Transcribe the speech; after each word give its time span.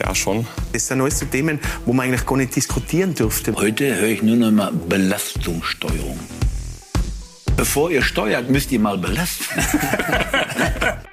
Ja, 0.00 0.14
schon. 0.14 0.46
Das 0.72 0.86
sind 0.86 1.00
alles 1.00 1.18
so 1.18 1.26
Themen, 1.26 1.60
wo 1.84 1.92
man 1.92 2.06
eigentlich 2.06 2.24
gar 2.24 2.36
nicht 2.36 2.56
diskutieren 2.56 3.14
dürfte. 3.14 3.54
Heute 3.54 3.96
höre 3.96 4.08
ich 4.08 4.22
nur 4.22 4.36
noch 4.36 4.50
mal 4.50 4.72
Belastungssteuerung. 4.72 6.18
Bevor 7.56 7.90
ihr 7.90 8.02
steuert, 8.02 8.48
müsst 8.48 8.72
ihr 8.72 8.80
mal 8.80 8.96
belasten. 8.96 9.60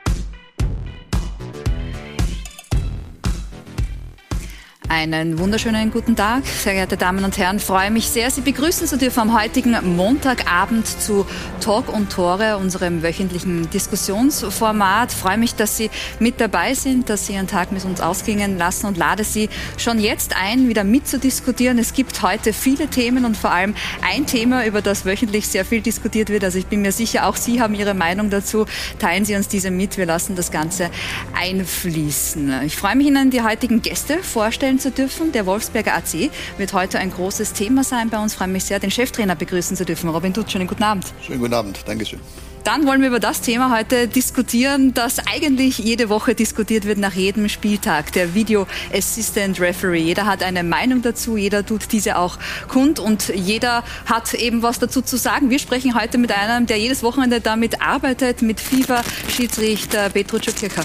Einen 4.90 5.38
wunderschönen 5.38 5.92
guten 5.92 6.16
Tag, 6.16 6.46
sehr 6.46 6.72
geehrte 6.72 6.96
Damen 6.96 7.26
und 7.26 7.38
Herren. 7.38 7.60
Freue 7.60 7.92
mich 7.92 8.08
sehr, 8.08 8.32
Sie 8.32 8.40
begrüßen 8.40 8.88
zu 8.88 8.98
dürfen 8.98 9.20
am 9.20 9.38
heutigen 9.38 9.76
Montagabend 9.98 10.88
zu 10.88 11.26
Talk 11.60 11.90
und 11.90 12.10
Tore, 12.10 12.56
unserem 12.56 13.04
wöchentlichen 13.04 13.70
Diskussionsformat. 13.70 15.12
Freue 15.12 15.38
mich, 15.38 15.56
dass 15.56 15.76
Sie 15.76 15.90
mit 16.20 16.40
dabei 16.40 16.74
sind, 16.74 17.10
dass 17.10 17.28
Sie 17.28 17.34
Ihren 17.34 17.48
Tag 17.48 17.74
mit 17.74 17.84
uns 17.84 18.00
ausklingen 18.00 18.58
lassen 18.58 18.86
und 18.86 18.96
lade 18.96 19.26
Sie 19.26 19.50
schon 19.78 20.00
jetzt 20.00 20.38
ein, 20.42 20.70
wieder 20.70 20.86
mitzudiskutieren. 20.86 21.80
Es 21.80 21.92
gibt 21.92 22.22
heute 22.22 22.54
viele 22.54 22.88
Themen 22.88 23.26
und 23.26 23.36
vor 23.36 23.52
allem 23.52 23.76
ein 24.10 24.26
Thema, 24.26 24.66
über 24.66 24.82
das 24.82 25.04
wöchentlich 25.06 25.50
sehr 25.50 25.66
viel 25.66 25.82
diskutiert 25.82 26.30
wird. 26.30 26.46
Also 26.46 26.60
ich 26.60 26.68
bin 26.68 26.82
mir 26.82 26.94
sicher, 26.94 27.28
auch 27.28 27.36
Sie 27.36 27.60
haben 27.62 27.76
Ihre 27.76 27.94
Meinung 27.94 28.30
dazu. 28.30 28.66
Teilen 29.00 29.26
Sie 29.26 29.36
uns 29.36 29.50
diese 29.50 29.70
mit. 29.70 29.98
Wir 29.98 30.06
lassen 30.06 30.38
das 30.38 30.50
Ganze 30.50 30.90
einfließen. 31.38 32.62
Ich 32.64 32.78
freue 32.78 32.96
mich, 32.96 33.08
Ihnen 33.08 33.32
die 33.32 33.42
heutigen 33.42 33.82
Gäste 33.82 34.24
vorstellen 34.24 34.77
vorstellen 34.78 34.80
zu 34.80 34.92
dürfen. 34.92 35.32
Der 35.32 35.46
Wolfsberger 35.46 35.96
AC 35.96 36.30
wird 36.58 36.74
heute 36.74 37.00
ein 37.00 37.12
großes 37.12 37.54
Thema 37.54 37.84
sein 37.84 38.10
bei 38.10 38.20
uns. 38.20 38.34
Ich 38.34 38.38
freue 38.38 38.48
mich 38.48 38.66
sehr, 38.66 38.80
den 38.80 38.92
Cheftrainer 38.92 39.36
begrüßen 39.36 39.76
zu 39.76 39.86
dürfen. 39.86 40.10
Robin 40.10 40.34
Dutsch, 40.34 40.52
schönen 40.52 40.68
guten 40.68 40.84
Abend. 40.84 41.06
Schönen 41.22 41.40
guten 41.40 41.54
Abend, 41.54 41.80
Dankeschön. 41.86 42.20
Dann 42.64 42.86
wollen 42.86 43.00
wir 43.00 43.08
über 43.08 43.22
das 43.22 43.40
Thema 43.40 43.74
heute 43.74 44.10
diskutieren, 44.10 44.94
das 44.94 45.20
eigentlich 45.20 45.78
jede 45.78 46.10
Woche 46.10 46.36
diskutiert 46.36 46.84
wird 46.84 46.98
nach 46.98 47.14
jedem 47.14 47.48
Spieltag, 47.48 48.12
der 48.12 48.34
Video 48.34 48.68
Assistant 48.94 49.62
Referee. 49.62 50.02
Jeder 50.02 50.26
hat 50.26 50.44
eine 50.44 50.64
Meinung 50.64 51.02
dazu, 51.02 51.38
jeder 51.38 51.66
tut 51.66 51.94
diese 51.94 52.18
auch 52.18 52.38
kund 52.68 53.00
und 53.00 53.30
jeder 53.34 53.86
hat 54.06 54.34
eben 54.34 54.64
was 54.64 54.80
dazu 54.80 55.02
zu 55.02 55.16
sagen. 55.16 55.50
Wir 55.50 55.60
sprechen 55.60 55.96
heute 55.96 56.18
mit 56.18 56.34
einem, 56.34 56.66
der 56.66 56.78
jedes 56.78 57.04
Wochenende 57.04 57.40
damit 57.40 57.82
arbeitet, 57.82 58.42
mit 58.42 58.60
FIFA-Schiedsrichter 58.60 60.10
Petro 60.10 60.38
Czukirka. 60.38 60.82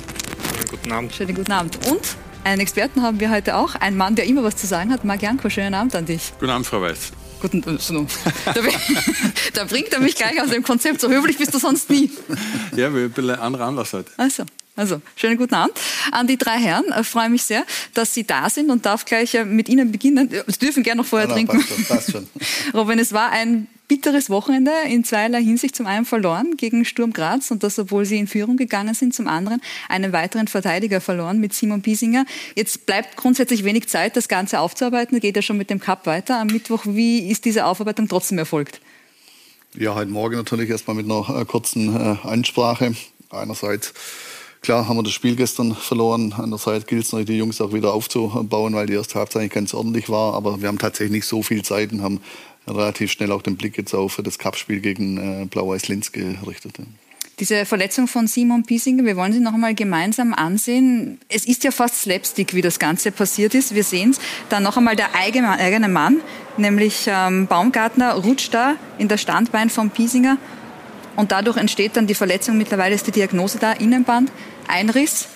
Guten 0.70 0.92
Abend. 0.92 1.12
Schönen 1.12 1.34
guten 1.34 1.50
Abend. 1.50 1.84
Und 1.90 2.16
einen 2.44 2.60
Experten 2.60 3.02
haben 3.02 3.20
wir 3.20 3.30
heute 3.30 3.56
auch. 3.56 3.74
Ein 3.76 3.96
Mann, 3.96 4.14
der 4.14 4.26
immer 4.26 4.42
was 4.42 4.56
zu 4.56 4.66
sagen 4.66 4.92
hat. 4.92 5.04
Marc 5.04 5.22
Janko, 5.22 5.48
schönen 5.50 5.74
Abend 5.74 5.94
an 5.94 6.06
dich. 6.06 6.32
Guten 6.38 6.50
Abend, 6.50 6.66
Frau 6.66 6.80
Weiß. 6.82 7.12
Guten, 7.40 7.62
äh, 7.76 7.78
so, 7.78 8.06
da, 9.54 9.64
bringt 9.64 9.92
er 9.92 10.00
mich 10.00 10.14
gleich 10.14 10.40
aus 10.40 10.50
dem 10.50 10.62
Konzept. 10.62 11.00
So 11.00 11.08
höflich 11.08 11.38
bist 11.38 11.52
du 11.54 11.58
sonst 11.58 11.90
nie. 11.90 12.10
Ja, 12.76 12.92
wir 12.94 13.04
ein 13.04 13.10
bisschen 13.10 13.30
anderer 13.30 13.66
Anlass 13.66 13.92
heute. 13.92 14.10
Also. 14.16 14.44
Also, 14.74 15.02
schönen 15.16 15.36
guten 15.36 15.54
Abend 15.54 15.74
an 16.12 16.26
die 16.26 16.38
drei 16.38 16.56
Herren. 16.58 16.84
Ich 16.98 17.06
freue 17.06 17.28
mich 17.28 17.42
sehr, 17.42 17.62
dass 17.92 18.14
Sie 18.14 18.24
da 18.24 18.48
sind 18.48 18.70
und 18.70 18.86
darf 18.86 19.04
gleich 19.04 19.34
äh, 19.34 19.44
mit 19.44 19.68
Ihnen 19.68 19.92
beginnen. 19.92 20.30
Sie 20.46 20.58
dürfen 20.58 20.82
gerne 20.82 21.02
noch 21.02 21.06
vorher 21.06 21.28
Ja, 21.28 21.34
trinken. 21.34 21.58
passt 21.58 21.68
schon, 21.68 21.84
passt 21.84 22.12
schon. 22.12 22.28
Robin, 22.72 22.98
es 22.98 23.12
war 23.12 23.30
ein 23.32 23.66
bitteres 23.92 24.30
Wochenende 24.30 24.70
in 24.88 25.04
zweierlei 25.04 25.42
Hinsicht. 25.42 25.76
Zum 25.76 25.86
einen 25.86 26.06
verloren 26.06 26.56
gegen 26.56 26.86
Sturm 26.86 27.12
Graz 27.12 27.50
und 27.50 27.62
das, 27.62 27.78
obwohl 27.78 28.06
sie 28.06 28.17
in 28.17 28.27
Führung 28.27 28.56
gegangen 28.56 28.94
sind. 28.94 29.12
Zum 29.12 29.28
anderen 29.28 29.61
einen 29.86 30.14
weiteren 30.14 30.48
Verteidiger 30.48 31.02
verloren 31.02 31.40
mit 31.40 31.52
Simon 31.52 31.83
Piesinger. 31.83 32.24
Jetzt 32.56 32.86
bleibt 32.86 33.18
grundsätzlich 33.18 33.64
wenig 33.64 33.90
Zeit, 33.90 34.17
das 34.17 34.28
Ganze 34.28 34.61
aufzuarbeiten. 34.61 35.20
Geht 35.20 35.36
ja 35.36 35.42
schon 35.42 35.58
mit 35.58 35.68
dem 35.68 35.78
Cup 35.78 36.06
weiter 36.06 36.40
am 36.40 36.46
Mittwoch. 36.46 36.84
Wie 36.86 37.28
ist 37.28 37.44
diese 37.44 37.67
Aufarbeitung 37.67 38.08
trotzdem 38.08 38.39
erfolgt? 38.39 38.80
Ja, 39.77 39.94
heute 39.94 40.11
Morgen 40.11 40.36
natürlich 40.36 40.70
erstmal 40.70 40.96
mit 40.96 41.05
einer 41.05 41.28
äh, 41.28 41.44
kurzen 41.44 41.94
äh, 41.94 42.17
Ansprache. 42.27 42.94
Einerseits, 43.28 43.92
klar, 44.62 44.88
haben 44.88 44.96
wir 44.96 45.02
das 45.02 45.12
Spiel 45.12 45.36
gestern 45.36 45.74
verloren. 45.74 46.34
Andererseits 46.34 46.86
gilt 46.86 47.05
es 47.05 47.12
natürlich, 47.12 47.28
die 47.28 47.36
Jungs 47.36 47.61
auch 47.61 47.74
wieder 47.74 47.92
aufzubauen, 47.92 48.74
weil 48.74 48.86
die 48.86 48.94
erste 48.94 49.17
Halbzeit 49.17 49.40
eigentlich 49.40 49.52
ganz 49.52 49.74
ordentlich 49.74 50.08
war. 50.08 50.33
Aber 50.33 50.62
wir 50.62 50.68
haben 50.68 50.78
tatsächlich 50.78 51.12
nicht 51.12 51.27
so 51.27 51.42
viel 51.42 51.62
Zeit 51.62 51.92
und 51.92 52.02
haben 52.02 52.22
relativ 52.67 53.11
schnell 53.11 53.33
auch 53.33 53.42
den 53.42 53.56
Blick 53.56 53.77
jetzt 53.77 53.95
auf 53.95 54.20
das 54.23 54.39
Cup-Spiel 54.39 54.80
gegen 54.80 55.42
äh, 55.42 55.46
Blau-Weiß 55.46 55.89
Linz 55.89 56.12
gerichtet. 56.12 56.74
Diese 57.39 57.64
Verletzung 57.64 58.08
von 58.08 58.27
Simon 58.27 58.62
Piesinger, 58.62 59.05
wir 59.05 59.17
wollen 59.17 59.33
sie 59.33 59.40
noch 59.40 59.55
einmal 59.55 59.74
gemeinsam 59.74 60.34
ansehen. 60.34 61.18
Es 61.28 61.46
ist 61.46 61.64
ja 61.64 61.70
fast 61.70 62.02
Slapstick, 62.02 62.55
wie 62.55 62.61
das 62.61 62.78
Ganze 62.78 63.11
passiert 63.11 63.55
ist. 63.55 63.74
Wir 63.74 63.84
sehen 63.84 64.11
es. 64.11 64.20
Dann 64.48 64.62
noch 64.62 64.77
einmal 64.77 64.96
der 64.96 65.14
eigene, 65.14 65.89
Mann, 65.89 66.20
nämlich 66.58 67.06
ähm, 67.06 67.46
Baumgartner, 67.46 68.14
rutscht 68.14 68.52
da 68.52 68.77
in 68.98 69.08
das 69.08 69.23
Standbein 69.23 69.70
von 69.70 69.90
Piesinger. 69.90 70.36
Und 71.17 71.33
dadurch 71.33 71.56
entsteht 71.56 71.96
dann 71.96 72.06
die 72.06 72.14
Verletzung. 72.14 72.58
Mittlerweile 72.58 72.94
ist 72.94 73.06
die 73.06 73.12
Diagnose 73.12 73.58
da, 73.58 73.73
Innenband, 73.73 74.30
Einriss. 74.68 75.27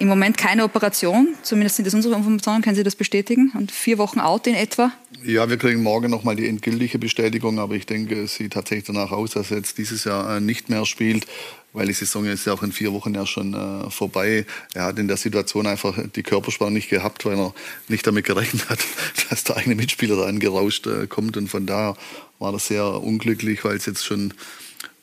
Im 0.00 0.08
Moment 0.08 0.36
keine 0.36 0.64
Operation, 0.64 1.28
zumindest 1.42 1.76
sind 1.76 1.86
das 1.86 1.94
unsere 1.94 2.16
Informationen, 2.16 2.62
können 2.62 2.74
Sie 2.74 2.82
das 2.82 2.96
bestätigen? 2.96 3.52
Und 3.54 3.70
vier 3.70 3.98
Wochen 3.98 4.18
out 4.18 4.48
in 4.48 4.56
etwa? 4.56 4.90
Ja, 5.26 5.48
wir 5.48 5.56
kriegen 5.56 5.82
morgen 5.82 6.10
nochmal 6.10 6.36
die 6.36 6.46
endgültige 6.46 6.98
Bestätigung, 6.98 7.58
aber 7.58 7.76
ich 7.76 7.86
denke, 7.86 8.24
es 8.24 8.34
sieht 8.34 8.52
tatsächlich 8.52 8.88
danach 8.88 9.10
aus, 9.10 9.30
dass 9.30 9.50
er 9.50 9.56
jetzt 9.56 9.78
dieses 9.78 10.04
Jahr 10.04 10.36
äh, 10.36 10.40
nicht 10.40 10.68
mehr 10.68 10.84
spielt, 10.84 11.26
weil 11.72 11.86
die 11.86 11.94
Saison 11.94 12.26
ist 12.26 12.44
ja 12.44 12.52
auch 12.52 12.62
in 12.62 12.72
vier 12.72 12.92
Wochen 12.92 13.14
ja 13.14 13.24
schon 13.24 13.54
äh, 13.54 13.90
vorbei. 13.90 14.44
Er 14.74 14.84
hat 14.84 14.98
in 14.98 15.08
der 15.08 15.16
Situation 15.16 15.66
einfach 15.66 15.98
die 16.14 16.22
Körperspannung 16.22 16.74
nicht 16.74 16.90
gehabt, 16.90 17.24
weil 17.24 17.38
er 17.38 17.54
nicht 17.88 18.06
damit 18.06 18.26
gerechnet 18.26 18.68
hat, 18.68 18.80
dass 19.30 19.44
der 19.44 19.56
eigene 19.56 19.76
Mitspieler 19.76 20.16
da 20.16 20.26
angerauscht 20.26 20.86
äh, 20.86 21.06
kommt 21.06 21.38
und 21.38 21.48
von 21.48 21.64
daher 21.64 21.96
war 22.38 22.52
das 22.52 22.66
sehr 22.66 22.84
unglücklich, 22.84 23.64
weil 23.64 23.76
es 23.76 23.86
jetzt 23.86 24.04
schon 24.04 24.34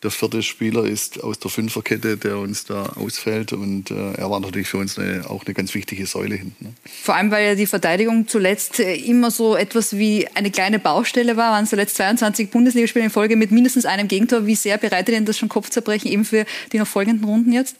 der 0.03 0.09
vierte 0.09 0.41
Spieler 0.41 0.83
ist 0.85 1.23
aus 1.23 1.37
der 1.39 1.51
Fünferkette, 1.51 2.17
der 2.17 2.37
uns 2.39 2.65
da 2.65 2.87
ausfällt. 2.95 3.53
Und 3.53 3.91
äh, 3.91 4.13
er 4.13 4.31
war 4.31 4.39
natürlich 4.39 4.67
für 4.67 4.77
uns 4.77 4.97
eine, 4.97 5.29
auch 5.29 5.45
eine 5.45 5.53
ganz 5.53 5.75
wichtige 5.75 6.07
Säule 6.07 6.35
hinten. 6.35 6.65
Ne? 6.65 6.73
Vor 7.03 7.15
allem, 7.15 7.29
weil 7.29 7.45
ja 7.45 7.55
die 7.55 7.67
Verteidigung 7.67 8.27
zuletzt 8.27 8.79
äh, 8.79 8.95
immer 8.95 9.29
so 9.29 9.55
etwas 9.55 9.97
wie 9.97 10.27
eine 10.33 10.49
kleine 10.49 10.79
Baustelle 10.79 11.37
war. 11.37 11.51
Waren 11.51 11.67
zuletzt 11.67 11.97
22 11.97 12.49
Bundesligaspiele 12.49 13.05
in 13.05 13.11
Folge 13.11 13.35
mit 13.35 13.51
mindestens 13.51 13.85
einem 13.85 14.07
Gegentor. 14.07 14.47
Wie 14.47 14.55
sehr 14.55 14.77
bereitet 14.77 15.15
Ihnen 15.15 15.25
das 15.25 15.37
schon 15.37 15.49
Kopfzerbrechen 15.49 16.09
eben 16.11 16.25
für 16.25 16.45
die 16.71 16.79
noch 16.79 16.87
folgenden 16.87 17.23
Runden 17.23 17.51
jetzt? 17.51 17.75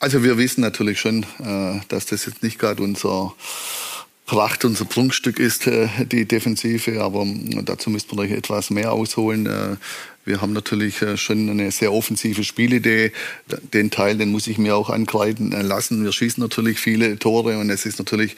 Also 0.00 0.24
wir 0.24 0.36
wissen 0.36 0.60
natürlich 0.60 1.00
schon, 1.00 1.24
äh, 1.40 1.80
dass 1.88 2.06
das 2.06 2.26
jetzt 2.26 2.42
nicht 2.42 2.58
gerade 2.58 2.82
unser 2.82 3.34
Pracht, 4.32 4.64
unser 4.64 4.86
Prunkstück 4.86 5.38
ist, 5.38 5.66
äh, 5.66 5.88
die 6.10 6.24
Defensive. 6.24 7.02
Aber 7.02 7.26
äh, 7.26 7.62
dazu 7.62 7.90
müsste 7.90 8.16
man 8.16 8.30
etwas 8.30 8.70
mehr 8.70 8.90
ausholen. 8.92 9.44
Äh, 9.44 9.76
wir 10.24 10.40
haben 10.40 10.54
natürlich 10.54 11.02
äh, 11.02 11.18
schon 11.18 11.50
eine 11.50 11.70
sehr 11.70 11.92
offensive 11.92 12.42
Spielidee. 12.42 13.12
Den 13.74 13.90
Teil, 13.90 14.16
den 14.16 14.32
muss 14.32 14.46
ich 14.46 14.56
mir 14.56 14.74
auch 14.74 14.88
ankreiden 14.88 15.50
lassen. 15.50 16.02
Wir 16.02 16.12
schießen 16.12 16.42
natürlich 16.42 16.78
viele 16.78 17.18
Tore 17.18 17.58
und 17.58 17.68
es 17.68 17.84
ist 17.84 17.98
natürlich 17.98 18.34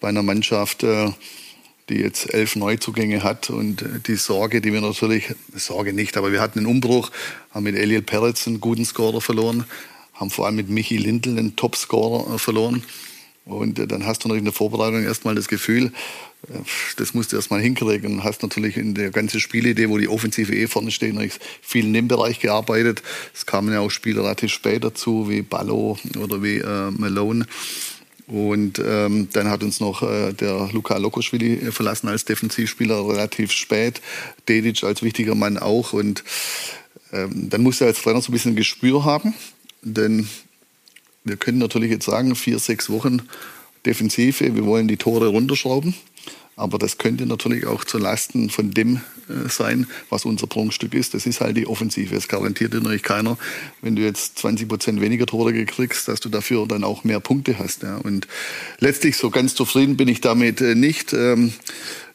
bei 0.00 0.08
einer 0.08 0.22
Mannschaft, 0.22 0.82
die 0.82 1.94
jetzt 1.94 2.34
elf 2.34 2.54
Neuzugänge 2.54 3.22
hat 3.22 3.48
und 3.48 3.82
die 4.06 4.16
Sorge, 4.16 4.60
die 4.60 4.74
wir 4.74 4.82
natürlich, 4.82 5.32
Sorge 5.54 5.94
nicht, 5.94 6.18
aber 6.18 6.30
wir 6.30 6.42
hatten 6.42 6.58
einen 6.58 6.66
Umbruch, 6.66 7.10
haben 7.52 7.64
mit 7.64 7.76
Eliel 7.76 8.02
Peretz 8.02 8.46
einen 8.46 8.60
guten 8.60 8.84
Scorer 8.84 9.22
verloren, 9.22 9.64
haben 10.12 10.30
vor 10.30 10.44
allem 10.44 10.56
mit 10.56 10.68
Michi 10.68 10.98
Lindl 10.98 11.38
einen 11.38 11.56
Top-Scorer 11.56 12.38
verloren. 12.38 12.82
Und 13.48 13.78
dann 13.90 14.04
hast 14.04 14.22
du 14.22 14.28
natürlich 14.28 14.40
in 14.40 14.44
der 14.44 14.52
Vorbereitung 14.52 15.02
erstmal 15.02 15.34
das 15.34 15.48
Gefühl, 15.48 15.90
das 16.98 17.14
musst 17.14 17.32
du 17.32 17.36
erstmal 17.36 17.60
hinkriegen. 17.60 18.12
Und 18.12 18.24
hast 18.24 18.42
natürlich 18.42 18.76
in 18.76 18.94
der 18.94 19.10
ganzen 19.10 19.40
Spielidee, 19.40 19.88
wo 19.88 19.96
die 19.96 20.08
Offensive 20.08 20.54
eh 20.54 20.66
vorne 20.66 20.90
steht, 20.90 21.14
noch 21.14 21.24
viel 21.62 21.86
in 21.86 21.94
dem 21.94 22.08
Bereich 22.08 22.40
gearbeitet. 22.40 23.02
Es 23.34 23.46
kamen 23.46 23.72
ja 23.72 23.80
auch 23.80 23.90
Spieler 23.90 24.22
relativ 24.22 24.52
spät 24.52 24.84
dazu, 24.84 25.30
wie 25.30 25.40
Ballo 25.40 25.98
oder 26.18 26.42
wie 26.42 26.58
äh, 26.58 26.90
Malone. 26.90 27.46
Und 28.26 28.82
ähm, 28.84 29.28
dann 29.32 29.48
hat 29.48 29.62
uns 29.62 29.80
noch 29.80 30.02
äh, 30.02 30.34
der 30.34 30.68
Luca 30.70 30.98
Lokoschwili 30.98 31.72
verlassen 31.72 32.08
als 32.08 32.26
Defensivspieler 32.26 33.08
relativ 33.08 33.52
spät. 33.52 34.02
Dedic 34.46 34.84
als 34.84 35.02
wichtiger 35.02 35.34
Mann 35.34 35.56
auch. 35.56 35.94
Und 35.94 36.22
ähm, 37.14 37.48
dann 37.48 37.62
musste 37.62 37.84
er 37.84 37.88
als 37.88 38.02
Trainer 38.02 38.20
so 38.20 38.30
ein 38.30 38.34
bisschen 38.34 38.54
Gespür 38.54 39.06
haben. 39.06 39.32
Denn 39.80 40.28
wir 41.28 41.36
können 41.36 41.58
natürlich 41.58 41.90
jetzt 41.90 42.06
sagen, 42.06 42.34
vier, 42.34 42.58
sechs 42.58 42.90
Wochen 42.90 43.22
Defensive, 43.86 44.54
wir 44.54 44.64
wollen 44.64 44.88
die 44.88 44.96
Tore 44.96 45.28
runterschrauben. 45.28 45.94
Aber 46.56 46.76
das 46.78 46.98
könnte 46.98 47.24
natürlich 47.24 47.66
auch 47.66 47.84
zu 47.84 47.98
Lasten 47.98 48.50
von 48.50 48.72
dem 48.72 48.96
äh, 49.28 49.48
sein, 49.48 49.86
was 50.10 50.24
unser 50.24 50.48
Prunkstück 50.48 50.92
ist. 50.92 51.14
Das 51.14 51.24
ist 51.24 51.40
halt 51.40 51.56
die 51.56 51.68
Offensive. 51.68 52.16
Es 52.16 52.26
garantiert 52.26 52.72
dir 52.72 52.80
natürlich 52.80 53.04
keiner, 53.04 53.38
wenn 53.80 53.94
du 53.94 54.02
jetzt 54.02 54.40
20 54.40 54.68
Prozent 54.68 55.00
weniger 55.00 55.24
Tore 55.24 55.52
gekriegst, 55.52 56.08
dass 56.08 56.18
du 56.18 56.28
dafür 56.28 56.66
dann 56.66 56.82
auch 56.82 57.04
mehr 57.04 57.20
Punkte 57.20 57.60
hast. 57.60 57.84
Ja. 57.84 57.98
Und 57.98 58.26
letztlich 58.80 59.16
so 59.16 59.30
ganz 59.30 59.54
zufrieden 59.54 59.96
bin 59.96 60.08
ich 60.08 60.20
damit 60.20 60.60
äh, 60.60 60.74
nicht. 60.74 61.12
Ähm, 61.12 61.52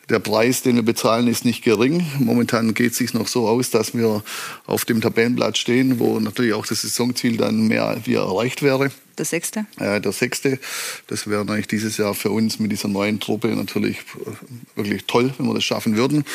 der 0.10 0.20
Preis, 0.20 0.62
den 0.62 0.76
wir 0.76 0.84
bezahlen, 0.84 1.28
ist 1.28 1.46
nicht 1.46 1.64
gering. 1.64 2.06
Momentan 2.20 2.74
geht 2.74 2.92
es 2.92 2.98
sich 2.98 3.14
noch 3.14 3.28
so 3.28 3.48
aus, 3.48 3.70
dass 3.70 3.96
wir 3.96 4.24
auf 4.66 4.86
dem 4.86 5.02
Tabellenblatt 5.02 5.58
stehen, 5.58 6.00
wo 6.00 6.20
natürlich 6.20 6.54
auch 6.54 6.66
das 6.66 6.82
Saisonziel 6.82 7.38
dann 7.38 7.68
mehr 7.68 7.98
wie 8.04 8.16
erreicht 8.16 8.62
wäre. 8.62 8.92
Der 9.18 9.26
sechste? 9.26 9.66
Äh, 9.80 10.02
der 10.02 10.12
sechste. 10.12 10.60
Das 11.08 11.28
wäre 11.28 11.46
natürlich 11.46 11.68
dieses 11.68 11.98
Jahr 11.98 12.16
für 12.16 12.32
uns 12.32 12.60
mit 12.60 12.72
dieser 12.72 12.88
neuen 12.88 13.20
Truppe 13.20 13.50
natürlich 13.50 13.98
äh, 13.98 14.78
wirklich 14.78 15.06
toll, 15.06 15.34
wenn 15.38 15.46
wir 15.46 15.54
das 15.54 15.64
schaffen 15.64 15.96
würden. 15.96 16.26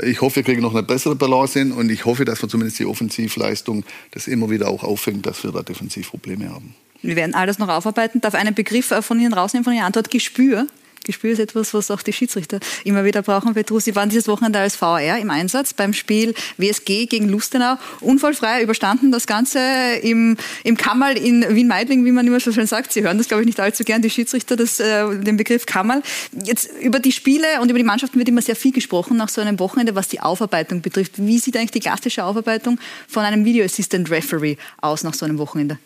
Ich 0.00 0.20
hoffe, 0.20 0.36
wir 0.36 0.42
kriegen 0.42 0.62
noch 0.62 0.74
eine 0.74 0.82
bessere 0.82 1.16
Balance 1.16 1.58
hin 1.58 1.72
und 1.72 1.90
ich 1.90 2.04
hoffe, 2.04 2.24
dass 2.24 2.42
wir 2.42 2.48
zumindest 2.48 2.78
die 2.78 2.84
Offensivleistung 2.84 3.84
das 4.10 4.26
immer 4.26 4.50
wieder 4.50 4.68
auch 4.68 4.84
auffängt, 4.84 5.26
dass 5.26 5.42
wir 5.44 5.52
da 5.52 5.62
Defensivprobleme 5.62 6.50
haben. 6.50 6.74
Wir 7.02 7.16
werden 7.16 7.34
alles 7.34 7.58
noch 7.58 7.68
aufarbeiten. 7.68 8.20
Darf 8.20 8.34
einen 8.34 8.54
Begriff 8.54 8.90
äh, 8.90 9.02
von 9.02 9.20
Ihnen 9.20 9.32
rausnehmen, 9.32 9.64
von 9.64 9.72
Ihrer 9.72 9.84
Antwort? 9.84 10.10
Gespür. 10.10 10.66
Gespür 11.04 11.32
ist 11.32 11.38
etwas, 11.38 11.74
was 11.74 11.90
auch 11.90 12.02
die 12.02 12.12
Schiedsrichter 12.12 12.60
immer 12.84 13.04
wieder 13.04 13.22
brauchen. 13.22 13.54
Petrus, 13.54 13.84
Sie 13.84 13.96
waren 13.96 14.08
dieses 14.08 14.28
Wochenende 14.28 14.58
als 14.58 14.76
VR 14.76 15.18
im 15.18 15.30
Einsatz 15.30 15.72
beim 15.72 15.92
Spiel 15.92 16.34
WSG 16.56 17.06
gegen 17.06 17.28
Lustenau. 17.28 17.76
Unfallfrei 18.00 18.62
überstanden 18.62 19.12
das 19.12 19.26
Ganze 19.26 19.60
im, 20.02 20.36
im 20.64 20.76
Kammerl 20.76 21.16
in 21.16 21.44
Wien-Meidling, 21.48 22.04
wie 22.04 22.12
man 22.12 22.26
immer 22.26 22.40
so 22.40 22.52
schön 22.52 22.66
sagt. 22.66 22.92
Sie 22.92 23.02
hören 23.02 23.18
das, 23.18 23.28
glaube 23.28 23.42
ich, 23.42 23.46
nicht 23.46 23.60
allzu 23.60 23.84
gern, 23.84 24.02
die 24.02 24.10
Schiedsrichter, 24.10 24.56
das, 24.56 24.80
äh, 24.80 25.16
den 25.16 25.36
Begriff 25.36 25.66
Kammerl. 25.66 26.02
Jetzt 26.44 26.70
über 26.80 26.98
die 26.98 27.12
Spiele 27.12 27.46
und 27.60 27.70
über 27.70 27.78
die 27.78 27.84
Mannschaften 27.84 28.18
wird 28.18 28.28
immer 28.28 28.42
sehr 28.42 28.56
viel 28.56 28.72
gesprochen 28.72 29.16
nach 29.16 29.28
so 29.28 29.40
einem 29.40 29.58
Wochenende, 29.58 29.94
was 29.94 30.08
die 30.08 30.20
Aufarbeitung 30.20 30.82
betrifft. 30.82 31.12
Wie 31.16 31.38
sieht 31.38 31.56
eigentlich 31.56 31.70
die 31.72 31.80
klassische 31.80 32.24
Aufarbeitung 32.24 32.78
von 33.06 33.24
einem 33.24 33.44
Video 33.44 33.64
Assistant 33.64 34.10
Referee 34.10 34.56
aus 34.80 35.02
nach 35.02 35.14
so 35.14 35.24
einem 35.24 35.38
Wochenende? 35.38 35.78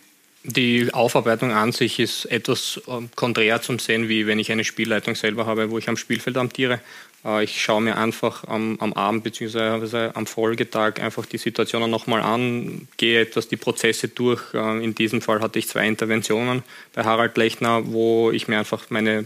Die 0.45 0.93
Aufarbeitung 0.93 1.53
an 1.53 1.71
sich 1.71 2.01
ist 2.01 2.25
etwas 2.25 2.81
ähm, 2.89 3.11
konträr 3.15 3.63
zum 3.63 3.79
Sehen, 3.79 4.09
wie 4.09 4.27
wenn 4.27 4.41
ich 4.41 4.51
eine 4.51 4.65
Spielleitung 4.65 5.15
selber 5.15 5.47
habe, 5.47 5.71
wo 5.71 5.79
ich 5.79 5.89
am 5.89 5.97
Spielfeld 5.97 6.37
amtiere. 6.37 6.81
Äh, 7.25 7.45
ich 7.45 7.63
schaue 7.63 7.81
mir 7.81 7.97
einfach 7.97 8.49
am, 8.49 8.77
am 8.81 8.93
Abend 8.93 9.23
bzw. 9.23 10.11
am 10.15 10.27
Folgetag 10.27 11.01
einfach 11.01 11.27
die 11.27 11.39
Situationen 11.39 11.89
nochmal 11.91 12.23
an, 12.23 12.89
gehe 12.97 13.21
etwas 13.21 13.47
die 13.47 13.57
Prozesse 13.57 14.09
durch. 14.09 14.43
Äh, 14.53 14.83
in 14.83 14.97
diesem 14.97 15.23
Fall 15.23 15.41
hatte 15.41 15.61
ich 15.61 15.69
zwei 15.69 15.87
Interventionen 15.87 16.65
bei 16.93 17.05
Harald 17.05 17.37
Lechner, 17.37 17.93
wo 17.93 18.33
ich 18.33 18.49
mir 18.49 18.59
einfach 18.59 18.91
meine 18.91 19.25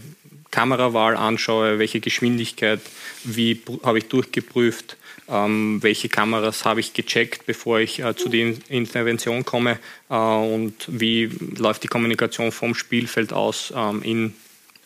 Kamerawahl 0.51 1.17
anschaue, 1.17 1.79
welche 1.79 1.99
Geschwindigkeit, 1.99 2.79
wie 3.23 3.61
habe 3.83 3.97
ich 3.97 4.07
durchgeprüft, 4.07 4.96
ähm, 5.29 5.79
welche 5.81 6.09
Kameras 6.09 6.65
habe 6.65 6.79
ich 6.79 6.93
gecheckt, 6.93 7.45
bevor 7.45 7.79
ich 7.79 7.99
äh, 7.99 8.15
zu 8.15 8.29
der 8.29 8.53
Intervention 8.69 9.45
komme 9.45 9.79
äh, 10.09 10.15
und 10.15 10.73
wie 10.87 11.29
läuft 11.57 11.83
die 11.83 11.87
Kommunikation 11.87 12.51
vom 12.51 12.75
Spielfeld 12.75 13.33
aus 13.33 13.73
ähm, 13.75 14.01
in 14.03 14.33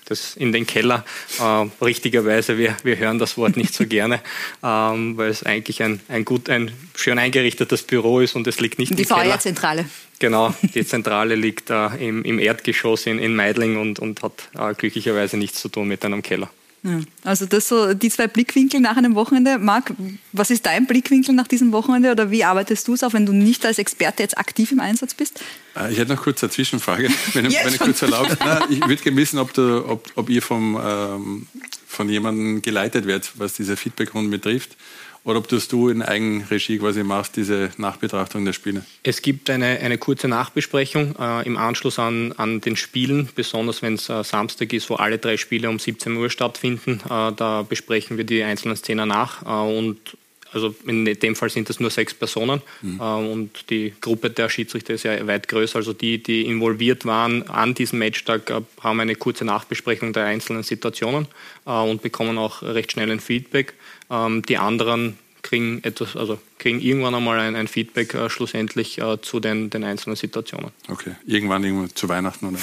das 0.06 0.36
in 0.36 0.52
den 0.52 0.68
Keller. 0.68 1.06
Äh, 1.40 1.84
richtigerweise, 1.84 2.58
wir, 2.58 2.76
wir 2.84 2.98
hören 2.98 3.18
das 3.18 3.38
Wort 3.38 3.58
nicht 3.58 3.74
so 3.74 3.86
gerne, 3.88 4.20
ähm, 4.64 5.18
weil 5.18 5.30
es 5.30 5.44
eigentlich 5.44 5.82
ein, 5.82 6.02
ein 6.08 6.26
gut, 6.26 6.50
ein 6.50 6.72
schön 6.96 7.18
eingerichtetes 7.18 7.84
Büro 7.84 8.20
ist 8.20 8.36
und 8.36 8.46
es 8.48 8.60
liegt 8.60 8.78
nicht 8.78 8.92
die 8.98 9.04
im 9.04 9.08
Keller. 9.08 9.24
Die 9.24 9.30
VR-Zentrale. 9.30 9.86
Genau, 10.20 10.54
die 10.62 10.86
Zentrale 10.86 11.36
liegt 11.36 11.70
äh, 11.70 11.88
im, 11.98 12.24
im, 12.24 12.38
Erdgeschoss 12.38 13.08
in, 13.08 13.18
in 13.18 13.36
Meidling 13.36 13.78
und, 13.78 14.00
und 14.00 14.22
hat 14.22 14.50
äh, 14.58 14.74
glücklicherweise 14.76 15.38
nichts 15.38 15.62
zu 15.62 15.70
tun 15.70 15.88
mit 15.88 16.06
einem 16.06 16.22
Keller. 16.22 16.50
Ja, 16.84 17.00
also 17.24 17.46
das 17.46 17.68
so 17.68 17.94
die 17.94 18.10
zwei 18.10 18.28
Blickwinkel 18.28 18.80
nach 18.80 18.98
einem 18.98 19.14
Wochenende. 19.14 19.60
Marc, 19.60 19.94
was 20.32 20.50
ist 20.50 20.66
dein 20.66 20.88
Blickwinkel 20.88 21.36
nach 21.36 21.48
diesem 21.48 21.72
Wochenende 21.72 22.12
oder 22.12 22.32
wie 22.32 22.44
arbeitest 22.44 22.88
du 22.88 22.96
es 22.96 23.04
auf, 23.04 23.14
wenn 23.14 23.28
du 23.28 23.34
nicht 23.34 23.64
als 23.68 23.78
Experte 23.78 24.24
jetzt 24.24 24.38
aktiv 24.38 24.72
im 24.72 24.80
Einsatz 24.80 25.14
bist? 25.14 25.42
Äh, 25.76 25.92
ich 25.92 26.00
hätte 26.00 26.14
noch 26.14 26.24
kurz 26.24 26.44
eine 26.44 26.52
Zwischenfrage, 26.52 27.10
wenn, 27.34 27.46
wenn 27.46 27.74
ich 27.74 27.80
kurz 27.80 28.02
erlaubt. 28.02 28.36
Nein, 28.44 28.64
ich 28.72 28.80
würde 28.80 28.96
gerne 29.04 29.18
wissen, 29.18 29.38
ob, 29.38 29.54
du, 29.54 29.86
ob, 29.88 30.12
ob 30.16 30.30
ihr 30.30 30.42
vom, 30.42 30.80
ähm, 30.84 31.48
von 31.88 32.10
jemandem 32.10 32.64
geleitet 32.64 33.06
werdet, 33.06 33.32
was 33.36 33.54
diese 33.54 33.78
Feedback-Runden 33.78 34.32
betrifft 34.32 34.76
oder 35.24 35.38
ob 35.38 35.48
das 35.48 35.68
du 35.68 35.90
in 35.90 36.02
Eigenregie 36.02 36.80
quasi 36.80 37.04
machst, 37.04 37.36
diese 37.36 37.70
Nachbetrachtung 37.78 38.44
der 38.44 38.54
Spiele? 38.54 38.84
Es 39.04 39.22
gibt 39.22 39.50
eine, 39.50 39.80
eine 39.80 39.98
kurze 40.00 40.28
Nachbesprechung 40.28 41.16
äh, 41.20 41.46
im 41.46 41.58
Anschluss 41.58 42.00
an, 42.00 42.32
an 42.38 42.60
den 42.62 42.76
Spielen, 42.76 43.30
besonders 43.36 43.84
wenn 43.84 43.96
es 43.96 44.10
äh, 44.10 44.24
Samstag 44.24 44.74
ist, 44.74 44.90
wo 44.90 44.96
alle 44.96 45.20
drei 45.20 45.38
Spiele 45.38 45.70
um 45.70 45.78
17 45.78 46.16
Uhr 46.16 46.30
stattfinden. 46.32 47.02
Äh, 47.06 47.34
da 47.34 47.64
besprechen 47.68 48.18
wir 48.18 48.24
die 48.24 48.42
einzelnen 48.42 48.76
Szenen 48.76 49.10
nach 49.10 49.44
äh, 49.44 49.78
und 49.78 50.18
also 50.54 50.76
in 50.86 51.06
dem 51.06 51.36
Fall 51.36 51.50
sind 51.50 51.70
es 51.70 51.80
nur 51.80 51.90
sechs 51.90 52.14
Personen 52.14 52.62
mhm. 52.82 53.00
äh, 53.00 53.04
und 53.04 53.70
die 53.70 53.94
Gruppe 54.02 54.32
der 54.32 54.50
Schiedsrichter 54.50 54.94
ist 54.96 55.04
ja 55.04 55.26
weit 55.28 55.48
größer. 55.48 55.78
Also 55.78 55.94
die, 55.94 56.22
die 56.22 56.46
involviert 56.46 57.06
waren 57.06 57.48
an 57.48 57.74
diesem 57.74 58.00
Matchtag, 58.00 58.50
äh, 58.50 58.62
haben 58.82 59.00
eine 59.00 59.16
kurze 59.16 59.46
Nachbesprechung 59.46 60.14
der 60.14 60.26
einzelnen 60.26 60.64
Situationen 60.64 61.28
und 61.64 62.02
bekommen 62.02 62.40
auch 62.40 62.64
recht 62.64 62.92
schnell 62.92 63.12
ein 63.12 63.20
Feedback. 63.20 63.76
Ähm, 64.12 64.44
die 64.44 64.58
anderen 64.58 65.18
kriegen 65.42 65.84
etwas, 65.84 66.16
also 66.16 66.40
kriegen 66.60 66.80
irgendwann 66.80 67.16
einmal 67.16 67.40
ein, 67.40 67.56
ein 67.56 67.68
Feedback 67.68 68.14
äh, 68.14 68.30
schlussendlich 68.30 69.00
äh, 69.00 69.20
zu 69.22 69.40
den, 69.40 69.70
den 69.70 69.84
einzelnen 69.84 70.16
Situationen. 70.16 70.72
Okay, 70.88 71.16
irgendwann 71.26 71.64
irgendwann 71.64 71.96
zu 71.96 72.08
Weihnachten 72.10 72.46
oder? 72.46 72.60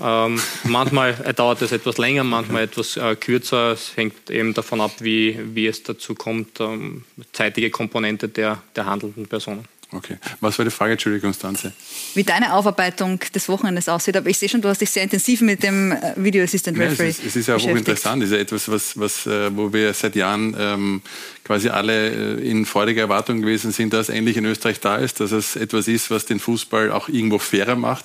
Ähm, 0.00 0.40
manchmal 0.64 1.14
dauert 1.36 1.62
es 1.62 1.72
etwas 1.72 1.98
länger, 1.98 2.24
manchmal 2.24 2.64
etwas 2.64 2.96
äh, 2.96 3.16
kürzer. 3.16 3.72
Es 3.72 3.96
hängt 3.96 4.30
eben 4.30 4.54
davon 4.54 4.80
ab, 4.80 4.92
wie, 5.00 5.38
wie 5.54 5.66
es 5.66 5.82
dazu 5.82 6.14
kommt, 6.14 6.60
ähm, 6.60 7.04
zeitige 7.32 7.70
Komponente 7.70 8.28
der, 8.28 8.62
der 8.76 8.86
handelnden 8.86 9.26
Personen. 9.26 9.64
Okay. 9.92 10.18
Was 10.40 10.56
war 10.58 10.64
die 10.64 10.70
Frage, 10.70 10.92
Entschuldigung, 10.92 11.30
Konstanze? 11.30 11.72
Wie 12.14 12.22
deine 12.22 12.54
Aufarbeitung 12.54 13.18
des 13.34 13.48
Wochenendes 13.48 13.88
aussieht. 13.88 14.16
Aber 14.16 14.28
ich 14.28 14.38
sehe 14.38 14.48
schon, 14.48 14.60
du 14.60 14.68
hast 14.68 14.80
dich 14.80 14.90
sehr 14.90 15.02
intensiv 15.02 15.40
mit 15.40 15.62
dem 15.64 15.90
äh, 15.90 16.14
Video 16.16 16.44
Assistant 16.44 16.78
Referee 16.78 17.04
ja, 17.04 17.10
es, 17.10 17.18
ist, 17.18 17.26
es 17.26 17.36
ist 17.36 17.46
ja 17.48 17.56
auch 17.56 17.66
interessant. 17.66 18.22
Es 18.22 18.30
ist 18.30 18.34
ja 18.34 18.40
etwas, 18.40 18.70
was, 18.70 18.98
was, 18.98 19.26
äh, 19.26 19.56
wo 19.56 19.72
wir 19.72 19.92
seit 19.92 20.14
Jahren 20.14 20.54
ähm, 20.58 21.02
quasi 21.42 21.70
alle 21.70 22.38
äh, 22.38 22.48
in 22.48 22.66
freudiger 22.66 23.02
Erwartung 23.02 23.40
gewesen 23.40 23.72
sind, 23.72 23.92
dass 23.92 24.08
endlich 24.08 24.36
in 24.36 24.44
Österreich 24.44 24.78
da 24.78 24.96
ist, 24.96 25.18
dass 25.18 25.32
es 25.32 25.56
etwas 25.56 25.88
ist, 25.88 26.10
was 26.10 26.24
den 26.24 26.38
Fußball 26.38 26.92
auch 26.92 27.08
irgendwo 27.08 27.38
fairer 27.38 27.74
macht. 27.76 28.04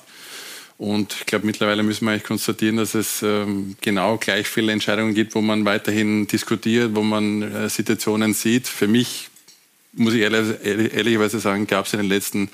Und 0.78 1.14
ich 1.20 1.26
glaube, 1.26 1.46
mittlerweile 1.46 1.82
müssen 1.82 2.04
wir 2.04 2.12
eigentlich 2.12 2.24
konstatieren, 2.24 2.76
dass 2.76 2.94
es 2.94 3.22
ähm, 3.22 3.76
genau 3.80 4.18
gleich 4.18 4.46
viele 4.46 4.72
Entscheidungen 4.72 5.14
gibt, 5.14 5.34
wo 5.34 5.40
man 5.40 5.64
weiterhin 5.64 6.26
diskutiert, 6.26 6.94
wo 6.94 7.02
man 7.02 7.42
äh, 7.42 7.70
Situationen 7.70 8.34
sieht. 8.34 8.66
Für 8.66 8.86
mich 8.88 9.30
muss 9.96 10.14
ich 10.14 10.20
ehrlich, 10.20 10.56
ehrlich, 10.62 10.94
ehrlicherweise 10.94 11.40
sagen, 11.40 11.66
gab 11.66 11.86
es 11.86 11.92
in 11.92 12.00
den 12.00 12.08
letzten 12.08 12.48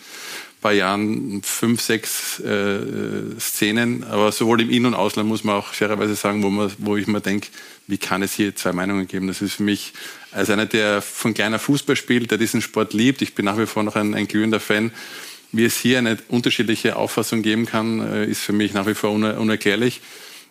paar 0.62 0.72
Jahren 0.72 1.42
fünf, 1.42 1.82
sechs 1.82 2.38
äh, 2.38 3.38
Szenen, 3.38 4.04
aber 4.04 4.30
sowohl 4.30 4.60
im 4.62 4.70
In- 4.70 4.86
und 4.86 4.94
Ausland 4.94 5.28
muss 5.28 5.44
man 5.44 5.56
auch 5.56 5.74
fairerweise 5.74 6.14
sagen, 6.14 6.42
wo, 6.42 6.50
man, 6.50 6.72
wo 6.78 6.96
ich 6.96 7.08
mir 7.08 7.20
denke, 7.20 7.48
wie 7.88 7.98
kann 7.98 8.22
es 8.22 8.32
hier 8.32 8.54
zwei 8.54 8.72
Meinungen 8.72 9.08
geben? 9.08 9.26
Das 9.26 9.42
ist 9.42 9.54
für 9.54 9.64
mich 9.64 9.92
als 10.30 10.50
einer, 10.50 10.66
der 10.66 11.02
von 11.02 11.34
kleiner 11.34 11.58
Fußball 11.58 11.96
spielt, 11.96 12.30
der 12.30 12.38
diesen 12.38 12.62
Sport 12.62 12.94
liebt, 12.94 13.22
ich 13.22 13.34
bin 13.34 13.44
nach 13.44 13.58
wie 13.58 13.66
vor 13.66 13.82
noch 13.82 13.96
ein, 13.96 14.14
ein 14.14 14.28
glühender 14.28 14.60
Fan, 14.60 14.92
wie 15.50 15.64
es 15.64 15.76
hier 15.76 15.98
eine 15.98 16.16
unterschiedliche 16.28 16.96
Auffassung 16.96 17.42
geben 17.42 17.66
kann, 17.66 18.00
äh, 18.00 18.24
ist 18.24 18.40
für 18.40 18.52
mich 18.52 18.72
nach 18.72 18.86
wie 18.86 18.94
vor 18.94 19.10
unerklärlich. 19.10 20.00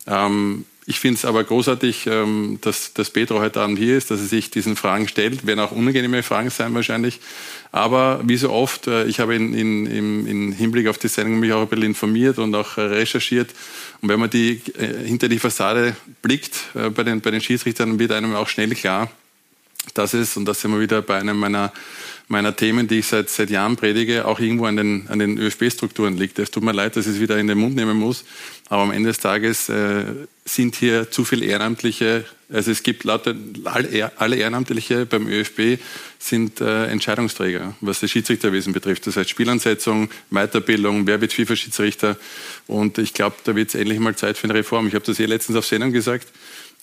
Ähm, 0.07 0.65
ich 0.88 1.00
finde 1.00 1.17
es 1.17 1.25
aber 1.25 1.43
großartig, 1.43 2.07
ähm, 2.07 2.57
dass, 2.61 2.93
dass 2.93 3.11
Pedro 3.11 3.39
heute 3.39 3.61
Abend 3.61 3.77
hier 3.77 3.97
ist, 3.97 4.09
dass 4.09 4.19
er 4.19 4.25
sich 4.25 4.50
diesen 4.50 4.75
Fragen 4.75 5.07
stellt. 5.07 5.45
Werden 5.45 5.59
auch 5.59 5.71
unangenehme 5.71 6.23
Fragen 6.23 6.50
sein 6.50 6.73
wahrscheinlich. 6.73 7.19
Aber 7.71 8.21
wie 8.23 8.38
so 8.38 8.50
oft, 8.50 8.88
äh, 8.88 9.05
ich 9.05 9.19
habe 9.19 9.35
in, 9.35 9.53
in, 9.53 9.85
im, 9.85 10.27
in 10.27 10.51
Hinblick 10.51 10.88
auf 10.88 10.97
die 10.97 11.07
Sendung 11.07 11.39
mich 11.39 11.53
auch 11.53 11.61
ein 11.61 11.67
bisschen 11.67 11.85
informiert 11.85 12.39
und 12.39 12.55
auch 12.55 12.77
äh, 12.77 12.81
recherchiert. 12.81 13.51
Und 14.01 14.09
wenn 14.09 14.19
man 14.19 14.31
die, 14.31 14.61
äh, 14.77 15.05
hinter 15.05 15.29
die 15.29 15.39
Fassade 15.39 15.95
blickt 16.23 16.55
bei, 16.73 17.03
den, 17.03 17.21
bei 17.21 17.29
den 17.29 17.41
Schiedsrichtern, 17.41 18.00
wird 18.00 18.11
einem 18.11 18.33
auch 18.35 18.47
schnell 18.47 18.73
klar, 18.73 19.11
dass 19.93 20.13
es, 20.13 20.35
und 20.35 20.45
das 20.45 20.61
sind 20.61 20.71
wir 20.71 20.79
wieder 20.79 21.01
bei 21.01 21.17
einem 21.17 21.38
meiner 21.38 21.71
meiner 22.31 22.55
Themen, 22.55 22.88
die 22.88 23.00
ich 23.00 23.07
seit, 23.07 23.29
seit 23.29 23.50
Jahren 23.50 23.75
predige, 23.75 24.25
auch 24.25 24.39
irgendwo 24.39 24.65
an 24.65 24.77
den, 24.77 25.07
an 25.09 25.19
den 25.19 25.38
ÖFB-Strukturen 25.38 26.17
liegt. 26.17 26.39
Es 26.39 26.50
tut 26.50 26.63
mir 26.63 26.71
leid, 26.71 26.95
dass 26.95 27.05
ich 27.05 27.15
es 27.15 27.19
wieder 27.19 27.38
in 27.38 27.47
den 27.47 27.57
Mund 27.57 27.75
nehmen 27.75 27.97
muss, 27.97 28.23
aber 28.69 28.83
am 28.83 28.91
Ende 28.91 29.09
des 29.09 29.19
Tages 29.19 29.69
äh, 29.69 30.05
sind 30.45 30.75
hier 30.75 31.11
zu 31.11 31.25
viele 31.25 31.45
Ehrenamtliche, 31.45 32.25
also 32.51 32.71
es 32.71 32.83
gibt 32.83 33.03
lauter, 33.03 33.35
alle 34.17 34.35
Ehrenamtliche 34.35 35.05
beim 35.05 35.27
ÖFB 35.27 35.79
sind 36.19 36.59
äh, 36.61 36.85
Entscheidungsträger, 36.88 37.75
was 37.81 38.00
das 38.00 38.11
Schiedsrichterwesen 38.11 38.73
betrifft. 38.73 39.07
Das 39.07 39.17
heißt 39.17 39.29
Spielansetzung, 39.29 40.09
Weiterbildung, 40.31 41.07
wer 41.07 41.21
wird 41.21 41.33
FIFA-Schiedsrichter 41.33 42.17
und 42.67 42.97
ich 42.97 43.13
glaube, 43.13 43.35
da 43.43 43.55
wird 43.55 43.69
es 43.69 43.75
endlich 43.75 44.00
mal 44.00 44.15
Zeit 44.15 44.38
für 44.38 44.45
eine 44.45 44.55
Reform. 44.55 44.88
Ich 44.88 44.95
habe 44.95 45.05
das 45.05 45.17
hier 45.17 45.27
letztens 45.27 45.57
auf 45.57 45.65
Sendung 45.65 45.91
gesagt 45.91 46.27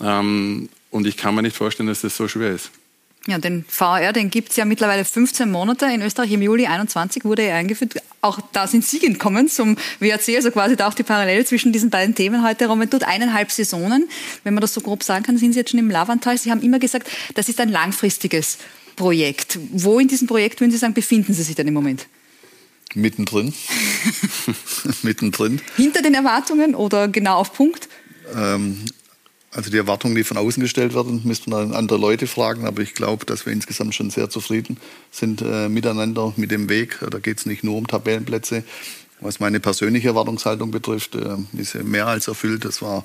ähm, 0.01 0.69
und 0.91 1.07
ich 1.07 1.17
kann 1.17 1.35
mir 1.35 1.43
nicht 1.43 1.57
vorstellen, 1.57 1.89
dass 1.89 2.03
das 2.03 2.17
so 2.17 2.29
schwer 2.29 2.55
ist. 2.55 2.71
Ja, 3.29 3.37
den 3.37 3.63
VR, 3.69 4.15
den 4.15 4.31
gibt 4.31 4.49
es 4.49 4.57
ja 4.57 4.65
mittlerweile 4.65 5.05
15 5.05 5.51
Monate. 5.51 5.85
In 5.85 6.01
Österreich 6.01 6.33
im 6.33 6.41
Juli 6.41 6.67
21 6.67 7.27
wurde 7.27 7.43
er 7.43 7.57
eingeführt. 7.57 7.97
Auch 8.23 8.41
da 8.55 8.67
sind 8.67 8.87
Sie 8.87 9.01
gekommen 9.01 9.49
zum 9.49 9.77
WRC, 10.01 10.37
also 10.37 10.51
quasi 10.51 10.77
da 10.77 10.89
auch 10.89 10.95
die 10.95 11.03
Parallele 11.03 11.45
zwischen 11.45 11.71
diesen 11.71 11.91
beiden 11.91 12.15
Themen 12.15 12.43
heute. 12.43 12.67
Roman 12.69 12.89
tut 12.89 13.05
eineinhalb 13.05 13.53
Saisonen. 13.53 14.09
Wenn 14.45 14.55
man 14.55 14.63
das 14.63 14.73
so 14.73 14.81
grob 14.81 15.03
sagen 15.03 15.27
kann, 15.27 15.37
sind 15.37 15.53
Sie 15.53 15.59
jetzt 15.59 15.73
schon 15.73 15.79
im 15.79 15.91
Lavantal. 15.91 16.39
Sie 16.39 16.51
haben 16.51 16.63
immer 16.63 16.79
gesagt, 16.79 17.07
das 17.35 17.51
ist 17.51 17.61
ein 17.61 17.69
langfristiges 17.69 18.57
Projekt. 18.97 19.59
Wo 19.73 19.99
in 19.99 20.09
diesem 20.09 20.27
Projekt, 20.27 20.63
würden 20.63 20.71
Sie 20.71 20.79
sagen, 20.79 20.95
befinden 20.95 21.35
Sie 21.35 21.43
sich 21.43 21.55
denn 21.55 21.69
im 21.69 21.75
Moment? 21.75 22.07
Mittendrin. 22.95 23.53
Mittendrin. 25.03 25.61
Hinter 25.77 26.01
den 26.01 26.15
Erwartungen 26.15 26.75
oder 26.75 27.09
genau 27.09 27.37
auf 27.37 27.53
Punkt? 27.53 27.91
Ähm, 28.35 28.87
Also 29.51 29.71
die 29.71 29.79
Erwartungen, 29.79 30.15
die 30.15 30.25
von 30.25 30.37
außen 30.37 30.63
gestellt 30.63 30.95
werden, 30.95 31.23
müsste 31.25 31.51
dann 31.51 31.73
andere 31.73 31.99
Leute 31.99 32.27
fragen. 32.27 32.67
Aber 32.67 32.83
ich 32.83 32.95
glaube, 32.95 33.25
dass 33.25 33.47
wir 33.47 33.53
insgesamt 33.53 33.95
schon 33.95 34.11
sehr 34.11 34.29
zufrieden 34.29 34.77
sind 35.11 35.43
äh, 35.43 35.69
miteinander, 35.69 36.33
mit 36.37 36.51
dem 36.51 36.69
Weg. 36.69 36.99
Da 37.11 37.19
geht 37.19 37.39
es 37.39 37.47
nicht 37.47 37.65
nur 37.65 37.77
um 37.77 37.87
Tabellenplätze. 37.87 38.63
Was 39.21 39.41
meine 39.41 39.59
persönliche 39.59 40.09
Erwartungshaltung 40.09 40.71
betrifft, 40.71 41.15
äh, 41.15 41.37
ist 41.57 41.75
mehr 41.75 42.07
als 42.07 42.29
erfüllt. 42.29 42.65
Das 42.65 42.83
war 42.83 43.05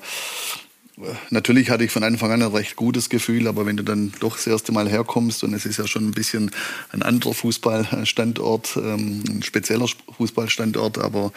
Natürlich 1.30 1.70
hatte 1.70 1.84
ich 1.84 1.90
von 1.90 2.04
Anfang 2.04 2.30
an 2.30 2.42
ein 2.42 2.52
recht 2.52 2.76
gutes 2.76 3.08
Gefühl, 3.08 3.48
aber 3.48 3.66
wenn 3.66 3.76
du 3.76 3.82
dann 3.82 4.12
doch 4.20 4.36
das 4.36 4.46
erste 4.46 4.70
Mal 4.70 4.88
herkommst 4.88 5.42
und 5.42 5.52
es 5.52 5.66
ist 5.66 5.78
ja 5.78 5.88
schon 5.88 6.06
ein 6.06 6.12
bisschen 6.12 6.52
ein 6.90 7.02
anderer 7.02 7.34
Fußballstandort, 7.34 8.76
ähm, 8.76 9.24
ein 9.28 9.42
spezieller 9.42 9.88
Fußballstandort, 10.16 10.98
aber 10.98 11.32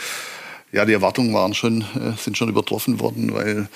ja, 0.72 0.86
die 0.86 0.94
Erwartungen 0.94 1.34
waren 1.34 1.56
schon, 1.56 1.82
äh, 1.82 2.16
sind 2.20 2.38
schon 2.38 2.50
übertroffen 2.50 3.00
worden, 3.00 3.34
weil 3.34 3.68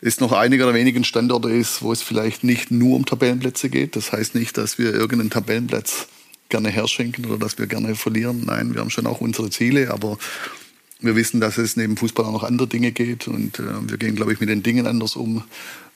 es 0.00 0.20
noch 0.20 0.32
einiger 0.32 0.66
der 0.66 0.74
wenigen 0.74 1.04
Standorte 1.04 1.50
ist, 1.50 1.82
wo 1.82 1.92
es 1.92 2.02
vielleicht 2.02 2.44
nicht 2.44 2.70
nur 2.70 2.96
um 2.96 3.04
Tabellenplätze 3.04 3.68
geht. 3.68 3.96
Das 3.96 4.12
heißt 4.12 4.34
nicht, 4.34 4.56
dass 4.56 4.78
wir 4.78 4.94
irgendeinen 4.94 5.30
Tabellenplatz 5.30 6.08
gerne 6.48 6.68
herschenken 6.68 7.26
oder 7.26 7.38
dass 7.38 7.58
wir 7.58 7.66
gerne 7.66 7.94
verlieren. 7.94 8.44
Nein, 8.46 8.74
wir 8.74 8.80
haben 8.80 8.90
schon 8.90 9.06
auch 9.06 9.20
unsere 9.20 9.50
Ziele, 9.50 9.90
aber 9.90 10.18
wir 11.00 11.16
wissen, 11.16 11.40
dass 11.40 11.58
es 11.58 11.76
neben 11.76 11.96
Fußball 11.96 12.24
auch 12.24 12.32
noch 12.32 12.44
andere 12.44 12.68
Dinge 12.68 12.92
geht 12.92 13.28
und 13.28 13.58
äh, 13.58 13.88
wir 13.88 13.98
gehen, 13.98 14.16
glaube 14.16 14.32
ich, 14.32 14.40
mit 14.40 14.48
den 14.48 14.62
Dingen 14.62 14.86
anders 14.86 15.16
um. 15.16 15.44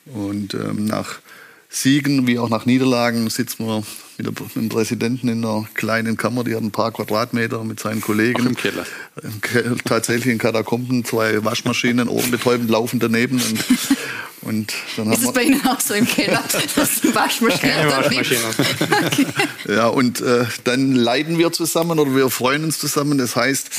Und 0.05 0.53
ähm, 0.53 0.85
nach 0.85 1.19
Siegen 1.69 2.27
wie 2.27 2.39
auch 2.39 2.49
nach 2.49 2.65
Niederlagen 2.65 3.29
sitzen 3.29 3.65
wir 3.65 3.83
mit, 4.17 4.55
dem 4.55 4.69
Präsidenten 4.69 5.27
in 5.27 5.43
einer 5.43 5.67
kleinen 5.73 6.17
Kammer, 6.17 6.43
die 6.43 6.55
hat 6.55 6.61
ein 6.61 6.71
paar 6.71 6.91
Quadratmeter 6.91 7.63
mit 7.63 7.79
seinen 7.79 8.01
Kollegen. 8.01 8.41
Auch 8.41 8.45
im 8.45 8.55
Keller. 8.55 8.85
Tatsächlich 9.85 10.31
in 10.31 10.37
Katakomben, 10.37 11.03
zwei 11.05 11.43
Waschmaschinen, 11.43 12.07
ohrenbetäubend 12.07 12.69
laufen 12.69 12.99
daneben. 12.99 13.41
Und, 13.41 13.63
und 14.41 14.73
dann 14.97 15.11
Ist 15.11 15.23
es 15.23 15.33
bei 15.33 15.43
Ihnen 15.43 15.65
auch 15.67 15.79
so 15.79 15.93
im 15.93 16.07
Keller, 16.07 16.43
dass 16.75 17.01
die 17.01 17.13
Waschmaschine 17.13 17.73
Keine 17.73 17.91
Waschmaschine. 17.91 18.39
okay. 18.47 19.25
Ja, 19.67 19.87
und 19.87 20.21
äh, 20.21 20.45
dann 20.63 20.93
leiden 20.93 21.37
wir 21.37 21.51
zusammen 21.51 21.99
oder 21.99 22.15
wir 22.15 22.29
freuen 22.29 22.63
uns 22.63 22.77
zusammen. 22.77 23.17
Das 23.17 23.35
heißt, 23.35 23.69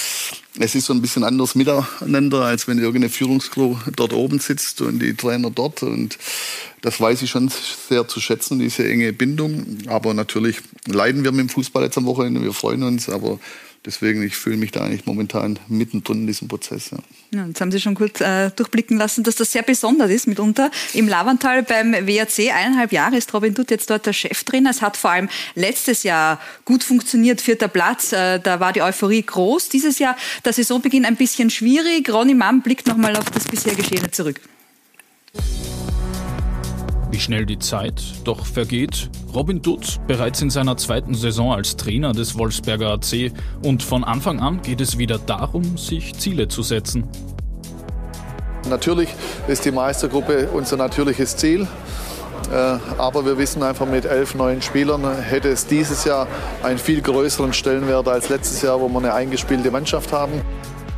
es 0.59 0.75
ist 0.75 0.87
so 0.87 0.93
ein 0.93 1.03
bisschen 1.03 1.25
anders 1.25 1.55
miteinander, 1.55 2.43
als 2.43 2.67
wenn 2.67 2.79
irgendeine 2.79 3.11
Führungscrew 3.11 3.77
dort 3.95 4.13
oben 4.13 4.39
sitzt 4.39 4.81
und 4.81 4.99
die 5.01 5.15
Trainer 5.15 5.51
dort. 5.51 5.83
Und 5.83 6.19
das 6.83 7.01
weiß 7.01 7.23
ich 7.23 7.31
schon 7.31 7.51
sehr 7.89 8.09
zu 8.09 8.21
schätzen, 8.21 8.59
diese 8.59 8.89
enge 8.89 9.13
Bindung. 9.13 9.79
Aber 9.87 10.15
natürlich 10.15 10.26
leiden 10.87 11.25
wir 11.25 11.33
mit 11.33 11.41
dem 11.41 11.49
Fußball 11.49 11.85
jetzt 11.85 11.99
am 11.99 12.07
Wochenende, 12.07 12.43
wir 12.43 12.53
freuen 12.53 12.83
uns, 12.83 13.09
aber 13.09 13.39
deswegen, 13.85 14.23
ich 14.23 14.37
fühle 14.37 14.57
mich 14.57 14.73
da 14.73 14.83
eigentlich 14.83 15.07
momentan 15.07 15.59
mittendrin 15.69 16.23
in 16.23 16.27
diesem 16.27 16.49
Prozess. 16.49 16.91
Ja. 16.91 16.99
Ja, 17.33 17.47
jetzt 17.47 17.61
haben 17.61 17.73
Sie 17.73 17.81
schon 17.81 17.95
kurz 17.95 18.21
äh, 18.21 18.51
durchblicken 18.51 18.97
lassen, 18.97 19.25
dass 19.25 19.37
das 19.37 19.53
sehr 19.53 19.63
besonders 19.63 20.11
ist 20.11 20.27
mitunter. 20.27 20.71
Im 20.95 21.09
Lavantal 21.09 21.63
beim 21.63 21.93
WRC 21.93 22.53
eineinhalb 22.55 22.93
Jahre 22.93 23.17
ist 23.17 23.33
Robin 23.35 23.55
Dutt 23.55 23.71
jetzt 23.71 23.91
dort 23.91 24.07
der 24.07 24.13
Chef 24.13 24.45
drin. 24.45 24.67
Es 24.67 24.83
hat 24.83 24.97
vor 24.97 25.11
allem 25.11 25.29
letztes 25.55 26.03
Jahr 26.03 26.41
gut 26.65 26.85
funktioniert, 26.85 27.41
vierter 27.41 27.69
Platz. 27.69 28.13
Äh, 28.13 28.39
da 28.41 28.61
war 28.61 28.73
die 28.73 28.83
Euphorie 28.83 29.23
groß. 29.23 29.69
Dieses 29.69 29.99
Jahr 29.99 30.17
der 30.45 30.53
Saisonbeginn 30.53 31.05
ein 31.05 31.17
bisschen 31.17 31.51
schwierig. 31.51 32.09
Ronny 32.09 32.35
Mann 32.35 32.63
blickt 32.63 32.87
nochmal 32.87 33.17
auf 33.17 33.31
das 33.31 33.45
bisher 33.45 33.75
Geschehene 33.75 34.11
zurück. 34.11 34.41
Wie 37.11 37.21
schnell 37.21 37.47
die 37.47 37.59
Zeit 37.59 38.03
doch 38.25 38.45
vergeht. 38.45 39.11
Robin 39.33 39.63
Dutt 39.63 40.01
bereits 40.07 40.43
in 40.43 40.51
seiner 40.51 40.77
zweiten 40.77 41.15
Saison 41.15 41.53
als 41.53 41.77
Trainer 41.77 42.13
des 42.13 42.37
Wolfsberger 42.37 42.91
AC 42.91 43.33
und 43.63 43.83
von 43.83 44.03
Anfang 44.03 44.41
an 44.41 44.61
geht 44.63 44.81
es 44.81 44.99
wieder 44.99 45.19
darum, 45.19 45.79
sich 45.79 46.15
Ziele 46.15 46.49
zu 46.49 46.63
setzen. 46.63 47.09
Natürlich 48.69 49.09
ist 49.47 49.65
die 49.65 49.71
Meistergruppe 49.71 50.49
unser 50.53 50.77
natürliches 50.77 51.37
Ziel. 51.37 51.69
Äh, 52.53 52.79
aber 52.99 53.25
wir 53.25 53.39
wissen 53.39 53.63
einfach, 53.63 53.87
mit 53.87 54.05
elf 54.05 54.35
neuen 54.35 54.63
Spielern 54.63 55.05
hätte 55.21 55.49
es 55.49 55.67
dieses 55.67 56.05
Jahr 56.05 56.27
einen 56.63 56.79
viel 56.79 57.01
größeren 57.01 57.53
Stellenwert 57.53 58.09
als 58.09 58.29
letztes 58.29 58.63
Jahr, 58.63 58.81
wo 58.81 58.89
wir 58.89 58.99
eine 58.99 59.15
eingespielte 59.15 59.71
Mannschaft 59.71 60.13
haben. 60.13 60.43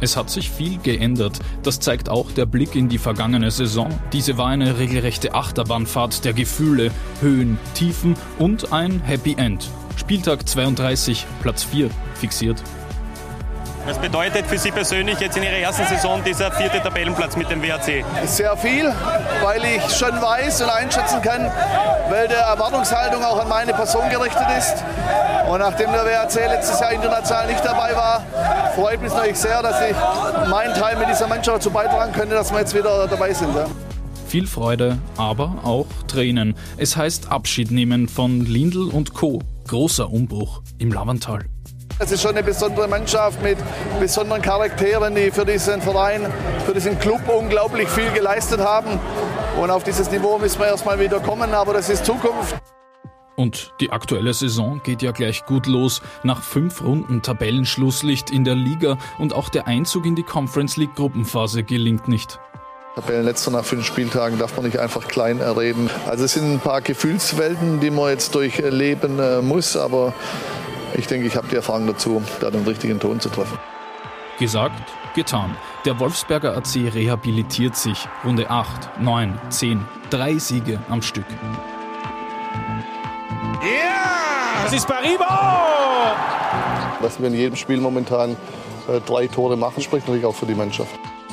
Es 0.01 0.17
hat 0.17 0.31
sich 0.31 0.51
viel 0.51 0.79
geändert. 0.79 1.39
Das 1.63 1.81
zeigt 1.81 2.09
auch 2.09 2.31
der 2.31 2.47
Blick 2.47 2.75
in 2.75 2.89
die 2.89 2.99
vergangene 2.99 3.51
Saison. 3.51 3.89
Diese 4.13 4.39
war 4.39 4.49
eine 4.49 4.79
regelrechte 4.79 5.35
Achterbahnfahrt 5.35 6.25
der 6.25 6.33
Gefühle, 6.33 6.91
Höhen, 7.21 7.59
Tiefen 7.75 8.15
und 8.39 8.73
ein 8.73 9.01
Happy 9.01 9.35
End. 9.37 9.69
Spieltag 9.97 10.49
32, 10.49 11.27
Platz 11.43 11.65
4 11.65 11.91
fixiert. 12.15 12.63
Was 13.89 13.97
bedeutet 13.99 14.47
für 14.47 14.59
Sie 14.59 14.71
persönlich 14.71 15.19
jetzt 15.19 15.39
in 15.39 15.43
Ihrer 15.43 15.57
ersten 15.57 15.87
Saison 15.87 16.23
dieser 16.23 16.53
vierte 16.53 16.79
Tabellenplatz 16.79 17.37
mit 17.37 17.51
dem 17.51 17.63
WRC? 17.63 18.05
Sehr 18.27 18.55
viel, 18.55 18.93
weil 19.43 19.65
ich 19.65 19.83
schon 19.97 20.11
weiß 20.11 20.61
und 20.61 20.69
einschätzen 20.69 21.23
kann, 21.23 21.51
welche 22.11 22.35
Erwartungshaltung 22.35 23.25
auch 23.25 23.41
an 23.41 23.49
meine 23.49 23.73
Person 23.73 24.07
gerichtet 24.11 24.47
ist. 24.59 24.85
Und 25.51 25.61
nachdem 25.61 25.91
der 25.93 26.05
WRC 26.05 26.35
letztes 26.35 26.79
Jahr 26.81 26.93
international 26.93 27.47
nicht 27.47 27.65
dabei 27.65 27.97
war, 27.97 28.23
freut 28.75 29.01
mich 29.01 29.11
natürlich 29.11 29.39
sehr, 29.39 29.63
dass 29.63 29.81
ich 29.81 29.97
meinen 30.51 30.75
Teil 30.75 30.99
mit 30.99 31.09
dieser 31.09 31.27
Mannschaft 31.27 31.57
dazu 31.57 31.71
beitragen 31.71 32.13
könnte, 32.13 32.35
dass 32.35 32.53
wir 32.53 32.59
jetzt 32.59 32.75
wieder 32.75 33.09
dabei 33.09 33.33
sind. 33.33 33.57
Ja. 33.57 33.65
Viel 34.27 34.47
Freude, 34.47 34.99
aber 35.17 35.61
auch 35.65 35.87
Tränen. 36.09 36.57
Es 36.77 36.95
heißt 36.95 37.33
Abschied 37.33 37.71
nehmen 37.71 38.07
von 38.07 38.45
Lindl 38.45 38.89
und 38.89 39.15
Co. 39.15 39.41
Großer 39.67 40.11
Umbruch 40.11 40.61
im 40.77 40.93
Lavantal. 40.93 41.47
Es 42.01 42.13
ist 42.13 42.23
schon 42.23 42.31
eine 42.31 42.45
besondere 42.45 42.87
Mannschaft 42.87 43.43
mit 43.43 43.59
besonderen 43.99 44.41
Charakteren, 44.41 45.17
die 45.17 45.33
für 45.33 45.45
diesen 45.45 45.83
Verein, 45.83 46.33
für 46.65 46.73
diesen 46.73 46.97
Club 47.01 47.29
unglaublich 47.29 47.89
viel 47.89 48.09
geleistet 48.13 48.61
haben. 48.61 49.01
Und 49.61 49.71
auf 49.71 49.83
dieses 49.83 50.09
Niveau 50.13 50.39
müssen 50.39 50.61
wir 50.61 50.69
erstmal 50.69 51.01
wieder 51.01 51.19
kommen, 51.19 51.53
aber 51.53 51.73
das 51.73 51.91
ist 51.91 52.07
Zukunft. 52.07 52.57
Und 53.35 53.73
die 53.81 53.91
aktuelle 53.91 54.33
Saison 54.33 54.81
geht 54.85 55.03
ja 55.03 55.11
gleich 55.11 55.45
gut 55.45 55.67
los. 55.67 56.01
Nach 56.23 56.41
fünf 56.41 56.83
Runden 56.83 57.21
Tabellenschlusslicht 57.23 58.31
in 58.31 58.45
der 58.45 58.55
Liga 58.55 58.97
und 59.19 59.35
auch 59.35 59.49
der 59.49 59.67
Einzug 59.67 60.07
in 60.07 60.15
die 60.15 60.23
Conference 60.23 60.77
League 60.77 60.95
Gruppenphase 60.95 61.65
gelingt 61.65 62.07
nicht. 62.07 62.39
Tabellenletzter 62.95 63.51
nach 63.51 63.65
fünf 63.65 63.85
Spieltagen 63.85 64.39
darf 64.39 64.57
man 64.57 64.67
nicht 64.67 64.79
einfach 64.79 65.09
klein 65.09 65.41
reden. 65.41 65.91
Also 66.07 66.25
es 66.25 66.35
sind 66.35 66.53
ein 66.53 66.61
paar 66.61 66.81
Gefühlswelten, 66.81 67.81
die 67.81 67.91
man 67.91 68.11
jetzt 68.11 68.35
durchleben 68.37 69.19
äh, 69.19 69.41
muss, 69.41 69.77
aber 69.77 70.15
ich 70.95 71.07
denke, 71.07 71.27
ich 71.27 71.37
habe 71.37 71.49
die 71.49 71.57
Erfahrung 71.57 71.87
dazu, 71.87 72.23
da 72.41 72.51
den 72.51 72.65
richtigen 72.65 72.99
Ton 73.01 73.21
zu 73.21 73.29
treffen. 73.29 73.59
Gesagt, 74.39 74.83
getan. 75.15 75.57
Der 75.85 75.99
Wolfsberger 75.99 76.57
AC 76.57 76.77
rehabilitiert 76.95 77.77
sich. 77.77 78.07
Runde 78.25 78.51
8, 78.51 79.01
9, 79.01 79.39
10, 79.49 79.85
drei 80.11 80.39
Siege 80.39 80.81
am 80.89 81.03
Stück. 81.03 81.27
Ja! 83.61 83.69
Yeah! 83.69 84.63
Das 84.65 84.73
ist 84.73 84.87
Paribo! 84.87 85.25
Dass 87.01 87.19
wir 87.21 87.29
in 87.29 87.35
jedem 87.35 87.57
Spiel 87.57 87.79
momentan 87.79 88.37
äh, 88.89 89.01
drei 89.01 89.27
Tore 89.27 89.57
machen, 89.57 89.83
spricht 89.83 90.07
natürlich 90.07 90.27
auch 90.27 90.35
für 90.35 90.47
die 90.47 90.55
Mannschaft. 90.55 90.91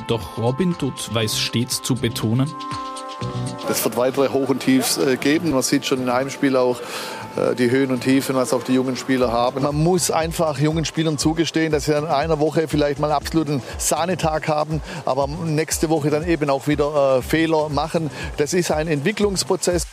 Doch 0.08 0.38
Robin 0.38 0.76
Dutt 0.78 1.14
weiß 1.14 1.38
stets 1.40 1.82
zu 1.82 1.96
betonen, 1.96 2.52
es 3.70 3.84
wird 3.84 3.98
weitere 3.98 4.30
Hoch 4.30 4.50
und 4.50 4.60
Tiefs 4.60 4.98
äh, 4.98 5.18
geben. 5.18 5.52
Man 5.52 5.62
sieht 5.62 5.86
schon 5.86 6.02
in 6.02 6.10
einem 6.10 6.30
Spiel 6.30 6.56
auch 6.56 6.80
äh, 7.36 7.56
die 7.56 7.70
Höhen 7.70 7.92
und 7.92 8.02
Tiefen, 8.02 8.36
was 8.36 8.54
auch 8.54 8.64
die 8.64 8.74
jungen 8.74 8.96
Spieler 8.96 9.32
haben. 9.32 9.64
Man 9.64 9.76
muss 9.76 10.12
einfach 10.12 10.60
jungen 10.60 10.86
Spielern 10.86 11.18
zugestehen, 11.18 11.72
dass 11.72 11.86
sie 11.86 11.94
in 11.94 12.06
einer 12.06 12.40
Woche 12.40 12.68
vielleicht 12.68 13.00
mal 13.00 13.08
einen 13.08 13.18
absoluten 13.18 13.62
Sahnetag 13.78 14.48
haben, 14.48 14.82
aber 15.06 15.28
nächste 15.28 15.90
Woche 15.90 16.10
dann 16.10 16.28
eben 16.28 16.50
auch 16.50 16.68
wieder 16.68 17.18
äh, 17.18 17.22
Fehler 17.22 17.70
machen. 17.70 18.10
Das 18.38 18.54
ist 18.54 18.72
ein 18.72 18.88
Entwicklungsprozess. 18.88 19.88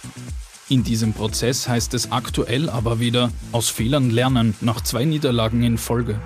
In 0.69 0.85
diesem 0.85 1.13
Prozess 1.13 1.69
heißt 1.69 1.93
es 1.95 2.13
aktuell 2.13 2.71
aber 2.71 3.01
wieder 3.01 3.31
aus 3.51 3.69
Fehlern 3.69 4.11
lernen 4.11 4.55
nach 4.61 4.81
zwei 4.81 5.05
Niederlagen 5.05 5.63
in 5.63 5.77
Folge. 5.77 6.19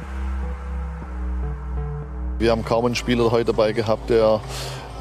Wir 2.38 2.50
haben 2.50 2.64
kaum 2.64 2.84
einen 2.84 2.94
Spieler 2.94 3.30
heute 3.30 3.46
dabei 3.46 3.72
gehabt, 3.72 4.10
der 4.10 4.42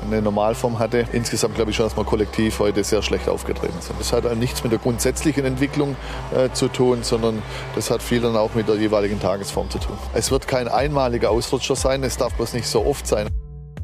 eine 0.01 0.21
Normalform 0.21 0.79
hatte. 0.79 1.05
Insgesamt 1.13 1.55
glaube 1.55 1.71
ich 1.71 1.77
schon, 1.77 1.85
dass 1.85 1.97
wir 1.97 2.03
kollektiv 2.03 2.59
heute 2.59 2.83
sehr 2.83 3.01
schlecht 3.01 3.29
aufgetreten 3.29 3.79
sind. 3.79 3.99
Das 3.99 4.13
hat 4.13 4.35
nichts 4.37 4.63
mit 4.63 4.71
der 4.71 4.79
grundsätzlichen 4.79 5.45
Entwicklung 5.45 5.95
äh, 6.35 6.49
zu 6.53 6.67
tun, 6.67 7.03
sondern 7.03 7.41
das 7.75 7.89
hat 7.89 8.01
viel 8.01 8.21
dann 8.21 8.35
auch 8.35 8.53
mit 8.55 8.67
der 8.67 8.75
jeweiligen 8.75 9.19
Tagesform 9.19 9.69
zu 9.69 9.79
tun. 9.79 9.97
Es 10.13 10.31
wird 10.31 10.47
kein 10.47 10.67
einmaliger 10.67 11.31
Ausrutscher 11.31 11.75
sein, 11.75 12.03
es 12.03 12.17
darf 12.17 12.33
bloß 12.35 12.53
nicht 12.53 12.67
so 12.67 12.85
oft 12.85 13.07
sein. 13.07 13.27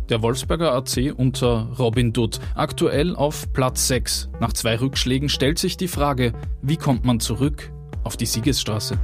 Der 0.10 0.22
Wolfsberger 0.22 0.74
AC 0.74 1.14
unter 1.16 1.70
Robin 1.80 2.12
Dutt, 2.12 2.42
aktuell 2.56 3.16
auf 3.16 3.54
Platz 3.54 3.88
6. 3.88 4.30
Nach 4.42 4.52
zwei 4.52 4.76
Rückschlägen 4.78 5.30
stellt 5.30 5.58
sich 5.58 5.78
die 5.78 5.88
Frage, 5.88 6.34
wie 6.62 6.76
kommt 6.76 7.06
man 7.06 7.22
zurück 7.22 7.72
auf 8.04 8.18
die 8.18 8.26
Siegesstraße? 8.26 9.00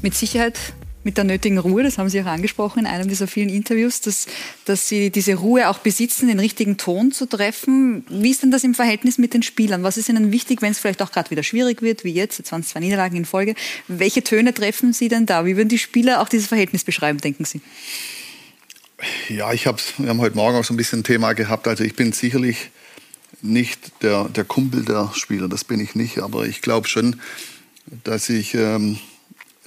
Mit 0.00 0.14
Sicherheit 0.14 0.72
mit 1.02 1.16
der 1.16 1.24
nötigen 1.24 1.58
Ruhe, 1.58 1.82
das 1.82 1.96
haben 1.96 2.10
Sie 2.10 2.20
auch 2.20 2.26
angesprochen 2.26 2.80
in 2.80 2.86
einem 2.86 3.08
dieser 3.08 3.26
vielen 3.26 3.48
Interviews, 3.48 4.00
dass, 4.02 4.26
dass 4.66 4.88
Sie 4.88 5.10
diese 5.10 5.34
Ruhe 5.34 5.68
auch 5.68 5.78
besitzen, 5.78 6.28
den 6.28 6.38
richtigen 6.38 6.76
Ton 6.76 7.10
zu 7.10 7.26
treffen. 7.26 8.04
Wie 8.10 8.30
ist 8.30 8.42
denn 8.42 8.50
das 8.50 8.64
im 8.64 8.74
Verhältnis 8.74 9.16
mit 9.16 9.32
den 9.32 9.42
Spielern? 9.42 9.82
Was 9.82 9.96
ist 9.96 10.08
Ihnen 10.08 10.30
wichtig, 10.30 10.60
wenn 10.60 10.72
es 10.72 10.78
vielleicht 10.78 11.00
auch 11.00 11.10
gerade 11.10 11.30
wieder 11.30 11.42
schwierig 11.42 11.80
wird, 11.80 12.04
wie 12.04 12.12
jetzt, 12.12 12.38
jetzt 12.38 12.52
waren 12.52 12.60
es 12.60 12.68
zwei 12.68 12.80
Niederlagen 12.80 13.16
in 13.16 13.24
Folge. 13.24 13.54
Welche 13.88 14.22
Töne 14.22 14.52
treffen 14.52 14.92
Sie 14.92 15.08
denn 15.08 15.24
da? 15.24 15.46
Wie 15.46 15.56
würden 15.56 15.70
die 15.70 15.78
Spieler 15.78 16.20
auch 16.20 16.28
dieses 16.28 16.48
Verhältnis 16.48 16.84
beschreiben, 16.84 17.18
denken 17.18 17.46
Sie? 17.46 17.62
Ja, 19.30 19.52
ich 19.54 19.66
hab's, 19.66 19.94
wir 19.96 20.10
haben 20.10 20.20
heute 20.20 20.36
Morgen 20.36 20.58
auch 20.58 20.64
so 20.64 20.74
ein 20.74 20.76
bisschen 20.76 21.00
ein 21.00 21.04
Thema 21.04 21.32
gehabt. 21.32 21.66
Also 21.66 21.84
ich 21.84 21.96
bin 21.96 22.12
sicherlich 22.12 22.70
nicht 23.40 24.02
der, 24.02 24.28
der 24.28 24.44
Kumpel 24.44 24.84
der 24.84 25.10
Spieler, 25.14 25.48
das 25.48 25.64
bin 25.64 25.80
ich 25.80 25.94
nicht. 25.94 26.18
Aber 26.18 26.44
ich 26.44 26.60
glaube 26.60 26.88
schon, 26.88 27.20
dass 28.04 28.28
ich 28.28 28.54
ähm, 28.54 28.98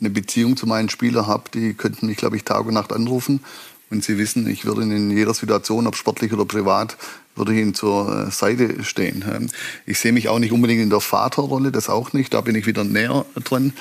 eine 0.04 0.10
Beziehung 0.10 0.58
zu 0.58 0.68
meinen 0.68 0.90
Spielern 0.90 1.28
habe. 1.28 1.44
Die 1.54 1.74
könnten 1.74 2.08
mich, 2.08 2.18
glaube 2.18 2.36
ich, 2.36 2.44
Tag 2.44 2.66
und 2.66 2.74
Nacht 2.74 2.92
anrufen. 2.92 3.42
Und 3.90 4.04
sie 4.04 4.18
wissen, 4.18 4.48
ich 4.48 4.66
würde 4.66 4.82
in 4.82 5.12
jeder 5.12 5.34
Situation, 5.34 5.88
ob 5.88 5.96
sportlich 5.96 6.34
oder 6.34 6.46
privat, 6.46 6.98
würde 7.36 7.54
ich 7.54 7.62
ihnen 7.62 7.74
zur 7.74 8.28
äh, 8.28 8.32
Seite 8.32 8.84
stehen. 8.84 9.24
Ähm, 9.32 9.50
ich 9.86 10.00
sehe 10.00 10.12
mich 10.12 10.30
auch 10.30 10.40
nicht 10.40 10.52
unbedingt 10.52 10.82
in 10.82 10.90
der 10.90 11.00
Vaterrolle, 11.00 11.72
das 11.72 11.90
auch 11.90 12.14
nicht. 12.14 12.34
Da 12.34 12.42
bin 12.42 12.56
ich 12.56 12.66
wieder 12.66 12.84
näher 12.84 13.26
dran. 13.44 13.74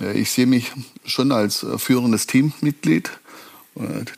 Äh, 0.00 0.18
ich 0.18 0.30
sehe 0.30 0.46
mich 0.46 0.72
schon 1.04 1.30
als 1.30 1.62
äh, 1.62 1.78
führendes 1.78 2.26
Teammitglied, 2.26 3.10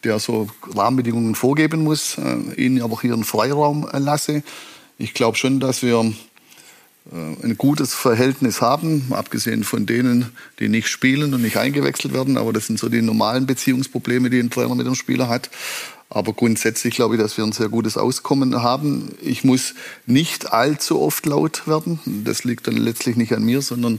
der 0.03 0.19
so 0.19 0.49
Rahmenbedingungen 0.75 1.35
vorgeben 1.35 1.85
muss, 1.85 2.17
ihnen 2.57 2.81
aber 2.81 2.99
hier 3.01 3.13
einen 3.13 3.23
Freiraum 3.23 3.87
lasse. 3.93 4.43
Ich 4.97 5.13
glaube 5.13 5.37
schon, 5.37 5.61
dass 5.61 5.83
wir 5.83 6.11
ein 7.11 7.57
gutes 7.59 7.95
Verhältnis 7.95 8.61
haben, 8.61 9.09
abgesehen 9.11 9.65
von 9.65 9.87
denen, 9.87 10.31
die 10.61 10.69
nicht 10.69 10.89
spielen 10.89 11.35
und 11.35 11.43
nicht 11.43 11.57
eingewechselt 11.57 12.15
werden. 12.15 12.39
Aber 12.39 12.53
das 12.53 12.67
sind 12.67 12.79
so 12.79 12.89
die 12.89 13.03
normalen 13.03 13.47
Beziehungsprobleme, 13.47 14.31
die 14.31 14.39
ein 14.39 14.51
Trainer 14.51 14.75
mit 14.75 14.87
dem 14.87 14.95
Spieler 14.95 15.29
hat. 15.29 15.51
Aber 16.09 16.33
grundsätzlich 16.35 16.95
glaube 16.95 17.17
ich, 17.17 17.21
dass 17.21 17.37
wir 17.37 17.45
ein 17.45 17.53
sehr 17.53 17.71
gutes 17.71 17.97
Auskommen 17.97 18.63
haben. 18.63 19.15
Ich 19.21 19.45
muss 19.45 19.75
nicht 20.07 20.53
allzu 20.53 21.01
oft 21.01 21.27
laut 21.27 21.67
werden. 21.67 21.99
Das 22.05 22.45
liegt 22.45 22.67
dann 22.67 22.77
letztlich 22.77 23.17
nicht 23.17 23.33
an 23.33 23.43
mir, 23.43 23.63
sondern 23.63 23.99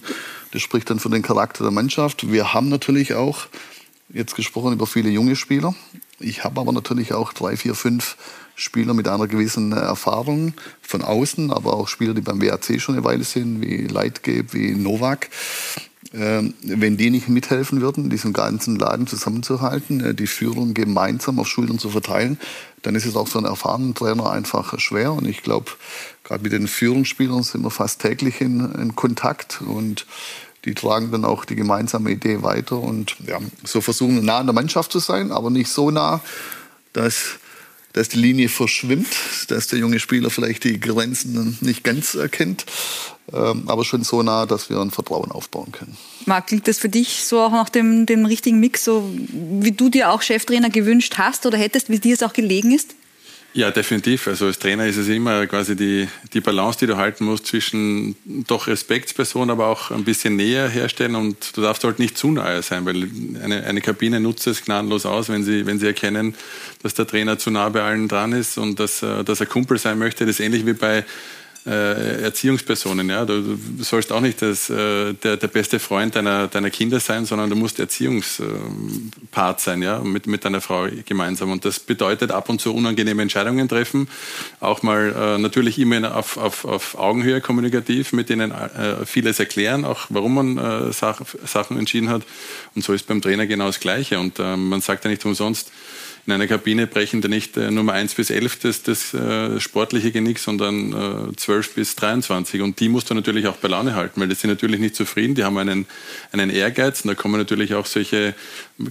das 0.51 0.61
spricht 0.61 0.89
dann 0.89 0.99
für 0.99 1.09
den 1.09 1.23
Charakter 1.23 1.63
der 1.63 1.71
Mannschaft. 1.71 2.31
Wir 2.31 2.53
haben 2.53 2.69
natürlich 2.69 3.15
auch 3.15 3.47
jetzt 4.09 4.35
gesprochen 4.35 4.73
über 4.73 4.87
viele 4.87 5.09
junge 5.09 5.35
Spieler. 5.35 5.75
Ich 6.19 6.43
habe 6.43 6.61
aber 6.61 6.71
natürlich 6.71 7.13
auch 7.13 7.33
drei, 7.33 7.57
vier, 7.57 7.75
fünf 7.75 8.15
Spieler 8.55 8.93
mit 8.93 9.07
einer 9.07 9.27
gewissen 9.27 9.71
Erfahrung 9.71 10.53
von 10.81 11.01
außen, 11.01 11.51
aber 11.51 11.73
auch 11.73 11.87
Spieler, 11.87 12.13
die 12.13 12.21
beim 12.21 12.41
WAC 12.41 12.79
schon 12.79 12.95
eine 12.95 13.03
Weile 13.03 13.23
sind, 13.23 13.61
wie 13.61 13.87
Leitgeb, 13.87 14.53
wie 14.53 14.71
Novak. 14.75 15.29
Ähm, 16.13 16.53
wenn 16.61 16.95
die 16.95 17.09
nicht 17.09 17.27
mithelfen 17.27 17.81
würden, 17.81 18.11
diesen 18.11 18.33
ganzen 18.33 18.75
Laden 18.75 19.07
zusammenzuhalten, 19.07 19.99
äh, 20.01 20.13
die 20.13 20.27
Führung 20.27 20.75
gemeinsam 20.75 21.39
auf 21.39 21.47
Schultern 21.47 21.79
zu 21.79 21.89
verteilen, 21.89 22.37
dann 22.83 22.93
ist 22.93 23.05
es 23.05 23.15
auch 23.15 23.27
für 23.27 23.39
einen 23.39 23.47
erfahrenen 23.47 23.95
Trainer 23.95 24.29
einfach 24.29 24.79
schwer. 24.79 25.13
Und 25.13 25.25
ich 25.25 25.41
glaube, 25.41 25.71
gerade 26.23 26.43
mit 26.43 26.51
den 26.51 26.67
Führungsspielern 26.67 27.41
sind 27.41 27.63
wir 27.63 27.71
fast 27.71 28.01
täglich 28.01 28.41
in, 28.41 28.59
in, 28.75 28.95
Kontakt 28.95 29.61
und 29.61 30.05
die 30.65 30.75
tragen 30.75 31.11
dann 31.11 31.25
auch 31.25 31.45
die 31.45 31.55
gemeinsame 31.55 32.11
Idee 32.11 32.43
weiter. 32.43 32.77
Und 32.77 33.15
ja, 33.25 33.39
so 33.63 33.81
versuchen 33.81 34.23
nah 34.23 34.37
an 34.37 34.45
der 34.45 34.53
Mannschaft 34.53 34.91
zu 34.91 34.99
sein, 34.99 35.31
aber 35.31 35.49
nicht 35.49 35.69
so 35.69 35.89
nah, 35.89 36.21
dass 36.91 37.39
dass 37.93 38.09
die 38.09 38.17
Linie 38.17 38.49
verschwimmt, 38.49 39.15
dass 39.47 39.67
der 39.67 39.79
junge 39.79 39.99
Spieler 39.99 40.29
vielleicht 40.29 40.63
die 40.63 40.79
Grenzen 40.79 41.57
nicht 41.61 41.83
ganz 41.83 42.15
erkennt, 42.15 42.65
ähm, 43.31 43.63
aber 43.67 43.85
schon 43.85 44.03
so 44.03 44.23
nah, 44.23 44.45
dass 44.45 44.69
wir 44.69 44.79
ein 44.79 44.91
Vertrauen 44.91 45.31
aufbauen 45.31 45.71
können. 45.71 45.95
Marc, 46.25 46.47
klingt 46.47 46.67
das 46.67 46.79
für 46.79 46.89
dich 46.89 47.23
so 47.23 47.39
auch 47.39 47.51
nach 47.51 47.69
dem, 47.69 48.05
dem 48.05 48.25
richtigen 48.25 48.59
Mix, 48.59 48.83
so 48.83 49.09
wie 49.15 49.71
du 49.71 49.89
dir 49.89 50.11
auch 50.11 50.21
Cheftrainer 50.21 50.69
gewünscht 50.69 51.15
hast 51.17 51.45
oder 51.45 51.57
hättest, 51.57 51.89
wie 51.89 51.99
dir 51.99 52.13
es 52.13 52.23
auch 52.23 52.33
gelegen 52.33 52.71
ist? 52.71 52.95
Ja, 53.55 53.69
definitiv. 53.69 54.27
Also 54.27 54.47
als 54.47 54.57
Trainer 54.57 54.87
ist 54.87 54.97
es 54.97 55.07
immer 55.09 55.45
quasi 55.45 55.75
die, 55.75 56.07
die 56.33 56.41
Balance, 56.41 56.79
die 56.79 56.87
du 56.87 56.97
halten 56.97 57.25
musst 57.25 57.45
zwischen 57.45 58.15
doch 58.47 58.65
Respektsperson, 58.65 59.51
aber 59.51 59.67
auch 59.67 59.91
ein 59.91 60.03
bisschen 60.03 60.35
näher 60.35 60.67
herstellen 60.67 61.13
und 61.13 61.55
du 61.55 61.61
darfst 61.61 61.83
halt 61.83 61.99
nicht 61.99 62.17
zu 62.17 62.31
nahe 62.31 62.63
sein, 62.63 62.83
weil 62.85 63.07
eine, 63.43 63.63
eine 63.63 63.81
Kabine 63.81 64.19
nutzt 64.19 64.47
es 64.47 64.65
gnadenlos 64.65 65.05
aus, 65.05 65.29
wenn 65.29 65.43
sie, 65.43 65.67
wenn 65.67 65.77
sie 65.77 65.85
erkennen, 65.85 66.33
dass 66.81 66.95
der 66.95 67.05
Trainer 67.05 67.37
zu 67.37 67.51
nah 67.51 67.69
bei 67.69 67.83
allen 67.83 68.07
dran 68.07 68.31
ist 68.31 68.57
und 68.57 68.79
dass, 68.79 69.03
äh, 69.03 69.23
dass 69.23 69.39
er 69.39 69.45
Kumpel 69.45 69.77
sein 69.77 69.99
möchte. 69.99 70.25
Das 70.25 70.39
ist 70.39 70.45
ähnlich 70.45 70.65
wie 70.65 70.73
bei 70.73 71.05
äh, 71.65 72.23
Erziehungspersonen. 72.23 73.09
Ja? 73.09 73.25
Du, 73.25 73.57
sollst 73.79 74.11
auch 74.11 74.21
nicht 74.21 74.41
das, 74.41 74.69
äh, 74.69 75.13
der, 75.13 75.37
der 75.37 75.47
beste 75.47 75.79
Freund 75.79 76.15
deiner, 76.15 76.47
deiner 76.47 76.69
Kinder 76.69 76.99
sein, 76.99 77.25
sondern 77.25 77.49
du 77.49 77.55
musst 77.55 77.79
Erziehungspart 77.79 79.59
sein, 79.59 79.81
ja? 79.81 79.99
mit, 79.99 80.27
mit 80.27 80.45
deiner 80.45 80.61
Frau 80.61 80.87
gemeinsam. 81.05 81.51
Und 81.51 81.65
das 81.65 81.79
bedeutet 81.79 82.31
ab 82.31 82.49
und 82.49 82.61
zu 82.61 82.73
unangenehme 82.73 83.21
Entscheidungen 83.21 83.67
treffen, 83.67 84.07
auch 84.59 84.83
mal 84.83 85.13
äh, 85.15 85.37
natürlich 85.37 85.79
immer 85.79 86.15
auf, 86.15 86.37
auf, 86.37 86.65
auf 86.65 86.97
Augenhöhe 86.97 87.41
kommunikativ, 87.41 88.13
mit 88.13 88.29
denen 88.29 88.51
äh, 88.51 89.05
vieles 89.05 89.39
erklären, 89.39 89.85
auch 89.85 90.07
warum 90.09 90.33
man 90.33 90.57
äh, 90.57 90.93
Sach 90.93 91.21
Sachen 91.45 91.77
entschieden 91.77 92.09
hat. 92.09 92.23
Und 92.75 92.83
so 92.83 92.93
ist 92.93 93.07
beim 93.07 93.21
Trainer 93.21 93.47
genau 93.47 93.67
das 93.67 93.79
Gleiche. 93.79 94.19
Und 94.19 94.39
äh, 94.39 94.57
man 94.57 94.81
sagt 94.81 95.05
ja 95.05 95.09
nicht 95.09 95.25
umsonst, 95.25 95.71
in 96.25 96.31
einer 96.31 96.47
Kabine 96.47 96.87
brechen 96.87 97.19
da 97.19 97.27
nicht 97.27 97.57
äh, 97.57 97.69
Nummer 97.69 97.93
1 97.93 98.15
bis 98.15 98.29
11 98.29 98.59
das, 98.59 98.81
das 98.81 99.13
äh, 99.13 99.59
sportliche 99.59 100.11
Genick, 100.11 100.39
sondern 100.39 101.31
äh, 101.31 101.35
12 101.35 101.75
bis 101.75 101.95
23. 101.97 102.61
Und 102.61 102.79
die 102.79 102.87
musst 102.87 103.09
du 103.09 103.13
natürlich 103.13 103.47
auch 103.47 103.57
bei 103.57 103.67
Laune 103.67 103.93
halten, 103.95 104.21
weil 104.21 104.29
die 104.29 104.35
sind 104.35 104.49
natürlich 104.49 104.79
nicht 104.79 104.95
zufrieden, 104.95 105.35
die 105.35 105.43
haben 105.43 105.57
einen, 105.57 105.85
einen 106.31 106.49
Ehrgeiz. 106.49 107.01
Und 107.01 107.09
da 107.09 107.15
kommen 107.15 107.37
natürlich 107.37 107.75
auch 107.75 107.85
solche, 107.85 108.35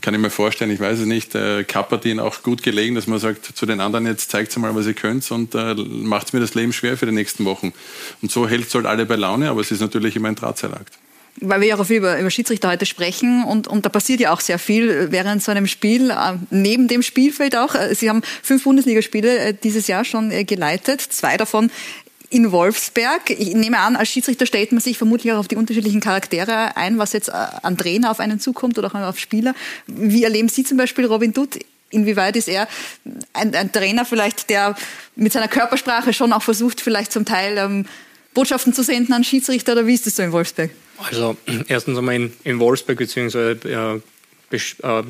kann 0.03 0.13
ich 0.13 0.21
mir 0.21 0.29
vorstellen, 0.29 0.71
ich 0.71 0.81
weiß 0.81 0.99
es 0.99 1.07
nicht, 1.07 1.35
äh, 1.35 1.65
Kappadin 1.65 2.21
auch 2.21 2.43
gut 2.43 2.63
gelegen, 2.63 2.95
dass 2.95 3.07
man 3.07 3.19
sagt 3.19 3.57
zu 3.57 3.65
den 3.65 3.81
anderen, 3.81 4.05
jetzt 4.07 4.31
zeigt 4.31 4.55
mal, 4.59 4.75
was 4.75 4.87
ihr 4.87 4.95
könnt 4.95 5.31
und 5.31 5.55
äh, 5.55 5.75
macht 5.75 6.35
mir 6.35 6.41
das 6.41 6.55
Leben 6.55 6.75
schwer 6.75 6.99
für 6.99 7.07
die 7.07 7.13
nächsten 7.13 7.47
Wochen. 7.47 7.73
Und 8.21 8.31
so 8.31 8.47
hält 8.47 8.69
es 8.69 8.75
halt 8.75 8.85
alle 8.85 9.07
bei 9.07 9.17
Laune, 9.17 9.49
aber 9.49 9.63
es 9.63 9.71
ist 9.71 9.81
natürlich 9.81 10.17
immer 10.17 10.29
ein 10.29 10.35
Drahtseilakt 10.35 10.99
weil 11.41 11.61
wir 11.61 11.69
ja 11.69 11.77
auch 11.79 11.85
viel 11.85 11.97
über, 11.97 12.19
über 12.19 12.31
Schiedsrichter 12.31 12.71
heute 12.71 12.87
sprechen 12.87 13.45
und, 13.45 13.67
und 13.67 13.85
da 13.85 13.89
passiert 13.89 14.21
ja 14.21 14.33
auch 14.33 14.41
sehr 14.41 14.59
viel 14.59 15.11
während 15.11 15.43
so 15.43 15.51
einem 15.51 15.67
Spiel, 15.67 16.11
äh, 16.11 16.15
neben 16.51 16.89
dem 16.89 17.03
Spielfeld 17.03 17.57
auch. 17.57 17.75
Äh, 17.75 17.95
Sie 17.95 18.09
haben 18.09 18.23
fünf 18.43 18.65
Bundesligaspiele 18.65 19.39
äh, 19.39 19.55
dieses 19.55 19.87
Jahr 19.87 20.05
schon 20.05 20.31
geleitet, 20.47 21.01
zwei 21.01 21.37
davon 21.37 21.71
in 22.31 22.51
Wolfsberg. 22.51 23.31
Ich 23.31 23.55
nehme 23.55 23.79
an, 23.79 23.95
als 23.95 24.09
Schiedsrichter 24.09 24.47
stellt 24.47 24.73
man 24.73 24.81
sich 24.81 24.97
vermutlich 24.97 25.33
auch 25.33 25.39
auf 25.39 25.49
die 25.49 25.57
unterschiedlichen 25.57 26.01
Charaktere 26.01 26.77
ein, 26.77 26.97
was 26.99 27.13
jetzt 27.13 27.31
an 27.31 27.77
Trainer 27.77 28.11
auf 28.11 28.21
einen 28.21 28.41
zukommt 28.41 28.79
oder 28.79 28.89
auch 28.89 28.95
auf 28.95 29.19
Spieler. 29.19 29.55
Wie 29.87 30.25
erleben 30.25 30.49
Sie 30.49 30.65
zum 30.65 30.79
Beispiel 30.79 31.05
Robin 31.05 31.35
Dutt? 31.35 31.59
Inwieweit 31.91 32.37
ist 32.37 32.49
er 32.49 32.69
ein, 33.35 33.55
ein 33.55 33.71
Trainer 33.71 34.07
vielleicht, 34.07 34.49
der 34.49 34.75
mit 35.15 35.33
seiner 35.33 35.49
Körpersprache 35.49 36.15
schon 36.15 36.33
auch 36.33 36.43
versucht, 36.43 36.81
vielleicht 36.81 37.13
zum 37.13 37.27
Teil 37.27 37.59
ähm, 37.59 37.85
Botschaften 38.33 38.73
zu 38.73 38.83
senden 38.83 39.13
an 39.13 39.25
Schiedsrichter 39.25 39.73
oder 39.73 39.87
wie 39.87 39.95
ist 39.95 40.07
das 40.07 40.17
so 40.17 40.23
in 40.23 40.33
Wolfsberg? 40.33 40.71
Also 41.09 41.37
erstens 41.69 41.99
einmal 41.99 42.15
in, 42.15 42.33
in 42.45 42.61
Wolfsburg 42.61 42.99
beziehungsweise 42.99 44.03
äh, 44.53 44.57
äh, 44.57 45.03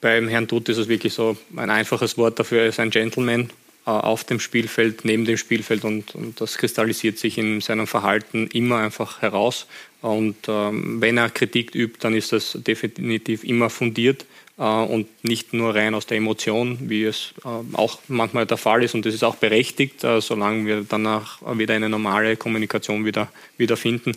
beim 0.00 0.28
Herrn 0.28 0.46
Dutt 0.46 0.68
ist 0.68 0.78
es 0.78 0.88
wirklich 0.88 1.14
so 1.14 1.36
ein 1.56 1.70
einfaches 1.70 2.18
Wort 2.18 2.38
dafür, 2.38 2.62
er 2.62 2.68
ist 2.68 2.80
ein 2.80 2.90
Gentleman 2.90 3.50
äh, 3.86 3.90
auf 3.90 4.24
dem 4.24 4.40
Spielfeld, 4.40 5.04
neben 5.04 5.24
dem 5.24 5.36
Spielfeld 5.36 5.84
und, 5.84 6.14
und, 6.14 6.40
das 6.40 6.58
kristallisiert 6.58 7.18
sich 7.18 7.38
in 7.38 7.60
seinem 7.60 7.86
Verhalten 7.86 8.46
immer 8.48 8.78
einfach 8.78 9.22
heraus. 9.22 9.66
Und 10.02 10.36
ähm, 10.48 11.00
wenn 11.00 11.16
er 11.16 11.30
Kritik 11.30 11.74
übt, 11.74 11.98
dann 12.00 12.14
ist 12.14 12.32
das 12.32 12.58
definitiv 12.60 13.44
immer 13.44 13.70
fundiert 13.70 14.26
äh, 14.58 14.62
und 14.62 15.06
nicht 15.24 15.52
nur 15.52 15.74
rein 15.74 15.94
aus 15.94 16.06
der 16.06 16.18
Emotion, 16.18 16.78
wie 16.90 17.04
es 17.04 17.34
äh, 17.44 17.76
auch 17.76 17.98
manchmal 18.08 18.46
der 18.46 18.56
Fall 18.56 18.82
ist. 18.84 18.94
Und 18.94 19.06
das 19.06 19.14
ist 19.14 19.24
auch 19.24 19.36
berechtigt, 19.36 20.04
äh, 20.04 20.20
solange 20.20 20.66
wir 20.66 20.86
danach 20.88 21.40
wieder 21.58 21.74
eine 21.74 21.88
normale 21.88 22.36
Kommunikation 22.36 23.04
wieder, 23.04 23.32
wieder 23.56 23.76
finden. 23.76 24.12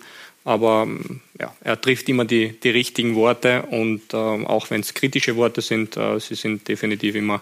Aber 0.46 0.84
ähm, 0.84 1.22
ja, 1.40 1.54
er 1.62 1.82
trifft 1.82 2.08
immer 2.08 2.24
die, 2.24 2.58
die 2.60 2.70
richtigen 2.70 3.16
Worte 3.16 3.64
und 3.64 4.14
äh, 4.14 4.18
auch 4.18 4.70
wenn 4.70 4.82
es 4.82 4.94
kritische 4.94 5.36
Worte 5.36 5.62
sind, 5.62 5.98
äh, 5.98 6.20
sie 6.20 6.36
sind 6.36 6.68
definitiv 6.68 7.16
immer 7.16 7.42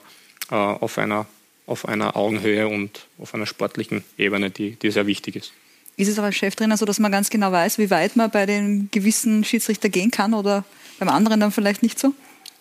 äh, 0.49 0.55
auf, 0.55 0.97
einer, 0.97 1.25
auf 1.67 1.87
einer 1.87 2.15
Augenhöhe 2.15 2.67
und 2.67 3.05
auf 3.19 3.35
einer 3.35 3.45
sportlichen 3.45 4.05
Ebene, 4.17 4.49
die, 4.49 4.77
die 4.77 4.89
sehr 4.89 5.05
wichtig 5.05 5.35
ist. 5.35 5.53
Ist 5.97 6.07
es 6.07 6.17
aber 6.17 6.27
als 6.27 6.35
Cheftrainer 6.37 6.77
so, 6.77 6.85
dass 6.85 6.97
man 6.97 7.11
ganz 7.11 7.29
genau 7.29 7.51
weiß, 7.51 7.77
wie 7.77 7.91
weit 7.91 8.15
man 8.15 8.31
bei 8.31 8.45
den 8.45 8.89
gewissen 8.89 9.43
Schiedsrichter 9.43 9.89
gehen 9.89 10.09
kann 10.09 10.33
oder 10.33 10.63
beim 10.97 11.09
anderen 11.09 11.41
dann 11.41 11.51
vielleicht 11.51 11.83
nicht 11.83 11.99
so? 11.99 12.13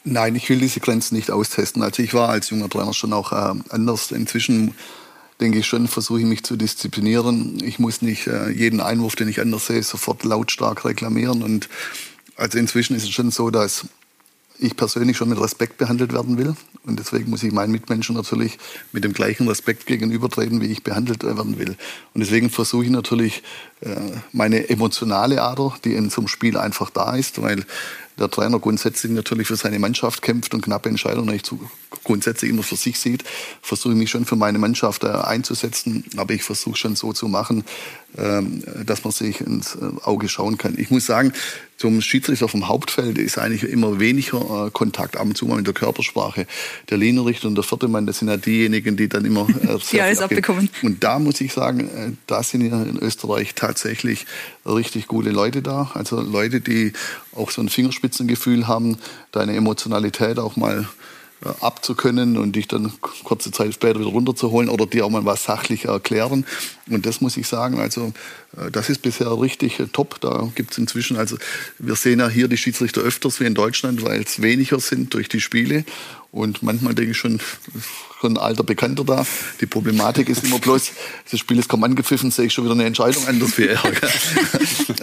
Nein, 0.05 0.35
ich 0.35 0.48
will 0.48 0.59
diese 0.59 0.81
Grenzen 0.81 1.14
nicht 1.14 1.31
austesten. 1.31 1.83
Also 1.83 2.02
ich 2.02 2.12
war 2.12 2.28
als 2.28 2.50
junger 2.50 2.68
Trainer 2.68 2.92
schon 2.92 3.12
auch 3.12 3.33
äh, 3.33 3.55
anders. 3.70 4.11
Inzwischen 4.11 4.74
denke 5.40 5.59
ich 5.59 5.66
schon, 5.66 5.88
versuche 5.88 6.21
ich 6.21 6.27
mich 6.27 6.42
zu 6.45 6.57
disziplinieren. 6.57 7.59
Ich 7.64 7.79
muss 7.79 8.03
nicht 8.03 8.27
äh, 8.27 8.51
jeden 8.51 8.81
Einwurf, 8.81 9.16
den 9.16 9.29
ich 9.29 9.40
anders 9.40 9.66
sehe, 9.66 9.83
sofort 9.83 10.25
lautstark 10.25 10.85
reklamieren. 10.85 11.42
Und 11.42 11.68
also 12.37 12.59
inzwischen 12.59 12.97
ist 12.97 13.05
es 13.05 13.11
schon 13.11 13.31
so, 13.31 13.51
dass 13.51 13.87
ich 14.59 14.77
persönlich 14.77 15.16
schon 15.16 15.29
mit 15.29 15.40
Respekt 15.40 15.79
behandelt 15.79 16.12
werden 16.12 16.38
will. 16.38 16.55
Und 16.85 16.99
deswegen 16.99 17.31
muss 17.31 17.42
ich 17.42 17.53
meinen 17.53 17.73
Mitmenschen 17.73 18.14
natürlich 18.14 18.59
mit 18.92 19.03
dem 19.03 19.12
gleichen 19.12 19.49
Respekt 19.49 19.87
gegenübertreten, 19.87 20.61
wie 20.61 20.66
ich 20.66 20.85
behandelt 20.85 21.25
werden 21.25 21.59
will. 21.59 21.77
Und 22.14 22.21
deswegen 22.21 22.49
versuche 22.49 22.85
ich 22.85 22.90
natürlich 22.90 23.42
meine 24.31 24.68
emotionale 24.68 25.42
Ader, 25.42 25.75
die 25.85 25.95
in 25.95 26.11
so 26.11 26.21
einem 26.21 26.29
Spiel 26.29 26.57
einfach 26.57 26.90
da 26.90 27.16
ist, 27.16 27.42
weil 27.42 27.64
der 28.18 28.31
Trainer 28.31 28.59
grundsätzlich 28.59 29.12
natürlich 29.12 29.48
für 29.48 29.57
seine 29.57 29.79
Mannschaft 29.79 30.22
kämpft 30.22 30.55
und 30.55 30.62
knappe 30.62 30.88
Entscheidungen 30.88 31.31
nicht 31.31 31.53
grundsätzlich 32.05 32.51
immer 32.51 32.62
für 32.62 32.77
sich 32.77 32.98
sieht, 32.98 33.25
versuche 33.62 33.92
ich 33.92 33.98
mich 33.98 34.11
schon 34.11 34.25
für 34.25 34.37
meine 34.37 34.59
Mannschaft 34.59 35.05
äh, 35.05 35.09
einzusetzen, 35.09 36.05
aber 36.16 36.35
ich 36.35 36.42
versuche 36.42 36.77
schon 36.77 36.96
so 36.96 37.12
zu 37.12 37.29
machen, 37.29 37.64
ähm, 38.16 38.62
dass 38.85 39.05
man 39.05 39.12
sich 39.12 39.40
ins 39.40 39.75
äh, 39.77 39.79
Auge 40.03 40.29
schauen 40.29 40.59
kann. 40.59 40.79
Ich 40.79 40.90
muss 40.90 41.07
sagen, 41.07 41.33
zum 41.83 42.01
Schiedsrichter 42.01 42.47
vom 42.47 42.68
Hauptfeld 42.68 43.18
ist 43.18 43.38
eigentlich 43.38 43.64
immer 43.64 43.99
weniger 43.99 44.66
äh, 44.66 44.71
Kontakt, 44.71 45.16
ab 45.16 45.25
und 45.25 45.37
zu 45.37 45.47
mal 45.47 45.57
mit 45.57 45.66
der 45.66 45.75
Körpersprache. 45.75 46.47
Der 46.88 46.97
Linienrichter 46.97 47.49
und 47.49 47.57
der 47.57 47.64
vierte 47.64 47.88
Mann, 47.88 48.07
das 48.07 48.21
sind 48.21 48.29
ja 48.29 48.37
diejenigen, 48.37 48.97
die 48.97 49.09
dann 49.09 49.25
immer 49.25 49.49
äh, 49.49 49.79
die 49.90 50.01
alles 50.01 50.21
abbekommen. 50.21 50.71
Und 50.85 51.03
da 51.03 51.18
muss 51.18 51.40
ich 51.40 51.53
sagen, 51.53 51.81
äh, 51.88 52.12
da 52.29 52.45
sind 52.45 52.64
ja 52.64 52.81
in 52.85 52.99
Österreich 52.99 53.57
tatsächlich 53.57 54.27
richtig 54.64 55.09
gute 55.09 55.31
Leute 55.31 55.61
da. 55.61 55.90
Also 55.95 56.21
Leute, 56.21 56.61
die 56.61 56.92
auch 57.35 57.51
so 57.51 57.61
ein 57.61 57.68
Fingerspitzengefühl 57.68 58.68
haben, 58.68 58.99
deine 59.33 59.57
Emotionalität 59.57 60.38
auch 60.38 60.55
mal 60.55 60.87
äh, 61.45 61.49
abzukönnen 61.61 62.37
und 62.37 62.55
dich 62.55 62.68
dann 62.68 62.92
kurze 63.25 63.51
Zeit 63.51 63.75
später 63.75 63.99
wieder 63.99 64.11
runterzuholen 64.11 64.68
oder 64.68 64.87
dir 64.87 65.05
auch 65.05 65.11
mal 65.11 65.25
was 65.25 65.42
sachlich 65.42 65.87
erklären. 65.87 66.47
Und 66.94 67.07
das 67.07 67.20
muss 67.20 67.37
ich 67.37 67.46
sagen, 67.46 67.78
also 67.78 68.12
äh, 68.57 68.70
das 68.70 68.88
ist 68.88 69.02
bisher 69.02 69.40
richtig 69.40 69.81
äh, 69.81 69.87
top. 69.87 70.20
Da 70.20 70.50
gibt 70.55 70.72
es 70.72 70.78
inzwischen, 70.78 71.16
also 71.16 71.37
wir 71.78 71.96
sehen 71.96 72.20
ja 72.20 72.28
hier 72.28 72.48
die 72.48 72.57
Schiedsrichter 72.57 73.00
öfters 73.00 73.40
wie 73.40 73.44
in 73.44 73.55
Deutschland, 73.55 74.05
weil 74.05 74.22
es 74.22 74.42
weniger 74.42 74.81
sind 74.81 75.14
durch 75.14 75.28
die 75.28 75.40
Spiele. 75.40 75.85
Und 76.33 76.62
manchmal 76.62 76.94
denke 76.94 77.11
ich 77.11 77.18
schon, 77.18 77.40
schon 78.20 78.35
ein 78.35 78.38
alter 78.38 78.64
Bekannter 78.64 79.05
da. 79.05 79.26
Die 79.61 79.66
Problematik 79.66 80.31
ist 80.31 80.44
immer 80.44 80.59
bloß, 80.59 80.92
das 81.31 81.38
Spiel 81.38 81.59
ist 81.59 81.68
kaum 81.68 81.85
angepfiffen, 81.85 82.31
sehe 82.31 82.46
ich 82.46 82.55
schon 82.55 82.64
wieder 82.64 82.74
eine 82.74 82.85
Entscheidung 82.85 83.26
anders 83.26 83.59
wie 83.59 83.66
er. 83.66 83.83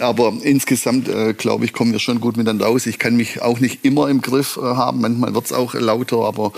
Aber 0.00 0.32
insgesamt, 0.42 1.08
äh, 1.08 1.34
glaube 1.34 1.64
ich, 1.64 1.72
kommen 1.72 1.92
wir 1.92 2.00
schon 2.00 2.20
gut 2.20 2.36
miteinander 2.36 2.66
aus. 2.66 2.86
Ich 2.86 2.98
kann 2.98 3.14
mich 3.14 3.42
auch 3.42 3.60
nicht 3.60 3.84
immer 3.84 4.08
im 4.08 4.22
Griff 4.22 4.56
äh, 4.56 4.62
haben. 4.62 5.00
Manchmal 5.02 5.32
wird 5.32 5.44
es 5.44 5.52
auch 5.52 5.74
lauter, 5.74 6.24
aber 6.24 6.52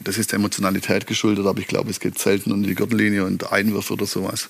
das 0.00 0.18
ist 0.18 0.32
der 0.32 0.38
Emotionalität 0.38 1.06
geschuldet. 1.06 1.46
Aber 1.46 1.60
ich 1.60 1.66
glaube, 1.66 1.90
es 1.90 2.00
geht 2.00 2.18
selten 2.18 2.52
um 2.52 2.62
die 2.62 2.74
Gürtellinie 2.74 3.24
und 3.24 3.52
Einwürfe 3.52 3.94
oder 3.94 4.06
sowas. 4.06 4.48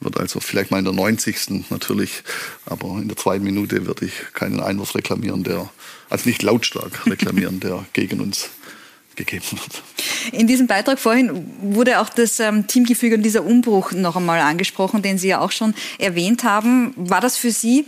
Wird 0.00 0.18
also 0.18 0.40
vielleicht 0.40 0.70
mal 0.70 0.78
in 0.78 0.84
der 0.84 0.94
90. 0.94 1.70
natürlich, 1.70 2.22
aber 2.64 2.98
in 3.00 3.08
der 3.08 3.16
zweiten 3.16 3.44
Minute 3.44 3.86
würde 3.86 4.06
ich 4.06 4.12
keinen 4.32 4.60
Einwurf 4.60 4.94
reklamieren, 4.94 5.44
der, 5.44 5.68
also 6.08 6.28
nicht 6.28 6.42
lautstark 6.42 7.06
reklamieren, 7.06 7.60
der 7.60 7.84
gegen 7.92 8.20
uns 8.20 8.48
gegeben 9.16 9.44
wird. 9.50 9.82
In 10.32 10.46
diesem 10.46 10.66
Beitrag 10.66 10.98
vorhin 10.98 11.46
wurde 11.60 12.00
auch 12.00 12.08
das 12.08 12.40
ähm, 12.40 12.66
Teamgefüge 12.66 13.16
und 13.16 13.22
dieser 13.22 13.44
Umbruch 13.44 13.92
noch 13.92 14.16
einmal 14.16 14.40
angesprochen, 14.40 15.02
den 15.02 15.18
Sie 15.18 15.28
ja 15.28 15.40
auch 15.40 15.52
schon 15.52 15.74
erwähnt 15.98 16.44
haben. 16.44 16.94
War 16.96 17.20
das 17.20 17.36
für 17.36 17.50
Sie 17.50 17.84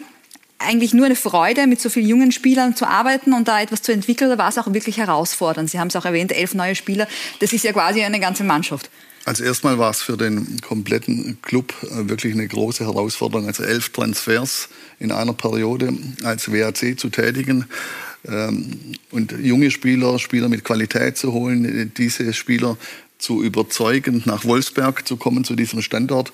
eigentlich 0.67 0.95
nur 0.95 1.07
eine 1.07 1.17
Freude, 1.17 1.67
mit 1.67 1.81
so 1.81 1.91
vielen 1.91 2.09
jungen 2.09 2.33
Spielern 2.33 2.77
zu 2.77 2.87
arbeiten 2.87 3.33
und 3.33 3.49
da 3.49 3.61
etwas 3.61 3.83
zu 3.83 3.93
entwickeln, 3.93 4.31
oder 4.31 4.39
war 4.39 4.49
es 4.49 4.59
auch 4.59 4.73
wirklich 4.73 4.99
herausfordernd? 4.99 5.71
Sie 5.71 5.79
haben 5.79 5.89
es 5.89 5.97
auch 5.97 6.05
erwähnt, 6.05 6.33
elf 6.33 6.55
neue 6.55 6.75
Spieler, 6.75 7.07
das 7.41 7.53
ist 7.53 7.65
ja 7.65 7.73
quasi 7.73 8.03
eine 8.03 8.21
ganze 8.21 8.45
Mannschaft. 8.45 8.91
Also 9.25 9.45
erstmal 9.45 9.79
war 9.79 9.91
es 9.91 10.03
für 10.03 10.17
den 10.17 10.61
kompletten 10.61 11.39
Club 11.43 11.73
äh, 11.83 12.09
wirklich 12.09 12.35
eine 12.35 12.49
große 12.49 12.85
Herausforderung, 12.85 13.47
also 13.47 13.63
elf 13.63 13.91
Transfers 13.91 14.69
in 14.99 15.13
einer 15.13 15.33
Periode 15.33 15.93
als 16.25 16.51
WAC 16.51 16.99
zu 16.99 17.09
tätigen. 17.09 17.67
Ähm, 18.27 18.97
und 19.11 19.33
junge 19.41 19.71
Spieler, 19.71 20.19
Spieler 20.19 20.49
mit 20.49 20.65
Qualität 20.65 21.17
zu 21.17 21.33
holen, 21.33 21.93
diese 21.97 22.33
Spieler 22.33 22.77
zu 23.19 23.43
überzeugen, 23.43 24.23
nach 24.25 24.45
Wolfsberg 24.45 25.07
zu 25.07 25.17
kommen, 25.17 25.45
zu 25.45 25.55
diesem 25.55 25.83
Standort, 25.83 26.33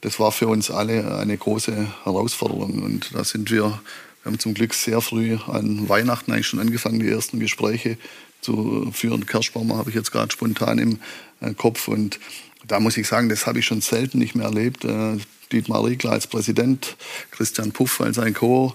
das 0.00 0.20
war 0.20 0.32
für 0.32 0.48
uns 0.48 0.70
alle 0.70 1.18
eine 1.18 1.36
große 1.36 1.86
Herausforderung. 2.04 2.82
Und 2.82 3.14
da 3.14 3.24
sind 3.24 3.50
wir, 3.50 3.62
wir 3.64 3.80
haben 4.24 4.38
zum 4.38 4.54
Glück 4.54 4.74
sehr 4.74 5.00
früh 5.00 5.38
an 5.46 5.88
Weihnachten 5.88 6.32
eigentlich 6.32 6.46
schon 6.46 6.60
angefangen, 6.60 7.00
die 7.00 7.08
ersten 7.08 7.40
Gespräche 7.40 7.98
zu 8.40 8.90
führen. 8.92 9.26
Kerschbaumer 9.26 9.76
habe 9.76 9.90
ich 9.90 9.96
jetzt 9.96 10.12
gerade 10.12 10.32
spontan 10.32 10.78
im 10.78 10.98
äh, 11.40 11.54
Kopf. 11.54 11.88
Und 11.88 12.20
da 12.66 12.80
muss 12.80 12.96
ich 12.96 13.08
sagen, 13.08 13.28
das 13.28 13.46
habe 13.46 13.58
ich 13.58 13.66
schon 13.66 13.80
selten 13.80 14.18
nicht 14.18 14.34
mehr 14.34 14.46
erlebt. 14.46 14.84
Äh, 14.84 15.18
Dietmar 15.50 15.84
Riegler 15.84 16.12
als 16.12 16.26
Präsident, 16.26 16.96
Christian 17.30 17.72
Puff 17.72 18.00
als 18.00 18.18
ein 18.18 18.34
Co 18.34 18.74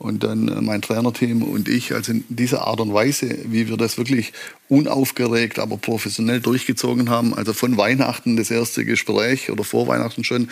und 0.00 0.24
dann 0.24 0.48
äh, 0.48 0.62
mein 0.62 0.80
Trainerteam 0.80 1.42
und 1.42 1.68
ich. 1.68 1.92
Also 1.92 2.12
in 2.12 2.24
dieser 2.30 2.66
Art 2.66 2.80
und 2.80 2.94
Weise, 2.94 3.38
wie 3.44 3.68
wir 3.68 3.76
das 3.76 3.98
wirklich 3.98 4.32
unaufgeregt, 4.68 5.58
aber 5.58 5.76
professionell 5.76 6.40
durchgezogen 6.40 7.10
haben. 7.10 7.34
Also 7.34 7.52
von 7.52 7.76
Weihnachten 7.76 8.36
das 8.38 8.50
erste 8.50 8.86
Gespräch 8.86 9.50
oder 9.50 9.62
vor 9.62 9.86
Weihnachten 9.88 10.24
schon 10.24 10.48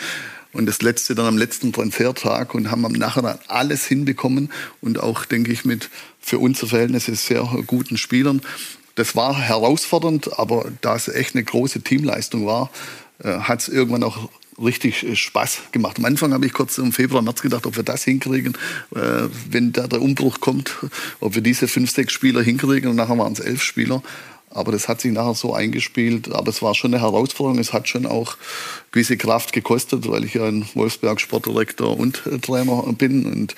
und 0.53 0.67
das 0.67 0.83
letzte 0.83 1.15
dann 1.15 1.25
am 1.25 1.37
letzten 1.37 1.73
Transfertag 1.73 2.53
und 2.53 2.69
haben 2.69 2.85
am 2.85 2.91
nachher 2.91 3.23
dann 3.23 3.39
alles 3.47 3.85
hinbekommen 3.85 4.51
und 4.81 4.99
auch, 4.99 5.25
denke 5.25 5.51
ich, 5.51 5.65
mit 5.65 5.89
für 6.19 6.37
unsere 6.37 6.67
Verhältnisse 6.67 7.15
sehr 7.15 7.41
guten 7.65 7.97
Spielern. 7.97 8.41
Das 8.93 9.15
war 9.15 9.35
herausfordernd, 9.35 10.37
aber 10.37 10.71
da 10.81 10.95
es 10.95 11.07
echt 11.07 11.33
eine 11.33 11.43
große 11.43 11.81
Teamleistung 11.81 12.45
war, 12.45 12.69
äh, 13.23 13.39
hat 13.39 13.61
es 13.61 13.67
irgendwann 13.67 14.03
auch 14.03 14.29
richtig 14.63 15.03
äh, 15.03 15.15
Spaß 15.15 15.71
gemacht. 15.71 15.97
Am 15.97 16.05
Anfang 16.05 16.33
habe 16.33 16.45
ich 16.45 16.53
kurz 16.53 16.77
im 16.77 16.91
Februar, 16.91 17.21
März 17.21 17.41
gedacht, 17.41 17.65
ob 17.65 17.75
wir 17.75 17.83
das 17.83 18.03
hinkriegen, 18.03 18.53
äh, 18.95 18.99
wenn 19.49 19.71
da 19.71 19.87
der 19.87 20.01
Umbruch 20.01 20.39
kommt, 20.39 20.77
ob 21.19 21.35
wir 21.35 21.41
diese 21.41 21.67
fünf, 21.67 21.91
sechs 21.91 22.13
Spieler 22.13 22.41
hinkriegen 22.41 22.89
und 22.89 22.95
nachher 22.95 23.17
waren 23.17 23.33
es 23.33 23.39
elf 23.39 23.61
Spieler. 23.61 24.01
Aber 24.51 24.71
das 24.71 24.87
hat 24.87 24.99
sich 25.01 25.11
nachher 25.11 25.35
so 25.35 25.53
eingespielt. 25.53 26.33
Aber 26.33 26.49
es 26.49 26.61
war 26.61 26.73
schon 26.73 26.93
eine 26.93 27.03
Herausforderung. 27.03 27.59
Es 27.59 27.71
hat 27.71 27.87
schon 27.87 28.05
auch 28.05 28.35
gewisse 28.91 29.15
Kraft 29.15 29.53
gekostet, 29.53 30.09
weil 30.09 30.25
ich 30.25 30.33
ja 30.33 30.47
in 30.47 30.65
Wolfsberg 30.73 31.21
Sportdirektor 31.21 31.95
und 31.97 32.25
äh, 32.25 32.39
Trainer 32.39 32.83
bin. 32.93 33.25
Und, 33.25 33.55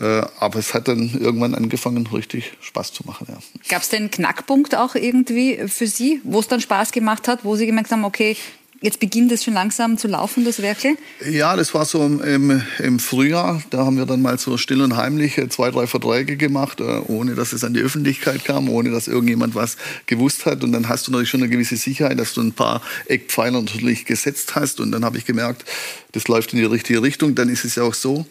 äh, 0.00 0.22
aber 0.40 0.58
es 0.58 0.74
hat 0.74 0.88
dann 0.88 1.16
irgendwann 1.20 1.54
angefangen, 1.54 2.06
richtig 2.08 2.54
Spaß 2.60 2.92
zu 2.92 3.04
machen. 3.06 3.28
Ja. 3.30 3.38
Gab 3.68 3.82
es 3.82 3.88
denn 3.88 4.00
einen 4.00 4.10
Knackpunkt 4.10 4.74
auch 4.74 4.96
irgendwie 4.96 5.60
für 5.68 5.86
Sie, 5.86 6.20
wo 6.24 6.40
es 6.40 6.48
dann 6.48 6.60
Spaß 6.60 6.90
gemacht 6.90 7.28
hat, 7.28 7.44
wo 7.44 7.54
Sie 7.54 7.66
gemerkt 7.66 7.92
haben, 7.92 8.04
okay, 8.04 8.36
Jetzt 8.82 8.98
beginnt 8.98 9.30
es 9.30 9.44
schon 9.44 9.54
langsam 9.54 9.96
zu 9.96 10.08
laufen, 10.08 10.44
das 10.44 10.60
Werkel? 10.60 10.96
Ja, 11.30 11.54
das 11.54 11.72
war 11.72 11.84
so 11.84 12.04
im, 12.04 12.62
im, 12.80 12.98
Frühjahr. 12.98 13.62
Da 13.70 13.86
haben 13.86 13.96
wir 13.96 14.06
dann 14.06 14.20
mal 14.20 14.38
so 14.38 14.56
still 14.56 14.82
und 14.82 14.96
heimlich 14.96 15.38
äh, 15.38 15.48
zwei, 15.48 15.70
drei 15.70 15.86
Verträge 15.86 16.36
gemacht, 16.36 16.80
äh, 16.80 17.00
ohne 17.06 17.36
dass 17.36 17.52
es 17.52 17.62
an 17.62 17.74
die 17.74 17.80
Öffentlichkeit 17.80 18.44
kam, 18.44 18.68
ohne 18.68 18.90
dass 18.90 19.06
irgendjemand 19.06 19.54
was 19.54 19.76
gewusst 20.06 20.46
hat. 20.46 20.64
Und 20.64 20.72
dann 20.72 20.88
hast 20.88 21.06
du 21.06 21.12
natürlich 21.12 21.30
schon 21.30 21.42
eine 21.42 21.48
gewisse 21.48 21.76
Sicherheit, 21.76 22.18
dass 22.18 22.34
du 22.34 22.40
ein 22.40 22.52
paar 22.52 22.82
Eckpfeiler 23.06 23.60
natürlich 23.60 24.04
gesetzt 24.04 24.56
hast. 24.56 24.80
Und 24.80 24.90
dann 24.90 25.04
habe 25.04 25.16
ich 25.16 25.26
gemerkt, 25.26 25.64
das 26.10 26.26
läuft 26.26 26.52
in 26.52 26.58
die 26.58 26.64
richtige 26.64 27.02
Richtung. 27.02 27.36
Dann 27.36 27.48
ist 27.48 27.64
es 27.64 27.76
ja 27.76 27.84
auch 27.84 27.94
so, 27.94 28.26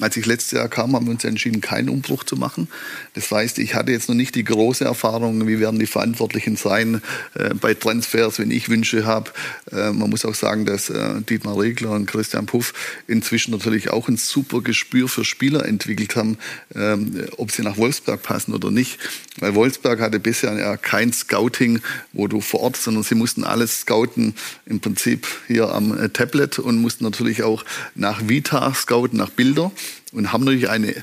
als 0.00 0.16
ich 0.16 0.26
letztes 0.26 0.50
Jahr 0.58 0.68
kam, 0.68 0.96
haben 0.96 1.06
wir 1.06 1.12
uns 1.12 1.22
entschieden, 1.22 1.60
keinen 1.60 1.88
Umbruch 1.88 2.24
zu 2.24 2.34
machen. 2.34 2.66
Das 3.14 3.30
heißt, 3.30 3.60
ich 3.60 3.76
hatte 3.76 3.92
jetzt 3.92 4.08
noch 4.08 4.16
nicht 4.16 4.34
die 4.34 4.42
große 4.42 4.84
Erfahrung, 4.84 5.46
wie 5.46 5.60
werden 5.60 5.78
die 5.78 5.86
Verantwortlichen 5.86 6.56
sein 6.56 7.00
äh, 7.34 7.54
bei 7.54 7.74
Transfers, 7.74 8.40
wenn 8.40 8.50
ich 8.50 8.68
Wünsche 8.68 9.06
habe. 9.06 9.30
Äh, 9.70 9.92
man 9.92 10.10
muss 10.10 10.24
auch 10.24 10.34
sagen, 10.34 10.66
dass 10.66 10.90
äh, 10.90 11.20
Dietmar 11.22 11.60
Regler 11.60 11.92
und 11.92 12.06
Christian 12.06 12.46
Puff 12.46 12.74
inzwischen 13.06 13.52
natürlich 13.52 13.90
auch 13.90 14.08
ein 14.08 14.16
super 14.16 14.62
Gespür 14.62 15.08
für 15.08 15.24
Spieler 15.24 15.64
entwickelt 15.64 16.16
haben, 16.16 16.38
ähm, 16.74 17.26
ob 17.36 17.52
sie 17.52 17.62
nach 17.62 17.76
Wolfsberg 17.76 18.20
passen 18.20 18.52
oder 18.52 18.72
nicht. 18.72 18.98
Weil 19.38 19.54
Wolfsberg 19.54 20.00
hatte 20.00 20.18
bisher 20.18 20.58
ja 20.58 20.76
kein 20.76 21.12
Scouting, 21.12 21.80
wo 22.12 22.26
du 22.26 22.40
vor 22.40 22.60
Ort, 22.60 22.76
sondern 22.76 23.04
sie 23.04 23.14
mussten 23.14 23.44
alles 23.44 23.82
scouten, 23.82 24.34
im 24.66 24.80
Prinzip 24.80 25.28
hier 25.46 25.68
am 25.68 25.96
äh, 25.96 26.08
Tablet 26.08 26.58
und 26.58 26.78
mussten 26.78 27.04
natürlich 27.04 27.44
auch 27.44 27.64
nach 27.94 28.28
Vita 28.28 28.74
scouten, 28.74 29.18
nach 29.18 29.30
Bilder 29.30 29.70
und 30.14 30.32
haben 30.32 30.44
natürlich 30.44 30.70
ein 30.70 30.94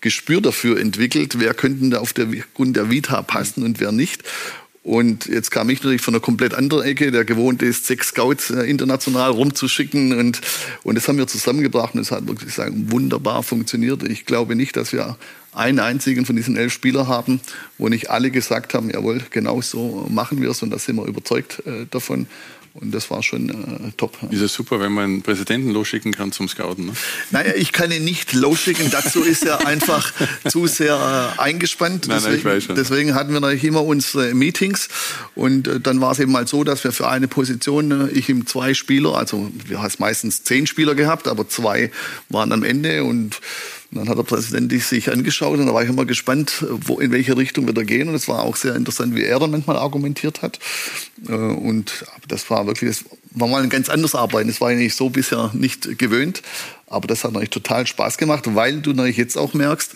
Gespür 0.00 0.40
dafür 0.40 0.78
entwickelt, 0.78 1.40
wer 1.40 1.54
könnten 1.54 1.90
da 1.90 1.98
auf 1.98 2.12
der 2.12 2.26
Grund 2.54 2.76
der 2.76 2.90
Vita 2.90 3.22
passen 3.22 3.64
und 3.64 3.80
wer 3.80 3.92
nicht. 3.92 4.22
Und 4.88 5.26
jetzt 5.26 5.50
kam 5.50 5.68
ich 5.68 5.82
natürlich 5.82 6.00
von 6.00 6.14
einer 6.14 6.20
komplett 6.22 6.54
anderen 6.54 6.84
Ecke, 6.84 7.10
der 7.10 7.26
gewohnt 7.26 7.60
ist, 7.60 7.86
sechs 7.86 8.08
Scouts 8.08 8.48
äh, 8.50 8.62
international 8.62 9.30
rumzuschicken. 9.32 10.18
Und, 10.18 10.40
und 10.82 10.94
das 10.94 11.06
haben 11.08 11.18
wir 11.18 11.26
zusammengebracht 11.26 11.94
und 11.94 12.00
es 12.00 12.10
hat 12.10 12.26
wirklich 12.26 12.54
sagen, 12.54 12.90
wunderbar 12.90 13.42
funktioniert. 13.42 14.02
Ich 14.04 14.24
glaube 14.24 14.54
nicht, 14.54 14.76
dass 14.76 14.94
wir 14.94 15.18
einen 15.52 15.80
einzigen 15.80 16.24
von 16.24 16.36
diesen 16.36 16.56
elf 16.56 16.72
Spielern 16.72 17.06
haben, 17.06 17.40
wo 17.76 17.88
nicht 17.88 18.08
alle 18.08 18.30
gesagt 18.30 18.72
haben, 18.72 18.88
jawohl, 18.88 19.20
genau 19.30 19.60
so 19.60 20.06
machen 20.08 20.40
wir 20.40 20.50
es 20.50 20.62
und 20.62 20.70
da 20.70 20.78
sind 20.78 20.96
wir 20.96 21.04
überzeugt 21.04 21.62
äh, 21.66 21.84
davon. 21.90 22.26
Und 22.74 22.92
das 22.92 23.10
war 23.10 23.22
schon 23.22 23.48
äh, 23.48 23.92
top. 23.96 24.16
Ist 24.30 24.40
es 24.40 24.54
super, 24.54 24.80
wenn 24.80 24.92
man 24.92 25.04
einen 25.04 25.22
Präsidenten 25.22 25.70
losschicken 25.70 26.12
kann 26.12 26.32
zum 26.32 26.48
Scouten? 26.48 26.86
Ne? 26.86 26.92
Naja, 27.30 27.52
ich 27.56 27.72
kann 27.72 27.90
ihn 27.90 28.04
nicht 28.04 28.32
losschicken. 28.32 28.90
Dazu 28.90 29.22
ist 29.22 29.44
er 29.44 29.66
einfach 29.66 30.12
zu 30.48 30.66
sehr 30.66 31.34
äh, 31.38 31.40
eingespannt. 31.40 32.06
Nein, 32.08 32.20
deswegen, 32.24 32.48
nein, 32.48 32.76
deswegen, 32.76 33.14
hatten 33.14 33.32
wir 33.32 33.40
natürlich 33.40 33.64
immer 33.64 33.84
unsere 33.84 34.34
Meetings. 34.34 34.88
Und 35.34 35.66
äh, 35.66 35.80
dann 35.80 36.00
war 36.00 36.12
es 36.12 36.18
eben 36.18 36.32
mal 36.32 36.46
so, 36.46 36.64
dass 36.64 36.84
wir 36.84 36.92
für 36.92 37.08
eine 37.08 37.28
Position, 37.28 38.08
äh, 38.08 38.10
ich 38.10 38.28
ihm 38.28 38.46
zwei 38.46 38.74
Spieler, 38.74 39.16
also 39.16 39.50
wir 39.66 39.82
haben 39.82 39.92
meistens 39.98 40.44
zehn 40.44 40.66
Spieler 40.66 40.94
gehabt, 40.94 41.26
aber 41.28 41.48
zwei 41.48 41.90
waren 42.28 42.52
am 42.52 42.62
Ende. 42.62 43.04
Und 43.04 43.40
und 43.90 43.98
dann 43.98 44.08
hat 44.10 44.18
der 44.18 44.22
Präsident 44.22 44.70
sich 44.82 45.10
angeschaut 45.10 45.58
und 45.58 45.66
da 45.66 45.72
war 45.72 45.82
ich 45.82 45.88
immer 45.88 46.04
gespannt, 46.04 46.64
wo, 46.68 47.00
in 47.00 47.10
welche 47.10 47.36
Richtung 47.38 47.66
wir 47.66 47.72
da 47.72 47.84
gehen. 47.84 48.08
Und 48.08 48.14
es 48.14 48.28
war 48.28 48.42
auch 48.42 48.56
sehr 48.56 48.76
interessant, 48.76 49.14
wie 49.14 49.22
er 49.22 49.38
dann 49.38 49.50
manchmal 49.50 49.76
argumentiert 49.78 50.42
hat. 50.42 50.58
Äh, 51.26 51.32
und 51.32 52.04
das 52.28 52.50
war 52.50 52.66
wirklich, 52.66 52.98
wir 53.30 53.48
wollen 53.48 53.70
ganz 53.70 53.88
anders 53.88 54.14
arbeiten. 54.14 54.48
Das 54.48 54.60
war 54.60 54.70
ich 54.72 54.94
so 54.94 55.08
bisher 55.08 55.50
nicht 55.54 55.98
gewöhnt. 55.98 56.42
Aber 56.86 57.06
das 57.06 57.24
hat 57.24 57.32
natürlich 57.32 57.50
total 57.50 57.86
Spaß 57.86 58.18
gemacht, 58.18 58.44
weil 58.54 58.82
du 58.82 58.92
natürlich 58.92 59.16
jetzt 59.16 59.38
auch 59.38 59.54
merkst, 59.54 59.94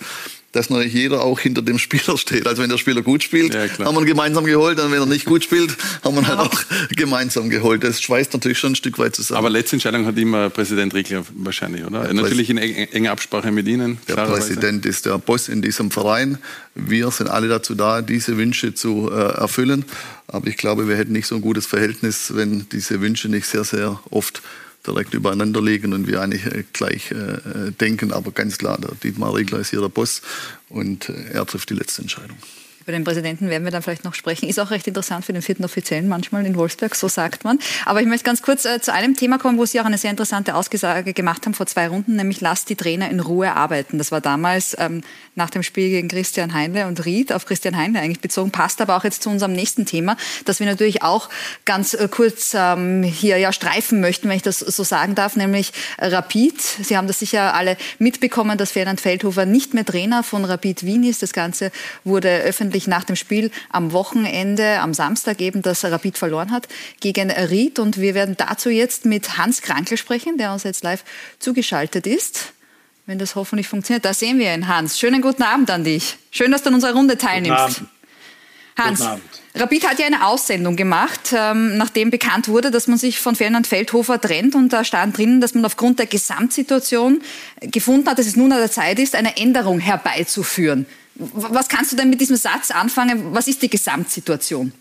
dass 0.53 0.69
natürlich 0.69 0.93
jeder 0.93 1.23
auch 1.23 1.41
hinter 1.41 1.63
dem 1.63 1.79
Spieler 1.79 2.17
steht. 2.19 2.47
Also 2.47 2.63
wenn 2.63 2.71
der 2.71 2.79
Spieler 2.79 3.03
gut 3.03 3.23
spielt, 3.23 3.55
ja, 3.55 3.67
haben 3.85 3.95
wir 3.95 4.03
ihn 4.03 4.07
gemeinsam 4.07 4.45
geholt. 4.45 4.79
Und 4.79 4.93
wenn 4.93 5.01
er 5.01 5.07
nicht 5.07 5.25
gut 5.25 5.43
spielt, 5.43 5.77
haben 6.05 6.15
wir 6.15 6.23
ihn 6.23 6.29
halt 6.29 6.39
auch 6.39 6.63
gemeinsam 6.91 7.49
geholt. 7.49 7.83
Das 7.83 8.01
schweißt 8.03 8.35
natürlich 8.35 8.59
schon 8.59 8.73
ein 8.73 8.77
Stück 8.77 8.99
weit 8.99 9.17
zusammen. 9.17 9.39
Aber 9.39 9.51
letzte 9.51 9.77
Entscheidung 9.77 10.05
hat 10.07 10.17
immer 10.19 10.51
Präsident 10.51 10.93
Rickler 10.95 11.25
wahrscheinlich, 11.35 11.85
oder? 11.85 12.05
Der 12.05 12.15
natürlich 12.15 12.51
in 12.51 12.59
enger 12.59 13.13
Absprache 13.13 13.51
mit 13.51 13.67
Ihnen. 13.67 13.99
Der 14.09 14.15
Präsident 14.15 14.85
ist 14.85 15.07
der 15.07 15.19
Boss 15.19 15.49
in 15.49 15.63
diesem 15.63 15.91
Verein. 15.91 16.39
Wir 16.75 17.11
sind 17.11 17.29
alle 17.29 17.49
dazu 17.49 17.75
da, 17.75 18.03
diese 18.03 18.37
Wünsche 18.37 18.75
zu 18.75 19.11
äh, 19.11 19.15
erfüllen. 19.15 19.85
Aber 20.27 20.47
ich 20.47 20.57
glaube, 20.57 20.89
wir 20.89 20.97
hätten 20.97 21.13
nicht 21.13 21.27
so 21.27 21.35
ein 21.35 21.41
gutes 21.41 21.67
Verhältnis, 21.67 22.35
wenn 22.35 22.67
diese 22.71 23.01
Wünsche 23.01 23.29
nicht 23.29 23.47
sehr, 23.47 23.65
sehr 23.65 24.01
oft 24.11 24.43
direkt 24.87 25.15
übereinander 25.15 25.63
liegen 25.63 25.93
und 25.93 26.07
wir 26.07 26.21
eigentlich 26.21 26.47
äh, 26.47 26.65
gleich 26.73 27.11
äh, 27.11 27.71
denken. 27.81 28.13
Aber 28.13 28.33
ganz 28.33 28.59
klar, 28.59 28.79
der 28.81 28.93
Dietmar 29.03 29.35
Riegler 29.35 29.61
ist 29.61 29.71
hier 29.71 29.81
der 29.81 29.89
Boss 29.89 30.23
und 30.69 31.09
äh, 31.09 31.33
er 31.33 31.47
trifft 31.47 31.71
die 31.71 31.75
letzte 31.75 32.03
Entscheidung. 32.03 32.37
Über 32.83 32.93
den 32.93 33.05
Präsidenten 33.05 33.49
werden 33.49 33.63
wir 33.63 33.71
dann 33.71 33.83
vielleicht 33.83 34.03
noch 34.03 34.15
sprechen. 34.15 34.49
Ist 34.49 34.59
auch 34.59 34.73
recht 34.73 34.89
interessant 34.89 35.25
für 35.25 35.33
den 35.33 35.43
vierten 35.43 35.65
Offiziellen 35.65 36.09
manchmal 36.09 36.45
in 36.45 36.57
Wolfsberg, 36.57 36.97
so 36.97 37.07
sagt 37.07 37.45
man. 37.45 37.61
Aber 37.85 38.01
ich 38.01 38.09
möchte 38.09 38.25
ganz 38.25 38.43
kurz 38.43 38.65
äh, 38.65 38.81
zu 38.81 38.93
einem 38.93 39.17
Thema 39.17 39.39
kommen, 39.39 39.57
wo 39.57 39.65
Sie 39.65 39.81
auch 39.81 39.85
eine 39.85 39.99
sehr 39.99 40.11
interessante 40.11 40.57
Aussage 40.57 41.13
gemacht 41.13 41.47
haben 41.47 41.55
vor 41.55 41.67
zwei 41.67 41.87
Runden, 41.87 42.17
nämlich 42.17 42.41
lasst 42.41 42.71
die 42.71 42.77
Trainer 42.77 43.09
in 43.09 43.21
Ruhe 43.21 43.55
arbeiten. 43.55 43.99
Das 43.99 44.11
war 44.11 44.21
damals 44.21 44.77
ähm, 44.81 45.03
nach 45.35 45.51
dem 45.51 45.63
Spiel 45.63 45.91
gegen 45.91 46.09
Christian 46.09 46.55
Heinle 46.55 46.87
und 46.87 47.05
Ried, 47.05 47.33
auf 47.33 47.47
Christian 47.47 47.77
Heinle 47.77 48.01
eigentlich 48.01 48.21
bezogen, 48.21 48.51
passt 48.51 48.81
aber 48.81 48.97
auch 48.97 49.05
jetzt 49.05 49.23
zu 49.23 49.31
unserem 49.31 49.53
nächsten 49.53 49.87
Thema, 49.87 50.17
das 50.45 50.61
wir 50.61 50.67
natürlich 50.67 51.03
auch 51.03 51.29
ganz 51.65 51.95
äh, 51.95 52.09
kurz 52.11 52.55
ähm, 52.55 53.03
hier 53.03 53.39
ja 53.39 53.53
streifen 53.53 54.01
möchten, 54.01 54.29
wenn 54.29 54.37
ich 54.37 54.43
das 54.43 54.59
so 54.59 54.83
sagen 54.83 55.15
darf, 55.15 55.37
nämlich 55.37 55.73
Rapid. 55.99 56.61
Sie 56.61 56.97
haben 56.97 57.07
das 57.07 57.19
sicher 57.19 57.55
alle 57.55 57.77
mitbekommen, 57.99 58.59
dass 58.59 58.73
Ferdinand 58.73 59.01
Feldhofer 59.01 59.47
nicht 59.47 59.75
mehr 59.75 59.85
Trainer 59.85 60.23
von 60.23 60.45
Rapid 60.45 60.85
Wien 60.85 61.05
ist. 61.05 61.23
Das 61.23 61.33
Ganze 61.33 61.71
wurde 62.05 62.29
öffentlich 62.41 62.63
öffentlich 62.63 62.87
nach 62.87 63.05
dem 63.05 63.17
Spiel 63.17 63.51
am 63.71 63.93
Wochenende, 63.93 64.81
am 64.81 64.95
Samstag 64.95 65.41
eben, 65.41 65.63
dass 65.63 65.85
Rapid 65.85 66.17
verloren 66.17 66.51
hat 66.51 66.69
gegen 67.01 67.31
Ried. 67.31 67.79
Und 67.79 68.01
wir 68.01 68.15
werden 68.15 68.37
dazu 68.37 68.71
jetzt 68.71 69.05
mit 69.05 69.37
Hans 69.37 69.63
Krankel 69.63 69.97
sprechen, 69.97 70.39
der 70.39 70.53
uns 70.53 70.63
jetzt 70.63 70.85
live 70.85 71.05
zugeschaltet 71.39 72.07
ist. 72.07 72.53
Wenn 73.07 73.19
das 73.19 73.35
hoffentlich 73.35 73.67
funktioniert. 73.67 74.05
Da 74.05 74.15
sehen 74.15 74.39
wir 74.39 74.55
ihn, 74.55 74.69
Hans. 74.69 74.99
Schönen 74.99 75.23
guten 75.23 75.43
Abend 75.43 75.71
an 75.71 75.83
dich. 75.83 76.19
Schön, 76.31 76.53
dass 76.53 76.63
du 76.63 76.69
an 76.69 76.75
unserer 76.75 76.93
Runde 76.93 77.19
teilnimmst. 77.19 77.83
Hans, 78.79 79.05
Rapid 79.55 79.87
hat 79.87 79.99
ja 79.99 80.07
eine 80.07 80.25
Aussendung 80.27 80.77
gemacht, 80.77 81.35
ähm, 81.37 81.77
nachdem 81.77 82.11
bekannt 82.11 82.49
wurde, 82.49 82.71
dass 82.71 82.87
man 82.87 82.97
sich 82.97 83.19
von 83.19 83.37
Ferdinand 83.37 83.67
Feldhofer 83.67 84.21
trennt. 84.21 84.55
Und 84.55 84.73
da 84.73 84.85
stand 84.85 85.19
drinnen, 85.19 85.41
dass 85.41 85.55
man 85.55 85.65
aufgrund 85.65 85.99
der 85.99 86.07
Gesamtsituation 86.07 87.21
gefunden 87.61 88.09
hat, 88.09 88.19
dass 88.19 88.27
es 88.27 88.37
nun 88.37 88.53
an 88.53 88.59
der 88.59 88.71
Zeit 88.71 88.99
ist, 88.99 89.15
eine 89.15 89.37
Änderung 89.37 89.79
herbeizuführen. 89.79 90.87
Was 91.17 91.69
kannst 91.69 91.93
du 91.93 91.97
denn 91.97 92.09
mit 92.09 92.21
diesem 92.21 92.37
Satz 92.37 92.71
anfangen? 92.71 93.35
Was 93.35 93.47
ist 93.47 93.61
die 93.63 93.69
Gesamtsituation? 93.69 94.73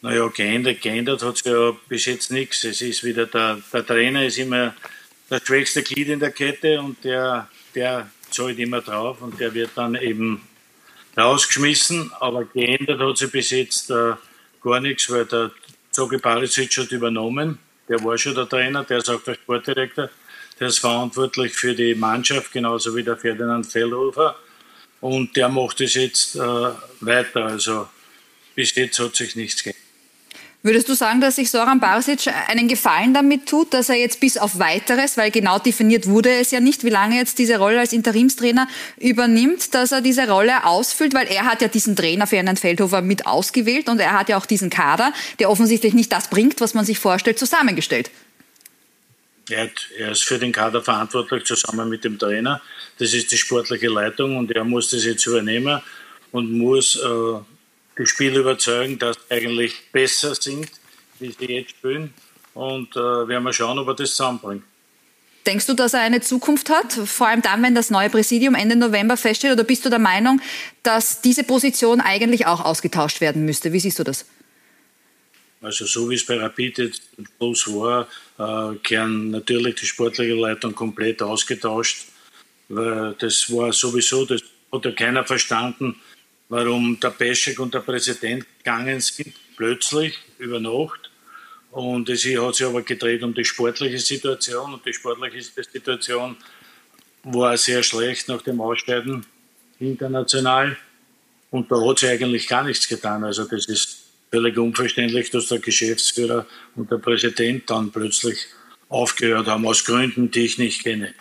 Naja, 0.00 0.28
geändert, 0.28 0.80
geändert 0.80 1.22
hat 1.22 1.36
sich 1.36 1.46
ja 1.46 1.72
bis 1.88 2.06
jetzt 2.06 2.30
nichts. 2.30 2.64
Es 2.64 2.80
ist 2.80 3.04
wieder 3.04 3.26
der, 3.26 3.60
der 3.70 3.84
Trainer 3.84 4.24
ist 4.24 4.38
immer 4.38 4.74
das 5.30 5.46
schwächste 5.46 5.82
Glied 5.82 6.08
in 6.08 6.20
der 6.20 6.32
Kette 6.32 6.80
und 6.80 7.02
der, 7.04 7.48
der 7.74 8.10
zahlt 8.30 8.58
immer 8.58 8.80
drauf 8.80 9.22
und 9.22 9.38
der 9.40 9.54
wird 9.54 9.70
dann 9.76 9.94
eben 9.94 10.42
rausgeschmissen. 11.16 12.12
Aber 12.20 12.44
geändert 12.44 13.00
hat 13.00 13.16
sich 13.16 13.30
bis 13.30 13.50
jetzt 13.50 13.90
äh, 13.90 14.14
gar 14.62 14.80
nichts, 14.80 15.08
weil 15.08 15.24
der 15.24 15.52
Zogi 15.92 16.18
Barisic 16.18 16.76
hat 16.76 16.92
übernommen. 16.92 17.58
Der 17.88 18.02
war 18.04 18.18
schon 18.18 18.34
der 18.34 18.48
Trainer, 18.48 18.84
der 18.84 18.98
ist 18.98 19.08
auch 19.08 19.22
der 19.22 19.34
Sportdirektor. 19.34 20.10
Der 20.58 20.68
ist 20.68 20.78
verantwortlich 20.78 21.54
für 21.54 21.74
die 21.74 21.94
Mannschaft, 21.94 22.52
genauso 22.52 22.94
wie 22.94 23.02
der 23.02 23.16
Ferdinand 23.16 23.66
Feldhofer. 23.66 24.36
Und 25.00 25.34
der 25.36 25.48
macht 25.48 25.80
es 25.80 25.94
jetzt 25.94 26.36
äh, 26.36 26.40
weiter. 27.00 27.46
Also 27.46 27.88
bis 28.54 28.74
jetzt 28.74 28.98
hat 28.98 29.14
sich 29.14 29.36
nichts 29.36 29.62
geändert. 29.62 29.89
Würdest 30.62 30.90
du 30.90 30.94
sagen, 30.94 31.22
dass 31.22 31.36
sich 31.36 31.50
Soran 31.50 31.80
Barsic 31.80 32.26
einen 32.48 32.68
Gefallen 32.68 33.14
damit 33.14 33.46
tut, 33.46 33.72
dass 33.72 33.88
er 33.88 33.96
jetzt 33.96 34.20
bis 34.20 34.36
auf 34.36 34.58
weiteres, 34.58 35.16
weil 35.16 35.30
genau 35.30 35.58
definiert 35.58 36.06
wurde 36.06 36.30
es 36.30 36.50
ja 36.50 36.60
nicht, 36.60 36.84
wie 36.84 36.90
lange 36.90 37.16
jetzt 37.16 37.38
diese 37.38 37.56
Rolle 37.56 37.80
als 37.80 37.94
Interimstrainer 37.94 38.68
übernimmt, 38.98 39.74
dass 39.74 39.92
er 39.92 40.02
diese 40.02 40.28
Rolle 40.28 40.66
ausfüllt, 40.66 41.14
weil 41.14 41.28
er 41.28 41.46
hat 41.46 41.62
ja 41.62 41.68
diesen 41.68 41.96
Trainer 41.96 42.26
Ferdinand 42.26 42.60
Feldhofer 42.60 43.00
mit 43.00 43.26
ausgewählt 43.26 43.88
und 43.88 44.00
er 44.00 44.12
hat 44.12 44.28
ja 44.28 44.36
auch 44.36 44.44
diesen 44.44 44.68
Kader, 44.68 45.14
der 45.38 45.48
offensichtlich 45.48 45.94
nicht 45.94 46.12
das 46.12 46.28
bringt, 46.28 46.60
was 46.60 46.74
man 46.74 46.84
sich 46.84 46.98
vorstellt, 46.98 47.38
zusammengestellt. 47.38 48.10
Er, 49.48 49.70
ist 50.10 50.24
für 50.24 50.38
den 50.38 50.52
Kader 50.52 50.82
verantwortlich 50.82 51.44
zusammen 51.44 51.88
mit 51.88 52.04
dem 52.04 52.18
Trainer. 52.18 52.60
Das 52.98 53.14
ist 53.14 53.32
die 53.32 53.38
sportliche 53.38 53.88
Leitung 53.88 54.36
und 54.36 54.52
er 54.52 54.64
muss 54.64 54.90
das 54.90 55.06
jetzt 55.06 55.26
übernehmen 55.26 55.80
und 56.32 56.52
muss 56.52 56.96
äh, 56.96 57.40
die 58.00 58.06
Spieler 58.06 58.38
überzeugen, 58.38 58.98
dass 58.98 59.16
sie 59.16 59.34
eigentlich 59.34 59.74
besser 59.92 60.34
sind, 60.34 60.70
wie 61.18 61.32
sie 61.32 61.52
jetzt 61.52 61.70
spielen. 61.70 62.14
Und 62.54 62.96
äh, 62.96 63.28
werden 63.28 63.44
wir 63.44 63.52
schauen, 63.52 63.78
ob 63.78 63.88
er 63.88 63.94
das 63.94 64.10
zusammenbringt. 64.10 64.64
Denkst 65.46 65.66
du, 65.66 65.74
dass 65.74 65.94
er 65.94 66.00
eine 66.00 66.20
Zukunft 66.20 66.68
hat? 66.68 66.92
Vor 66.92 67.28
allem 67.28 67.42
dann, 67.42 67.62
wenn 67.62 67.74
das 67.74 67.90
neue 67.90 68.10
Präsidium 68.10 68.54
Ende 68.54 68.76
November 68.76 69.16
feststeht? 69.16 69.52
Oder 69.52 69.64
bist 69.64 69.84
du 69.84 69.88
der 69.88 69.98
Meinung, 69.98 70.40
dass 70.82 71.22
diese 71.22 71.44
Position 71.44 72.00
eigentlich 72.00 72.46
auch 72.46 72.64
ausgetauscht 72.64 73.20
werden 73.20 73.44
müsste? 73.44 73.72
Wie 73.72 73.80
siehst 73.80 73.98
du 73.98 74.04
das? 74.04 74.26
Also 75.62 75.84
so 75.86 76.08
wie 76.08 76.14
es 76.14 76.24
bei 76.24 76.38
Rapid 76.38 76.78
jetzt 76.78 77.02
bloß 77.38 77.68
war, 77.74 78.08
äh, 78.38 78.76
kehren 78.78 79.30
natürlich 79.30 79.76
die 79.76 79.86
sportliche 79.86 80.34
Leitung 80.34 80.74
komplett 80.74 81.22
ausgetauscht. 81.22 82.06
Weil 82.68 83.14
das 83.18 83.50
war 83.52 83.72
sowieso, 83.72 84.24
das 84.24 84.42
hat 84.72 84.84
ja 84.84 84.92
keiner 84.92 85.24
verstanden, 85.24 85.96
warum 86.50 86.98
der 87.00 87.10
Peschek 87.10 87.58
und 87.58 87.72
der 87.72 87.80
Präsident 87.80 88.44
gegangen 88.58 89.00
sind, 89.00 89.32
plötzlich, 89.56 90.18
über 90.38 90.60
Nacht. 90.60 91.10
Und 91.70 92.08
es 92.08 92.24
hat 92.24 92.54
sich 92.56 92.66
aber 92.66 92.82
gedreht 92.82 93.22
um 93.22 93.32
die 93.32 93.44
sportliche 93.44 93.98
Situation 93.98 94.74
und 94.74 94.84
die 94.84 94.92
sportliche 94.92 95.40
Situation 95.42 96.36
war 97.22 97.56
sehr 97.56 97.82
schlecht 97.82 98.28
nach 98.28 98.42
dem 98.42 98.60
Ausscheiden 98.60 99.24
international. 99.78 100.76
Und 101.50 101.70
da 101.70 101.76
hat 101.86 102.00
sich 102.00 102.10
eigentlich 102.10 102.48
gar 102.48 102.64
nichts 102.64 102.88
getan. 102.88 103.22
Also 103.22 103.44
das 103.44 103.66
ist 103.66 104.00
völlig 104.30 104.58
unverständlich, 104.58 105.30
dass 105.30 105.48
der 105.48 105.60
Geschäftsführer 105.60 106.46
und 106.74 106.90
der 106.90 106.98
Präsident 106.98 107.70
dann 107.70 107.92
plötzlich 107.92 108.46
aufgehört 108.88 109.46
haben, 109.46 109.66
aus 109.66 109.84
Gründen, 109.84 110.30
die 110.32 110.46
ich 110.46 110.58
nicht 110.58 110.82
kenne. 110.82 111.14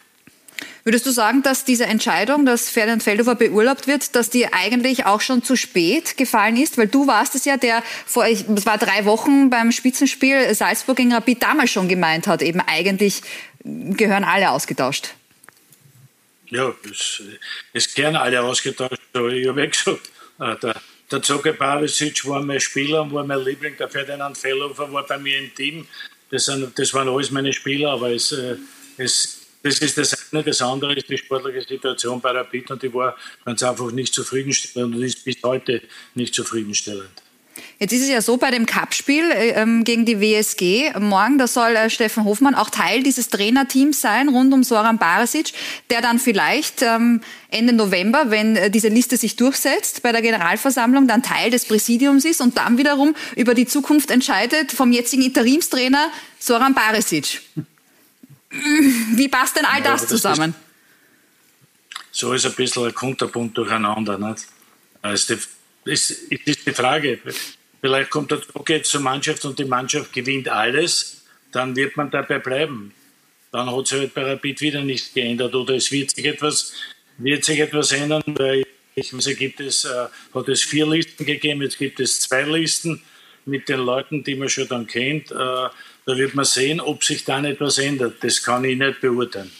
Würdest 0.89 1.06
du 1.06 1.12
sagen, 1.12 1.43
dass 1.43 1.65
diese 1.65 1.86
Entscheidung, 1.86 2.47
dass 2.47 2.71
Ferdinand 2.71 3.04
Feldhofer 3.04 3.36
beurlaubt 3.36 3.86
wird, 3.86 4.15
dass 4.15 4.32
die 4.32 4.52
eigentlich 4.52 5.06
auch 5.06 5.21
schon 5.21 5.43
zu 5.43 5.56
spät 5.56 6.17
gefallen 6.17 6.58
ist? 6.58 6.80
Weil 6.80 6.88
du 6.88 7.06
warst 7.06 7.36
es 7.36 7.45
ja, 7.45 7.58
der 7.58 7.84
vor, 8.08 8.25
es 8.25 8.47
war 8.65 8.80
drei 8.80 9.06
Wochen 9.06 9.52
beim 9.52 9.71
Spitzenspiel 9.71 10.52
Salzburg 10.56 10.97
gegen 10.97 11.13
Rapid 11.13 11.43
damals 11.43 11.69
schon 11.69 11.88
gemeint 11.88 12.25
hat, 12.25 12.41
eben 12.41 12.60
eigentlich 12.60 13.21
gehören 13.63 14.23
alle 14.23 14.49
ausgetauscht. 14.49 15.13
Ja, 16.47 16.73
es, 16.89 17.21
es 17.71 17.93
gehören 17.93 18.15
alle 18.15 18.41
ausgetauscht. 18.41 18.99
Aber 19.13 19.30
ich 19.30 19.47
habe 19.47 19.62
ja 19.62 19.67
gesagt, 19.67 20.10
äh, 20.39 20.56
der, 20.56 20.82
der 21.12 21.21
Zoke 21.21 21.54
Barisic 21.54 22.28
war 22.28 22.41
mein 22.41 22.60
Spieler 22.60 23.04
und 23.04 23.13
war 23.13 23.23
mein 23.23 23.45
Liebling. 23.45 23.78
Der 23.78 23.89
Ferdinand 23.89 24.36
Fellhofer 24.39 24.91
war 24.91 25.06
bei 25.06 25.19
mir 25.19 25.38
im 25.38 25.54
Team. 25.54 25.88
Das, 26.32 26.45
sind, 26.45 26.80
das 26.80 26.95
waren 26.95 27.08
alles 27.10 27.30
meine 27.30 27.54
Spieler, 27.54 27.91
aber 27.91 28.10
es, 28.10 28.32
äh, 28.32 28.56
es, 28.97 29.38
das 29.63 29.80
ist 29.80 29.98
das 29.98 30.32
eine. 30.32 30.43
Das 30.43 30.62
andere 30.62 30.95
ist 30.95 31.10
die 31.10 31.17
sportliche 31.17 31.62
Situation 31.62 32.22
bei 32.22 32.32
Rapid 32.32 32.72
und 32.72 32.84
die 32.84 32.93
war 32.93 33.15
ganz 33.45 33.62
einfach 33.63 33.91
nicht 33.91 34.13
zufriedenstellend 34.13 34.95
und 34.95 35.04
ist 35.04 35.26
bis 35.26 35.38
heute 35.43 35.82
nicht 36.15 36.34
zufriedenstellend. 36.34 37.10
Jetzt 37.78 37.93
ist 37.93 38.04
es 38.04 38.10
ja 38.10 38.22
so 38.22 38.38
bei 38.38 38.52
dem 38.52 38.65
Cup-Spiel 38.65 39.32
äh, 39.32 39.50
ähm, 39.52 39.84
gegen 39.84 40.06
die 40.06 40.19
WSG 40.19 40.91
morgen, 41.00 41.38
da 41.38 41.48
soll 41.48 41.76
äh, 41.76 41.89
Steffen 41.89 42.24
Hofmann 42.26 42.56
auch 42.56 42.69
Teil 42.69 43.04
dieses 43.04 43.30
Trainerteams 43.30 44.02
sein, 44.02 44.30
rund 44.30 44.54
um 44.54 44.63
Soran 44.63 44.98
Barasic, 44.98 45.52
der 45.89 46.02
dann 46.02 46.19
vielleicht 46.19 46.82
ähm, 46.82 47.22
Ende 47.50 47.74
November, 47.74 48.32
wenn 48.32 48.56
äh, 48.56 48.69
diese 48.69 48.89
Liste 48.89 49.17
sich 49.17 49.36
durchsetzt 49.36 50.04
bei 50.04 50.12
der 50.12 50.22
Generalversammlung, 50.22 51.08
dann 51.08 51.24
Teil 51.24 51.52
des 51.52 51.65
Präsidiums 51.65 52.26
ist 52.26 52.41
und 52.41 52.58
dann 52.58 52.78
wiederum 52.78 53.15
über 53.36 53.54
die 53.54 53.65
Zukunft 53.65 54.12
entscheidet 54.12 54.72
vom 54.72 54.91
jetzigen 54.91 55.24
Interimstrainer 55.24 56.10
Soran 56.39 56.74
Barisic. 56.74 57.41
Wie 58.50 59.28
passt 59.28 59.56
denn 59.56 59.66
all 59.66 59.82
das, 59.82 60.02
das 60.02 60.10
zusammen? 60.10 60.56
Ist, 62.12 62.20
so 62.20 62.34
ist 62.34 62.46
ein 62.46 62.54
bisschen 62.54 62.86
ein 62.86 62.94
Kunterbunt 62.94 63.58
durcheinander. 63.58 64.18
Nicht? 64.18 64.48
Also 65.02 65.36
das 65.86 66.12
ist 66.12 66.66
die 66.66 66.72
Frage. 66.74 67.20
Vielleicht 67.82 68.10
kommt 68.10 68.32
der 68.32 68.40
Druck 68.40 68.70
jetzt 68.70 68.92
zur 68.92 69.02
Mannschaft 69.02 69.46
und 69.46 69.58
die 69.58 69.66
Mannschaft 69.66 70.12
gewinnt 70.12 70.50
alles, 70.50 71.24
dann 71.52 71.76
wird 71.76 71.96
man 71.96 72.12
dabei 72.12 72.40
bleiben. 72.40 72.94
Dann 73.52 73.74
hat 73.74 73.88
sich 73.88 74.00
halt 74.00 74.14
bei 74.14 74.24
Rapid 74.24 74.62
wieder 74.62 74.82
nichts 74.82 75.14
geändert 75.14 75.56
oder 75.56 75.76
es 75.76 75.92
wird 75.92 76.12
sich 76.12 76.26
etwas, 76.26 76.74
wird 77.18 77.46
sich 77.46 77.60
etwas 77.60 77.92
ändern, 77.92 78.24
weil 78.26 78.66
ich 78.96 79.14
weiß, 79.14 79.38
gibt 79.38 79.62
es, 79.62 79.86
äh, 79.86 80.08
hat 80.34 80.50
es 80.50 80.62
vier 80.62 80.86
Listen 80.86 81.26
gegeben, 81.26 81.62
jetzt 81.62 81.78
gibt 81.78 82.00
es 82.00 82.20
zwei 82.20 82.44
Listen. 82.44 83.02
mit 83.46 83.68
den 83.68 83.80
Leuten, 83.80 84.24
die 84.24 84.36
man 84.36 84.50
schon 84.50 84.68
dann 84.68 84.88
kennt. 84.88 85.32
Äh, 85.32 85.70
da 86.10 86.17
wird 86.17 86.34
man 86.34 86.45
sehen, 86.45 86.82
ob 86.82 87.04
sich 87.04 87.24
dann 87.24 87.45
etwas 87.45 87.78
ändert. 87.78 88.24
Das 88.24 88.41
kann 88.41 88.63
ich 88.63 88.78
nicht 88.78 89.00
beurteilen. 89.00 89.52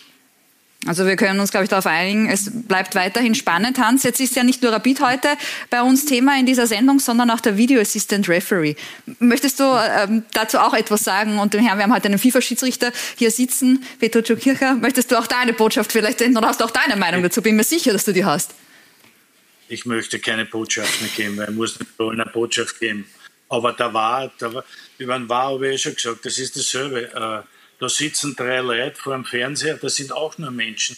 Also 0.88 1.06
wir 1.06 1.18
können 1.18 1.40
uns, 1.42 1.52
glaube 1.52 1.66
ich, 1.66 1.70
darauf 1.70 1.86
einigen, 1.86 2.30
es 2.30 2.50
bleibt 2.50 2.96
weiterhin 2.96 3.36
spannend. 3.36 3.78
Hans, 3.78 4.04
jetzt 4.04 4.22
ist 4.22 4.36
ja 4.36 4.44
nicht 4.44 4.64
nur 4.64 4.72
Rapid 4.72 5.02
heute 5.02 5.28
bei 5.70 5.82
uns 5.82 6.06
Thema 6.06 6.40
in 6.40 6.46
dieser 6.46 6.68
Sendung, 6.68 7.00
sondern 7.00 7.30
auch 7.30 7.42
der 7.42 7.58
Video 7.58 7.82
Assistant 7.82 8.28
Referee. 8.30 8.76
Möchtest 9.20 9.60
du 9.60 9.64
ähm, 9.64 10.24
dazu 10.34 10.58
auch 10.58 10.74
etwas 10.74 11.04
sagen? 11.04 11.38
Und 11.38 11.54
wir 11.54 11.62
haben 11.70 11.94
heute 11.94 12.06
einen 12.06 12.18
FIFA-Schiedsrichter 12.18 12.94
hier 13.18 13.30
sitzen, 13.30 13.84
Petro 14.00 14.22
Kircher. 14.22 14.76
Möchtest 14.76 15.12
du 15.12 15.20
auch 15.20 15.28
deine 15.28 15.54
Botschaft 15.54 15.92
vielleicht 15.92 16.20
senden 16.20 16.38
oder 16.38 16.48
hast 16.48 16.62
du 16.62 16.66
auch 16.66 16.72
deine 16.72 16.96
Meinung 16.96 17.22
dazu? 17.22 17.42
Bin 17.42 17.58
mir 17.58 17.64
sicher, 17.66 17.92
dass 17.92 18.06
du 18.06 18.14
die 18.14 18.24
hast. 18.24 18.56
Ich 19.68 19.86
möchte 19.86 20.18
keine 20.18 20.46
Botschaft 20.46 21.02
mehr 21.02 21.12
geben, 21.16 21.38
weil 21.38 21.50
ich 21.50 21.56
muss 21.56 21.78
nicht 21.78 21.92
eine 22.00 22.26
Botschaft 22.26 22.80
geben. 22.80 23.06
Aber 23.50 23.74
da 23.74 23.94
war, 23.94 24.32
da 24.38 24.54
war 24.54 24.64
über 24.98 25.18
den 25.18 25.28
War 25.28 25.54
habe 25.54 25.74
ich 25.74 25.82
schon 25.82 25.96
gesagt, 25.96 26.26
das 26.26 26.38
ist 26.38 26.56
dasselbe. 26.56 27.12
Äh, 27.12 27.44
da 27.80 27.90
sitzen 27.90 28.36
drei 28.36 28.60
Leute 28.60 28.96
vor 28.96 29.14
dem 29.14 29.26
Fernseher, 29.26 29.78
das 29.78 29.96
sind 29.96 30.12
auch 30.12 30.38
nur 30.38 30.52
Menschen. 30.52 30.98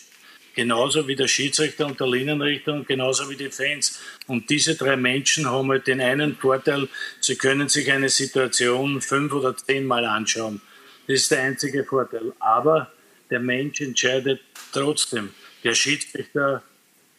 Genauso 0.54 1.08
wie 1.08 1.16
der 1.16 1.30
Schiedsrichter 1.30 1.86
und 1.86 2.00
der 2.00 2.08
Linienrichter 2.08 2.74
und 2.74 2.88
genauso 2.88 3.30
wie 3.30 3.38
die 3.38 3.50
Fans. 3.50 4.02
Und 4.28 4.50
diese 4.50 4.76
drei 4.76 4.98
Menschen 4.98 5.50
haben 5.50 5.70
halt 5.70 5.88
den 5.88 6.02
einen 6.02 6.36
Vorteil, 6.36 6.90
sie 7.22 7.36
können 7.36 7.70
sich 7.70 7.90
eine 7.90 8.10
Situation 8.10 9.00
fünf 9.02 9.32
oder 9.32 9.56
zehnmal 9.56 10.04
anschauen. 10.04 10.60
Das 11.08 11.22
ist 11.22 11.32
der 11.32 11.44
einzige 11.44 11.86
Vorteil. 11.86 12.34
Aber 12.40 12.92
der 13.30 13.40
Mensch 13.40 13.80
entscheidet 13.80 14.42
trotzdem. 14.74 15.30
Der 15.64 15.74
Schiedsrichter 15.74 16.64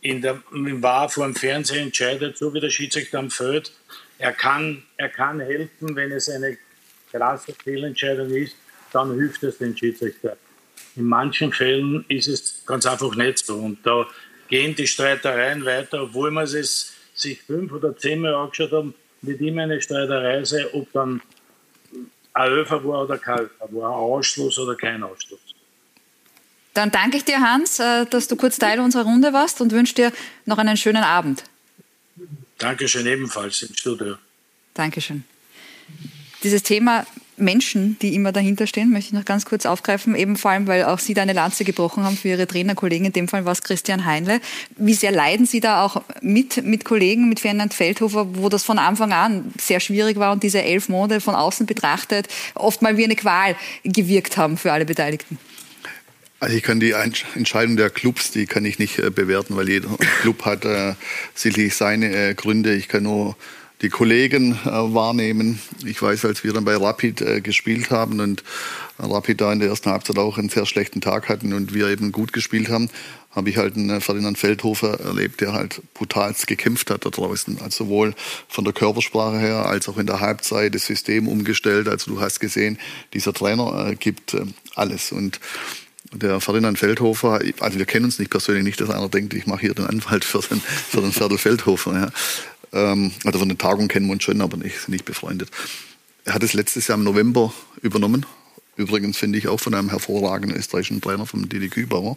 in 0.03 0.21
der, 0.21 0.43
im 0.53 0.83
War 0.83 1.09
vor 1.09 1.25
dem 1.25 1.35
Fernseher 1.35 1.81
entscheidet, 1.81 2.37
so 2.37 2.53
wie 2.53 2.61
der 2.61 2.71
Schiedsrichter 2.71 3.19
am 3.19 3.31
Feld. 3.31 3.73
Er 4.23 4.33
kann, 4.33 4.83
er 4.97 5.09
kann 5.09 5.41
helfen, 5.41 5.95
wenn 5.97 6.13
es 6.13 6.29
eine 6.29 6.57
krasse 7.11 7.53
Fehlentscheidung 7.53 8.31
ist 8.31 8.57
dann 8.93 9.15
hilft 9.15 9.43
es 9.43 9.59
den 9.59 9.77
Schiedsrichter. 9.77 10.37
In 10.97 11.05
manchen 11.05 11.53
Fällen 11.53 12.05
ist 12.09 12.29
es 12.29 12.63
ganz 12.67 12.87
einfach 12.87 13.15
nicht 13.15 13.39
so. 13.39 13.57
Und 13.57 13.85
da 13.85 14.07
gehen 14.49 14.75
die 14.75 14.87
Streitereien 14.87 15.65
weiter, 15.65 16.03
obwohl 16.03 16.31
man 16.31 16.45
es 16.45 16.93
sich 17.15 17.43
fünf 17.43 17.73
oder 17.73 17.97
zehnmal 17.97 18.35
angeschaut 18.35 18.73
haben, 18.73 18.95
wird 19.23 19.41
immer 19.41 19.63
eine 19.63 19.81
Streiterei 19.81 20.45
sein, 20.45 20.67
ob 20.73 20.93
dann 20.93 21.23
ein 22.35 22.49
Öfer 22.49 22.85
war 22.85 23.05
oder 23.05 23.19
kein 23.19 23.41
Öfer 23.41 23.69
war, 23.71 23.91
ein 23.91 23.95
Ausschluss 23.95 24.59
oder 24.59 24.75
kein 24.75 25.03
Ausschluss. 25.03 25.41
Dann 26.75 26.91
danke 26.91 27.19
ich 27.19 27.25
dir, 27.25 27.41
Hans, 27.41 27.79
äh, 27.79 28.07
dass 28.07 28.29
du 28.29 28.37
kurz 28.37 28.59
Teil 28.59 28.81
unserer 28.81 29.05
Runde 29.05 29.33
warst 29.35 29.61
und 29.61 29.73
wünsche 29.73 29.95
dir 29.95 30.13
noch 30.47 30.57
einen 30.57 30.79
schönen 30.79 31.05
Abend. 31.05 31.45
Dankeschön 32.63 33.07
ebenfalls 33.07 33.63
im 33.63 33.75
Studio. 33.75 34.15
Dankeschön. 34.75 35.25
Dieses 36.45 36.63
Thema 36.63 37.05
Menschen, 37.37 37.99
die 38.01 38.15
immer 38.15 38.31
dahinter 38.31 38.69
stehen, 38.69 38.91
möchte 38.93 39.09
ich 39.09 39.19
noch 39.19 39.25
ganz 39.25 39.45
kurz 39.45 39.67
aufgreifen, 39.67 40.15
eben 40.15 40.37
vor 40.37 40.53
allem, 40.53 40.69
weil 40.69 40.85
auch 40.85 41.01
Sie 41.01 41.13
da 41.13 41.23
eine 41.23 41.33
Lanze 41.33 41.65
gebrochen 41.65 42.05
haben 42.05 42.17
für 42.17 42.29
Ihre 42.29 42.47
Trainerkollegen, 42.47 43.07
in 43.07 43.13
dem 43.13 43.27
Fall 43.27 43.45
war 43.45 43.51
es 43.51 43.63
Christian 43.63 44.05
Heinle. 44.05 44.41
Wie 44.77 44.95
sehr 44.95 45.11
leiden 45.11 45.45
Sie 45.45 45.59
da 45.59 45.85
auch 45.85 46.03
mit, 46.21 46.63
mit 46.65 46.85
Kollegen, 46.85 47.29
mit 47.29 47.41
Ferdinand 47.41 47.75
Feldhofer, 47.75 48.37
wo 48.37 48.49
das 48.49 48.63
von 48.63 48.79
Anfang 48.79 49.13
an 49.13 49.53
sehr 49.61 49.81
schwierig 49.81 50.17
war 50.19 50.31
und 50.31 50.45
diese 50.45 50.63
elf 50.63 50.89
Monate 50.89 51.21
von 51.21 51.35
außen 51.35 51.67
betrachtet 51.67 52.29
oft 52.55 52.81
mal 52.81 52.97
wie 52.97 53.05
eine 53.05 53.17
Qual 53.17 53.57
gewirkt 53.83 54.37
haben 54.37 54.57
für 54.57 54.73
alle 54.73 54.85
Beteiligten? 54.85 55.37
Also 56.43 56.57
ich 56.57 56.65
kann 56.65 56.81
die 56.81 56.91
Entscheidung 56.91 57.77
der 57.77 57.89
Clubs, 57.89 58.33
die 58.33 58.47
kann 58.47 58.65
ich 58.65 58.81
nicht 58.81 58.99
äh, 58.99 59.11
bewerten, 59.11 59.55
weil 59.55 59.69
jeder 59.69 59.91
Club 60.23 60.45
hat 60.45 60.65
äh, 60.65 60.95
sicherlich 61.37 61.77
seine 61.77 62.13
äh, 62.13 62.35
Gründe. 62.35 62.75
Ich 62.75 62.89
kann 62.89 63.05
nur 63.05 63.37
die 63.81 63.91
Kollegen 63.91 64.59
äh, 64.65 64.71
wahrnehmen. 64.71 65.61
Ich 65.87 66.03
weiß, 66.03 66.25
als 66.25 66.43
wir 66.43 66.53
dann 66.53 66.65
bei 66.65 66.75
Rapid 66.75 67.21
äh, 67.21 67.41
gespielt 67.43 67.93
haben 67.93 68.19
und 68.19 68.43
Rapid 68.99 69.41
da 69.41 69.53
in 69.53 69.61
der 69.61 69.69
ersten 69.69 69.91
Halbzeit 69.91 70.19
auch 70.19 70.37
einen 70.37 70.49
sehr 70.49 70.67
schlechten 70.67 71.01
Tag 71.01 71.29
hatten 71.29 71.53
und 71.53 71.75
wir 71.75 71.87
eben 71.87 72.11
gut 72.11 72.33
gespielt 72.33 72.71
haben, 72.71 72.91
habe 73.31 73.49
ich 73.49 73.57
halt 73.57 73.77
einen 73.77 73.91
äh, 73.91 74.01
Ferdinand 74.01 74.37
Feldhofer 74.37 74.99
erlebt, 74.99 75.43
der 75.43 75.53
halt 75.53 75.81
brutalst 75.95 76.49
gekämpft 76.49 76.91
hat 76.91 77.07
da 77.07 77.11
draußen. 77.11 77.61
Also 77.63 77.85
sowohl 77.85 78.15
von 78.49 78.65
der 78.65 78.75
Körpersprache 78.75 79.39
her 79.39 79.67
als 79.67 79.89
auch 79.89 79.97
in 79.97 80.09
der 80.09 80.19
Halbzeit 80.19 80.75
das 80.75 80.87
System 80.87 81.29
umgestellt. 81.29 81.87
Also 81.87 82.11
du 82.11 82.21
hast 82.21 82.41
gesehen, 82.41 82.81
dieser 83.15 83.33
Trainer 83.33 83.95
gibt 83.95 84.37
alles 84.75 85.13
und 85.13 85.39
der 86.13 86.41
Ferdinand 86.41 86.79
Feldhofer, 86.79 87.41
also 87.61 87.79
wir 87.79 87.87
kennen 87.87 88.05
uns 88.05 88.19
nicht 88.19 88.31
persönlich, 88.31 88.65
nicht, 88.65 88.81
dass 88.81 88.91
einer 88.91 89.09
denkt, 89.09 89.35
ich 89.35 89.47
mache 89.47 89.63
hier 89.63 89.75
den 89.75 89.87
Anwalt 89.87 90.25
für 90.25 90.41
den, 90.41 90.61
für 90.61 91.01
den 91.01 91.13
Ferdel 91.13 91.39
Feldhofer. 91.39 91.93
Ja. 91.95 92.93
Ähm, 92.93 93.13
also 93.25 93.39
von 93.39 93.49
den 93.49 93.59
Tagungen 93.59 93.89
kennen 93.89 94.07
wir 94.07 94.13
uns 94.13 94.25
schon, 94.25 94.41
aber 94.41 94.57
nicht, 94.57 94.89
nicht 94.89 95.05
befreundet. 95.05 95.51
Er 96.25 96.35
hat 96.35 96.43
es 96.43 96.53
letztes 96.53 96.89
Jahr 96.89 96.99
im 96.99 97.05
November 97.05 97.53
übernommen. 97.81 98.27
Übrigens 98.77 99.19
finde 99.19 99.39
ich 99.39 99.49
auch 99.49 99.61
von 99.61 99.75
einem 99.75 99.91
hervorragenden 99.91 100.57
österreichischen 100.57 101.01
Trainer, 101.01 101.27
vom 101.27 101.49
Didi 101.49 101.69
Kübauer. 101.69 102.17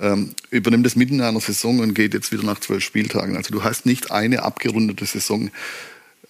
Ähm, 0.00 0.34
übernimmt 0.50 0.86
es 0.86 0.96
mitten 0.96 1.14
in 1.14 1.20
einer 1.22 1.40
Saison 1.40 1.78
und 1.78 1.94
geht 1.94 2.14
jetzt 2.14 2.32
wieder 2.32 2.42
nach 2.42 2.58
zwölf 2.60 2.82
Spieltagen. 2.82 3.36
Also 3.36 3.52
du 3.52 3.62
hast 3.62 3.86
nicht 3.86 4.10
eine 4.10 4.42
abgerundete 4.42 5.06
Saison. 5.06 5.50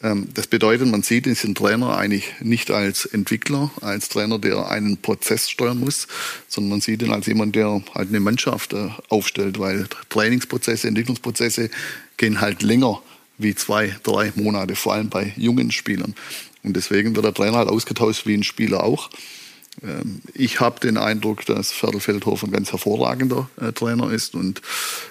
Ähm, 0.04 0.28
das 0.34 0.46
bedeutet, 0.46 0.88
man 0.88 1.02
sieht 1.02 1.24
diesen 1.24 1.54
Trainer 1.54 1.96
eigentlich 1.96 2.26
nicht 2.40 2.70
als 2.70 3.06
Entwickler, 3.06 3.70
als 3.80 4.10
Trainer, 4.10 4.38
der 4.38 4.68
einen 4.68 4.98
Prozess 4.98 5.50
steuern 5.50 5.80
muss, 5.80 6.06
sondern 6.46 6.70
man 6.70 6.80
sieht 6.82 7.02
ihn 7.02 7.10
als 7.10 7.26
jemand, 7.26 7.56
der 7.56 7.82
halt 7.94 8.10
eine 8.10 8.20
Mannschaft 8.20 8.74
äh, 8.74 8.90
aufstellt, 9.08 9.58
weil 9.58 9.86
Trainingsprozesse, 10.10 10.86
Entwicklungsprozesse 10.86 11.70
gehen 12.18 12.40
halt 12.40 12.62
länger 12.62 13.02
wie 13.38 13.54
zwei, 13.54 13.96
drei 14.02 14.32
Monate, 14.36 14.76
vor 14.76 14.92
allem 14.92 15.08
bei 15.08 15.32
jungen 15.36 15.72
Spielern. 15.72 16.14
Und 16.62 16.76
deswegen 16.76 17.16
wird 17.16 17.24
der 17.24 17.34
Trainer 17.34 17.56
halt 17.56 17.68
ausgetauscht 17.68 18.26
wie 18.26 18.34
ein 18.34 18.44
Spieler 18.44 18.84
auch. 18.84 19.10
Ähm, 19.82 20.20
ich 20.34 20.60
habe 20.60 20.80
den 20.80 20.96
Eindruck, 20.96 21.44
dass 21.46 21.72
Feldhofer 21.72 22.46
ein 22.46 22.52
ganz 22.52 22.72
hervorragender 22.72 23.48
äh, 23.60 23.72
Trainer 23.72 24.10
ist 24.10 24.34
und 24.34 24.62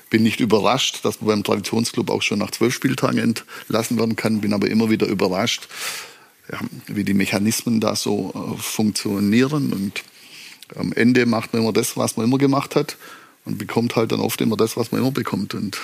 bin 0.09 0.23
nicht 0.23 0.39
überrascht, 0.39 1.03
dass 1.03 1.21
man 1.21 1.27
beim 1.27 1.43
Traditionsclub 1.43 2.09
auch 2.09 2.21
schon 2.21 2.39
nach 2.39 2.51
zwölf 2.51 2.73
Spieltagen 2.73 3.19
entlassen 3.19 3.97
werden 3.97 4.15
kann, 4.15 4.41
bin 4.41 4.53
aber 4.53 4.69
immer 4.69 4.89
wieder 4.89 5.07
überrascht, 5.07 5.67
wie 6.87 7.03
die 7.03 7.13
Mechanismen 7.13 7.79
da 7.79 7.95
so 7.95 8.33
äh, 8.33 8.61
funktionieren. 8.61 9.73
Und 9.73 10.03
am 10.75 10.93
Ende 10.93 11.25
macht 11.25 11.53
man 11.53 11.61
immer 11.61 11.73
das, 11.73 11.97
was 11.97 12.17
man 12.17 12.25
immer 12.25 12.37
gemacht 12.37 12.75
hat 12.75 12.97
und 13.45 13.57
bekommt 13.57 13.95
halt 13.95 14.11
dann 14.11 14.19
oft 14.19 14.41
immer 14.41 14.57
das, 14.57 14.77
was 14.77 14.91
man 14.91 15.01
immer 15.01 15.11
bekommt. 15.11 15.53
Und 15.53 15.79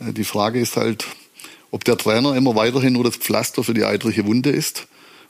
äh, 0.00 0.12
die 0.12 0.24
Frage 0.24 0.60
ist 0.60 0.76
halt, 0.76 1.06
ob 1.70 1.84
der 1.84 1.96
Trainer 1.96 2.36
immer 2.36 2.54
weiterhin 2.54 2.92
nur 2.92 3.04
das 3.04 3.16
Pflaster 3.16 3.64
für 3.64 3.74
die 3.74 3.84
eitrige 3.84 4.24
Wunde 4.26 4.50
ist 4.50 4.86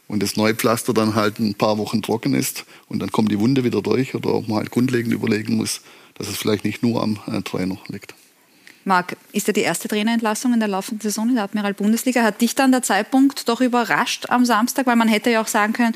und 0.09 0.23
das 0.23 0.37
neue 0.37 0.55
Pflaster 0.55 0.93
dann 0.93 1.15
halt 1.15 1.39
ein 1.39 1.55
paar 1.55 1.79
Wochen 1.79 2.03
trocken 2.03 2.35
ist 2.35 2.65
und 2.89 3.01
dann 3.01 3.11
kommt 3.11 3.31
die 3.33 3.41
Wunde 3.41 3.65
wieder 3.65 3.83
durch 3.83 4.15
oder 4.15 4.35
ob 4.35 4.49
man 4.49 4.59
halt 4.59 4.71
grundlegend 4.71 5.13
überlegen 5.13 5.57
muss, 5.57 5.81
dass 6.15 6.29
es 6.29 6.37
vielleicht 6.37 6.65
nicht 6.65 6.83
nur 6.83 7.03
am 7.03 7.19
äh, 7.27 7.43
Trainer 7.43 7.79
liegt. 7.89 8.15
Marc, 8.85 9.17
ist 9.33 9.47
ja 9.47 9.53
die 9.53 9.63
erste 9.63 9.89
Trainerentlassung 9.89 10.53
in 10.53 10.61
der 10.61 10.69
laufenden 10.69 11.01
Saison 11.01 11.29
in 11.31 11.37
der 11.37 11.45
Admiral 11.45 11.73
Bundesliga. 11.73 12.23
Hat 12.23 12.41
dich 12.41 12.55
dann 12.55 12.71
der 12.71 12.83
Zeitpunkt 12.83 13.49
doch 13.49 13.63
überrascht 13.63 14.27
am 14.29 14.45
Samstag? 14.45 14.87
Weil 14.87 14.97
man 14.97 15.09
hätte 15.09 15.31
ja 15.31 15.41
auch 15.41 15.47
sagen 15.47 15.73
können, 15.73 15.95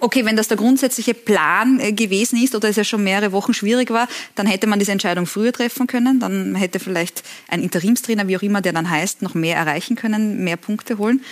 okay, 0.00 0.24
wenn 0.24 0.36
das 0.36 0.48
der 0.48 0.56
grundsätzliche 0.56 1.14
Plan 1.14 1.78
äh, 1.78 1.92
gewesen 1.92 2.42
ist 2.42 2.54
oder 2.54 2.68
es 2.68 2.76
ja 2.76 2.84
schon 2.84 3.04
mehrere 3.04 3.32
Wochen 3.32 3.54
schwierig 3.54 3.90
war, 3.90 4.08
dann 4.34 4.46
hätte 4.46 4.66
man 4.66 4.78
diese 4.78 4.92
Entscheidung 4.92 5.26
früher 5.26 5.52
treffen 5.52 5.86
können. 5.86 6.18
Dann 6.18 6.54
hätte 6.54 6.80
vielleicht 6.80 7.22
ein 7.48 7.62
Interimstrainer, 7.62 8.26
wie 8.26 8.36
auch 8.36 8.42
immer 8.42 8.60
der 8.60 8.72
dann 8.72 8.90
heißt, 8.90 9.22
noch 9.22 9.34
mehr 9.34 9.56
erreichen 9.56 9.96
können, 9.96 10.42
mehr 10.42 10.56
Punkte 10.56 10.98
holen. 10.98 11.22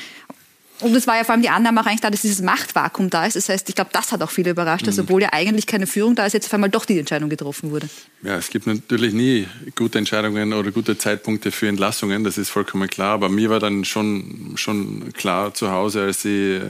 Und 0.81 0.95
es 0.95 1.07
war 1.07 1.17
ja 1.17 1.25
vor 1.25 1.33
allem 1.33 1.43
die 1.43 1.49
Annahme 1.49 1.81
auch 1.81 1.87
eigentlich 1.87 2.01
da, 2.01 2.11
dass 2.11 2.23
dieses 2.23 2.41
Machtvakuum 2.41 3.11
da 3.11 3.27
ist. 3.27 3.37
Das 3.37 3.49
heißt, 3.49 3.69
ich 3.69 3.75
glaube, 3.75 3.91
das 3.93 4.13
hat 4.13 4.23
auch 4.23 4.31
viele 4.31 4.51
überrascht, 4.51 4.87
dass 4.87 4.97
mhm. 4.97 5.05
obwohl 5.05 5.23
ja 5.23 5.31
eigentlich 5.33 5.67
keine 5.67 5.87
Führung 5.87 6.15
da 6.15 6.27
ist, 6.27 6.35
jetzt 6.35 6.47
auf 6.47 6.55
einmal 6.55 6.71
doch 6.71 6.85
die 6.85 6.99
Entscheidung 6.99 7.29
getroffen 7.29 7.71
wurde. 7.71 7.89
Ja, 8.21 8.37
es 8.37 8.51
gibt 8.51 8.67
natürlich 8.67 9.15
nie 9.15 9.47
gute 9.77 9.99
Entscheidungen 9.99 10.53
oder 10.53 10.73
gute 10.73 10.99
Zeitpunkte 10.99 11.53
für 11.53 11.69
Entlassungen, 11.69 12.25
das 12.25 12.37
ist 12.37 12.51
vollkommen 12.51 12.89
klar. 12.89 13.13
Aber 13.13 13.29
mir 13.29 13.49
war 13.49 13.61
dann 13.61 13.85
schon, 13.85 14.55
schon 14.57 15.13
klar 15.13 15.55
zu 15.55 15.71
Hause, 15.71 16.03
als 16.03 16.23
sie 16.23 16.55
äh, 16.55 16.61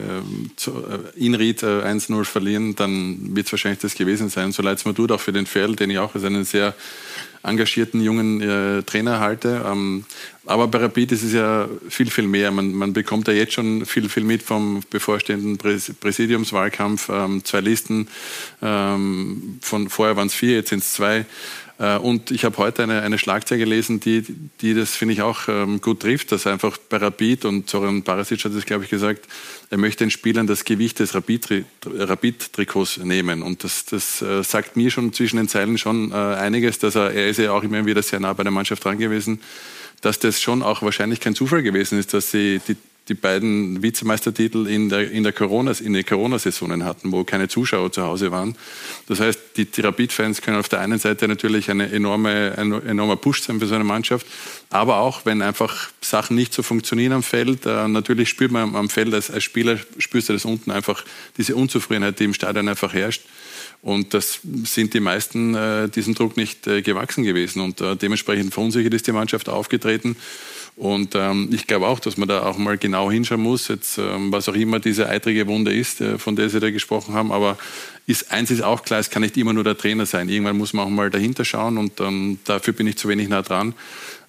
zu, 0.57 0.71
äh, 0.73 1.19
Inried 1.19 1.63
äh, 1.63 1.81
1-0 1.81 2.23
verlieren, 2.25 2.75
dann 2.75 3.35
wird 3.35 3.47
es 3.47 3.51
wahrscheinlich 3.51 3.79
das 3.79 3.95
gewesen 3.95 4.29
sein. 4.29 4.51
So 4.51 4.61
leid 4.61 4.77
es 4.77 4.85
mir 4.85 4.93
tut, 4.93 5.11
auch 5.11 5.19
für 5.19 5.33
den 5.33 5.47
Pferd, 5.47 5.79
den 5.79 5.89
ich 5.89 5.97
auch 5.97 6.13
als 6.13 6.23
einen 6.23 6.45
sehr 6.45 6.75
engagierten 7.43 8.01
jungen 8.01 8.41
äh, 8.41 8.83
Trainer 8.83 9.19
halte. 9.19 9.65
Ähm, 9.65 10.05
aber 10.45 10.67
bei 10.67 10.79
Rapid 10.79 11.11
ist 11.11 11.23
es 11.23 11.33
ja 11.33 11.69
viel, 11.89 12.09
viel 12.09 12.27
mehr. 12.27 12.51
Man, 12.51 12.73
man 12.73 12.91
bekommt 12.91 13.27
ja 13.27 13.33
jetzt 13.33 13.53
schon 13.53 13.85
viel, 13.85 14.09
viel 14.09 14.23
mit 14.23 14.43
vom 14.43 14.81
bevorstehenden 14.89 15.57
Präs 15.57 15.93
Präsidiumswahlkampf. 15.99 17.09
Ähm, 17.09 17.45
zwei 17.45 17.61
Listen, 17.61 18.07
ähm, 18.61 19.59
von 19.61 19.89
vorher 19.89 20.17
waren 20.17 20.27
es 20.27 20.33
vier, 20.33 20.55
jetzt 20.55 20.69
sind 20.69 20.79
es 20.79 20.93
zwei. 20.93 21.25
Äh, 21.79 21.97
und 21.97 22.29
ich 22.29 22.43
habe 22.43 22.57
heute 22.57 22.83
eine, 22.83 23.01
eine 23.01 23.17
Schlagzeile 23.17 23.59
gelesen, 23.59 23.99
die, 23.99 24.23
die 24.61 24.73
das, 24.73 24.95
finde 24.95 25.13
ich, 25.13 25.21
auch 25.21 25.47
ähm, 25.47 25.81
gut 25.81 26.01
trifft, 26.01 26.31
dass 26.31 26.45
einfach 26.45 26.77
bei 26.77 26.97
Rapid, 26.97 27.45
und 27.45 27.69
Zoran 27.69 28.03
Barasic 28.03 28.43
hat 28.43 28.53
das, 28.53 28.65
glaube 28.65 28.83
ich, 28.83 28.89
gesagt, 28.89 29.25
er 29.69 29.77
möchte 29.77 30.03
den 30.03 30.11
Spielern 30.11 30.45
das 30.45 30.65
Gewicht 30.65 30.99
des 30.99 31.15
Rapid-Trikots 31.15 32.97
nehmen. 32.97 33.41
Und 33.41 33.63
das, 33.63 33.85
das 33.85 34.21
äh, 34.21 34.43
sagt 34.43 34.75
mir 34.75 34.91
schon 34.91 35.13
zwischen 35.13 35.37
den 35.37 35.47
Zeilen 35.47 35.77
schon 35.77 36.11
äh, 36.11 36.15
einiges, 36.15 36.79
dass 36.79 36.95
er, 36.95 37.11
er 37.11 37.29
ist 37.29 37.37
ja 37.37 37.53
auch 37.53 37.63
immer 37.63 37.85
wieder 37.85 38.03
sehr 38.03 38.19
nah 38.19 38.33
bei 38.33 38.43
der 38.43 38.51
Mannschaft 38.51 38.83
dran 38.83 38.97
gewesen, 38.97 39.39
dass 40.01 40.19
das 40.19 40.41
schon 40.41 40.61
auch 40.61 40.81
wahrscheinlich 40.81 41.19
kein 41.19 41.35
Zufall 41.35 41.63
gewesen 41.63 41.97
ist, 41.97 42.13
dass 42.13 42.31
sie 42.31 42.59
die 42.67 42.75
die 43.09 43.15
beiden 43.15 43.81
Vizemeistertitel 43.81 44.67
in 44.67 44.89
der, 44.89 45.11
in 45.11 45.23
der 45.23 45.33
Corona, 45.33 45.71
in 45.71 45.93
den 45.93 46.05
Corona-Saisonen 46.05 46.85
hatten, 46.85 47.11
wo 47.11 47.23
keine 47.23 47.47
Zuschauer 47.47 47.91
zu 47.91 48.03
Hause 48.03 48.31
waren. 48.31 48.55
Das 49.07 49.19
heißt, 49.19 49.39
die, 49.57 49.65
die 49.65 49.81
Rapid-Fans 49.81 50.41
können 50.41 50.57
auf 50.57 50.69
der 50.69 50.79
einen 50.79 50.99
Seite 50.99 51.27
natürlich 51.27 51.69
eine 51.69 51.91
enorme, 51.91 52.53
ein 52.57 52.71
enormer 52.85 53.15
Push 53.15 53.41
sein 53.41 53.59
für 53.59 53.65
so 53.65 53.75
eine 53.75 53.83
Mannschaft, 53.83 54.25
aber 54.69 54.97
auch, 54.97 55.25
wenn 55.25 55.41
einfach 55.41 55.89
Sachen 56.01 56.35
nicht 56.35 56.53
so 56.53 56.61
funktionieren 56.61 57.13
am 57.13 57.23
Feld, 57.23 57.65
äh, 57.65 57.87
natürlich 57.87 58.29
spürt 58.29 58.51
man 58.51 58.75
am 58.75 58.89
Feld 58.89 59.13
als, 59.13 59.31
als 59.31 59.43
Spieler, 59.43 59.77
spürst 59.97 60.29
du 60.29 60.33
das 60.33 60.45
unten 60.45 60.71
einfach, 60.71 61.03
diese 61.37 61.55
Unzufriedenheit, 61.55 62.19
die 62.19 62.25
im 62.25 62.33
Stadion 62.33 62.69
einfach 62.69 62.93
herrscht. 62.93 63.23
Und 63.81 64.13
das 64.13 64.41
sind 64.63 64.93
die 64.93 64.99
meisten 64.99 65.55
äh, 65.55 65.87
diesem 65.89 66.13
Druck 66.13 66.35
nicht 66.35 66.67
äh, 66.67 66.81
gewachsen 66.81 67.23
gewesen. 67.23 67.61
Und 67.61 67.79
äh, 67.79 67.95
dementsprechend 67.95 68.53
verunsichert 68.53 68.93
ist 68.93 69.07
die 69.07 69.13
Mannschaft 69.13 69.47
aufgetreten. 69.47 70.17
Und 70.79 71.13
ähm, 71.13 71.49
ich 71.51 71.67
glaube 71.67 71.87
auch, 71.87 71.99
dass 71.99 72.15
man 72.15 72.29
da 72.29 72.43
auch 72.43 72.57
mal 72.57 72.77
genau 72.77 73.11
hinschauen 73.11 73.41
muss, 73.41 73.67
jetzt, 73.67 73.97
ähm, 73.97 74.31
was 74.31 74.47
auch 74.47 74.53
immer 74.53 74.79
diese 74.79 75.09
eitrige 75.09 75.45
Wunde 75.47 75.73
ist, 75.73 75.99
äh, 75.99 76.17
von 76.17 76.37
der 76.37 76.49
Sie 76.49 76.61
da 76.61 76.71
gesprochen 76.71 77.13
haben. 77.13 77.33
Aber 77.33 77.57
ist, 78.07 78.31
eins 78.31 78.49
ist 78.49 78.61
auch 78.61 78.83
klar, 78.83 79.01
es 79.01 79.09
kann 79.09 79.21
nicht 79.21 79.35
immer 79.35 79.51
nur 79.51 79.65
der 79.65 79.77
Trainer 79.77 80.05
sein. 80.05 80.29
Irgendwann 80.29 80.57
muss 80.57 80.71
man 80.71 80.85
auch 80.85 80.89
mal 80.89 81.09
dahinter 81.09 81.43
schauen 81.43 81.77
und 81.77 81.99
ähm, 81.99 82.39
dafür 82.45 82.73
bin 82.73 82.87
ich 82.87 82.97
zu 82.97 83.09
wenig 83.09 83.27
nah 83.27 83.41
dran. 83.41 83.73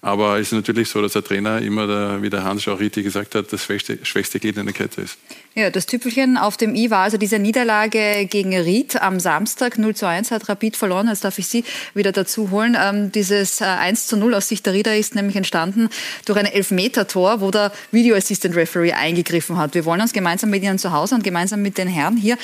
Aber 0.03 0.39
es 0.39 0.47
ist 0.47 0.53
natürlich 0.53 0.89
so, 0.89 0.99
dass 0.99 1.13
der 1.13 1.23
Trainer 1.23 1.61
immer, 1.61 1.85
der, 1.85 2.23
wie 2.23 2.31
der 2.31 2.43
Hans 2.43 2.67
auch 2.67 2.79
richtig 2.79 3.03
gesagt 3.03 3.35
hat, 3.35 3.53
das 3.53 3.63
schwächste, 3.63 3.99
schwächste 4.03 4.39
Glied 4.39 4.57
in 4.57 4.65
der 4.65 4.73
Kette 4.73 5.01
ist. 5.01 5.19
Ja, 5.53 5.69
das 5.69 5.85
Tüpfelchen 5.85 6.37
auf 6.37 6.57
dem 6.57 6.73
i 6.73 6.89
war 6.89 7.03
also 7.03 7.17
diese 7.17 7.37
Niederlage 7.37 8.25
gegen 8.25 8.57
Ried 8.57 8.99
am 8.99 9.19
Samstag 9.19 9.77
0 9.77 9.93
zu 9.95 10.07
1 10.07 10.31
hat 10.31 10.49
Rapid 10.49 10.75
verloren. 10.75 11.07
Jetzt 11.07 11.23
darf 11.23 11.37
ich 11.37 11.45
Sie 11.45 11.63
wieder 11.93 12.11
dazu 12.11 12.49
holen. 12.49 12.75
Ähm, 12.79 13.11
dieses 13.11 13.61
1 13.61 14.05
äh, 14.05 14.07
zu 14.07 14.17
0 14.17 14.33
aus 14.33 14.47
Sicht 14.47 14.65
der 14.65 14.73
Rieder 14.73 14.97
ist 14.97 15.13
nämlich 15.13 15.35
entstanden 15.35 15.87
durch 16.25 16.39
ein 16.39 16.47
Elfmeter-Tor, 16.47 17.39
wo 17.41 17.51
der 17.51 17.71
Video 17.91 18.15
Assistant 18.15 18.55
Referee 18.55 18.93
eingegriffen 18.93 19.57
hat. 19.57 19.75
Wir 19.75 19.85
wollen 19.85 20.01
uns 20.01 20.13
gemeinsam 20.13 20.49
mit 20.49 20.63
Ihnen 20.63 20.79
zu 20.79 20.93
Hause 20.93 21.13
und 21.13 21.23
gemeinsam 21.23 21.61
mit 21.61 21.77
den 21.77 21.87
Herren 21.87 22.17
hier 22.17 22.39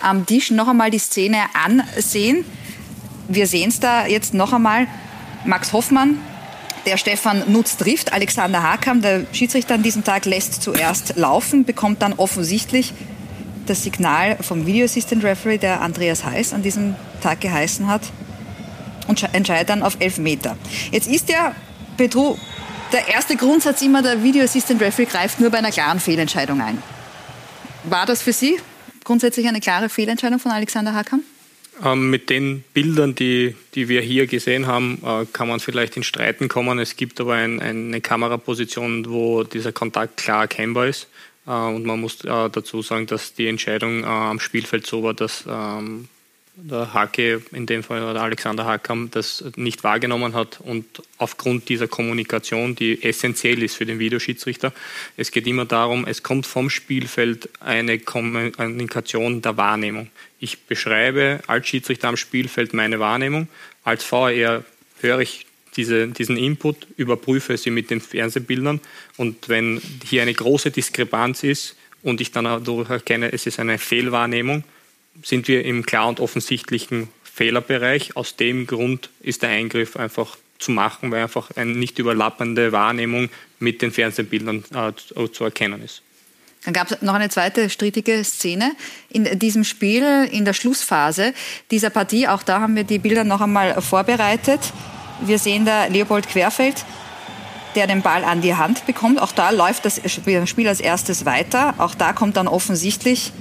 am 0.00 0.26
Tisch 0.26 0.52
noch 0.52 0.68
einmal 0.68 0.92
die 0.92 0.98
Szene 0.98 1.38
ansehen. 1.54 2.44
Wir 3.26 3.48
sehen 3.48 3.70
es 3.70 3.80
da 3.80 4.06
jetzt 4.06 4.32
noch 4.32 4.52
einmal. 4.52 4.86
Max 5.44 5.72
Hoffmann 5.72 6.18
der 6.86 6.96
Stefan 6.96 7.44
Nutz 7.52 7.76
trifft. 7.76 8.12
Alexander 8.12 8.62
Hakam, 8.62 9.02
der 9.02 9.26
Schiedsrichter 9.32 9.74
an 9.74 9.82
diesem 9.82 10.04
Tag, 10.04 10.24
lässt 10.24 10.62
zuerst 10.62 11.16
laufen, 11.16 11.64
bekommt 11.64 12.02
dann 12.02 12.12
offensichtlich 12.14 12.92
das 13.66 13.82
Signal 13.82 14.36
vom 14.40 14.66
Video 14.66 14.84
Assistant 14.84 15.22
Referee, 15.24 15.58
der 15.58 15.80
Andreas 15.80 16.24
Heiß 16.24 16.52
an 16.52 16.62
diesem 16.62 16.96
Tag 17.22 17.40
geheißen 17.40 17.86
hat, 17.86 18.02
und 19.06 19.22
entscheidet 19.34 19.68
dann 19.68 19.82
auf 19.82 19.96
elf 19.98 20.18
Meter. 20.18 20.56
Jetzt 20.90 21.08
ist 21.08 21.28
ja 21.28 21.54
Petru 21.96 22.36
der 22.92 23.08
erste 23.08 23.36
Grundsatz 23.36 23.82
immer, 23.82 24.02
der 24.02 24.22
Video 24.22 24.42
Assistant 24.42 24.80
Referee 24.80 25.06
greift 25.06 25.38
nur 25.38 25.50
bei 25.50 25.58
einer 25.58 25.70
klaren 25.70 26.00
Fehlentscheidung 26.00 26.60
ein. 26.60 26.82
War 27.84 28.04
das 28.06 28.22
für 28.22 28.32
Sie 28.32 28.58
grundsätzlich 29.04 29.46
eine 29.48 29.60
klare 29.60 29.88
Fehlentscheidung 29.88 30.40
von 30.40 30.50
Alexander 30.50 30.94
Hakam? 30.94 31.22
Ähm, 31.82 32.10
mit 32.10 32.28
den 32.28 32.62
Bildern, 32.74 33.14
die, 33.14 33.54
die 33.74 33.88
wir 33.88 34.02
hier 34.02 34.26
gesehen 34.26 34.66
haben, 34.66 34.98
äh, 35.04 35.24
kann 35.32 35.48
man 35.48 35.60
vielleicht 35.60 35.96
in 35.96 36.02
Streiten 36.02 36.48
kommen. 36.48 36.78
Es 36.78 36.96
gibt 36.96 37.20
aber 37.20 37.34
ein, 37.34 37.60
eine 37.60 38.00
Kameraposition, 38.00 39.08
wo 39.08 39.44
dieser 39.44 39.72
Kontakt 39.72 40.18
klar 40.18 40.42
erkennbar 40.42 40.88
ist. 40.88 41.08
Äh, 41.46 41.52
und 41.52 41.86
man 41.86 42.00
muss 42.00 42.22
äh, 42.24 42.50
dazu 42.50 42.82
sagen, 42.82 43.06
dass 43.06 43.34
die 43.34 43.46
Entscheidung 43.46 44.04
am 44.04 44.40
Spielfeld 44.40 44.86
so 44.86 45.02
war, 45.02 45.14
dass 45.14 45.44
ähm, 45.48 46.08
der 46.54 46.92
Hake, 46.92 47.42
in 47.52 47.66
dem 47.66 47.82
Fall 47.82 48.00
der 48.12 48.22
Alexander 48.22 48.64
Hakam, 48.64 49.10
das 49.10 49.44
nicht 49.56 49.84
wahrgenommen 49.84 50.34
hat 50.34 50.60
und 50.60 50.84
aufgrund 51.18 51.68
dieser 51.68 51.88
Kommunikation, 51.88 52.74
die 52.74 53.02
essentiell 53.02 53.62
ist 53.62 53.76
für 53.76 53.86
den 53.86 53.98
Videoschiedsrichter, 53.98 54.72
es 55.16 55.30
geht 55.30 55.46
immer 55.46 55.64
darum, 55.64 56.06
es 56.06 56.22
kommt 56.22 56.46
vom 56.46 56.68
Spielfeld 56.68 57.48
eine 57.60 57.98
Kommunikation 57.98 59.42
der 59.42 59.56
Wahrnehmung. 59.56 60.10
Ich 60.40 60.62
beschreibe 60.62 61.40
als 61.46 61.68
Schiedsrichter 61.68 62.08
am 62.08 62.16
Spielfeld 62.16 62.72
meine 62.72 62.98
Wahrnehmung, 62.98 63.48
als 63.84 64.04
VR 64.04 64.64
höre 65.00 65.20
ich 65.20 65.46
diese, 65.76 66.08
diesen 66.08 66.36
Input, 66.36 66.86
überprüfe 66.96 67.56
sie 67.56 67.70
mit 67.70 67.90
den 67.90 68.00
Fernsehbildern 68.00 68.80
und 69.16 69.48
wenn 69.48 69.80
hier 70.04 70.22
eine 70.22 70.34
große 70.34 70.70
Diskrepanz 70.70 71.44
ist 71.44 71.76
und 72.02 72.20
ich 72.20 72.32
dann 72.32 72.44
dadurch 72.44 72.90
erkenne, 72.90 73.32
es 73.32 73.46
ist 73.46 73.60
eine 73.60 73.78
Fehlwahrnehmung, 73.78 74.64
sind 75.22 75.46
wir 75.46 75.64
im 75.64 75.84
klar 75.84 76.08
und 76.08 76.20
offensichtlichen 76.20 77.08
Fehlerbereich. 77.22 78.16
Aus 78.16 78.36
dem 78.36 78.66
Grund 78.66 79.10
ist 79.20 79.42
der 79.42 79.50
Eingriff 79.50 79.96
einfach 79.96 80.36
zu 80.58 80.72
machen, 80.72 81.10
weil 81.10 81.22
einfach 81.22 81.50
eine 81.56 81.72
nicht 81.72 81.98
überlappende 81.98 82.72
Wahrnehmung 82.72 83.28
mit 83.58 83.82
den 83.82 83.92
Fernsehbildern 83.92 84.64
äh, 84.74 85.28
zu 85.30 85.44
erkennen 85.44 85.82
ist. 85.82 86.02
Dann 86.64 86.74
gab 86.74 86.90
es 86.90 87.00
noch 87.00 87.14
eine 87.14 87.30
zweite 87.30 87.70
strittige 87.70 88.22
Szene 88.22 88.72
in 89.08 89.38
diesem 89.38 89.64
Spiel, 89.64 90.28
in 90.30 90.44
der 90.44 90.52
Schlussphase 90.52 91.32
dieser 91.70 91.88
Partie. 91.88 92.28
Auch 92.28 92.42
da 92.42 92.60
haben 92.60 92.76
wir 92.76 92.84
die 92.84 92.98
Bilder 92.98 93.24
noch 93.24 93.40
einmal 93.40 93.80
vorbereitet. 93.80 94.60
Wir 95.22 95.38
sehen 95.38 95.64
da 95.64 95.86
Leopold 95.86 96.28
Querfeld, 96.28 96.84
der 97.76 97.86
den 97.86 98.02
Ball 98.02 98.24
an 98.24 98.42
die 98.42 98.54
Hand 98.54 98.84
bekommt. 98.84 99.22
Auch 99.22 99.32
da 99.32 99.50
läuft 99.50 99.86
das 99.86 100.00
Spiel 100.10 100.68
als 100.68 100.80
erstes 100.80 101.24
weiter. 101.24 101.74
Auch 101.78 101.94
da 101.94 102.12
kommt 102.12 102.36
dann 102.36 102.46
offensichtlich 102.46 103.32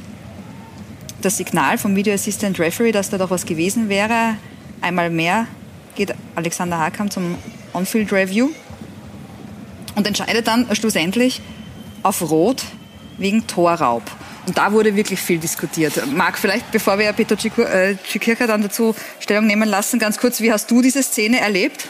das 1.22 1.36
Signal 1.36 1.78
vom 1.78 1.98
Video 1.98 2.14
Assistant 2.14 2.58
Referee, 2.58 2.94
dass 2.94 3.10
da 3.10 3.18
doch 3.18 3.30
was 3.30 3.46
gewesen 3.46 3.90
wäre. 3.90 4.38
Einmal 4.80 5.10
mehr 5.10 5.46
geht 5.96 6.16
Alexander 6.36 6.80
Hakam 6.80 7.12
zum 7.12 7.36
On-Field 7.74 8.14
Review 8.14 8.50
und 9.96 10.08
entscheidet 10.08 10.48
dann 10.48 10.74
schlussendlich 10.74 11.42
auf 12.02 12.22
Rot 12.22 12.64
wegen 13.20 13.46
Torraub. 13.46 14.04
Und 14.48 14.58
da 14.58 14.72
wurde 14.72 14.96
wirklich 14.96 15.20
viel 15.20 15.38
diskutiert. 15.38 16.02
Marc, 16.12 16.40
vielleicht 16.40 16.72
bevor 16.72 16.98
wir 16.98 17.14
Peter 17.14 17.38
Cikirka 17.38 18.44
äh, 18.44 18.48
dann 18.48 18.64
dazu 18.64 18.96
Stellung 19.20 19.46
nehmen 19.46 19.70
lassen, 19.70 20.00
ganz 20.00 20.18
kurz, 20.18 20.42
wie 20.42 20.52
hast 20.52 20.72
du 20.72 20.82
diese 20.82 21.04
Szene 21.04 21.40
erlebt? 21.40 21.90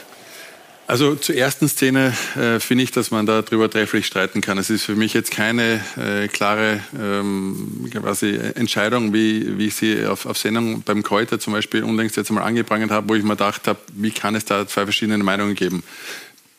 Also 0.90 1.14
zur 1.14 1.36
ersten 1.36 1.68
Szene 1.68 2.12
äh, 2.34 2.58
finde 2.58 2.82
ich, 2.82 2.90
dass 2.90 3.12
man 3.12 3.24
darüber 3.24 3.70
trefflich 3.70 4.06
streiten 4.06 4.40
kann. 4.40 4.58
Es 4.58 4.70
ist 4.70 4.82
für 4.82 4.96
mich 4.96 5.14
jetzt 5.14 5.30
keine 5.30 5.80
äh, 5.96 6.26
klare 6.26 6.80
ähm, 7.00 7.88
quasi 7.92 8.36
Entscheidung, 8.56 9.12
wie, 9.12 9.56
wie 9.56 9.68
ich 9.68 9.76
sie 9.76 10.04
auf, 10.04 10.26
auf 10.26 10.36
Sendung 10.36 10.82
beim 10.82 11.04
Kräuter 11.04 11.38
zum 11.38 11.52
Beispiel 11.52 11.84
unlängst 11.84 12.16
jetzt 12.16 12.32
mal 12.32 12.42
angeprangert 12.42 12.90
habe, 12.90 13.08
wo 13.08 13.14
ich 13.14 13.22
mir 13.22 13.36
gedacht 13.36 13.68
habe, 13.68 13.78
wie 13.94 14.10
kann 14.10 14.34
es 14.34 14.46
da 14.46 14.66
zwei 14.66 14.82
verschiedene 14.82 15.22
Meinungen 15.22 15.54
geben. 15.54 15.84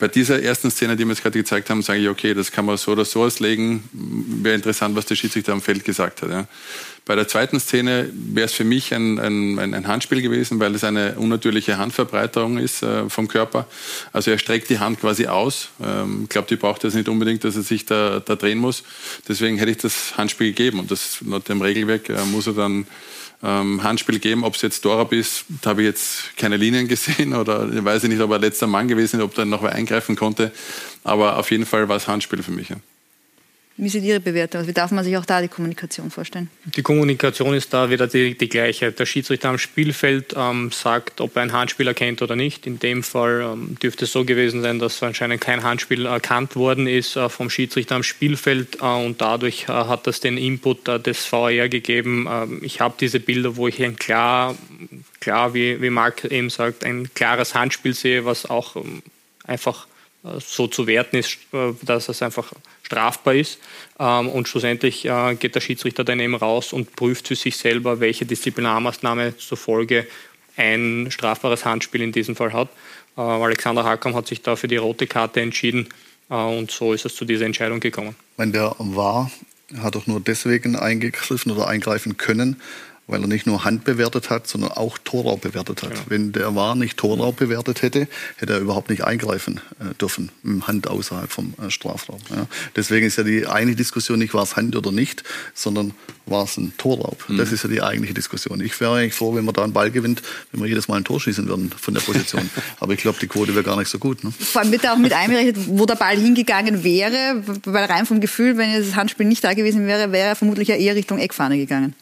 Bei 0.02 0.08
dieser 0.08 0.42
ersten 0.42 0.68
Szene, 0.68 0.96
die 0.96 1.04
wir 1.04 1.12
jetzt 1.12 1.22
gerade 1.22 1.38
gezeigt 1.38 1.70
haben, 1.70 1.80
sage 1.80 2.00
ich, 2.00 2.08
okay, 2.08 2.34
das 2.34 2.50
kann 2.50 2.64
man 2.64 2.76
so 2.76 2.90
oder 2.90 3.04
so 3.04 3.22
auslegen. 3.22 3.84
Wäre 3.92 4.56
interessant, 4.56 4.96
was 4.96 5.06
der 5.06 5.14
Schiedsrichter 5.14 5.52
am 5.52 5.62
Feld 5.62 5.84
gesagt 5.84 6.22
hat. 6.22 6.30
Ja. 6.30 6.48
Bei 7.04 7.14
der 7.14 7.28
zweiten 7.28 7.60
Szene 7.60 8.10
wäre 8.12 8.46
es 8.46 8.52
für 8.52 8.64
mich 8.64 8.92
ein, 8.92 9.20
ein, 9.20 9.60
ein, 9.60 9.86
Handspiel 9.86 10.20
gewesen, 10.20 10.58
weil 10.58 10.74
es 10.74 10.82
eine 10.82 11.14
unnatürliche 11.14 11.78
Handverbreiterung 11.78 12.58
ist 12.58 12.82
äh, 12.82 13.08
vom 13.08 13.28
Körper. 13.28 13.68
Also 14.12 14.32
er 14.32 14.38
streckt 14.38 14.70
die 14.70 14.80
Hand 14.80 14.98
quasi 15.00 15.28
aus. 15.28 15.68
Ich 15.78 15.86
ähm, 15.86 16.26
glaube, 16.28 16.48
die 16.48 16.56
braucht 16.56 16.82
das 16.82 16.94
nicht 16.94 17.08
unbedingt, 17.08 17.44
dass 17.44 17.54
er 17.54 17.62
sich 17.62 17.86
da, 17.86 18.18
da 18.18 18.34
drehen 18.34 18.58
muss. 18.58 18.82
Deswegen 19.28 19.56
hätte 19.58 19.70
ich 19.70 19.76
das 19.76 20.16
Handspiel 20.16 20.48
gegeben. 20.48 20.80
Und 20.80 20.90
das 20.90 21.18
nach 21.20 21.44
dem 21.44 21.62
Regelwerk 21.62 22.08
äh, 22.08 22.24
muss 22.24 22.48
er 22.48 22.54
dann 22.54 22.88
ähm, 23.42 23.82
Handspiel 23.82 24.18
geben. 24.18 24.44
Ob 24.44 24.54
es 24.54 24.62
jetzt 24.62 24.84
Dorab 24.84 25.12
ist, 25.12 25.44
da 25.62 25.70
habe 25.70 25.82
ich 25.82 25.86
jetzt 25.86 26.36
keine 26.36 26.56
Linien 26.56 26.88
gesehen 26.88 27.34
oder 27.34 27.68
ich 27.72 27.84
weiß 27.84 28.04
nicht, 28.04 28.20
ob 28.20 28.30
er 28.30 28.38
letzter 28.38 28.66
Mann 28.66 28.88
gewesen 28.88 29.18
ist, 29.18 29.24
ob 29.24 29.34
da 29.34 29.44
noch 29.44 29.62
wer 29.62 29.72
eingreifen 29.72 30.16
konnte. 30.16 30.52
Aber 31.04 31.38
auf 31.38 31.50
jeden 31.50 31.66
Fall 31.66 31.88
war 31.88 31.96
es 31.96 32.08
Handspiel 32.08 32.42
für 32.42 32.52
mich. 32.52 32.68
Ja. 32.68 32.76
Wie 33.76 33.88
sieht 33.88 34.04
Ihre 34.04 34.20
Bewertung? 34.20 34.66
Wie 34.66 34.72
darf 34.72 34.90
man 34.90 35.02
sich 35.02 35.16
auch 35.16 35.24
da 35.24 35.40
die 35.40 35.48
Kommunikation 35.48 36.10
vorstellen? 36.10 36.50
Die 36.76 36.82
Kommunikation 36.82 37.54
ist 37.54 37.72
da 37.72 37.88
wieder 37.88 38.06
die, 38.06 38.36
die 38.36 38.48
gleiche. 38.48 38.92
Der 38.92 39.06
Schiedsrichter 39.06 39.48
am 39.48 39.58
Spielfeld 39.58 40.34
ähm, 40.36 40.70
sagt, 40.70 41.22
ob 41.22 41.36
er 41.36 41.42
ein 41.42 41.52
Handspiel 41.52 41.88
erkennt 41.88 42.20
oder 42.20 42.36
nicht. 42.36 42.66
In 42.66 42.78
dem 42.78 43.02
Fall 43.02 43.40
ähm, 43.40 43.76
dürfte 43.82 44.04
es 44.04 44.12
so 44.12 44.26
gewesen 44.26 44.60
sein, 44.60 44.78
dass 44.78 45.02
anscheinend 45.02 45.40
kein 45.40 45.62
Handspiel 45.62 46.04
erkannt 46.04 46.54
worden 46.54 46.86
ist 46.86 47.16
äh, 47.16 47.30
vom 47.30 47.48
Schiedsrichter 47.48 47.94
am 47.94 48.02
Spielfeld 48.02 48.76
äh, 48.82 48.84
und 48.84 49.22
dadurch 49.22 49.64
äh, 49.64 49.72
hat 49.72 50.06
das 50.06 50.20
den 50.20 50.36
Input 50.36 50.86
äh, 50.88 51.00
des 51.00 51.24
VR 51.24 51.70
gegeben. 51.70 52.28
Ähm, 52.30 52.60
ich 52.62 52.80
habe 52.80 52.94
diese 53.00 53.20
Bilder, 53.20 53.56
wo 53.56 53.68
ich 53.68 53.82
ein 53.82 53.96
klar, 53.96 54.54
klar 55.20 55.54
wie, 55.54 55.80
wie 55.80 55.90
Marc 55.90 56.24
eben 56.26 56.50
sagt, 56.50 56.84
ein 56.84 57.08
klares 57.14 57.54
Handspiel 57.54 57.94
sehe, 57.94 58.26
was 58.26 58.44
auch 58.44 58.76
ähm, 58.76 59.02
einfach 59.44 59.86
äh, 60.24 60.40
so 60.40 60.66
zu 60.66 60.86
werten 60.86 61.16
ist, 61.16 61.38
äh, 61.52 61.72
dass 61.82 62.08
es 62.08 62.22
einfach 62.22 62.52
strafbar 62.92 63.34
ist. 63.34 63.58
Ähm, 63.98 64.28
und 64.28 64.48
schlussendlich 64.48 65.06
äh, 65.06 65.34
geht 65.34 65.54
der 65.54 65.60
Schiedsrichter 65.60 66.04
dann 66.04 66.20
eben 66.20 66.34
raus 66.34 66.72
und 66.72 66.94
prüft 66.94 67.28
für 67.28 67.36
sich 67.36 67.56
selber, 67.56 68.00
welche 68.00 68.26
Disziplinarmaßnahme 68.26 69.36
zur 69.38 69.58
Folge 69.58 70.06
ein 70.56 71.08
strafbares 71.10 71.64
Handspiel 71.64 72.02
in 72.02 72.12
diesem 72.12 72.36
Fall 72.36 72.52
hat. 72.52 72.68
Alexander 73.16 73.84
Hakam 73.84 74.14
hat 74.14 74.26
sich 74.26 74.42
da 74.42 74.56
für 74.56 74.68
die 74.68 74.76
rote 74.76 75.06
Karte 75.06 75.40
entschieden 75.40 75.88
und 76.28 76.70
so 76.70 76.92
ist 76.92 77.06
es 77.06 77.14
zu 77.14 77.24
dieser 77.24 77.46
Entscheidung 77.46 77.80
gekommen. 77.80 78.14
Wenn 78.36 78.52
der 78.52 78.74
war, 78.78 79.30
hat 79.80 79.94
doch 79.94 80.06
nur 80.06 80.20
deswegen 80.20 80.76
eingegriffen 80.76 81.52
oder 81.52 81.68
eingreifen 81.68 82.16
können, 82.16 82.60
weil 83.06 83.20
er 83.20 83.26
nicht 83.26 83.46
nur 83.46 83.64
Hand 83.64 83.84
bewertet 83.84 84.30
hat, 84.30 84.46
sondern 84.46 84.72
auch 84.72 84.96
Torraub 84.98 85.40
bewertet 85.40 85.82
hat. 85.82 85.92
Ja. 85.92 86.00
Wenn 86.06 86.32
der 86.32 86.54
War 86.54 86.74
nicht 86.76 86.96
Torraub 86.96 87.36
bewertet 87.36 87.82
hätte, 87.82 88.06
hätte 88.36 88.52
er 88.52 88.60
überhaupt 88.60 88.90
nicht 88.90 89.04
eingreifen 89.04 89.60
äh, 89.80 89.94
dürfen, 89.94 90.30
mit 90.42 90.66
Hand 90.66 90.86
außerhalb 90.86 91.30
vom 91.30 91.54
äh, 91.60 91.70
Strafraum. 91.70 92.20
Ja. 92.30 92.46
Deswegen 92.76 93.06
ist 93.06 93.18
ja 93.18 93.24
die 93.24 93.46
eine 93.46 93.74
Diskussion 93.74 94.18
nicht, 94.18 94.34
war 94.34 94.44
es 94.44 94.56
Hand 94.56 94.76
oder 94.76 94.92
nicht, 94.92 95.24
sondern 95.52 95.94
war 96.26 96.44
es 96.44 96.56
ein 96.56 96.72
Torraub. 96.78 97.28
Mhm. 97.28 97.38
Das 97.38 97.50
ist 97.50 97.64
ja 97.64 97.68
die 97.68 97.82
eigentliche 97.82 98.14
Diskussion. 98.14 98.60
Ich 98.60 98.80
wäre 98.80 98.96
eigentlich 98.96 99.14
froh, 99.14 99.34
wenn 99.34 99.44
man 99.44 99.54
da 99.54 99.64
einen 99.64 99.72
Ball 99.72 99.90
gewinnt, 99.90 100.22
wenn 100.52 100.60
wir 100.60 100.68
jedes 100.68 100.86
Mal 100.86 100.96
ein 100.96 101.04
Tor 101.04 101.20
schießen 101.20 101.48
würden 101.48 101.72
von 101.76 101.94
der 101.94 102.00
Position. 102.00 102.48
Aber 102.80 102.92
ich 102.92 103.00
glaube, 103.00 103.18
die 103.20 103.26
Quote 103.26 103.54
wäre 103.54 103.64
gar 103.64 103.76
nicht 103.76 103.88
so 103.88 103.98
gut. 103.98 104.22
Ne? 104.22 104.32
Vor 104.38 104.62
allem 104.62 104.70
wird 104.70 104.86
auch 104.86 104.96
mit 104.96 105.12
einberechnet, 105.12 105.56
wo 105.66 105.86
der 105.86 105.96
Ball 105.96 106.16
hingegangen 106.16 106.84
wäre, 106.84 107.42
weil 107.64 107.84
rein 107.84 108.06
vom 108.06 108.20
Gefühl, 108.20 108.56
wenn 108.56 108.72
das 108.72 108.94
Handspiel 108.94 109.26
nicht 109.26 109.42
da 109.42 109.54
gewesen 109.54 109.86
wäre, 109.88 110.12
wäre 110.12 110.28
er 110.28 110.36
vermutlich 110.36 110.68
ja 110.68 110.76
eher 110.76 110.94
Richtung 110.94 111.18
Eckfahne 111.18 111.58
gegangen 111.58 111.94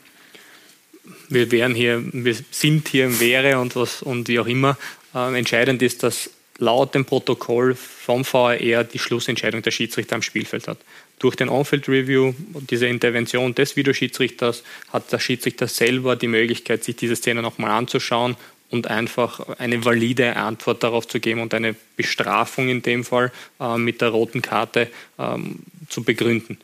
wir 1.30 1.50
wären 1.50 1.74
hier, 1.74 2.02
wir 2.12 2.36
sind 2.50 2.88
hier 2.88 3.06
im 3.06 3.20
Wäre 3.20 3.58
und 3.58 3.76
was 3.76 4.02
und 4.02 4.28
wie 4.28 4.38
auch 4.38 4.46
immer. 4.46 4.76
Ähm, 5.14 5.36
entscheidend 5.36 5.80
ist, 5.80 6.02
dass 6.02 6.30
laut 6.58 6.94
dem 6.94 7.04
Protokoll 7.04 7.74
vom 7.74 8.24
VAR 8.24 8.84
die 8.84 8.98
Schlussentscheidung 8.98 9.62
der 9.62 9.70
Schiedsrichter 9.70 10.16
am 10.16 10.22
Spielfeld 10.22 10.68
hat. 10.68 10.78
Durch 11.18 11.36
den 11.36 11.48
On-Field-Review 11.48 12.34
und 12.52 12.70
diese 12.70 12.86
Intervention 12.86 13.54
des 13.54 13.76
Videoschiedsrichters 13.76 14.62
hat 14.92 15.10
der 15.12 15.18
Schiedsrichter 15.18 15.68
selber 15.68 16.16
die 16.16 16.28
Möglichkeit, 16.28 16.84
sich 16.84 16.96
diese 16.96 17.16
Szene 17.16 17.42
nochmal 17.42 17.70
anzuschauen 17.70 18.36
und 18.70 18.88
einfach 18.88 19.58
eine 19.58 19.84
valide 19.84 20.36
Antwort 20.36 20.82
darauf 20.82 21.08
zu 21.08 21.20
geben 21.20 21.40
und 21.40 21.54
eine 21.54 21.74
Bestrafung 21.96 22.68
in 22.68 22.82
dem 22.82 23.04
Fall 23.04 23.32
äh, 23.58 23.76
mit 23.76 24.00
der 24.00 24.10
roten 24.10 24.42
Karte 24.42 24.88
ähm, 25.18 25.60
zu 25.88 26.02
begründen. 26.02 26.58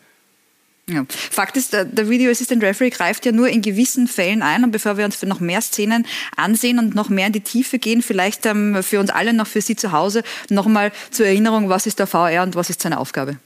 Ja. 0.89 1.05
Fakt 1.09 1.57
ist, 1.57 1.73
der 1.73 2.09
Video 2.09 2.31
Assistant 2.31 2.63
Referee 2.63 2.91
greift 2.91 3.27
ja 3.27 3.33
nur 3.33 3.49
in 3.49 3.61
gewissen 3.61 4.07
Fällen 4.07 4.41
ein. 4.41 4.63
Und 4.63 4.71
bevor 4.71 4.97
wir 4.97 5.05
uns 5.05 5.21
noch 5.23 5.41
mehr 5.41 5.61
Szenen 5.61 6.07
ansehen 6.37 6.79
und 6.79 6.95
noch 6.95 7.09
mehr 7.09 7.27
in 7.27 7.33
die 7.33 7.41
Tiefe 7.41 7.81
gehen, 7.81 8.03
vielleicht 8.03 8.47
ähm, 8.47 8.83
für 8.85 9.01
uns 9.01 9.11
alle, 9.11 9.33
noch 9.33 9.49
für 9.49 9.61
Sie 9.61 9.75
zu 9.75 9.91
Hause, 9.91 10.23
nochmal 10.49 10.93
zur 11.11 11.27
Erinnerung, 11.27 11.69
was 11.69 11.87
ist 11.87 11.99
der 11.99 12.07
VR 12.07 12.45
und 12.45 12.55
was 12.55 12.71
ist 12.71 12.83
seine 12.83 13.01
Aufgabe? 13.01 13.39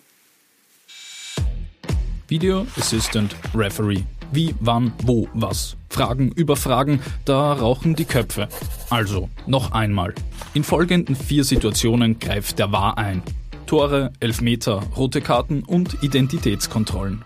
Video 2.29 2.67
Assistant 2.77 3.35
Referee. 3.55 4.03
Wie, 4.33 4.55
wann, 4.61 4.93
wo, 5.03 5.27
was. 5.33 5.77
Fragen 5.89 6.31
über 6.33 6.57
Fragen, 6.57 7.01
da 7.25 7.55
rauchen 7.55 7.97
die 7.97 8.05
Köpfe. 8.05 8.49
Also, 8.91 9.31
noch 9.47 9.73
einmal. 9.73 10.15
In 10.53 10.63
folgenden 10.63 11.17
vier 11.17 11.45
Situationen 11.45 12.19
greift 12.19 12.59
der 12.59 12.71
Wahr 12.71 12.99
ein. 12.99 13.23
Tore, 13.71 14.13
Elfmeter, 14.19 14.83
rote 14.97 15.21
Karten 15.21 15.63
und 15.63 16.03
Identitätskontrollen. 16.03 17.23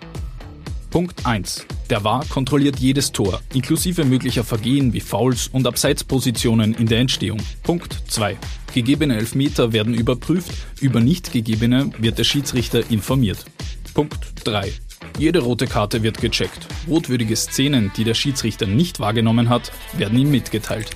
Punkt 0.90 1.24
1. 1.24 1.64
Der 1.88 2.04
VAR 2.04 2.22
kontrolliert 2.26 2.78
jedes 2.78 3.12
Tor, 3.12 3.40
inklusive 3.54 4.04
möglicher 4.04 4.44
Vergehen 4.44 4.92
wie 4.92 5.00
Fouls 5.00 5.48
und 5.48 5.66
Abseitspositionen 5.66 6.74
in 6.74 6.86
der 6.86 6.98
Entstehung. 6.98 7.40
Punkt 7.62 7.98
2. 8.08 8.36
Gegebene 8.74 9.16
Elfmeter 9.16 9.72
werden 9.72 9.94
überprüft, 9.94 10.52
über 10.82 11.00
nicht 11.00 11.32
gegebene 11.32 11.90
wird 11.96 12.18
der 12.18 12.24
Schiedsrichter 12.24 12.90
informiert. 12.90 13.46
Punkt 13.94 14.18
3. 14.44 14.70
Jede 15.18 15.38
rote 15.38 15.66
Karte 15.66 16.02
wird 16.02 16.20
gecheckt. 16.20 16.66
Rotwürdige 16.86 17.36
Szenen, 17.36 17.90
die 17.96 18.04
der 18.04 18.12
Schiedsrichter 18.12 18.66
nicht 18.66 19.00
wahrgenommen 19.00 19.48
hat, 19.48 19.72
werden 19.94 20.18
ihm 20.18 20.30
mitgeteilt. 20.30 20.90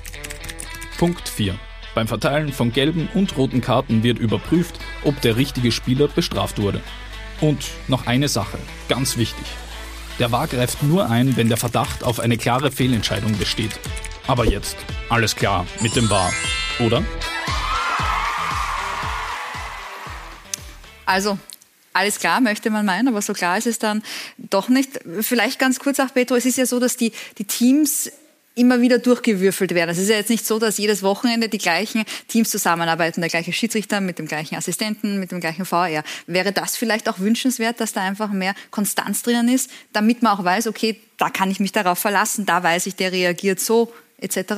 Punkt 0.99 1.27
4. 1.27 1.55
Beim 1.99 2.07
Verteilen 2.07 2.53
von 2.53 2.71
gelben 2.71 3.09
und 3.13 3.35
roten 3.35 3.59
Karten 3.59 4.03
wird 4.03 4.19
überprüft, 4.19 4.79
ob 5.03 5.19
der 5.19 5.35
richtige 5.35 5.69
Spieler 5.69 6.07
bestraft 6.07 6.57
wurde. 6.57 6.79
Und 7.41 7.71
noch 7.89 8.07
eine 8.07 8.29
Sache, 8.29 8.57
ganz 8.87 9.17
wichtig. 9.17 9.45
Der 10.17 10.31
VAR 10.31 10.47
greift 10.47 10.81
nur 10.81 11.09
ein, 11.09 11.35
wenn 11.35 11.49
der 11.49 11.57
Verdacht 11.57 12.05
auf 12.05 12.21
eine 12.21 12.37
klare 12.37 12.71
Fehlentscheidung 12.71 13.37
besteht. 13.37 13.77
Aber 14.27 14.45
jetzt, 14.45 14.77
alles 15.09 15.35
klar 15.35 15.67
mit 15.81 15.97
dem 15.97 16.09
VAR, 16.09 16.31
oder? 16.79 17.03
Also, 21.05 21.37
alles 21.91 22.17
klar, 22.17 22.39
möchte 22.39 22.69
man 22.69 22.85
meinen, 22.85 23.09
aber 23.09 23.21
so 23.21 23.33
klar 23.33 23.57
ist 23.57 23.67
es 23.67 23.77
dann 23.77 24.03
doch 24.37 24.69
nicht. 24.69 25.01
Vielleicht 25.19 25.59
ganz 25.59 25.79
kurz 25.79 25.99
auch, 25.99 26.13
Petro, 26.13 26.35
es 26.35 26.45
ist 26.45 26.57
ja 26.57 26.65
so, 26.65 26.79
dass 26.79 26.95
die, 26.95 27.11
die 27.39 27.43
Teams 27.43 28.09
immer 28.59 28.81
wieder 28.81 28.99
durchgewürfelt 28.99 29.73
werden. 29.73 29.89
Es 29.89 29.97
ist 29.97 30.09
ja 30.09 30.17
jetzt 30.17 30.29
nicht 30.29 30.45
so, 30.45 30.59
dass 30.59 30.77
jedes 30.77 31.01
Wochenende 31.01 31.47
die 31.47 31.57
gleichen 31.57 32.03
Teams 32.27 32.49
zusammenarbeiten, 32.49 33.21
der 33.21 33.29
gleiche 33.29 33.53
Schiedsrichter 33.53 34.01
mit 34.01 34.19
dem 34.19 34.27
gleichen 34.27 34.55
Assistenten, 34.55 35.19
mit 35.19 35.31
dem 35.31 35.39
gleichen 35.39 35.65
VR. 35.65 36.03
Wäre 36.27 36.51
das 36.51 36.75
vielleicht 36.75 37.07
auch 37.07 37.19
wünschenswert, 37.19 37.79
dass 37.79 37.93
da 37.93 38.01
einfach 38.01 38.31
mehr 38.31 38.53
Konstanz 38.69 39.23
drinnen 39.23 39.47
ist, 39.47 39.71
damit 39.93 40.21
man 40.21 40.37
auch 40.37 40.43
weiß, 40.43 40.67
okay, 40.67 40.99
da 41.17 41.29
kann 41.29 41.49
ich 41.49 41.59
mich 41.59 41.71
darauf 41.71 41.99
verlassen, 41.99 42.45
da 42.45 42.61
weiß 42.61 42.85
ich, 42.85 42.95
der 42.95 43.11
reagiert 43.11 43.59
so, 43.59 43.93
etc.? 44.19 44.53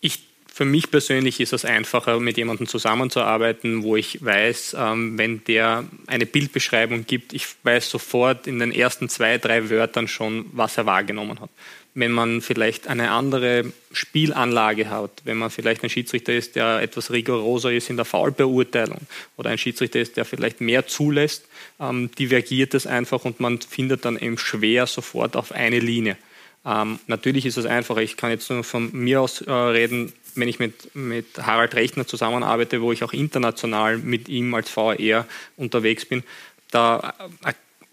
Ich 0.00 0.20
für 0.54 0.66
mich 0.66 0.90
persönlich 0.90 1.40
ist 1.40 1.54
es 1.54 1.64
einfacher, 1.64 2.20
mit 2.20 2.36
jemandem 2.36 2.66
zusammenzuarbeiten, 2.66 3.84
wo 3.84 3.96
ich 3.96 4.22
weiß, 4.22 4.76
ähm, 4.78 5.16
wenn 5.16 5.42
der 5.44 5.84
eine 6.06 6.26
Bildbeschreibung 6.26 7.06
gibt, 7.06 7.32
ich 7.32 7.46
weiß 7.62 7.88
sofort 7.88 8.46
in 8.46 8.58
den 8.58 8.70
ersten 8.70 9.08
zwei, 9.08 9.38
drei 9.38 9.70
Wörtern 9.70 10.08
schon, 10.08 10.44
was 10.52 10.76
er 10.76 10.84
wahrgenommen 10.84 11.40
hat 11.40 11.48
wenn 11.94 12.12
man 12.12 12.40
vielleicht 12.40 12.88
eine 12.88 13.10
andere 13.10 13.72
Spielanlage 13.92 14.88
hat, 14.88 15.10
wenn 15.24 15.36
man 15.36 15.50
vielleicht 15.50 15.82
ein 15.82 15.90
Schiedsrichter 15.90 16.32
ist, 16.32 16.56
der 16.56 16.80
etwas 16.80 17.10
rigoroser 17.10 17.72
ist 17.72 17.90
in 17.90 17.96
der 17.96 18.06
Foulbeurteilung 18.06 19.00
oder 19.36 19.50
ein 19.50 19.58
Schiedsrichter 19.58 20.00
ist, 20.00 20.16
der 20.16 20.24
vielleicht 20.24 20.60
mehr 20.60 20.86
zulässt, 20.86 21.46
ähm, 21.78 22.10
divergiert 22.18 22.74
es 22.74 22.86
einfach 22.86 23.24
und 23.24 23.40
man 23.40 23.60
findet 23.60 24.04
dann 24.04 24.16
eben 24.16 24.38
schwer 24.38 24.86
sofort 24.86 25.36
auf 25.36 25.52
eine 25.52 25.80
Linie. 25.80 26.16
Ähm, 26.64 26.98
natürlich 27.08 27.44
ist 27.44 27.58
es 27.58 27.66
einfacher, 27.66 28.00
ich 28.00 28.16
kann 28.16 28.30
jetzt 28.30 28.48
nur 28.48 28.64
von 28.64 28.90
mir 28.92 29.20
aus 29.20 29.42
äh, 29.42 29.52
reden, 29.52 30.12
wenn 30.34 30.48
ich 30.48 30.58
mit, 30.58 30.94
mit 30.94 31.26
Harald 31.38 31.74
Rechner 31.74 32.06
zusammenarbeite, 32.06 32.80
wo 32.80 32.92
ich 32.92 33.04
auch 33.04 33.12
international 33.12 33.98
mit 33.98 34.28
ihm 34.28 34.54
als 34.54 34.70
VR 34.70 35.26
unterwegs 35.56 36.06
bin, 36.06 36.22
da 36.70 37.14
äh, 37.44 37.52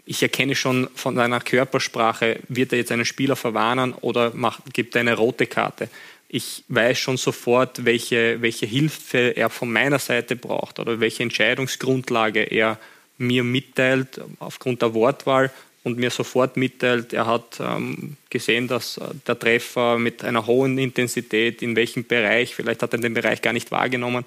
ich 0.10 0.24
erkenne 0.24 0.56
schon 0.56 0.90
von 0.96 1.16
seiner 1.16 1.40
Körpersprache, 1.40 2.40
wird 2.48 2.72
er 2.72 2.80
jetzt 2.80 2.92
einen 2.92 3.06
Spieler 3.06 3.36
verwarnen 3.36 3.94
oder 3.94 4.34
macht, 4.34 4.74
gibt 4.74 4.96
er 4.96 5.02
eine 5.02 5.16
rote 5.16 5.46
Karte. 5.46 5.88
Ich 6.28 6.64
weiß 6.68 6.98
schon 6.98 7.18
sofort, 7.18 7.86
welche, 7.86 8.42
welche 8.42 8.66
Hilfe 8.66 9.38
er 9.38 9.52
von 9.52 9.72
meiner 9.72 10.00
Seite 10.00 10.36
braucht 10.36 10.80
oder 10.80 11.00
welche 11.00 11.22
Entscheidungsgrundlage 11.22 12.42
er 12.42 12.80
mir 13.20 13.44
mitteilt 13.44 14.20
aufgrund 14.40 14.82
der 14.82 14.96
Wortwahl 14.96 15.52
und 15.84 16.00
mir 16.00 16.10
sofort 16.10 16.58
mitteilt, 16.58 17.14
er 17.14 17.28
hat 17.28 17.60
ähm, 17.60 18.18
gesehen, 18.32 18.68
dass 18.68 18.98
äh, 18.98 19.04
der 19.28 19.38
Treffer 19.38 20.00
mit 20.00 20.24
einer 20.24 20.48
hohen 20.48 20.80
Intensität 20.80 21.62
in 21.62 21.76
welchem 21.76 22.04
Bereich, 22.04 22.56
vielleicht 22.56 22.82
hat 22.82 22.94
er 22.94 23.00
den 23.00 23.14
Bereich 23.14 23.44
gar 23.44 23.54
nicht 23.54 23.70
wahrgenommen, 23.70 24.26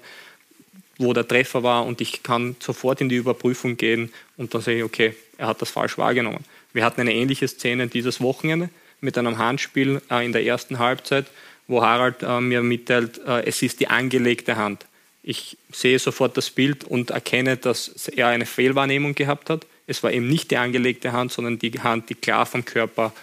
wo 0.97 1.11
der 1.11 1.27
Treffer 1.27 1.61
war 1.61 1.85
und 1.85 1.99
ich 1.99 2.23
kann 2.23 2.55
sofort 2.59 3.01
in 3.01 3.09
die 3.09 3.17
Überprüfung 3.17 3.75
gehen 3.75 4.13
und 4.37 4.53
dann 4.53 4.61
sehe 4.61 4.77
ich, 4.77 4.83
okay, 4.83 5.13
er 5.43 5.47
hat 5.47 5.61
das 5.61 5.71
falsch 5.71 5.97
wahrgenommen. 5.97 6.45
Wir 6.71 6.85
hatten 6.85 7.01
eine 7.01 7.13
ähnliche 7.13 7.49
Szene 7.49 7.87
dieses 7.87 8.21
Wochenende 8.21 8.69
mit 9.01 9.17
einem 9.17 9.37
Handspiel 9.37 10.01
äh, 10.09 10.25
in 10.25 10.31
der 10.31 10.45
ersten 10.45 10.79
Halbzeit, 10.79 11.25
wo 11.67 11.81
Harald 11.81 12.23
äh, 12.23 12.39
mir 12.39 12.63
mitteilt, 12.63 13.19
äh, 13.27 13.43
es 13.43 13.61
ist 13.61 13.81
die 13.81 13.89
angelegte 13.89 14.55
Hand. 14.55 14.85
Ich 15.21 15.57
sehe 15.71 15.99
sofort 15.99 16.37
das 16.37 16.49
Bild 16.49 16.85
und 16.85 17.11
erkenne, 17.11 17.57
dass 17.57 18.07
er 18.07 18.27
eine 18.27 18.45
Fehlwahrnehmung 18.45 19.15
gehabt 19.15 19.49
hat. 19.49 19.65
Es 19.85 20.01
war 20.01 20.13
eben 20.13 20.29
nicht 20.29 20.49
die 20.49 20.57
angelegte 20.57 21.11
Hand, 21.11 21.33
sondern 21.33 21.59
die 21.59 21.71
Hand, 21.81 22.09
die 22.09 22.15
klar 22.15 22.45
vom 22.45 22.63
Körper 22.63 23.13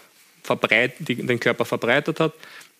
verbreit, 0.42 0.92
die 0.98 1.14
den 1.14 1.40
Körper 1.40 1.64
verbreitet 1.64 2.20
hat. 2.20 2.34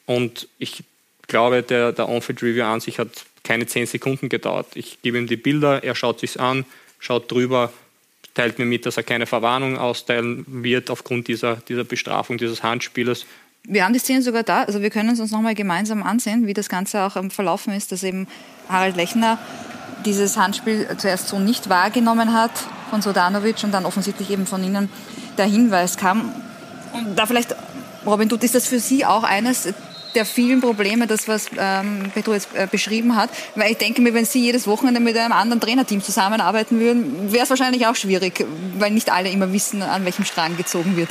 Und 0.05 0.49
ich 0.59 0.84
glaube, 1.28 1.62
der, 1.62 1.93
der 1.93 2.11
On-Field-Review 2.11 2.64
an 2.64 2.80
sich 2.80 2.99
hat 2.99 3.24
keine 3.43 3.66
zehn 3.66 3.86
Sekunden 3.86 4.28
gedauert. 4.28 4.66
Ich 4.74 5.01
gebe 5.01 5.16
ihm 5.16 5.26
die 5.26 5.36
Bilder, 5.36 5.82
er 5.82 5.95
schaut 5.95 6.20
sich 6.20 6.38
an, 6.38 6.66
schaut 6.99 7.30
drüber, 7.30 7.72
teilt 8.35 8.59
mir 8.59 8.64
mit, 8.64 8.87
dass 8.87 8.97
er 8.97 9.03
keine 9.03 9.26
Verwarnung 9.26 9.78
austeilen 9.78 10.45
wird 10.47 10.91
aufgrund 10.91 11.28
dieser, 11.28 11.57
dieser 11.57 11.85
Bestrafung 11.85 12.39
dieses 12.39 12.62
Handspielers. 12.62 13.26
Wir 13.64 13.85
haben 13.85 13.93
die 13.93 13.99
Szene 13.99 14.22
sogar 14.22 14.43
da, 14.43 14.62
also 14.62 14.81
wir 14.81 14.91
können 14.91 15.11
es 15.11 15.20
uns 15.20 15.31
nochmal 15.31 15.55
gemeinsam 15.55 16.03
ansehen, 16.03 16.47
wie 16.47 16.55
das 16.55 16.68
Ganze 16.68 17.03
auch 17.03 17.16
verlaufen 17.31 17.74
ist, 17.74 17.93
dass 17.93 18.03
eben 18.03 18.26
Harald 18.68 18.97
Lechner 18.97 19.39
dieses 20.05 20.37
Handspiel 20.37 20.89
zuerst 20.97 21.28
so 21.28 21.39
nicht 21.39 21.68
wahrgenommen 21.68 22.33
hat 22.33 22.53
von 22.89 23.03
Sodanovic 23.03 23.62
und 23.64 23.72
dann 23.72 23.85
offensichtlich 23.85 24.31
eben 24.31 24.47
von 24.47 24.64
Ihnen 24.64 24.89
der 25.37 25.47
Hinweis 25.47 25.97
kam. 25.97 26.33
Und 26.93 27.16
da 27.16 27.26
vielleicht, 27.26 27.55
Robin 28.07 28.28
Dutt, 28.28 28.43
ist 28.45 28.55
das 28.55 28.66
für 28.66 28.81
Sie 28.81 29.05
auch 29.05 29.24
eines 29.24 29.72
der 30.15 30.27
vielen 30.27 30.61
Probleme, 30.61 31.07
das 31.07 31.29
was 31.29 31.47
ähm, 31.57 32.11
Petro 32.15 32.33
jetzt 32.33 32.49
äh, 32.55 32.67
beschrieben 32.71 33.17
hat. 33.17 33.31
Weil 33.55 33.73
ich 33.73 33.79
denke 33.79 34.03
mir, 34.03 34.15
wenn 34.15 34.25
Sie 34.25 34.41
jedes 34.41 34.67
Wochenende 34.67 35.01
mit 35.01 35.17
einem 35.17 35.33
anderen 35.33 35.61
Trainerteam 35.61 36.03
zusammenarbeiten 36.03 36.81
würden, 36.81 37.33
wäre 37.33 37.45
es 37.45 37.51
wahrscheinlich 37.51 37.87
auch 37.87 37.97
schwierig, 37.97 38.45
weil 38.79 38.91
nicht 38.91 39.11
alle 39.11 39.31
immer 39.31 39.53
wissen, 39.53 39.83
an 39.83 40.05
welchem 40.05 40.25
Strang 40.25 40.57
gezogen 40.57 40.97
wird. 40.97 41.11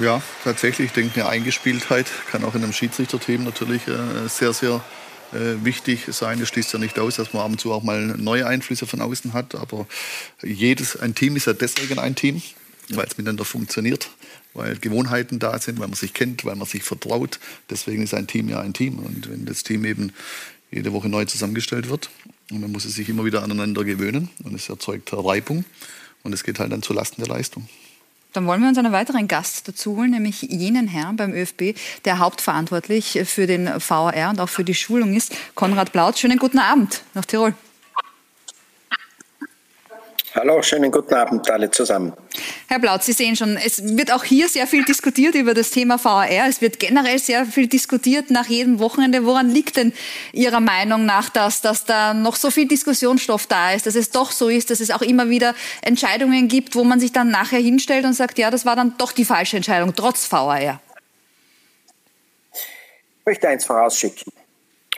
Ja, 0.00 0.20
tatsächlich. 0.44 0.88
Ich 0.88 0.92
denke, 0.92 1.20
eine 1.20 1.28
Eingespieltheit 1.30 2.06
kann 2.30 2.44
auch 2.44 2.54
in 2.54 2.62
einem 2.62 2.72
Schiedsrichterteam 2.72 3.44
natürlich 3.44 3.88
äh, 3.88 4.28
sehr, 4.28 4.52
sehr 4.52 4.84
äh, 5.32 5.64
wichtig 5.64 6.04
sein. 6.10 6.38
Das 6.38 6.48
schließt 6.48 6.72
ja 6.72 6.78
nicht 6.78 6.98
aus, 6.98 7.16
dass 7.16 7.32
man 7.32 7.42
ab 7.42 7.50
und 7.50 7.60
zu 7.60 7.72
auch 7.72 7.82
mal 7.82 8.00
neue 8.18 8.46
Einflüsse 8.46 8.86
von 8.86 9.00
außen 9.00 9.32
hat. 9.32 9.54
Aber 9.54 9.86
jedes, 10.42 11.00
ein 11.00 11.14
Team 11.14 11.36
ist 11.36 11.46
ja 11.46 11.54
deswegen 11.54 11.98
ein 11.98 12.14
Team, 12.14 12.42
weil 12.90 13.06
es 13.06 13.16
miteinander 13.16 13.44
funktioniert 13.44 14.08
weil 14.56 14.76
Gewohnheiten 14.76 15.38
da 15.38 15.58
sind, 15.58 15.78
weil 15.78 15.88
man 15.88 15.96
sich 15.96 16.14
kennt, 16.14 16.44
weil 16.44 16.56
man 16.56 16.66
sich 16.66 16.82
vertraut. 16.82 17.38
Deswegen 17.70 18.02
ist 18.02 18.14
ein 18.14 18.26
Team 18.26 18.48
ja 18.48 18.60
ein 18.60 18.72
Team. 18.72 18.98
Und 18.98 19.30
wenn 19.30 19.44
das 19.44 19.62
Team 19.62 19.84
eben 19.84 20.12
jede 20.70 20.92
Woche 20.92 21.08
neu 21.08 21.24
zusammengestellt 21.24 21.88
wird, 21.88 22.10
und 22.50 22.62
dann 22.62 22.72
muss 22.72 22.84
es 22.84 22.94
sich 22.94 23.08
immer 23.08 23.24
wieder 23.24 23.42
aneinander 23.42 23.84
gewöhnen 23.84 24.30
und 24.44 24.54
es 24.54 24.68
erzeugt 24.68 25.12
Reibung 25.12 25.64
und 26.22 26.32
es 26.32 26.44
geht 26.44 26.58
halt 26.58 26.72
dann 26.72 26.82
zulasten 26.82 27.24
der 27.24 27.34
Leistung. 27.34 27.68
Dann 28.32 28.46
wollen 28.46 28.60
wir 28.60 28.68
uns 28.68 28.78
einen 28.78 28.92
weiteren 28.92 29.28
Gast 29.28 29.66
dazu 29.66 29.96
holen, 29.96 30.10
nämlich 30.10 30.42
jenen 30.42 30.88
Herrn 30.88 31.16
beim 31.16 31.32
ÖFB, 31.32 31.74
der 32.04 32.18
hauptverantwortlich 32.18 33.20
für 33.24 33.46
den 33.46 33.66
VAR 33.66 34.30
und 34.30 34.40
auch 34.40 34.48
für 34.48 34.62
die 34.62 34.74
Schulung 34.74 35.14
ist, 35.14 35.34
Konrad 35.54 35.92
Blaut. 35.92 36.18
Schönen 36.18 36.38
guten 36.38 36.58
Abend 36.58 37.02
nach 37.14 37.24
Tirol. 37.24 37.54
Hallo, 40.36 40.60
schönen 40.60 40.90
guten 40.90 41.14
Abend 41.14 41.50
alle 41.50 41.70
zusammen. 41.70 42.12
Herr 42.68 42.78
Blaut, 42.78 43.02
Sie 43.02 43.12
sehen 43.12 43.36
schon, 43.36 43.56
es 43.56 43.96
wird 43.96 44.12
auch 44.12 44.22
hier 44.22 44.50
sehr 44.50 44.66
viel 44.66 44.84
diskutiert 44.84 45.34
über 45.34 45.54
das 45.54 45.70
Thema 45.70 45.98
VAR. 45.98 46.28
Es 46.28 46.60
wird 46.60 46.78
generell 46.78 47.18
sehr 47.18 47.46
viel 47.46 47.68
diskutiert 47.68 48.30
nach 48.30 48.44
jedem 48.44 48.78
Wochenende. 48.78 49.24
Woran 49.24 49.48
liegt 49.48 49.78
denn 49.78 49.94
Ihrer 50.34 50.60
Meinung 50.60 51.06
nach 51.06 51.30
das, 51.30 51.62
dass 51.62 51.86
da 51.86 52.12
noch 52.12 52.36
so 52.36 52.50
viel 52.50 52.68
Diskussionsstoff 52.68 53.46
da 53.46 53.72
ist, 53.72 53.86
dass 53.86 53.94
es 53.94 54.10
doch 54.10 54.30
so 54.30 54.50
ist, 54.50 54.68
dass 54.68 54.80
es 54.80 54.90
auch 54.90 55.00
immer 55.00 55.30
wieder 55.30 55.54
Entscheidungen 55.80 56.48
gibt, 56.48 56.74
wo 56.74 56.84
man 56.84 57.00
sich 57.00 57.12
dann 57.12 57.30
nachher 57.30 57.60
hinstellt 57.60 58.04
und 58.04 58.12
sagt, 58.12 58.38
ja, 58.38 58.50
das 58.50 58.66
war 58.66 58.76
dann 58.76 58.94
doch 58.98 59.12
die 59.12 59.24
falsche 59.24 59.56
Entscheidung, 59.56 59.94
trotz 59.96 60.30
VAR? 60.30 60.82
Ich 62.52 63.24
möchte 63.24 63.48
eins 63.48 63.64
vorausschicken. 63.64 64.30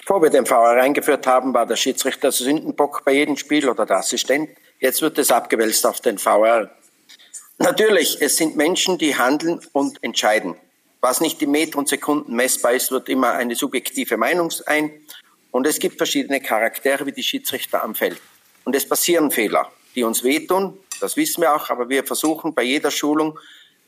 Bevor 0.01 0.21
wir 0.21 0.31
den 0.31 0.51
VAR 0.51 0.79
eingeführt 0.79 1.29
haben, 1.29 1.55
war 1.55 1.65
der 1.65 1.77
Schiedsrichter 1.77 2.33
Sündenbock 2.33 3.05
bei 3.05 3.13
jedem 3.13 3.37
Spiel 3.37 3.69
oder 3.69 3.87
der 3.87 3.99
Assistent. 3.99 4.49
Jetzt 4.81 5.03
wird 5.03 5.19
es 5.19 5.31
abgewälzt 5.31 5.85
auf 5.87 6.01
den 6.01 6.19
VR. 6.19 6.71
Natürlich, 7.59 8.21
es 8.21 8.37
sind 8.37 8.57
Menschen, 8.57 8.99
die 8.99 9.17
handeln 9.17 9.61
und 9.73 10.03
entscheiden. 10.03 10.55
Was 11.01 11.21
nicht 11.21 11.43
in 11.43 11.51
Meter 11.51 11.79
und 11.79 11.89
Sekunden 11.89 12.35
messbar 12.35 12.73
ist, 12.73 12.91
wird 12.91 13.09
immer 13.09 13.33
eine 13.33 13.57
subjektive 13.57 14.17
Meinung 14.17 14.51
sein. 14.51 14.93
Und 15.51 15.67
es 15.67 15.79
gibt 15.79 15.97
verschiedene 15.99 16.41
Charaktere 16.41 17.07
wie 17.07 17.13
die 17.13 17.23
Schiedsrichter 17.23 17.83
am 17.83 17.95
Feld. 17.95 18.21
Und 18.65 18.77
es 18.77 18.89
passieren 18.89 19.31
Fehler, 19.31 19.71
die 19.95 20.05
uns 20.05 20.23
wehtun. 20.23 20.79
Das 21.01 21.17
wissen 21.17 21.41
wir 21.41 21.55
auch. 21.55 21.71
Aber 21.71 21.89
wir 21.89 22.05
versuchen 22.05 22.55
bei 22.55 22.63
jeder 22.63 22.91
Schulung, 22.91 23.39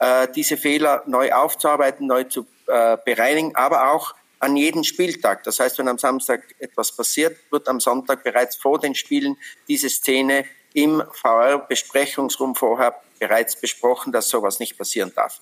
äh, 0.00 0.26
diese 0.34 0.56
Fehler 0.56 1.04
neu 1.06 1.32
aufzuarbeiten, 1.32 2.06
neu 2.06 2.24
zu 2.24 2.46
äh, 2.66 2.96
bereinigen, 3.04 3.54
aber 3.54 3.92
auch 3.92 4.14
an 4.40 4.56
jedem 4.56 4.82
Spieltag. 4.82 5.44
Das 5.44 5.60
heißt, 5.60 5.78
wenn 5.78 5.88
am 5.88 5.98
Samstag 5.98 6.42
etwas 6.58 6.92
passiert, 6.96 7.36
wird 7.50 7.68
am 7.68 7.78
Sonntag 7.78 8.24
bereits 8.24 8.56
vor 8.56 8.80
den 8.80 8.94
Spielen 8.94 9.36
diese 9.68 9.90
Szene 9.90 10.46
im 10.74 11.02
VR-Besprechungsraum 11.12 12.54
vorher 12.54 12.94
bereits 13.18 13.60
besprochen, 13.60 14.12
dass 14.12 14.28
sowas 14.28 14.60
nicht 14.60 14.78
passieren 14.78 15.12
darf. 15.14 15.40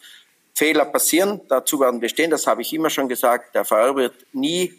Fehler 0.54 0.86
passieren, 0.86 1.40
dazu 1.48 1.80
werden 1.80 2.00
wir 2.00 2.08
stehen, 2.08 2.30
das 2.30 2.46
habe 2.46 2.62
ich 2.62 2.72
immer 2.72 2.90
schon 2.90 3.08
gesagt. 3.08 3.54
Der 3.54 3.64
VR 3.64 3.94
wird 3.94 4.14
nie 4.32 4.74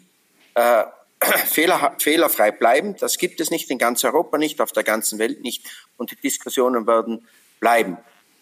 äh, 0.54 0.84
fehler, 1.46 1.96
fehlerfrei 1.98 2.50
bleiben. 2.50 2.96
Das 2.96 3.16
gibt 3.16 3.40
es 3.40 3.50
nicht 3.50 3.70
in 3.70 3.78
ganz 3.78 4.04
Europa 4.04 4.36
nicht, 4.36 4.60
auf 4.60 4.72
der 4.72 4.84
ganzen 4.84 5.18
Welt 5.18 5.40
nicht. 5.42 5.64
Und 5.96 6.10
die 6.10 6.16
Diskussionen 6.16 6.86
werden 6.86 7.26
bleiben. 7.60 7.96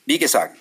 Wie 0.06 0.18
gesagt, 0.18 0.56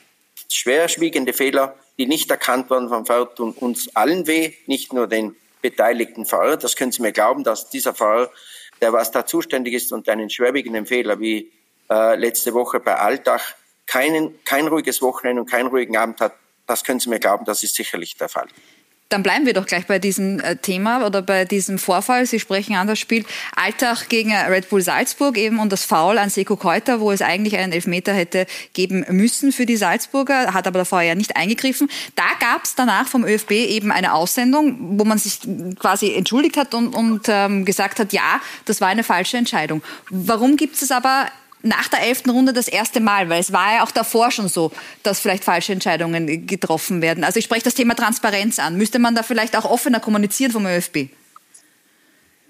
schwerwiegende 0.51 1.33
Fehler, 1.33 1.75
die 1.97 2.05
nicht 2.05 2.29
erkannt 2.29 2.69
werden 2.69 2.89
vom 2.89 3.05
VR, 3.05 3.33
tun 3.33 3.53
uns 3.53 3.95
allen 3.95 4.27
weh, 4.27 4.53
nicht 4.67 4.93
nur 4.93 5.07
den 5.07 5.35
beteiligten 5.61 6.25
VR. 6.25 6.57
Das 6.57 6.75
können 6.75 6.91
Sie 6.91 7.01
mir 7.01 7.11
glauben, 7.11 7.43
dass 7.43 7.69
dieser 7.69 7.93
VR 7.93 8.29
der 8.81 8.93
was 8.93 9.11
da 9.11 9.25
zuständig 9.25 9.73
ist 9.73 9.91
und 9.91 10.07
einen 10.09 10.29
schwerwiegenden 10.29 10.85
Fehler 10.85 11.19
wie 11.19 11.51
äh, 11.89 12.15
letzte 12.15 12.53
Woche 12.53 12.79
bei 12.79 12.95
Alltag 12.95 13.55
keinen, 13.85 14.43
kein 14.43 14.67
ruhiges 14.67 15.01
Wochenende 15.01 15.41
und 15.41 15.49
keinen 15.49 15.67
ruhigen 15.67 15.97
Abend 15.97 16.19
hat, 16.19 16.33
das 16.65 16.83
können 16.83 16.99
Sie 16.99 17.09
mir 17.09 17.19
glauben, 17.19 17.45
das 17.45 17.63
ist 17.63 17.75
sicherlich 17.75 18.15
der 18.17 18.29
Fall. 18.29 18.47
Dann 19.09 19.23
bleiben 19.23 19.45
wir 19.45 19.53
doch 19.53 19.65
gleich 19.65 19.87
bei 19.87 19.99
diesem 19.99 20.39
äh, 20.39 20.57
Thema 20.57 21.05
oder 21.05 21.21
bei 21.21 21.45
diesem 21.45 21.79
Vorfall. 21.79 22.25
Sie 22.25 22.39
sprechen 22.39 22.75
an 22.75 22.87
das 22.87 22.99
Spiel 22.99 23.25
Alltag 23.55 24.09
gegen 24.09 24.33
Red 24.33 24.69
Bull 24.69 24.81
Salzburg 24.81 25.37
eben 25.37 25.59
und 25.59 25.71
das 25.71 25.85
Foul 25.85 26.17
an 26.17 26.29
Seko 26.29 26.57
Keuter, 26.57 26.99
wo 26.99 27.11
es 27.11 27.21
eigentlich 27.21 27.57
einen 27.57 27.71
Elfmeter 27.71 28.13
hätte 28.13 28.45
geben 28.73 29.05
müssen 29.09 29.51
für 29.51 29.65
die 29.65 29.77
Salzburger, 29.77 30.53
hat 30.53 30.67
aber 30.67 30.79
davor 30.79 31.01
ja 31.01 31.15
nicht 31.15 31.37
eingegriffen. 31.37 31.89
Da 32.15 32.25
gab 32.39 32.65
es 32.65 32.75
danach 32.75 33.07
vom 33.07 33.23
ÖFB 33.23 33.51
eben 33.51 33.91
eine 33.91 34.13
Aussendung, 34.13 34.99
wo 34.99 35.05
man 35.05 35.17
sich 35.17 35.39
quasi 35.79 36.13
entschuldigt 36.13 36.57
hat 36.57 36.73
und, 36.73 36.93
und 36.93 37.27
ähm, 37.27 37.63
gesagt 37.63 37.99
hat, 37.99 38.11
ja, 38.11 38.41
das 38.65 38.81
war 38.81 38.89
eine 38.89 39.03
falsche 39.03 39.37
Entscheidung. 39.37 39.81
Warum 40.09 40.57
gibt 40.57 40.81
es 40.81 40.91
aber 40.91 41.27
nach 41.67 41.87
der 41.87 42.01
elften 42.01 42.29
Runde 42.29 42.53
das 42.53 42.67
erste 42.67 42.99
Mal, 42.99 43.29
weil 43.29 43.39
es 43.39 43.53
war 43.53 43.75
ja 43.75 43.83
auch 43.83 43.91
davor 43.91 44.31
schon 44.31 44.49
so, 44.49 44.71
dass 45.03 45.19
vielleicht 45.19 45.43
falsche 45.43 45.73
Entscheidungen 45.73 46.47
getroffen 46.47 47.01
werden. 47.01 47.23
Also 47.23 47.39
ich 47.39 47.45
spreche 47.45 47.63
das 47.63 47.73
Thema 47.73 47.95
Transparenz 47.95 48.59
an. 48.59 48.77
Müsste 48.77 48.99
man 48.99 49.15
da 49.15 49.23
vielleicht 49.23 49.55
auch 49.55 49.65
offener 49.65 49.99
kommunizieren 49.99 50.51
vom 50.51 50.65
ÖFB? 50.65 51.09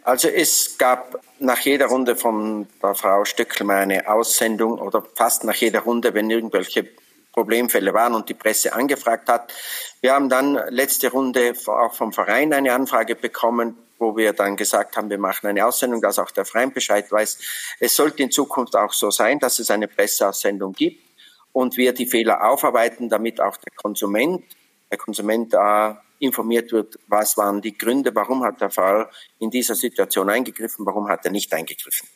Also 0.03 0.29
es 0.29 0.77
gab 0.77 1.19
nach 1.39 1.59
jeder 1.59 1.87
Runde 1.87 2.15
von 2.15 2.67
der 2.81 2.95
Frau 2.95 3.25
Stöckelmeier 3.25 3.81
eine 3.81 4.07
Aussendung 4.07 4.79
oder 4.79 5.03
fast 5.15 5.43
nach 5.43 5.55
jeder 5.55 5.81
Runde, 5.81 6.13
wenn 6.13 6.29
irgendwelche 6.29 6.87
Problemfälle 7.33 7.93
waren 7.93 8.15
und 8.15 8.29
die 8.29 8.33
Presse 8.33 8.73
angefragt 8.73 9.29
hat. 9.29 9.53
Wir 10.01 10.13
haben 10.13 10.29
dann 10.29 10.57
letzte 10.69 11.11
Runde 11.11 11.53
auch 11.67 11.93
vom 11.93 12.13
Verein 12.13 12.53
eine 12.53 12.73
Anfrage 12.73 13.15
bekommen, 13.15 13.77
wo 13.99 14.15
wir 14.15 14.33
dann 14.33 14.55
gesagt 14.55 14.97
haben, 14.97 15.09
wir 15.09 15.17
machen 15.17 15.47
eine 15.47 15.65
Aussendung, 15.65 16.01
dass 16.01 16.19
auch 16.19 16.31
der 16.31 16.45
Verein 16.45 16.71
Bescheid 16.71 17.11
weiß. 17.11 17.39
Es 17.79 17.95
sollte 17.95 18.23
in 18.23 18.31
Zukunft 18.31 18.75
auch 18.75 18.93
so 18.93 19.09
sein, 19.11 19.39
dass 19.39 19.59
es 19.59 19.71
eine 19.71 19.87
Presseaussendung 19.87 20.73
gibt 20.73 21.03
und 21.51 21.77
wir 21.77 21.93
die 21.93 22.05
Fehler 22.05 22.47
aufarbeiten, 22.49 23.09
damit 23.09 23.41
auch 23.41 23.57
der 23.57 23.73
Konsument, 23.75 24.43
der 24.91 24.97
Konsument 24.97 25.53
äh, 25.53 25.93
informiert 26.19 26.71
wird, 26.71 26.99
was 27.07 27.37
waren 27.37 27.61
die 27.61 27.77
Gründe, 27.77 28.13
warum 28.13 28.43
hat 28.43 28.61
der 28.61 28.69
Fahrer 28.69 29.09
in 29.39 29.49
dieser 29.49 29.75
Situation 29.75 30.29
eingegriffen, 30.29 30.85
warum 30.85 31.07
hat 31.09 31.25
er 31.25 31.31
nicht 31.31 31.53
eingegriffen. 31.53 32.07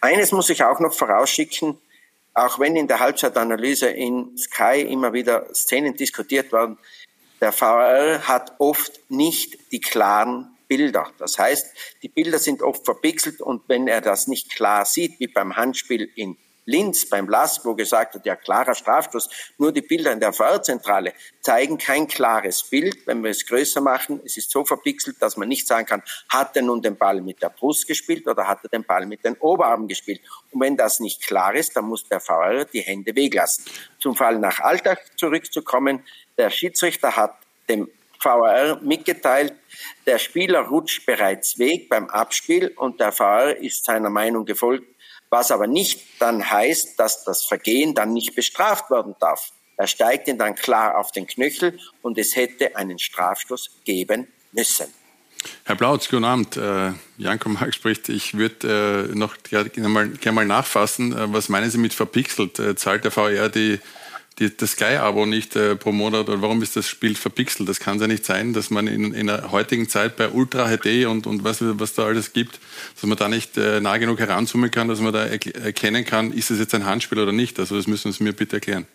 Eines 0.00 0.32
muss 0.32 0.50
ich 0.50 0.64
auch 0.64 0.80
noch 0.80 0.92
vorausschicken, 0.92 1.78
auch 2.34 2.58
wenn 2.58 2.76
in 2.76 2.86
der 2.86 3.00
Halbzeitanalyse 3.00 3.88
in 3.88 4.36
Sky 4.36 4.82
immer 4.82 5.12
wieder 5.12 5.52
Szenen 5.54 5.96
diskutiert 5.96 6.52
werden, 6.52 6.78
der 7.40 7.52
VR 7.52 8.28
hat 8.28 8.54
oft 8.58 9.00
nicht 9.08 9.72
die 9.72 9.80
klaren 9.80 10.56
Bilder. 10.70 11.10
Das 11.18 11.36
heißt, 11.36 11.66
die 12.04 12.08
Bilder 12.08 12.38
sind 12.38 12.62
oft 12.62 12.84
verpixelt 12.84 13.40
und 13.40 13.62
wenn 13.66 13.88
er 13.88 14.00
das 14.00 14.28
nicht 14.28 14.54
klar 14.54 14.84
sieht, 14.84 15.18
wie 15.18 15.26
beim 15.26 15.56
Handspiel 15.56 16.08
in 16.14 16.36
Linz, 16.64 17.08
beim 17.08 17.28
LAS, 17.28 17.64
wo 17.64 17.74
gesagt 17.74 18.14
hat, 18.14 18.24
ja, 18.24 18.36
klarer 18.36 18.76
Strafstoß, 18.76 19.28
nur 19.58 19.72
die 19.72 19.80
Bilder 19.80 20.12
in 20.12 20.20
der 20.20 20.32
VR-Zentrale 20.32 21.12
zeigen 21.40 21.76
kein 21.76 22.06
klares 22.06 22.62
Bild. 22.62 22.96
Wenn 23.06 23.24
wir 23.24 23.32
es 23.32 23.44
größer 23.46 23.80
machen, 23.80 24.20
es 24.24 24.36
ist 24.36 24.52
so 24.52 24.64
verpixelt, 24.64 25.16
dass 25.20 25.36
man 25.36 25.48
nicht 25.48 25.66
sagen 25.66 25.86
kann, 25.86 26.02
hat 26.28 26.54
er 26.54 26.62
nun 26.62 26.80
den 26.80 26.96
Ball 26.96 27.20
mit 27.20 27.42
der 27.42 27.48
Brust 27.48 27.88
gespielt 27.88 28.28
oder 28.28 28.46
hat 28.46 28.60
er 28.62 28.68
den 28.68 28.84
Ball 28.84 29.06
mit 29.06 29.24
den 29.24 29.36
Oberarmen 29.38 29.88
gespielt. 29.88 30.20
Und 30.52 30.60
wenn 30.60 30.76
das 30.76 31.00
nicht 31.00 31.26
klar 31.26 31.52
ist, 31.56 31.74
dann 31.74 31.86
muss 31.86 32.06
der 32.06 32.20
VR 32.20 32.64
die 32.66 32.82
Hände 32.82 33.16
weglassen. 33.16 33.64
Zum 33.98 34.14
Fall 34.14 34.38
nach 34.38 34.60
Alltag 34.60 35.00
zurückzukommen, 35.16 36.04
der 36.38 36.50
Schiedsrichter 36.50 37.16
hat 37.16 37.34
dem 37.68 37.90
VR 38.20 38.78
mitgeteilt, 38.82 39.54
der 40.06 40.18
Spieler 40.18 40.60
rutscht 40.60 41.06
bereits 41.06 41.58
weg 41.58 41.88
beim 41.88 42.08
Abspiel 42.08 42.68
und 42.76 43.00
der 43.00 43.12
VR 43.12 43.56
ist 43.56 43.84
seiner 43.84 44.10
Meinung 44.10 44.44
gefolgt, 44.44 44.86
was 45.30 45.50
aber 45.50 45.66
nicht 45.66 46.00
dann 46.20 46.50
heißt, 46.50 46.98
dass 46.98 47.24
das 47.24 47.44
Vergehen 47.44 47.94
dann 47.94 48.12
nicht 48.12 48.34
bestraft 48.34 48.90
werden 48.90 49.14
darf. 49.20 49.50
Er 49.76 49.86
steigt 49.86 50.28
ihn 50.28 50.36
dann 50.36 50.54
klar 50.54 50.98
auf 50.98 51.10
den 51.10 51.26
Knöchel 51.26 51.78
und 52.02 52.18
es 52.18 52.36
hätte 52.36 52.76
einen 52.76 52.98
Strafstoß 52.98 53.70
geben 53.84 54.28
müssen. 54.52 54.92
Herr 55.64 55.74
Blautz, 55.74 56.08
guten 56.08 56.24
Abend. 56.24 56.56
Äh, 56.56 56.92
Janko 57.16 57.48
Mark 57.48 57.72
spricht. 57.74 58.08
Ich 58.10 58.36
würde 58.36 59.08
äh, 59.10 59.14
noch 59.16 59.36
gerne 59.42 59.88
mal, 59.88 60.08
gerne 60.08 60.34
mal 60.34 60.44
nachfassen. 60.44 61.16
Äh, 61.16 61.32
was 61.32 61.48
meinen 61.48 61.70
Sie 61.70 61.78
mit 61.78 61.94
verpixelt? 61.94 62.58
Äh, 62.58 62.76
zahlt 62.76 63.04
der 63.04 63.10
VR 63.10 63.48
die 63.48 63.80
die, 64.40 64.56
das 64.56 64.72
Sky-Abo 64.72 65.26
nicht 65.26 65.54
äh, 65.54 65.76
pro 65.76 65.92
Monat 65.92 66.28
oder 66.28 66.42
warum 66.42 66.62
ist 66.62 66.74
das 66.74 66.88
Spiel 66.88 67.14
verpixelt? 67.14 67.68
Das 67.68 67.78
kann 67.78 68.00
ja 68.00 68.06
nicht 68.06 68.24
sein, 68.24 68.52
dass 68.52 68.70
man 68.70 68.86
in, 68.86 69.14
in 69.14 69.26
der 69.26 69.52
heutigen 69.52 69.88
Zeit 69.88 70.16
bei 70.16 70.30
Ultra 70.30 70.68
HD 70.68 71.06
und, 71.06 71.26
und 71.26 71.44
was, 71.44 71.58
was 71.60 71.94
da 71.94 72.06
alles 72.06 72.32
gibt, 72.32 72.58
dass 72.94 73.04
man 73.04 73.16
da 73.16 73.28
nicht 73.28 73.56
äh, 73.56 73.80
nah 73.80 73.98
genug 73.98 74.18
heranzoomen 74.18 74.70
kann, 74.70 74.88
dass 74.88 75.00
man 75.00 75.12
da 75.12 75.26
erkennen 75.26 76.04
kann, 76.04 76.32
ist 76.32 76.50
es 76.50 76.58
jetzt 76.58 76.74
ein 76.74 76.86
Handspiel 76.86 77.18
oder 77.20 77.32
nicht. 77.32 77.58
Also 77.58 77.76
das 77.76 77.86
müssen 77.86 78.10
Sie 78.12 78.24
mir 78.24 78.32
bitte 78.32 78.56
erklären. 78.56 78.86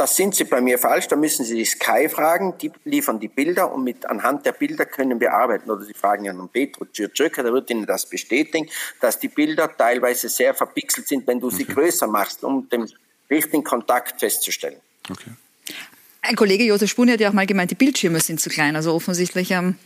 Das 0.00 0.16
sind 0.16 0.34
Sie 0.34 0.44
bei 0.44 0.62
mir 0.62 0.78
falsch. 0.78 1.08
Da 1.08 1.16
müssen 1.16 1.44
Sie 1.44 1.56
die 1.56 1.64
Sky 1.66 2.08
fragen. 2.08 2.56
Die 2.56 2.72
liefern 2.84 3.20
die 3.20 3.28
Bilder 3.28 3.70
und 3.70 3.84
mit 3.84 4.06
anhand 4.06 4.46
der 4.46 4.52
Bilder 4.52 4.86
können 4.86 5.20
wir 5.20 5.34
arbeiten. 5.34 5.70
Oder 5.70 5.84
Sie 5.84 5.92
fragen 5.92 6.24
ja 6.24 6.32
nun 6.32 6.48
Petro 6.48 6.86
Tschirtschöker, 6.86 7.42
der 7.42 7.52
wird 7.52 7.68
Ihnen 7.68 7.84
das 7.84 8.06
bestätigen, 8.06 8.66
dass 9.02 9.18
die 9.18 9.28
Bilder 9.28 9.76
teilweise 9.76 10.30
sehr 10.30 10.54
verpixelt 10.54 11.06
sind, 11.06 11.26
wenn 11.26 11.38
du 11.38 11.50
sie 11.50 11.64
okay. 11.64 11.74
größer 11.74 12.06
machst, 12.06 12.44
um 12.44 12.66
dem 12.70 12.86
richtigen 13.30 13.64
Kontakt 13.64 14.20
festzustellen. 14.20 14.76
Okay. 15.08 15.30
Ein 16.22 16.36
Kollege 16.36 16.64
Josef 16.64 16.90
Spuni 16.90 17.12
hat 17.12 17.20
ja 17.20 17.30
auch 17.30 17.34
mal 17.34 17.46
gemeint, 17.46 17.70
die 17.70 17.76
Bildschirme 17.76 18.20
sind 18.20 18.40
zu 18.40 18.50
klein. 18.50 18.76
Also 18.76 18.92
offensichtlich 18.92 19.50
ähm, 19.52 19.76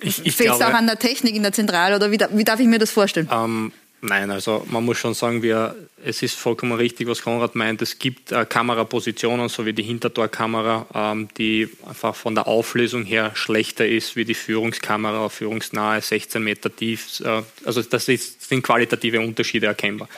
fehlt 0.00 0.50
es 0.50 0.60
auch 0.60 0.74
an 0.74 0.86
der 0.86 0.98
Technik 0.98 1.34
in 1.36 1.42
der 1.42 1.52
Zentrale 1.52 1.96
oder 1.96 2.10
wie, 2.10 2.18
wie 2.18 2.44
darf 2.44 2.60
ich 2.60 2.66
mir 2.66 2.78
das 2.78 2.90
vorstellen? 2.90 3.28
Ähm, 3.30 3.72
Nein, 4.06 4.30
also 4.30 4.66
man 4.68 4.84
muss 4.84 4.98
schon 4.98 5.14
sagen, 5.14 5.42
wir, 5.42 5.74
es 6.04 6.22
ist 6.22 6.34
vollkommen 6.34 6.72
richtig, 6.72 7.08
was 7.08 7.22
Konrad 7.22 7.54
meint. 7.54 7.80
Es 7.80 7.98
gibt 7.98 8.32
äh, 8.32 8.44
Kamerapositionen, 8.44 9.48
so 9.48 9.64
wie 9.64 9.72
die 9.72 9.82
Hintertorkamera, 9.82 10.86
ähm, 10.94 11.28
die 11.38 11.70
einfach 11.86 12.14
von 12.14 12.34
der 12.34 12.46
Auflösung 12.46 13.06
her 13.06 13.30
schlechter 13.32 13.88
ist 13.88 14.14
wie 14.14 14.26
die 14.26 14.34
Führungskamera, 14.34 15.30
führungsnahe, 15.30 16.02
16 16.02 16.44
Meter 16.44 16.74
tief. 16.76 17.20
Äh, 17.20 17.44
also 17.64 17.80
das 17.80 18.06
ist, 18.08 18.46
sind 18.46 18.62
qualitative 18.62 19.20
Unterschiede 19.20 19.68
erkennbar 19.68 20.10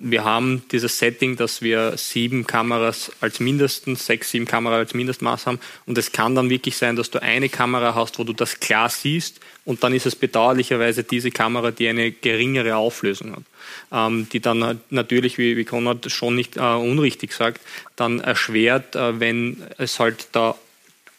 wir 0.00 0.24
haben 0.24 0.62
dieses 0.70 0.98
Setting, 0.98 1.36
dass 1.36 1.60
wir 1.60 1.96
sieben 1.96 2.46
Kameras 2.46 3.10
als 3.20 3.40
mindestens, 3.40 4.06
sechs, 4.06 4.30
sieben 4.30 4.46
Kameras 4.46 4.78
als 4.78 4.94
Mindestmaß 4.94 5.46
haben. 5.46 5.58
Und 5.86 5.98
es 5.98 6.12
kann 6.12 6.34
dann 6.34 6.50
wirklich 6.50 6.76
sein, 6.76 6.96
dass 6.96 7.10
du 7.10 7.20
eine 7.20 7.48
Kamera 7.48 7.94
hast, 7.94 8.18
wo 8.18 8.24
du 8.24 8.32
das 8.32 8.60
klar 8.60 8.88
siehst. 8.88 9.40
Und 9.64 9.82
dann 9.82 9.92
ist 9.92 10.06
es 10.06 10.14
bedauerlicherweise 10.14 11.02
diese 11.02 11.30
Kamera, 11.30 11.72
die 11.72 11.88
eine 11.88 12.12
geringere 12.12 12.76
Auflösung 12.76 13.32
hat. 13.32 13.42
Ähm, 13.92 14.28
die 14.32 14.40
dann 14.40 14.80
natürlich, 14.90 15.36
wie, 15.36 15.56
wie 15.56 15.64
Konrad 15.64 16.10
schon 16.10 16.36
nicht 16.36 16.56
äh, 16.56 16.60
unrichtig 16.60 17.32
sagt, 17.32 17.60
dann 17.96 18.20
erschwert, 18.20 18.94
äh, 18.94 19.18
wenn 19.20 19.62
es 19.78 19.98
halt 19.98 20.28
da 20.32 20.56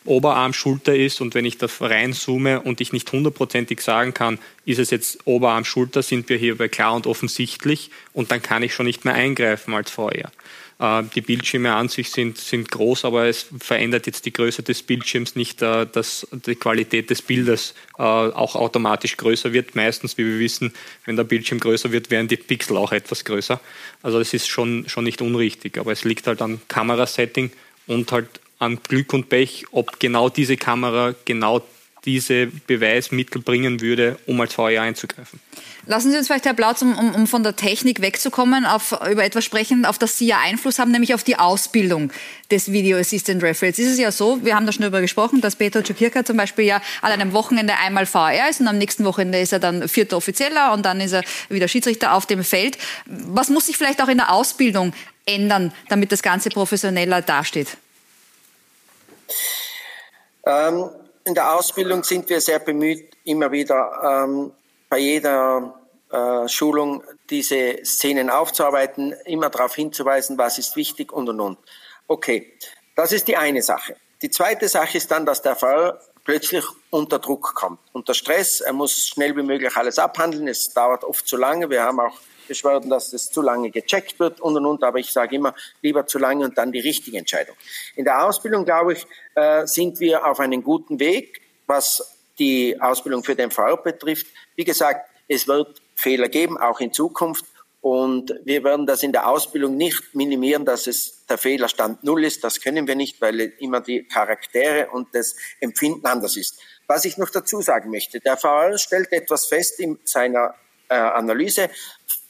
Oberarm, 0.05 0.53
Schulter 0.53 0.95
ist 0.95 1.21
und 1.21 1.35
wenn 1.35 1.45
ich 1.45 1.57
da 1.57 1.67
reinzoome 1.79 2.61
und 2.61 2.81
ich 2.81 2.93
nicht 2.93 3.11
hundertprozentig 3.11 3.81
sagen 3.81 4.13
kann, 4.13 4.39
ist 4.65 4.79
es 4.79 4.91
jetzt 4.91 5.19
Oberarm, 5.25 5.65
Schulter, 5.65 6.01
sind 6.01 6.29
wir 6.29 6.37
hier 6.37 6.57
bei 6.57 6.67
klar 6.67 6.95
und 6.95 7.05
offensichtlich 7.05 7.91
und 8.13 8.31
dann 8.31 8.41
kann 8.41 8.63
ich 8.63 8.73
schon 8.73 8.85
nicht 8.85 9.05
mehr 9.05 9.13
eingreifen 9.13 9.73
als 9.73 9.91
vorher. 9.91 10.31
Äh, 10.79 11.03
die 11.13 11.21
Bildschirme 11.21 11.73
an 11.73 11.89
sich 11.89 12.09
sind, 12.09 12.37
sind 12.37 12.71
groß, 12.71 13.03
aber 13.05 13.27
es 13.27 13.47
verändert 13.59 14.07
jetzt 14.07 14.25
die 14.25 14.33
Größe 14.33 14.63
des 14.63 14.81
Bildschirms 14.83 15.35
nicht, 15.35 15.61
äh, 15.61 15.85
dass 15.85 16.25
die 16.31 16.55
Qualität 16.55 17.09
des 17.09 17.21
Bildes 17.21 17.75
äh, 17.97 18.01
auch 18.01 18.55
automatisch 18.55 19.17
größer 19.17 19.51
wird. 19.51 19.75
Meistens, 19.75 20.17
wie 20.17 20.25
wir 20.25 20.39
wissen, 20.39 20.73
wenn 21.05 21.17
der 21.17 21.25
Bildschirm 21.25 21.59
größer 21.59 21.91
wird, 21.91 22.09
werden 22.09 22.29
die 22.29 22.37
Pixel 22.37 22.77
auch 22.77 22.93
etwas 22.93 23.25
größer. 23.25 23.59
Also 24.01 24.19
es 24.19 24.33
ist 24.33 24.47
schon, 24.47 24.87
schon 24.87 25.03
nicht 25.03 25.21
unrichtig, 25.21 25.77
aber 25.77 25.91
es 25.91 26.05
liegt 26.05 26.25
halt 26.27 26.41
am 26.41 26.61
Kamerasetting 26.69 27.51
und 27.85 28.11
halt 28.13 28.39
an 28.59 28.79
Glück 28.83 29.13
und 29.13 29.29
Pech, 29.29 29.65
ob 29.71 29.99
genau 29.99 30.29
diese 30.29 30.57
Kamera 30.57 31.15
genau 31.25 31.63
diese 32.05 32.47
Beweismittel 32.47 33.41
bringen 33.41 33.81
würde, 33.81 34.17
um 34.25 34.39
als 34.39 34.53
VR 34.53 34.81
einzugreifen. 34.83 35.39
Lassen 35.85 36.11
Sie 36.11 36.17
uns 36.17 36.27
vielleicht, 36.27 36.45
Herr 36.45 36.53
Blautz, 36.53 36.81
um, 36.81 36.93
um, 36.97 37.27
von 37.27 37.43
der 37.43 37.55
Technik 37.55 38.01
wegzukommen, 38.01 38.65
auf, 38.65 38.95
über 39.09 39.23
etwas 39.23 39.43
sprechen, 39.43 39.85
auf 39.85 39.97
das 39.97 40.17
Sie 40.17 40.27
ja 40.27 40.39
Einfluss 40.39 40.79
haben, 40.79 40.91
nämlich 40.91 41.13
auf 41.13 41.23
die 41.23 41.37
Ausbildung 41.37 42.11
des 42.51 42.71
Video 42.71 42.97
Assistant 42.97 43.43
Referees. 43.43 43.79
Ist 43.79 43.93
es 43.93 43.99
ja 43.99 44.11
so, 44.11 44.43
wir 44.45 44.55
haben 44.55 44.65
da 44.65 44.71
schon 44.71 44.83
darüber 44.83 45.01
gesprochen, 45.01 45.41
dass 45.41 45.55
Peter 45.55 45.83
Czukirka 45.83 46.23
zum 46.23 46.37
Beispiel 46.37 46.65
ja 46.65 46.81
an 47.01 47.11
einem 47.11 47.33
Wochenende 47.33 47.73
einmal 47.77 48.05
VR 48.05 48.49
ist 48.49 48.61
und 48.61 48.67
am 48.67 48.77
nächsten 48.77 49.03
Wochenende 49.03 49.39
ist 49.39 49.51
er 49.51 49.59
dann 49.59 49.87
vierter 49.89 50.17
Offizieller 50.17 50.73
und 50.73 50.85
dann 50.85 51.01
ist 51.01 51.13
er 51.13 51.23
wieder 51.49 51.67
Schiedsrichter 51.67 52.13
auf 52.13 52.25
dem 52.25 52.43
Feld. 52.43 52.77
Was 53.05 53.49
muss 53.49 53.65
sich 53.65 53.77
vielleicht 53.77 54.01
auch 54.01 54.09
in 54.09 54.17
der 54.17 54.31
Ausbildung 54.31 54.93
ändern, 55.25 55.73
damit 55.89 56.11
das 56.11 56.21
Ganze 56.21 56.49
professioneller 56.49 57.21
dasteht? 57.21 57.77
Ähm, 60.45 60.89
in 61.25 61.35
der 61.35 61.53
Ausbildung 61.53 62.03
sind 62.03 62.29
wir 62.29 62.41
sehr 62.41 62.59
bemüht, 62.59 63.15
immer 63.23 63.51
wieder 63.51 64.25
ähm, 64.25 64.51
bei 64.89 64.97
jeder 64.97 65.79
äh, 66.11 66.47
Schulung 66.47 67.03
diese 67.29 67.85
Szenen 67.85 68.29
aufzuarbeiten, 68.29 69.13
immer 69.25 69.49
darauf 69.49 69.75
hinzuweisen, 69.75 70.37
was 70.37 70.57
ist 70.57 70.75
wichtig 70.75 71.11
und 71.11 71.29
und 71.29 71.39
und. 71.39 71.57
Okay, 72.07 72.57
das 72.95 73.11
ist 73.11 73.27
die 73.27 73.37
eine 73.37 73.61
Sache. 73.61 73.95
Die 74.21 74.29
zweite 74.31 74.67
Sache 74.67 74.97
ist 74.97 75.11
dann, 75.11 75.25
dass 75.25 75.41
der 75.41 75.55
Fall 75.55 75.99
plötzlich 76.23 76.65
unter 76.89 77.19
Druck 77.19 77.53
kommt, 77.53 77.79
unter 77.93 78.13
Stress. 78.13 78.59
Er 78.61 78.73
muss 78.73 79.07
schnell 79.07 79.35
wie 79.37 79.43
möglich 79.43 79.75
alles 79.77 79.99
abhandeln. 79.99 80.47
Es 80.47 80.73
dauert 80.73 81.03
oft 81.03 81.27
zu 81.27 81.37
lange. 81.37 81.69
Wir 81.69 81.83
haben 81.83 81.99
auch 81.99 82.17
Beschwerden, 82.49 82.89
dass 82.89 83.11
das 83.11 83.31
zu 83.31 83.41
lange 83.41 83.71
gecheckt 83.71 84.19
wird 84.19 84.41
und 84.41 84.57
und 84.57 84.65
und. 84.65 84.83
Aber 84.83 84.99
ich 84.99 85.13
sage 85.13 85.37
immer, 85.37 85.55
lieber 85.81 86.05
zu 86.05 86.19
lange 86.19 86.43
und 86.43 86.57
dann 86.57 86.73
die 86.73 86.81
richtige 86.81 87.17
Entscheidung. 87.17 87.55
In 87.95 88.03
der 88.03 88.25
Ausbildung, 88.25 88.65
glaube 88.65 88.93
ich, 88.93 89.07
äh, 89.35 89.65
sind 89.65 90.01
wir 90.01 90.25
auf 90.25 90.41
einem 90.41 90.61
guten 90.61 90.99
Weg, 90.99 91.41
was 91.67 92.17
die 92.37 92.79
Ausbildung 92.81 93.23
für 93.23 93.35
den 93.35 93.51
VR 93.51 93.77
betrifft. 93.77 94.27
Wie 94.55 94.65
gesagt, 94.65 95.09
es 95.29 95.47
wird 95.47 95.81
Fehler 95.95 96.27
geben, 96.27 96.57
auch 96.57 96.81
in 96.81 96.91
Zukunft. 96.91 97.45
Und 97.81 98.33
wir 98.43 98.63
werden 98.65 98.85
das 98.85 99.03
in 99.03 99.13
der 99.13 99.29
Ausbildung 99.29 99.77
nicht 99.77 100.13
minimieren, 100.13 100.65
dass 100.65 100.85
es 100.85 101.25
der 101.27 101.37
Fehlerstand 101.37 102.03
null 102.03 102.25
ist. 102.25 102.43
Das 102.43 102.59
können 102.59 102.87
wir 102.87 102.95
nicht, 102.95 103.21
weil 103.21 103.39
immer 103.59 103.79
die 103.79 104.03
Charaktere 104.03 104.89
und 104.91 105.07
das 105.13 105.35
Empfinden 105.61 106.05
anders 106.05 106.35
ist. 106.35 106.59
Was 106.87 107.05
ich 107.05 107.17
noch 107.17 107.29
dazu 107.29 107.61
sagen 107.61 107.89
möchte, 107.89 108.19
der 108.19 108.35
VR 108.35 108.77
stellt 108.77 109.13
etwas 109.13 109.45
fest 109.45 109.79
in 109.79 109.97
seiner 110.03 110.55
äh, 110.89 110.95
Analyse, 110.95 111.69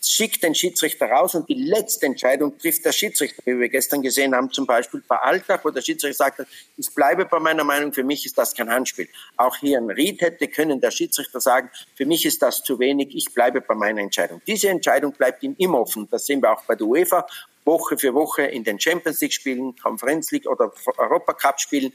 schickt 0.02 0.44
den 0.44 0.56
Schiedsrichter 0.56 1.08
raus 1.08 1.36
und 1.36 1.50
die 1.50 1.56
letzte 1.56 2.06
Entscheidung 2.06 2.58
trifft 2.58 2.86
der 2.86 2.92
Schiedsrichter, 2.92 3.42
wie 3.46 3.60
wir 3.60 3.70
gestern 3.70 4.02
gesehen 4.02 4.34
haben, 4.34 4.52
zum 4.52 4.66
Beispiel 4.66 5.04
bei 5.08 5.18
Alltag, 5.18 5.64
wo 5.64 5.70
der 5.70 5.82
Schiedsrichter 5.82 6.26
sagt, 6.26 6.46
ich 6.78 6.94
bleibe 6.94 7.26
bei 7.26 7.40
meiner 7.40 7.64
Meinung, 7.64 7.92
für 7.92 8.04
mich 8.04 8.26
ist 8.26 8.38
das 8.38 8.56
kein 8.56 8.70
Handspiel. 8.70 9.10
Auch 9.36 9.58
hier 9.58 9.78
ein 9.78 9.90
Ried 9.90 10.22
hätte 10.22 10.48
können 10.48 10.80
der 10.80 10.92
Schiedsrichter 10.92 11.42
sagen, 11.42 11.70
für 11.96 12.06
mich 12.06 12.26
ist 12.26 12.42
das 12.42 12.64
zu 12.64 12.80
wenig, 12.80 13.14
ich 13.14 13.34
bleibe 13.34 13.62
bei 13.62 13.76
meiner 13.76 14.02
Entscheidung. 14.02 14.42
Diese 14.48 14.70
Entscheidung 14.70 15.12
bleibt 15.14 15.44
ihm 15.44 15.56
immer 15.58 15.82
offen. 15.82 16.08
Das 16.10 16.26
sehen 16.26 16.42
wir 16.42 16.52
auch 16.54 16.64
bei 16.64 16.76
der 16.76 16.88
UEFA, 16.88 17.28
Woche 17.66 17.98
für 17.98 18.14
Woche 18.14 18.44
in 18.44 18.64
den 18.64 18.80
Champions 18.80 19.22
League 19.22 19.34
Spielen, 19.34 19.76
Conference 19.76 20.32
League 20.32 20.48
oder 20.48 20.72
Europacup 20.98 21.60
Spielen, 21.60 21.94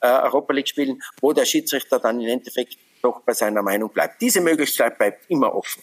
äh, 0.00 0.06
Europa 0.06 0.52
League 0.52 0.68
Spielen, 0.68 1.02
wo 1.20 1.32
der 1.32 1.44
Schiedsrichter 1.44 1.98
dann 1.98 2.20
im 2.20 2.28
Endeffekt 2.28 2.76
doch 3.02 3.20
bei 3.20 3.32
seiner 3.32 3.62
Meinung 3.62 3.90
bleibt. 3.90 4.20
Diese 4.20 4.40
Möglichkeit 4.40 4.98
bleibt 4.98 5.28
immer 5.30 5.54
offen. 5.54 5.82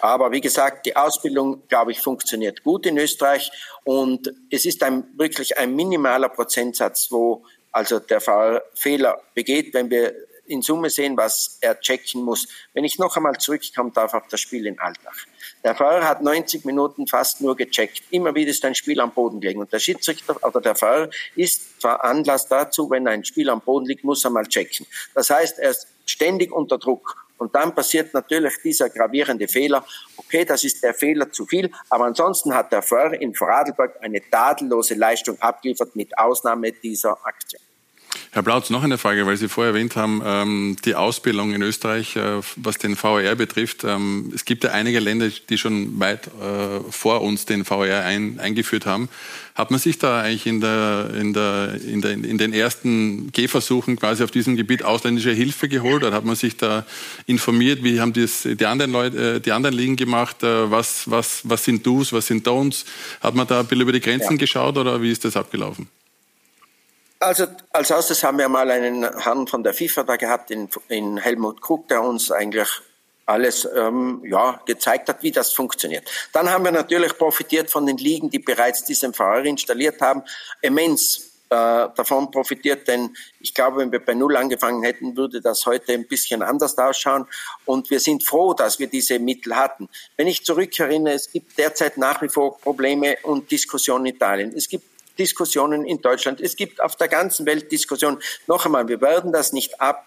Aber 0.00 0.32
wie 0.32 0.40
gesagt, 0.40 0.86
die 0.86 0.96
Ausbildung, 0.96 1.66
glaube 1.68 1.92
ich, 1.92 2.00
funktioniert 2.00 2.62
gut 2.62 2.86
in 2.86 2.98
Österreich 2.98 3.50
und 3.84 4.32
es 4.50 4.64
ist 4.64 4.82
ein, 4.82 5.04
wirklich 5.16 5.58
ein 5.58 5.74
minimaler 5.74 6.28
Prozentsatz, 6.28 7.08
wo 7.10 7.44
also 7.72 7.98
der 7.98 8.20
Fehler 8.74 9.20
begeht, 9.34 9.74
wenn 9.74 9.90
wir 9.90 10.14
in 10.46 10.62
Summe 10.62 10.90
sehen, 10.90 11.16
was 11.16 11.58
er 11.60 11.80
checken 11.80 12.22
muss. 12.22 12.48
Wenn 12.72 12.84
ich 12.84 12.98
noch 12.98 13.16
einmal 13.16 13.36
zurückkommen 13.38 13.92
darf 13.92 14.14
auf 14.14 14.28
das 14.28 14.40
Spiel 14.40 14.66
in 14.66 14.78
Altach. 14.78 15.16
Der 15.62 15.74
Fahrer 15.74 16.06
hat 16.06 16.22
90 16.22 16.64
Minuten 16.64 17.06
fast 17.06 17.40
nur 17.40 17.56
gecheckt. 17.56 18.02
Immer 18.10 18.34
wieder 18.34 18.50
ist 18.50 18.64
ein 18.64 18.74
Spiel 18.74 19.00
am 19.00 19.12
Boden 19.12 19.40
gelegen. 19.40 19.60
Und 19.60 19.72
der 19.72 19.78
Schiedsrichter 19.78 20.36
oder 20.44 20.60
der 20.60 20.74
Fahrer 20.74 21.08
ist 21.34 21.80
zwar 21.80 22.04
Anlass 22.04 22.48
dazu, 22.48 22.90
wenn 22.90 23.08
ein 23.08 23.24
Spiel 23.24 23.48
am 23.48 23.60
Boden 23.60 23.86
liegt, 23.86 24.04
muss 24.04 24.24
er 24.24 24.30
mal 24.30 24.46
checken. 24.46 24.86
Das 25.14 25.30
heißt, 25.30 25.58
er 25.58 25.70
ist 25.70 25.88
ständig 26.04 26.52
unter 26.52 26.78
Druck. 26.78 27.23
Und 27.38 27.54
dann 27.54 27.74
passiert 27.74 28.14
natürlich 28.14 28.54
dieser 28.62 28.88
gravierende 28.88 29.48
Fehler. 29.48 29.84
Okay, 30.16 30.44
das 30.44 30.64
ist 30.64 30.82
der 30.82 30.94
Fehler 30.94 31.30
zu 31.30 31.46
viel, 31.46 31.70
aber 31.90 32.04
ansonsten 32.04 32.54
hat 32.54 32.72
der 32.72 32.82
Föhr 32.82 33.12
in 33.20 33.34
Vorarlberg 33.34 33.96
eine 34.02 34.20
tadellose 34.30 34.94
Leistung 34.94 35.40
abgeliefert 35.40 35.96
mit 35.96 36.16
Ausnahme 36.16 36.72
dieser 36.72 37.18
Aktion. 37.24 37.60
Herr 38.34 38.42
Blautz, 38.42 38.68
noch 38.68 38.82
eine 38.82 38.98
Frage, 38.98 39.26
weil 39.26 39.36
Sie 39.36 39.48
vorher 39.48 39.74
erwähnt 39.74 39.94
haben, 39.94 40.20
ähm, 40.26 40.76
die 40.84 40.96
Ausbildung 40.96 41.54
in 41.54 41.62
Österreich, 41.62 42.16
äh, 42.16 42.40
was 42.56 42.78
den 42.78 42.96
VR 42.96 43.36
betrifft. 43.36 43.84
Ähm, 43.84 44.32
es 44.34 44.44
gibt 44.44 44.64
ja 44.64 44.72
einige 44.72 44.98
Länder, 44.98 45.28
die 45.28 45.56
schon 45.56 46.00
weit 46.00 46.26
äh, 46.26 46.80
vor 46.90 47.20
uns 47.20 47.46
den 47.46 47.64
VR 47.64 48.02
ein, 48.04 48.40
eingeführt 48.40 48.86
haben. 48.86 49.08
Hat 49.54 49.70
man 49.70 49.78
sich 49.78 49.98
da 49.98 50.20
eigentlich 50.20 50.46
in, 50.46 50.60
der, 50.60 51.10
in, 51.16 51.32
der, 51.32 51.78
in, 51.86 52.00
der, 52.00 52.10
in 52.10 52.36
den 52.36 52.52
ersten 52.52 53.30
Gehversuchen 53.30 54.00
quasi 54.00 54.24
auf 54.24 54.32
diesem 54.32 54.56
Gebiet 54.56 54.82
ausländische 54.82 55.30
Hilfe 55.30 55.68
geholt? 55.68 56.02
Oder 56.02 56.16
hat 56.16 56.24
man 56.24 56.34
sich 56.34 56.56
da 56.56 56.84
informiert? 57.26 57.84
Wie 57.84 58.00
haben 58.00 58.14
das 58.14 58.42
die 58.42 58.66
anderen 58.66 58.90
Leute, 58.90 59.36
äh, 59.36 59.40
die 59.40 59.52
anderen 59.52 59.76
Ligen 59.76 59.94
gemacht? 59.94 60.38
Was, 60.40 61.08
was, 61.08 61.42
was 61.44 61.64
sind 61.64 61.86
Do's, 61.86 62.12
was 62.12 62.26
sind 62.26 62.44
Don'ts? 62.48 62.84
Hat 63.20 63.36
man 63.36 63.46
da 63.46 63.60
ein 63.60 63.66
bisschen 63.66 63.82
über 63.82 63.92
die 63.92 64.00
Grenzen 64.00 64.32
ja. 64.32 64.38
geschaut 64.38 64.76
oder 64.76 65.00
wie 65.00 65.12
ist 65.12 65.24
das 65.24 65.36
abgelaufen? 65.36 65.86
Also 67.20 67.46
als 67.72 67.90
erstes 67.90 68.22
haben 68.22 68.38
wir 68.38 68.48
mal 68.48 68.70
einen 68.70 69.02
Herrn 69.20 69.46
von 69.46 69.62
der 69.62 69.72
FIFA 69.72 70.02
da 70.02 70.16
gehabt, 70.16 70.50
in, 70.50 70.68
in 70.88 71.16
Helmut 71.16 71.60
Krug, 71.62 71.88
der 71.88 72.02
uns 72.02 72.30
eigentlich 72.30 72.68
alles 73.26 73.66
ähm, 73.74 74.22
ja, 74.26 74.60
gezeigt 74.66 75.08
hat, 75.08 75.22
wie 75.22 75.32
das 75.32 75.52
funktioniert. 75.52 76.10
Dann 76.32 76.50
haben 76.50 76.64
wir 76.64 76.72
natürlich 76.72 77.16
profitiert 77.16 77.70
von 77.70 77.86
den 77.86 77.96
Ligen, 77.96 78.28
die 78.28 78.38
bereits 78.38 78.84
diesen 78.84 79.14
Fahrer 79.14 79.44
installiert 79.44 80.00
haben, 80.00 80.22
immens 80.60 81.34
äh, 81.50 81.88
davon 81.94 82.30
profitiert, 82.30 82.88
denn 82.88 83.16
ich 83.40 83.54
glaube, 83.54 83.78
wenn 83.78 83.92
wir 83.92 84.04
bei 84.04 84.14
Null 84.14 84.36
angefangen 84.36 84.82
hätten, 84.82 85.16
würde 85.16 85.40
das 85.40 85.64
heute 85.66 85.92
ein 85.92 86.06
bisschen 86.06 86.42
anders 86.42 86.76
ausschauen. 86.76 87.26
Und 87.64 87.90
wir 87.90 88.00
sind 88.00 88.24
froh, 88.24 88.54
dass 88.54 88.78
wir 88.78 88.86
diese 88.86 89.18
Mittel 89.18 89.54
hatten. 89.54 89.88
Wenn 90.16 90.26
ich 90.26 90.44
zurückerinnere, 90.44 91.14
es 91.14 91.30
gibt 91.30 91.56
derzeit 91.58 91.96
nach 91.96 92.20
wie 92.22 92.28
vor 92.28 92.58
Probleme 92.58 93.16
und 93.22 93.50
Diskussionen 93.50 94.06
in 94.06 94.16
Italien. 94.16 94.52
Es 94.56 94.68
gibt 94.68 94.93
Diskussionen 95.18 95.84
in 95.84 96.00
Deutschland. 96.00 96.40
Es 96.40 96.56
gibt 96.56 96.80
auf 96.80 96.96
der 96.96 97.08
ganzen 97.08 97.46
Welt 97.46 97.70
Diskussionen. 97.70 98.18
Noch 98.46 98.64
einmal, 98.66 98.88
wir 98.88 99.00
werden 99.00 99.32
das 99.32 99.52
nicht 99.52 99.80
ab 99.80 100.06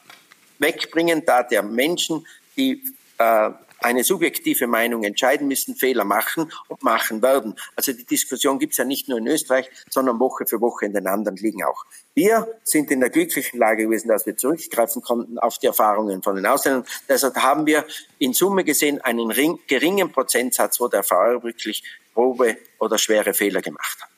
wegbringen, 0.59 1.23
da 1.25 1.43
der 1.43 1.63
Menschen, 1.63 2.25
die 2.55 2.83
äh, 3.17 3.51
eine 3.79 4.03
subjektive 4.03 4.67
Meinung 4.67 5.03
entscheiden 5.03 5.47
müssen, 5.47 5.75
Fehler 5.75 6.03
machen 6.03 6.51
und 6.67 6.83
machen 6.83 7.21
werden. 7.21 7.55
Also 7.75 7.93
die 7.93 8.05
Diskussion 8.05 8.59
gibt 8.59 8.73
es 8.73 8.77
ja 8.77 8.85
nicht 8.85 9.07
nur 9.07 9.19
in 9.19 9.27
Österreich, 9.27 9.69
sondern 9.89 10.19
Woche 10.19 10.45
für 10.47 10.59
Woche 10.61 10.85
in 10.85 10.93
den 10.93 11.07
anderen 11.07 11.37
Ligen 11.37 11.63
auch. 11.63 11.85
Wir 12.15 12.47
sind 12.63 12.89
in 12.91 12.99
der 12.99 13.09
glücklichen 13.09 13.59
Lage 13.59 13.83
gewesen, 13.83 14.07
dass 14.07 14.25
wir 14.25 14.35
zurückgreifen 14.35 15.01
konnten 15.01 15.37
auf 15.37 15.59
die 15.59 15.67
Erfahrungen 15.67 16.23
von 16.23 16.35
den 16.35 16.45
Ausländern. 16.45 16.85
Deshalb 17.07 17.35
haben 17.35 17.65
wir 17.65 17.85
in 18.17 18.33
Summe 18.33 18.63
gesehen 18.63 18.99
einen 19.01 19.31
geringen 19.67 20.11
Prozentsatz, 20.11 20.79
wo 20.79 20.87
der 20.87 21.03
VR 21.03 21.43
wirklich 21.43 21.83
grobe 22.13 22.57
oder 22.79 22.97
schwere 22.97 23.33
Fehler 23.33 23.61
gemacht 23.61 24.01
hat. 24.01 24.16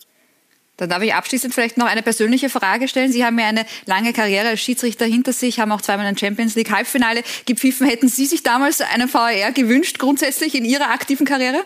Dann 0.80 0.90
darf 0.90 1.04
ich 1.04 1.14
abschließend 1.14 1.54
vielleicht 1.54 1.78
noch 1.78 1.88
eine 1.88 2.02
persönliche 2.02 2.50
Frage 2.50 2.88
stellen. 2.88 3.12
Sie 3.12 3.26
haben 3.26 3.38
ja 3.38 3.48
eine 3.48 3.66
lange 3.86 4.14
Karriere 4.14 4.48
als 4.48 4.62
Schiedsrichter 4.62 5.06
hinter 5.06 5.34
sich, 5.34 5.60
haben 5.60 5.74
auch 5.74 5.82
zweimal 5.82 6.06
ein 6.06 6.18
Champions 6.18 6.56
League 6.56 6.72
Halbfinale 6.72 7.22
gepfiffen. 7.46 7.86
Hätten 7.86 8.08
Sie 8.08 8.26
sich 8.26 8.44
damals 8.44 8.80
einen 8.80 9.14
VAR 9.14 9.52
gewünscht, 9.52 10.00
grundsätzlich 10.00 10.56
in 10.56 10.64
Ihrer 10.64 10.90
aktiven 10.92 11.26
Karriere? 11.26 11.66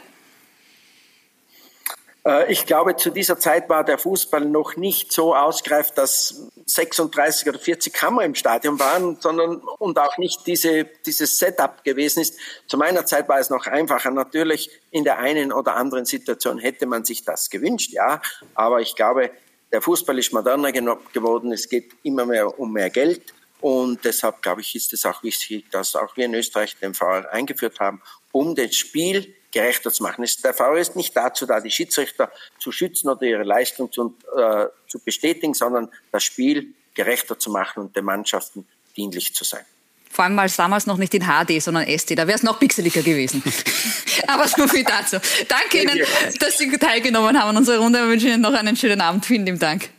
Äh, 2.25 2.51
ich 2.51 2.65
glaube, 2.65 2.95
zu 2.95 3.09
dieser 3.09 3.39
Zeit 3.39 3.69
war 3.69 3.83
der 3.83 3.97
Fußball 3.97 4.45
noch 4.45 4.75
nicht 4.75 5.11
so 5.11 5.35
ausgereift, 5.35 5.97
dass 5.97 6.47
36 6.65 7.49
oder 7.49 7.59
40 7.59 7.93
Kammer 7.93 8.23
im 8.23 8.35
Stadion 8.35 8.79
waren, 8.79 9.17
sondern 9.19 9.57
und 9.79 9.99
auch 9.99 10.17
nicht 10.17 10.47
diese, 10.47 10.85
dieses 11.05 11.37
Setup 11.37 11.83
gewesen 11.83 12.21
ist. 12.21 12.37
Zu 12.67 12.77
meiner 12.77 13.05
Zeit 13.05 13.27
war 13.27 13.39
es 13.39 13.49
noch 13.49 13.67
einfacher. 13.67 14.11
Natürlich 14.11 14.69
in 14.91 15.03
der 15.03 15.19
einen 15.19 15.51
oder 15.51 15.75
anderen 15.75 16.05
Situation 16.05 16.59
hätte 16.59 16.85
man 16.85 17.03
sich 17.05 17.23
das 17.23 17.49
gewünscht, 17.49 17.91
ja. 17.91 18.21
Aber 18.55 18.81
ich 18.81 18.95
glaube, 18.95 19.31
der 19.71 19.81
Fußball 19.81 20.17
ist 20.19 20.31
moderner 20.33 20.71
geworden. 20.71 21.51
Es 21.51 21.67
geht 21.67 21.91
immer 22.03 22.25
mehr 22.25 22.59
um 22.59 22.71
mehr 22.71 22.89
Geld. 22.89 23.33
Und 23.59 24.03
deshalb, 24.03 24.41
glaube 24.41 24.61
ich, 24.61 24.75
ist 24.75 24.91
es 24.91 25.05
auch 25.05 25.23
wichtig, 25.23 25.71
dass 25.71 25.95
auch 25.95 26.17
wir 26.17 26.25
in 26.25 26.33
Österreich 26.33 26.77
den 26.77 26.93
VR 26.93 27.31
eingeführt 27.31 27.79
haben, 27.79 28.01
um 28.31 28.55
das 28.55 28.75
Spiel 28.75 29.33
gerechter 29.53 29.91
zu 29.91 30.03
machen. 30.03 30.25
Der 30.43 30.53
VR 30.53 30.77
ist 30.77 30.95
nicht 30.95 31.15
dazu 31.15 31.45
da, 31.45 31.61
die 31.61 31.71
Schiedsrichter 31.71 32.31
zu 32.59 32.71
schützen 32.71 33.09
oder 33.09 33.23
ihre 33.23 33.43
Leistung 33.43 33.91
zu, 33.91 34.17
äh, 34.35 34.65
zu 34.87 34.99
bestätigen, 34.99 35.53
sondern 35.53 35.89
das 36.11 36.23
Spiel 36.23 36.73
gerechter 36.93 37.39
zu 37.39 37.49
machen 37.49 37.83
und 37.83 37.95
den 37.95 38.03
Mannschaften 38.03 38.67
dienlich 38.97 39.33
zu 39.33 39.43
sein. 39.43 39.65
Vor 40.11 40.25
allem 40.25 40.37
war 40.37 40.45
es 40.45 40.55
damals 40.55 40.85
noch 40.85 40.97
nicht 40.97 41.13
in 41.15 41.23
HD, 41.23 41.59
sondern 41.59 41.85
SD. 41.85 42.13
Da 42.13 42.27
wäre 42.27 42.37
es 42.37 42.43
noch 42.43 42.59
pixeliger 42.59 43.01
gewesen. 43.01 43.41
Aber 44.27 44.47
so 44.47 44.67
viel 44.67 44.83
dazu. 44.83 45.17
Danke 45.47 45.81
Ihnen, 45.81 46.05
dass 46.39 46.57
Sie 46.59 46.69
teilgenommen 46.77 47.39
haben 47.39 47.49
an 47.49 47.57
unserer 47.57 47.79
Runde. 47.79 47.99
Wir 47.99 48.07
wünschen 48.07 48.29
Ihnen 48.29 48.41
noch 48.41 48.53
einen 48.53 48.75
schönen 48.75 49.01
Abend. 49.01 49.25
Vielen 49.25 49.45
lieben 49.45 49.57
Dank. 49.57 49.89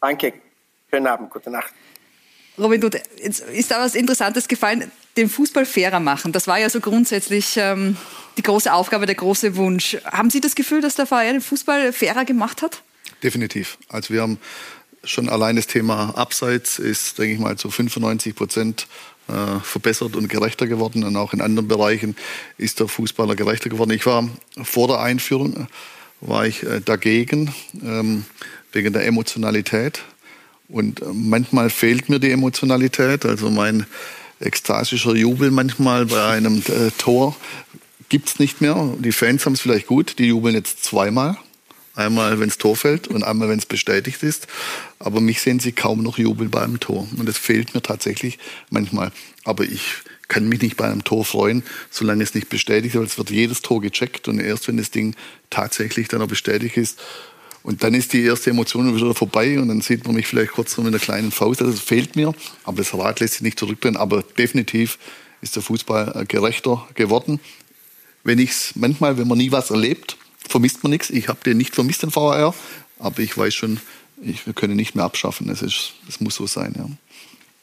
Danke. 0.00 0.32
Schönen 0.88 1.06
Abend. 1.06 1.30
Gute 1.30 1.50
Nacht. 1.50 1.74
Robin 2.58 2.80
Dutt, 2.80 2.94
jetzt 3.16 3.40
ist 3.40 3.70
da 3.70 3.80
was 3.80 3.94
Interessantes 3.94 4.48
gefallen, 4.48 4.90
den 5.16 5.28
Fußball 5.28 5.66
fairer 5.66 6.00
machen. 6.00 6.32
Das 6.32 6.46
war 6.46 6.58
ja 6.58 6.68
so 6.68 6.80
grundsätzlich 6.80 7.56
ähm, 7.56 7.96
die 8.36 8.42
große 8.42 8.72
Aufgabe, 8.72 9.06
der 9.06 9.14
große 9.14 9.56
Wunsch. 9.56 9.96
Haben 10.04 10.30
Sie 10.30 10.40
das 10.40 10.54
Gefühl, 10.54 10.80
dass 10.80 10.94
der 10.94 11.06
VR 11.06 11.32
den 11.32 11.40
Fußball 11.40 11.92
fairer 11.92 12.24
gemacht 12.24 12.62
hat? 12.62 12.82
Definitiv. 13.22 13.78
Also 13.88 14.12
wir 14.12 14.22
haben 14.22 14.38
schon 15.04 15.28
allein 15.28 15.56
das 15.56 15.66
Thema 15.66 16.10
Abseits 16.16 16.78
ist, 16.78 17.18
denke 17.18 17.34
ich 17.34 17.40
mal, 17.40 17.56
zu 17.56 17.70
95 17.70 18.34
Prozent 18.34 18.86
äh, 19.28 19.60
verbessert 19.60 20.16
und 20.16 20.28
gerechter 20.28 20.66
geworden. 20.66 21.04
Und 21.04 21.16
auch 21.16 21.32
in 21.32 21.40
anderen 21.40 21.68
Bereichen 21.68 22.16
ist 22.58 22.80
der 22.80 22.88
Fußballer 22.88 23.36
gerechter 23.36 23.70
geworden. 23.70 23.92
Ich 23.92 24.06
war 24.06 24.28
vor 24.62 24.88
der 24.88 25.00
Einführung 25.00 25.66
war 26.20 26.46
ich 26.46 26.62
äh, 26.62 26.80
dagegen 26.80 27.54
ähm, 27.82 28.24
wegen 28.72 28.92
der 28.92 29.06
Emotionalität. 29.06 30.02
Und 30.68 31.02
äh, 31.02 31.06
manchmal 31.12 31.70
fehlt 31.70 32.08
mir 32.08 32.18
die 32.18 32.30
Emotionalität. 32.30 33.24
Also 33.24 33.50
mein 33.50 33.86
ekstasischer 34.40 35.14
Jubel 35.14 35.50
manchmal 35.50 36.06
bei 36.06 36.24
einem 36.26 36.58
äh, 36.68 36.90
Tor 36.98 37.36
gibt's 38.08 38.38
nicht 38.38 38.60
mehr. 38.60 38.94
Die 38.98 39.12
Fans 39.12 39.44
haben 39.46 39.54
es 39.54 39.60
vielleicht 39.60 39.86
gut, 39.86 40.18
die 40.18 40.26
jubeln 40.26 40.54
jetzt 40.54 40.84
zweimal. 40.84 41.36
Einmal, 41.94 42.38
wenn 42.38 42.50
es 42.50 42.58
Tor 42.58 42.76
fällt 42.76 43.08
und 43.08 43.24
einmal, 43.24 43.48
wenn 43.48 43.58
es 43.58 43.64
bestätigt 43.64 44.22
ist. 44.22 44.48
Aber 44.98 45.22
mich 45.22 45.40
sehen 45.40 45.60
sie 45.60 45.72
kaum 45.72 46.02
noch 46.02 46.18
jubeln 46.18 46.50
bei 46.50 46.62
einem 46.62 46.78
Tor. 46.78 47.08
Und 47.16 47.26
das 47.26 47.38
fehlt 47.38 47.74
mir 47.74 47.80
tatsächlich 47.80 48.38
manchmal. 48.68 49.12
Aber 49.44 49.64
ich 49.64 49.82
kann 50.28 50.46
mich 50.46 50.60
nicht 50.60 50.76
bei 50.76 50.84
einem 50.84 51.04
Tor 51.04 51.24
freuen, 51.24 51.62
solange 51.90 52.22
es 52.22 52.34
nicht 52.34 52.50
bestätigt 52.50 52.94
ist, 52.94 52.98
weil 52.98 53.06
es 53.06 53.16
wird 53.16 53.30
jedes 53.30 53.62
Tor 53.62 53.80
gecheckt 53.80 54.28
und 54.28 54.40
erst 54.40 54.68
wenn 54.68 54.76
das 54.76 54.90
Ding 54.90 55.14
tatsächlich 55.50 56.08
dann 56.08 56.20
auch 56.20 56.26
bestätigt 56.26 56.76
ist, 56.76 57.00
und 57.66 57.82
dann 57.82 57.94
ist 57.94 58.12
die 58.12 58.22
erste 58.22 58.50
Emotion 58.50 58.94
wieder 58.94 59.12
vorbei 59.12 59.58
und 59.58 59.66
dann 59.66 59.80
sieht 59.80 60.06
man 60.06 60.14
mich 60.14 60.28
vielleicht 60.28 60.52
kurz 60.52 60.76
mit 60.78 60.86
einer 60.86 61.00
kleinen 61.00 61.32
Faust. 61.32 61.60
Also 61.60 61.72
das 61.72 61.80
fehlt 61.80 62.14
mir, 62.14 62.32
aber 62.62 62.76
das 62.76 62.94
Rad 62.94 63.18
lässt 63.18 63.34
sich 63.34 63.42
nicht 63.42 63.58
zurückdrehen. 63.58 63.96
Aber 63.96 64.22
definitiv 64.22 65.00
ist 65.40 65.56
der 65.56 65.64
Fußball 65.64 66.12
äh, 66.14 66.24
gerechter 66.26 66.86
geworden. 66.94 67.40
Wenn 68.22 68.38
ich 68.38 68.50
es 68.50 68.76
manchmal, 68.76 69.18
wenn 69.18 69.26
man 69.26 69.38
nie 69.38 69.50
was 69.50 69.70
erlebt, 69.70 70.16
vermisst 70.48 70.84
man 70.84 70.90
nichts. 70.90 71.10
Ich 71.10 71.26
habe 71.26 71.40
den 71.44 71.56
nicht 71.56 71.74
vermisst, 71.74 72.04
den 72.04 72.14
VAR, 72.14 72.54
aber 73.00 73.18
ich 73.18 73.36
weiß 73.36 73.52
schon, 73.52 73.80
ich, 74.22 74.46
wir 74.46 74.52
können 74.52 74.76
nicht 74.76 74.94
mehr 74.94 75.04
abschaffen. 75.04 75.48
Es, 75.48 75.60
ist, 75.60 75.94
es 76.08 76.20
muss 76.20 76.36
so 76.36 76.46
sein. 76.46 76.72
Ja. 76.78 76.88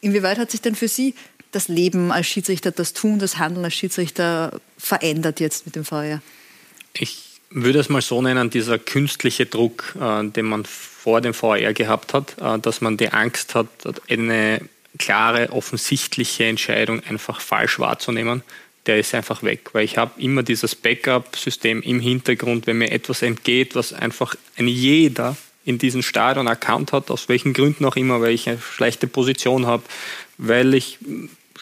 Inwieweit 0.01 0.37
hat 0.37 0.51
sich 0.51 0.59
denn 0.59 0.75
für 0.75 0.89
Sie 0.89 1.15
das 1.53 1.69
Leben 1.69 2.11
als 2.11 2.27
Schiedsrichter, 2.27 2.71
das 2.71 2.91
Tun, 2.91 3.19
das 3.19 3.37
Handeln 3.37 3.63
als 3.63 3.75
Schiedsrichter 3.75 4.59
verändert 4.77 5.39
jetzt 5.39 5.65
mit 5.65 5.77
dem 5.77 5.89
VAR? 5.89 6.21
Ich 6.91 7.32
würde 7.53 7.79
es 7.79 7.89
mal 7.89 8.01
so 8.01 8.21
nennen, 8.21 8.49
dieser 8.49 8.79
künstliche 8.79 9.45
Druck, 9.45 9.95
äh, 9.99 10.23
den 10.23 10.45
man 10.45 10.65
vor 10.65 11.21
dem 11.21 11.33
VR 11.33 11.73
gehabt 11.73 12.13
hat, 12.13 12.35
äh, 12.41 12.59
dass 12.59 12.81
man 12.81 12.97
die 12.97 13.09
Angst 13.09 13.55
hat, 13.55 13.67
eine 14.09 14.61
klare, 14.97 15.51
offensichtliche 15.51 16.45
Entscheidung 16.45 17.01
einfach 17.03 17.41
falsch 17.41 17.79
wahrzunehmen, 17.79 18.43
der 18.85 18.99
ist 18.99 19.15
einfach 19.15 19.43
weg, 19.43 19.69
weil 19.73 19.85
ich 19.85 19.97
habe 19.97 20.19
immer 20.21 20.43
dieses 20.43 20.75
Backup-System 20.75 21.81
im 21.81 21.99
Hintergrund, 21.99 22.67
wenn 22.67 22.79
mir 22.79 22.91
etwas 22.91 23.21
entgeht, 23.21 23.75
was 23.75 23.93
einfach 23.93 24.35
ein 24.57 24.67
jeder 24.67 25.37
in 25.65 25.77
diesem 25.77 26.01
Stadion 26.01 26.47
erkannt 26.47 26.91
hat, 26.91 27.09
aus 27.09 27.29
welchen 27.29 27.53
Gründen 27.53 27.85
auch 27.85 27.95
immer, 27.95 28.19
weil 28.19 28.33
ich 28.33 28.49
eine 28.49 28.59
schlechte 28.59 29.07
Position 29.07 29.65
habe, 29.65 29.83
weil 30.37 30.73
ich 30.73 30.99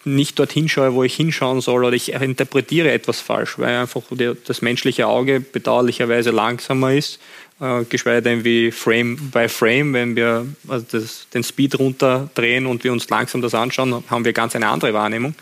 nicht 0.03 0.39
dorthin 0.39 0.67
schaue, 0.69 0.93
wo 0.93 1.03
ich 1.03 1.15
hinschauen 1.15 1.61
soll 1.61 1.85
oder 1.85 1.95
ich 1.95 2.13
interpretiere 2.13 2.91
etwas 2.91 3.19
falsch, 3.19 3.57
weil 3.59 3.75
einfach 3.75 4.01
das 4.45 4.61
menschliche 4.61 5.07
Auge 5.07 5.39
bedauerlicherweise 5.39 6.31
langsamer 6.31 6.93
ist, 6.93 7.19
äh, 7.59 7.83
geschweige 7.83 8.23
denn 8.23 8.43
wie 8.43 8.71
Frame 8.71 9.17
by 9.31 9.47
Frame, 9.47 9.93
wenn 9.93 10.15
wir 10.15 10.47
also 10.67 10.85
das, 10.91 11.27
den 11.33 11.43
Speed 11.43 11.77
runterdrehen 11.77 12.65
und 12.65 12.83
wir 12.83 12.91
uns 12.91 13.07
langsam 13.09 13.41
das 13.41 13.53
anschauen, 13.53 14.03
haben 14.09 14.25
wir 14.25 14.33
ganz 14.33 14.55
eine 14.55 14.67
andere 14.67 14.93
Wahrnehmung. 14.93 15.35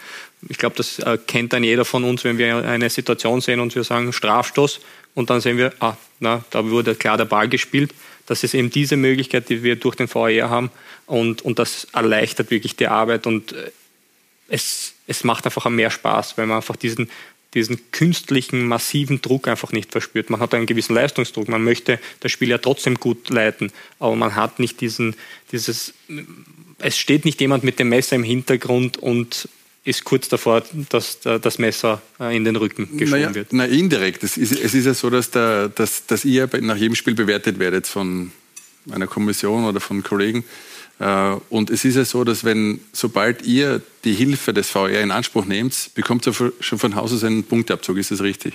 Ich 0.48 0.58
glaube, 0.58 0.76
das 0.76 1.00
äh, 1.00 1.18
kennt 1.28 1.54
dann 1.54 1.64
jeder 1.64 1.86
von 1.86 2.04
uns, 2.04 2.24
wenn 2.24 2.38
wir 2.38 2.58
eine 2.58 2.90
Situation 2.90 3.42
sehen 3.42 3.60
und 3.60 3.74
wir 3.76 3.84
sagen 3.84 4.12
Strafstoß 4.12 4.82
und 5.16 5.30
dann 5.30 5.42
sehen 5.42 5.58
wir, 5.58 5.74
ah, 5.80 5.96
na, 6.20 6.44
da 6.50 6.70
wurde 6.70 6.96
klar 6.96 7.18
der 7.18 7.26
Ball 7.26 7.48
gespielt. 7.48 7.94
Das 8.26 8.44
ist 8.44 8.54
eben 8.54 8.70
diese 8.70 8.96
Möglichkeit, 8.96 9.50
die 9.50 9.64
wir 9.64 9.76
durch 9.76 9.96
den 9.96 10.08
VR 10.08 10.50
haben 10.50 10.72
und, 11.08 11.42
und 11.42 11.58
das 11.58 11.88
erleichtert 11.94 12.52
wirklich 12.52 12.76
die 12.76 12.88
Arbeit 12.88 13.26
und 13.28 13.54
äh, 13.54 13.72
es, 14.50 14.94
es 15.08 15.24
macht 15.24 15.46
einfach 15.46 15.70
mehr 15.70 15.92
Spaß, 15.92 16.38
weil 16.38 16.48
man 16.48 16.58
einfach 16.58 16.76
diesen, 16.76 17.10
diesen 17.54 17.92
künstlichen, 17.92 18.68
massiven 18.68 19.22
Druck 19.22 19.48
einfach 19.48 19.72
nicht 19.72 19.92
verspürt. 19.92 20.30
Man 20.30 20.40
hat 20.40 20.54
einen 20.54 20.66
gewissen 20.66 20.94
Leistungsdruck. 20.94 21.48
Man 21.48 21.64
möchte 21.64 22.00
das 22.20 22.32
Spiel 22.32 22.50
ja 22.50 22.58
trotzdem 22.58 22.96
gut 22.96 23.30
leiten, 23.30 23.72
aber 24.00 24.16
man 24.16 24.36
hat 24.36 24.60
nicht 24.60 24.82
diesen, 24.82 25.16
dieses, 25.52 25.94
es 26.78 26.98
steht 26.98 27.26
nicht 27.26 27.42
jemand 27.42 27.64
mit 27.64 27.80
dem 27.80 27.90
Messer 27.90 28.16
im 28.16 28.24
Hintergrund 28.24 28.98
und 28.98 29.50
ist 29.86 30.04
kurz 30.04 30.30
davor, 30.30 30.64
dass 30.90 31.20
das 31.22 31.58
Messer 31.58 32.02
äh, 32.20 32.36
in 32.36 32.44
den 32.44 32.56
Rücken 32.58 32.98
geschoben 32.98 33.22
naja, 33.22 33.34
wird. 33.34 33.48
Na, 33.52 33.66
indirekt. 33.66 34.24
Es 34.24 34.38
ist, 34.38 34.52
es 34.52 34.74
ist 34.74 34.86
ja 34.86 34.94
so, 34.94 35.10
dass, 35.10 35.32
der, 35.32 35.70
dass, 35.70 36.06
dass 36.06 36.26
ihr 36.26 36.50
nach 36.62 36.76
jedem 36.76 36.96
Spiel 36.96 37.16
bewertet 37.16 37.60
werdet 37.60 37.88
von 37.88 38.32
einer 38.92 39.08
Kommission 39.08 39.66
oder 39.66 39.80
von 39.80 40.04
Kollegen. 40.04 40.44
Äh, 41.00 41.36
und 41.50 41.70
es 41.70 41.86
ist 41.86 41.96
ja 41.96 42.06
so, 42.06 42.24
dass 42.24 42.44
wenn, 42.44 42.82
sobald 42.92 43.44
ihr 43.44 43.82
die 44.04 44.14
Hilfe 44.14 44.54
des 44.54 44.70
VR 44.70 45.02
in 45.02 45.12
Anspruch 45.12 45.46
nehmt, 45.46 45.92
bekommt 45.96 46.28
ihr 46.28 46.34
schon 46.34 46.80
von 46.80 46.96
Haus 46.96 47.14
aus 47.14 47.24
einen 47.24 47.44
Punktabzug. 47.44 47.98
Ist 47.98 48.12
das 48.12 48.22
richtig? 48.22 48.54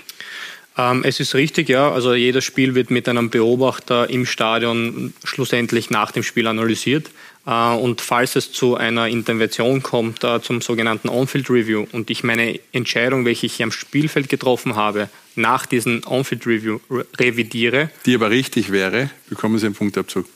Ähm, 0.76 1.02
es 1.04 1.20
ist 1.20 1.34
richtig, 1.34 1.68
ja. 1.68 1.90
Also 1.90 2.14
jedes 2.14 2.44
Spiel 2.44 2.74
wird 2.74 2.90
mit 2.90 3.08
einem 3.08 3.30
Beobachter 3.30 4.10
im 4.10 4.26
Stadion 4.26 5.14
schlussendlich 5.22 5.90
nach 5.90 6.10
dem 6.10 6.22
Spiel 6.22 6.46
analysiert. 6.46 7.10
Äh, 7.46 7.74
und 7.74 8.00
falls 8.00 8.36
es 8.36 8.52
zu 8.52 8.76
einer 8.76 9.08
Intervention 9.08 9.82
kommt, 9.82 10.24
äh, 10.24 10.42
zum 10.42 10.60
sogenannten 10.60 11.08
On-Field 11.08 11.48
Review, 11.48 11.86
und 11.92 12.10
ich 12.10 12.24
meine 12.24 12.58
Entscheidung, 12.72 13.24
welche 13.24 13.46
ich 13.46 13.62
am 13.62 13.72
Spielfeld 13.72 14.28
getroffen 14.28 14.76
habe, 14.76 15.08
nach 15.36 15.64
diesem 15.64 16.02
On-Field 16.06 16.46
Review 16.46 16.80
revidiere. 17.18 17.90
Die 18.04 18.14
aber 18.14 18.30
richtig 18.30 18.70
wäre, 18.70 19.10
bekommen 19.28 19.58
Sie 19.58 19.66
einen 19.66 19.74
Punktabzug 19.74 20.26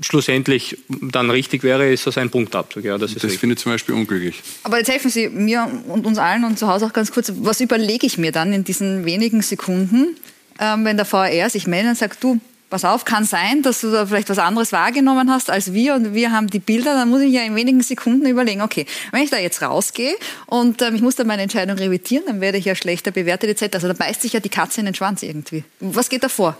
schlussendlich 0.00 0.78
dann 0.88 1.30
richtig 1.30 1.62
wäre, 1.62 1.90
ist 1.90 2.06
das 2.06 2.18
ein 2.18 2.30
Punktabzug. 2.30 2.84
Ja, 2.84 2.98
das 2.98 3.14
das 3.14 3.34
finde 3.36 3.54
ich 3.54 3.60
zum 3.60 3.72
Beispiel 3.72 3.94
unglücklich. 3.94 4.42
Aber 4.62 4.78
jetzt 4.78 4.90
helfen 4.90 5.10
Sie 5.10 5.28
mir 5.28 5.68
und 5.88 6.06
uns 6.06 6.18
allen 6.18 6.44
und 6.44 6.58
zu 6.58 6.68
Hause 6.68 6.86
auch 6.86 6.92
ganz 6.92 7.12
kurz, 7.12 7.32
was 7.36 7.60
überlege 7.60 8.06
ich 8.06 8.18
mir 8.18 8.32
dann 8.32 8.52
in 8.52 8.64
diesen 8.64 9.04
wenigen 9.04 9.42
Sekunden, 9.42 10.16
ähm, 10.60 10.84
wenn 10.84 10.96
der 10.96 11.06
VR 11.06 11.50
sich 11.50 11.66
meldet 11.66 11.90
und 11.90 11.98
sagt, 11.98 12.22
du, 12.22 12.40
pass 12.70 12.84
auf, 12.84 13.04
kann 13.04 13.24
sein, 13.24 13.62
dass 13.62 13.80
du 13.80 13.90
da 13.90 14.06
vielleicht 14.06 14.28
was 14.28 14.38
anderes 14.38 14.72
wahrgenommen 14.72 15.30
hast 15.30 15.50
als 15.50 15.72
wir 15.72 15.94
und 15.94 16.14
wir 16.14 16.32
haben 16.32 16.48
die 16.48 16.58
Bilder, 16.58 16.94
dann 16.94 17.08
muss 17.08 17.22
ich 17.22 17.32
ja 17.32 17.42
in 17.42 17.56
wenigen 17.56 17.82
Sekunden 17.82 18.26
überlegen, 18.26 18.62
okay, 18.62 18.86
wenn 19.10 19.22
ich 19.22 19.30
da 19.30 19.38
jetzt 19.38 19.62
rausgehe 19.62 20.14
und 20.46 20.82
ähm, 20.82 20.94
ich 20.94 21.00
muss 21.00 21.16
dann 21.16 21.26
meine 21.26 21.42
Entscheidung 21.42 21.76
revidieren, 21.76 22.24
dann 22.26 22.40
werde 22.40 22.58
ich 22.58 22.66
ja 22.66 22.74
schlechter 22.74 23.10
bewertet 23.10 23.50
etc. 23.50 23.74
Also 23.74 23.88
da 23.88 23.94
beißt 23.94 24.22
sich 24.22 24.34
ja 24.34 24.40
die 24.40 24.48
Katze 24.48 24.80
in 24.80 24.86
den 24.86 24.94
Schwanz 24.94 25.22
irgendwie. 25.22 25.64
Was 25.80 26.08
geht 26.08 26.22
da 26.22 26.28
vor? 26.28 26.56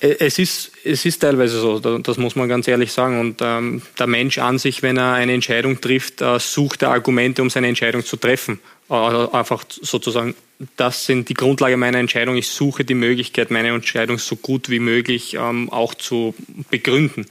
Äh, 0.00 0.16
es 0.18 0.38
ist, 0.38 0.72
es 0.84 1.04
ist 1.04 1.20
teilweise 1.20 1.60
so, 1.60 1.78
das 1.78 2.16
muss 2.16 2.36
man 2.36 2.48
ganz 2.48 2.68
ehrlich 2.68 2.92
sagen. 2.92 3.20
Und 3.20 3.40
ähm, 3.42 3.82
der 3.98 4.06
Mensch 4.06 4.38
an 4.38 4.58
sich, 4.58 4.82
wenn 4.82 4.96
er 4.96 5.14
eine 5.14 5.32
Entscheidung 5.32 5.80
trifft, 5.80 6.20
äh, 6.20 6.38
sucht 6.38 6.82
er 6.82 6.90
Argumente, 6.90 7.42
um 7.42 7.50
seine 7.50 7.68
Entscheidung 7.68 8.04
zu 8.04 8.16
treffen. 8.16 8.60
Äh, 8.88 8.94
einfach 8.94 9.64
sozusagen, 9.68 10.34
das 10.76 11.06
sind 11.06 11.28
die 11.28 11.34
Grundlage 11.34 11.76
meiner 11.76 11.98
Entscheidung. 11.98 12.36
Ich 12.36 12.48
suche 12.48 12.84
die 12.84 12.94
Möglichkeit, 12.94 13.50
meine 13.50 13.68
Entscheidung 13.68 14.18
so 14.18 14.36
gut 14.36 14.68
wie 14.68 14.80
möglich 14.80 15.34
ähm, 15.34 15.70
auch 15.70 15.94
zu 15.94 16.34
begründen. 16.70 17.26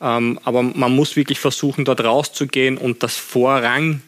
Ähm, 0.00 0.38
aber 0.44 0.62
man 0.62 0.94
muss 0.94 1.16
wirklich 1.16 1.38
versuchen, 1.38 1.84
dort 1.84 2.02
rauszugehen 2.02 2.78
und 2.78 3.02
das 3.02 3.16
Vorrang 3.16 4.02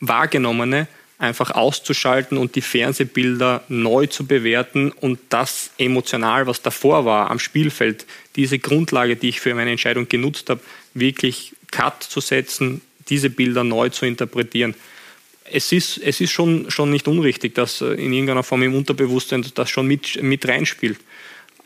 wahrgenommene 0.00 0.88
einfach 1.18 1.50
auszuschalten 1.50 2.36
und 2.36 2.56
die 2.56 2.60
Fernsehbilder 2.60 3.64
neu 3.68 4.06
zu 4.06 4.26
bewerten 4.26 4.92
und 4.92 5.18
das 5.30 5.70
emotional, 5.78 6.46
was 6.46 6.60
davor 6.60 7.04
war 7.04 7.30
am 7.30 7.38
Spielfeld, 7.38 8.06
diese 8.36 8.58
Grundlage, 8.58 9.16
die 9.16 9.30
ich 9.30 9.40
für 9.40 9.54
meine 9.54 9.70
Entscheidung 9.70 10.08
genutzt 10.08 10.50
habe, 10.50 10.60
wirklich 10.92 11.54
Cut 11.70 12.02
zu 12.02 12.20
setzen, 12.20 12.82
diese 13.08 13.30
Bilder 13.30 13.64
neu 13.64 13.88
zu 13.88 14.04
interpretieren. 14.04 14.74
Es 15.44 15.72
ist, 15.72 15.98
es 15.98 16.20
ist 16.20 16.32
schon, 16.32 16.70
schon 16.70 16.90
nicht 16.90 17.08
unrichtig, 17.08 17.54
dass 17.54 17.80
in 17.80 18.12
irgendeiner 18.12 18.42
Form 18.42 18.62
im 18.62 18.74
Unterbewusstsein 18.74 19.46
das 19.54 19.70
schon 19.70 19.86
mit, 19.86 20.20
mit 20.22 20.46
reinspielt. 20.46 20.98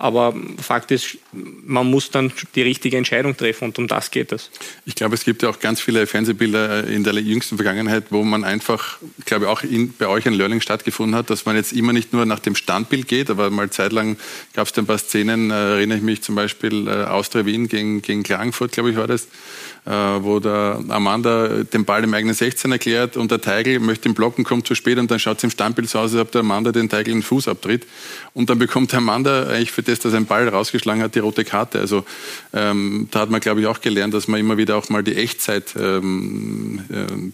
Aber 0.00 0.34
Fakt 0.62 0.90
ist, 0.92 1.18
man 1.32 1.86
muss 1.86 2.10
dann 2.10 2.32
die 2.54 2.62
richtige 2.62 2.96
Entscheidung 2.96 3.36
treffen 3.36 3.64
und 3.64 3.78
um 3.78 3.86
das 3.86 4.10
geht 4.10 4.32
es. 4.32 4.50
Ich 4.86 4.94
glaube, 4.94 5.14
es 5.14 5.24
gibt 5.24 5.42
ja 5.42 5.50
auch 5.50 5.60
ganz 5.60 5.78
viele 5.78 6.06
Fernsehbilder 6.06 6.86
in 6.86 7.04
der 7.04 7.12
jüngsten 7.12 7.56
Vergangenheit, 7.56 8.04
wo 8.08 8.22
man 8.22 8.42
einfach, 8.42 8.96
ich 9.18 9.26
glaube 9.26 9.50
auch 9.50 9.62
in, 9.62 9.92
bei 9.92 10.08
euch 10.08 10.26
ein 10.26 10.32
Learning 10.32 10.62
stattgefunden 10.62 11.14
hat, 11.14 11.28
dass 11.28 11.44
man 11.44 11.54
jetzt 11.54 11.74
immer 11.74 11.92
nicht 11.92 12.14
nur 12.14 12.24
nach 12.24 12.38
dem 12.38 12.54
Standbild 12.54 13.08
geht, 13.08 13.28
aber 13.28 13.50
mal 13.50 13.68
zeitlang 13.68 14.16
gab 14.54 14.68
es 14.68 14.72
da 14.72 14.80
ein 14.80 14.86
paar 14.86 14.96
Szenen, 14.96 15.50
äh, 15.50 15.74
erinnere 15.74 15.98
ich 15.98 16.04
mich 16.04 16.22
zum 16.22 16.34
Beispiel 16.34 16.88
äh, 16.88 17.04
Austria 17.04 17.44
Wien 17.44 17.68
gegen, 17.68 18.00
gegen 18.00 18.22
Klagenfurt, 18.22 18.72
glaube 18.72 18.92
ich 18.92 18.96
war 18.96 19.06
das, 19.06 19.24
äh, 19.24 19.28
wo 19.90 20.38
der 20.38 20.80
Amanda 20.88 21.64
den 21.64 21.84
Ball 21.84 22.04
im 22.04 22.14
eigenen 22.14 22.34
16 22.34 22.70
erklärt 22.70 23.16
und 23.16 23.30
der 23.30 23.40
Teigl 23.40 23.80
möchte 23.80 24.08
den 24.08 24.14
blocken, 24.14 24.44
kommt 24.44 24.66
zu 24.66 24.74
spät 24.74 24.98
und 24.98 25.10
dann 25.10 25.18
schaut 25.18 25.38
es 25.38 25.44
im 25.44 25.50
Standbild 25.50 25.88
so 25.88 25.98
aus, 25.98 26.12
als 26.12 26.20
ob 26.20 26.30
der 26.32 26.42
Amanda 26.42 26.70
den 26.70 26.88
Teigl 26.88 27.10
in 27.10 27.18
den 27.18 27.22
Fuß 27.22 27.48
abtritt. 27.48 27.86
Und 28.32 28.50
dann 28.50 28.58
bekommt 28.58 28.92
der 28.92 28.98
Amanda 28.98 29.48
eigentlich 29.48 29.72
für 29.72 29.82
das, 29.82 29.98
dass 29.98 30.12
er 30.12 30.18
einen 30.18 30.26
Ball 30.26 30.48
rausgeschlagen 30.48 31.02
hat, 31.02 31.14
die 31.14 31.18
rote 31.18 31.44
Karte. 31.44 31.80
Also 31.80 32.04
ähm, 32.52 33.08
da 33.10 33.20
hat 33.20 33.30
man, 33.30 33.40
glaube 33.40 33.60
ich, 33.60 33.66
auch 33.66 33.80
gelernt, 33.80 34.14
dass 34.14 34.28
man 34.28 34.38
immer 34.38 34.56
wieder 34.56 34.76
auch 34.76 34.88
mal 34.90 35.02
die 35.02 35.16
Echtzeitbilder 35.16 36.02
ähm, 36.02 36.84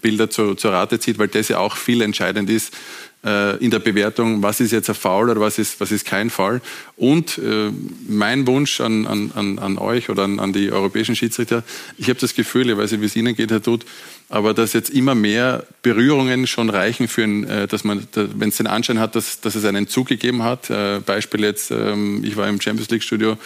äh, 0.03 0.29
zu, 0.29 0.55
zur 0.55 0.73
Rate 0.73 0.99
zieht, 0.99 1.19
weil 1.19 1.29
das 1.29 1.49
ja 1.49 1.59
auch 1.59 1.77
viel 1.77 2.01
entscheidend 2.01 2.49
ist 2.49 2.73
äh, 2.73 3.16
in 3.27 3.71
der 3.71 3.81
Bewertung, 3.81 4.43
was 4.43 4.61
ist 4.61 4.71
jetzt 4.71 4.89
ein 4.89 4.95
Foul 4.95 5.31
oder 5.31 5.41
was 5.41 5.59
ist, 5.59 5.81
was 5.81 5.91
ist 5.91 6.07
kein 6.07 6.31
Foul. 6.31 6.61
Und 6.97 7.39
äh, 7.39 7.71
mein 8.09 8.47
Wunsch 8.47 8.81
an, 8.81 9.07
an, 9.07 9.59
an 9.59 9.79
euch 9.79 10.09
oder 10.09 10.25
an, 10.25 10.39
an 10.39 10.53
die 10.53 10.71
europäischen 10.71 11.17
Schiedsrichter, 11.17 11.65
ich 11.99 12.09
habe 12.09 12.21
das 12.21 12.35
Gefühl, 12.35 12.71
ich 12.71 12.77
weiß 12.77 12.93
nicht, 12.93 13.01
wie 13.01 13.07
es 13.07 13.17
Ihnen 13.17 13.35
geht, 13.35 13.51
Herr 13.51 13.63
Tut, 13.63 13.85
aber 14.29 14.55
dass 14.55 14.73
jetzt 14.73 14.91
immer 14.91 15.15
mehr 15.15 15.67
Berührungen 15.83 16.47
schon 16.47 16.71
reichen 16.71 17.09
für, 17.09 17.25
äh, 17.25 17.67
dass 17.67 17.85
man, 17.85 18.07
wenn 18.15 18.49
es 18.49 18.57
den 18.57 18.67
Anschein 18.67 18.99
hat, 18.99 19.15
dass, 19.15 19.41
dass 19.41 19.55
es 19.55 19.65
einen 19.65 19.89
Zug 19.89 20.09
gegeben 20.09 20.43
hat. 20.43 20.71
Äh, 20.71 21.01
Beispiel 21.05 21.45
jetzt, 21.45 21.71
ähm, 21.71 22.23
ich 22.25 22.37
war 22.37 22.49
im 22.49 22.61
Champions 22.61 22.91
League 22.91 23.03
Studio 23.03 23.37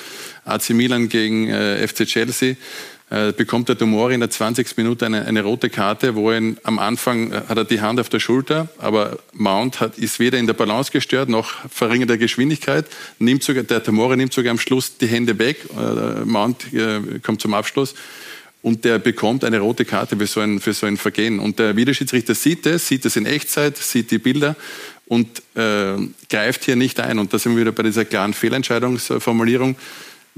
AC 0.44 0.70
Milan 0.70 1.08
gegen 1.08 1.48
äh, 1.48 1.86
FC 1.86 2.06
Chelsea 2.06 2.56
äh, 3.10 3.32
bekommt 3.32 3.68
der 3.68 3.76
Tomori 3.76 4.14
in 4.14 4.20
der 4.20 4.30
20. 4.30 4.76
Minute 4.76 5.04
eine, 5.04 5.26
eine 5.26 5.42
rote 5.42 5.68
Karte, 5.68 6.14
wo 6.14 6.30
er 6.30 6.40
am 6.62 6.78
Anfang 6.78 7.32
äh, 7.32 7.42
hat 7.48 7.58
er 7.58 7.64
die 7.64 7.80
Hand 7.80 7.98
auf 7.98 8.08
der 8.08 8.20
Schulter, 8.20 8.68
aber 8.78 9.18
Mount 9.32 9.80
hat, 9.80 9.98
ist 9.98 10.20
weder 10.20 10.38
in 10.38 10.46
der 10.46 10.54
Balance 10.54 10.92
gestört 10.92 11.28
noch 11.28 11.52
verringert 11.68 12.10
der 12.10 12.18
Geschwindigkeit. 12.18 12.86
Nimmt 13.18 13.42
sogar, 13.42 13.64
der 13.64 13.82
Tomori 13.82 14.16
nimmt 14.16 14.32
sogar 14.32 14.52
am 14.52 14.58
Schluss 14.58 14.96
die 14.96 15.08
Hände 15.08 15.38
weg. 15.38 15.58
Äh, 15.76 16.24
Mount 16.24 16.72
äh, 16.72 17.18
kommt 17.20 17.40
zum 17.40 17.52
Abschluss 17.52 17.94
und 18.62 18.84
der 18.84 18.98
bekommt 18.98 19.42
eine 19.44 19.58
rote 19.58 19.84
Karte 19.84 20.16
für 20.16 20.26
so 20.26 20.40
ein, 20.40 20.60
für 20.60 20.72
so 20.72 20.86
ein 20.86 20.96
Vergehen. 20.96 21.40
Und 21.40 21.58
der 21.58 21.76
Videoschiedsrichter 21.76 22.34
sieht 22.34 22.66
es, 22.66 22.86
sieht 22.86 23.04
es 23.04 23.16
in 23.16 23.26
Echtzeit, 23.26 23.76
sieht 23.76 24.10
die 24.10 24.18
Bilder 24.18 24.54
und 25.06 25.42
äh, 25.56 25.96
greift 26.28 26.64
hier 26.64 26.76
nicht 26.76 27.00
ein. 27.00 27.18
Und 27.18 27.32
da 27.32 27.38
sind 27.38 27.56
wir 27.56 27.62
wieder 27.62 27.72
bei 27.72 27.82
dieser 27.82 28.04
klaren 28.04 28.34
Fehlentscheidungsformulierung 28.34 29.74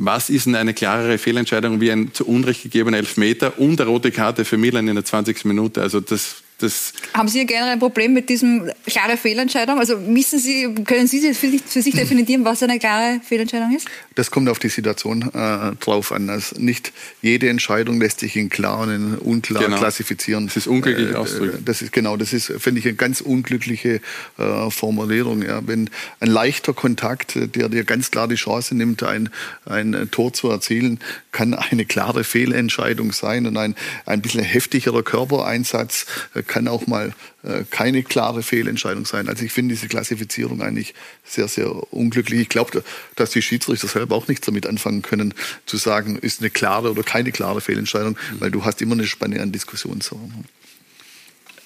was 0.05 0.31
ist 0.31 0.47
denn 0.47 0.57
eine 0.57 0.75
klarere 0.75 1.17
Fehlentscheidung 1.19 1.81
wie 1.81 1.93
ein 1.93 2.13
zu 2.13 2.27
Unrecht 2.27 2.63
gegebener 2.63 2.97
Elfmeter 2.97 3.59
und 3.59 3.81
eine 3.81 3.89
rote 3.89 4.11
Karte 4.11 4.45
für 4.45 4.59
Milan 4.59 4.89
in 4.89 4.97
der 4.97 5.05
20. 5.05 5.45
Minute? 5.45 5.81
Also 5.81 6.01
das, 6.01 6.42
das 6.63 6.93
Haben 7.15 7.29
Sie 7.29 7.45
generell 7.47 7.73
ein 7.73 7.79
Problem 7.79 8.13
mit 8.13 8.29
diesem 8.29 8.71
klare 8.87 9.17
Fehlentscheidung? 9.17 9.79
Also 9.79 9.97
wissen 10.15 10.39
Sie, 10.39 10.75
können 10.85 11.07
Sie 11.07 11.21
für 11.35 11.51
sich, 11.51 11.63
für 11.63 11.83
sich 11.83 11.95
definieren, 11.95 12.45
was 12.45 12.63
eine 12.63 12.79
klare 12.79 13.21
Fehlentscheidung 13.25 13.75
ist? 13.75 13.87
Das 14.15 14.31
kommt 14.31 14.49
auf 14.49 14.59
die 14.59 14.69
Situation 14.69 15.23
äh, 15.35 15.75
drauf 15.81 16.13
an. 16.13 16.31
Also 16.31 16.61
nicht 16.61 16.93
jede 17.23 17.49
Entscheidung 17.49 18.01
lässt 18.01 18.21
sich 18.21 18.37
in 18.37 18.51
klar 18.51 18.81
und 18.81 18.91
in 18.91 19.15
unklar 19.17 19.65
genau. 19.65 19.79
klassifizieren. 19.79 20.47
Das 20.47 20.57
ist 20.57 20.67
unglücklich 20.67 21.11
äh, 21.11 21.15
ausdrücken. 21.15 21.65
Das 21.65 21.83
ist 21.83 21.93
genau, 21.93 22.17
das 22.17 22.33
ist 22.33 22.53
finde 22.59 22.81
ich 22.81 22.87
eine 22.87 22.95
ganz 22.95 23.21
unglückliche 23.21 24.01
äh, 24.39 24.71
Formulierung. 24.71 25.43
Ja. 25.43 25.67
Wenn 25.67 25.91
ein 26.21 26.29
leichter 26.29 26.73
Kontakt, 26.73 27.35
der 27.37 27.69
dir 27.69 27.85
ganz 27.85 28.11
klar 28.11 28.29
die 28.29 28.37
Chance 28.37 28.75
nimmt, 28.75 29.03
ein, 29.03 29.31
ein 29.65 30.09
Tor 30.11 30.33
zu 30.33 30.49
erzielen, 30.49 31.01
kann 31.33 31.55
eine 31.55 31.85
klare 31.85 32.25
Fehlentscheidung 32.25 33.13
sein 33.13 33.47
und 33.47 33.57
ein 33.57 33.75
ein 34.07 34.23
bisschen 34.23 34.45
heftigerer 34.45 35.03
Körpereinsatz 35.03 36.07
äh, 36.35 36.43
kann 36.53 36.69
auch 36.69 36.87
mal 36.87 37.15
äh, 37.45 37.65
keine 37.71 38.03
klare 38.03 38.43
Fehlentscheidung 38.43 39.07
sein. 39.07 39.27
Also 39.27 39.43
ich 39.43 39.53
finde 39.53 39.75
diese 39.75 39.89
Klassifizierung 39.89 40.61
eigentlich 40.61 40.93
sehr, 41.25 41.49
sehr 41.49 41.71
unglücklich. 41.95 42.41
Ich 42.43 42.51
glaube, 42.51 42.85
dass 43.17 43.31
die 43.31 43.41
Schiedsrichter 43.41 43.89
selber 43.89 44.17
auch 44.17 44.29
nichts 44.29 44.45
damit 44.45 44.67
anfangen 44.67 45.01
können, 45.01 45.33
zu 45.65 45.79
sagen, 45.79 46.19
ist 46.19 46.41
eine 46.41 46.51
klare 46.51 46.91
oder 46.91 47.03
keine 47.03 47.33
klare 47.33 47.63
Fehlentscheidung, 47.63 48.19
mhm. 48.33 48.41
weil 48.41 48.51
du 48.51 48.67
hast 48.67 48.83
immer 48.83 48.93
eine 48.93 49.07
Spanne 49.07 49.41
an 49.41 49.51
Diskussionsraum. 49.51 50.45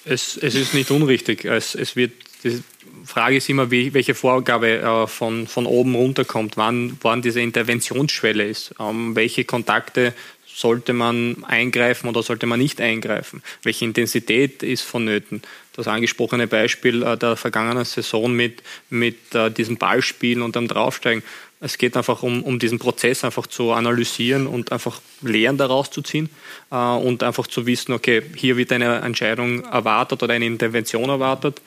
Es, 0.05 0.37
es 0.37 0.55
ist 0.55 0.73
nicht 0.73 0.89
unrichtig. 0.89 1.43
Es, 1.43 1.75
es 1.75 1.97
wird, 1.97 2.13
die 2.45 2.63
Frage 3.03 3.35
ist 3.35 3.49
immer, 3.49 3.69
wie, 3.69 3.93
welche 3.93 4.15
Vorgabe 4.15 4.79
äh, 4.79 5.07
von, 5.07 5.47
von 5.47 5.65
oben 5.65 5.95
runterkommt, 5.95 6.55
wann, 6.55 6.97
wann 7.01 7.21
diese 7.21 7.41
Interventionsschwelle 7.41 8.45
ist, 8.45 8.73
ähm, 8.79 9.17
welche 9.17 9.43
Kontakte 9.43 10.13
sollte 10.57 10.93
man 10.93 11.43
eingreifen 11.43 12.09
oder 12.09 12.23
sollte 12.23 12.47
man 12.47 12.57
nicht 12.57 12.81
eingreifen? 12.81 13.43
Welche 13.61 13.85
Intensität 13.85 14.63
ist 14.63 14.81
vonnöten? 14.81 15.43
Das 15.73 15.87
angesprochene 15.87 16.47
Beispiel 16.47 17.03
äh, 17.03 17.15
der 17.15 17.35
vergangenen 17.35 17.85
Saison 17.85 18.33
mit, 18.33 18.63
mit 18.89 19.35
äh, 19.35 19.51
diesem 19.51 19.77
Ballspielen 19.77 20.41
und 20.41 20.55
dem 20.55 20.67
Draufsteigen. 20.67 21.21
Es 21.59 21.77
geht 21.77 21.95
einfach 21.95 22.23
um, 22.23 22.41
um 22.41 22.57
diesen 22.57 22.79
Prozess 22.79 23.23
einfach 23.23 23.45
zu 23.45 23.71
analysieren 23.71 24.47
und 24.47 24.71
einfach 24.71 24.99
Lehren 25.21 25.57
daraus 25.57 25.91
zu 25.91 26.01
ziehen 26.01 26.27
äh, 26.71 26.75
und 26.75 27.21
einfach 27.21 27.45
zu 27.45 27.67
wissen, 27.67 27.93
okay, 27.93 28.23
hier 28.35 28.57
wird 28.57 28.71
eine 28.71 29.01
Entscheidung 29.01 29.63
erwartet 29.65 30.23
oder 30.23 30.33
eine 30.33 30.47
Intervention 30.47 31.09
erwartet. 31.09 31.61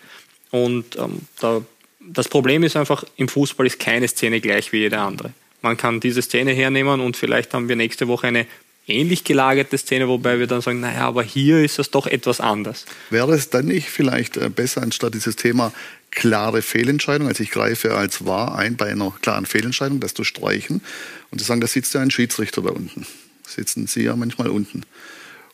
Und 0.51 0.97
ähm, 0.97 1.20
da, 1.38 1.62
das 2.01 2.26
Problem 2.26 2.64
ist 2.64 2.74
einfach, 2.74 3.05
im 3.14 3.28
Fußball 3.28 3.68
ist 3.68 3.78
keine 3.78 4.09
Szene 4.09 4.41
gleich 4.41 4.72
wie 4.72 4.78
jede 4.78 4.99
andere. 4.99 5.32
Man 5.62 5.76
kann 5.76 6.01
diese 6.01 6.22
Szene 6.22 6.53
hernehmen 6.53 7.01
und 7.01 7.16
vielleicht 7.16 7.55
haben 7.55 7.68
wir 7.68 7.76
nächste 7.76 8.09
Woche 8.09 8.26
eine 8.26 8.47
ähnlich 8.86 9.24
gelagerte 9.24 9.78
Szene, 9.78 10.08
wobei 10.08 10.38
wir 10.38 10.46
dann 10.46 10.60
sagen, 10.60 10.80
naja, 10.80 11.02
aber 11.02 11.22
hier 11.22 11.62
ist 11.62 11.78
es 11.78 11.90
doch 11.90 12.06
etwas 12.06 12.40
anders. 12.40 12.86
Wäre 13.10 13.34
es 13.34 13.50
dann 13.50 13.66
nicht 13.66 13.88
vielleicht 13.88 14.36
äh, 14.36 14.48
besser, 14.48 14.82
anstatt 14.82 15.14
dieses 15.14 15.36
Thema 15.36 15.72
klare 16.10 16.62
Fehlentscheidung, 16.62 17.28
also 17.28 17.42
ich 17.42 17.50
greife 17.50 17.94
als 17.94 18.24
wahr 18.24 18.56
ein 18.56 18.76
bei 18.76 18.90
einer 18.90 19.12
klaren 19.22 19.46
Fehlentscheidung, 19.46 20.00
das 20.00 20.14
zu 20.14 20.24
streichen 20.24 20.82
und 21.30 21.38
zu 21.38 21.44
sagen, 21.44 21.60
da 21.60 21.66
sitzt 21.66 21.94
ja 21.94 22.00
ein 22.00 22.10
Schiedsrichter 22.10 22.62
da 22.62 22.70
unten. 22.70 23.06
Sitzen 23.46 23.86
Sie 23.86 24.02
ja 24.02 24.16
manchmal 24.16 24.48
unten. 24.48 24.82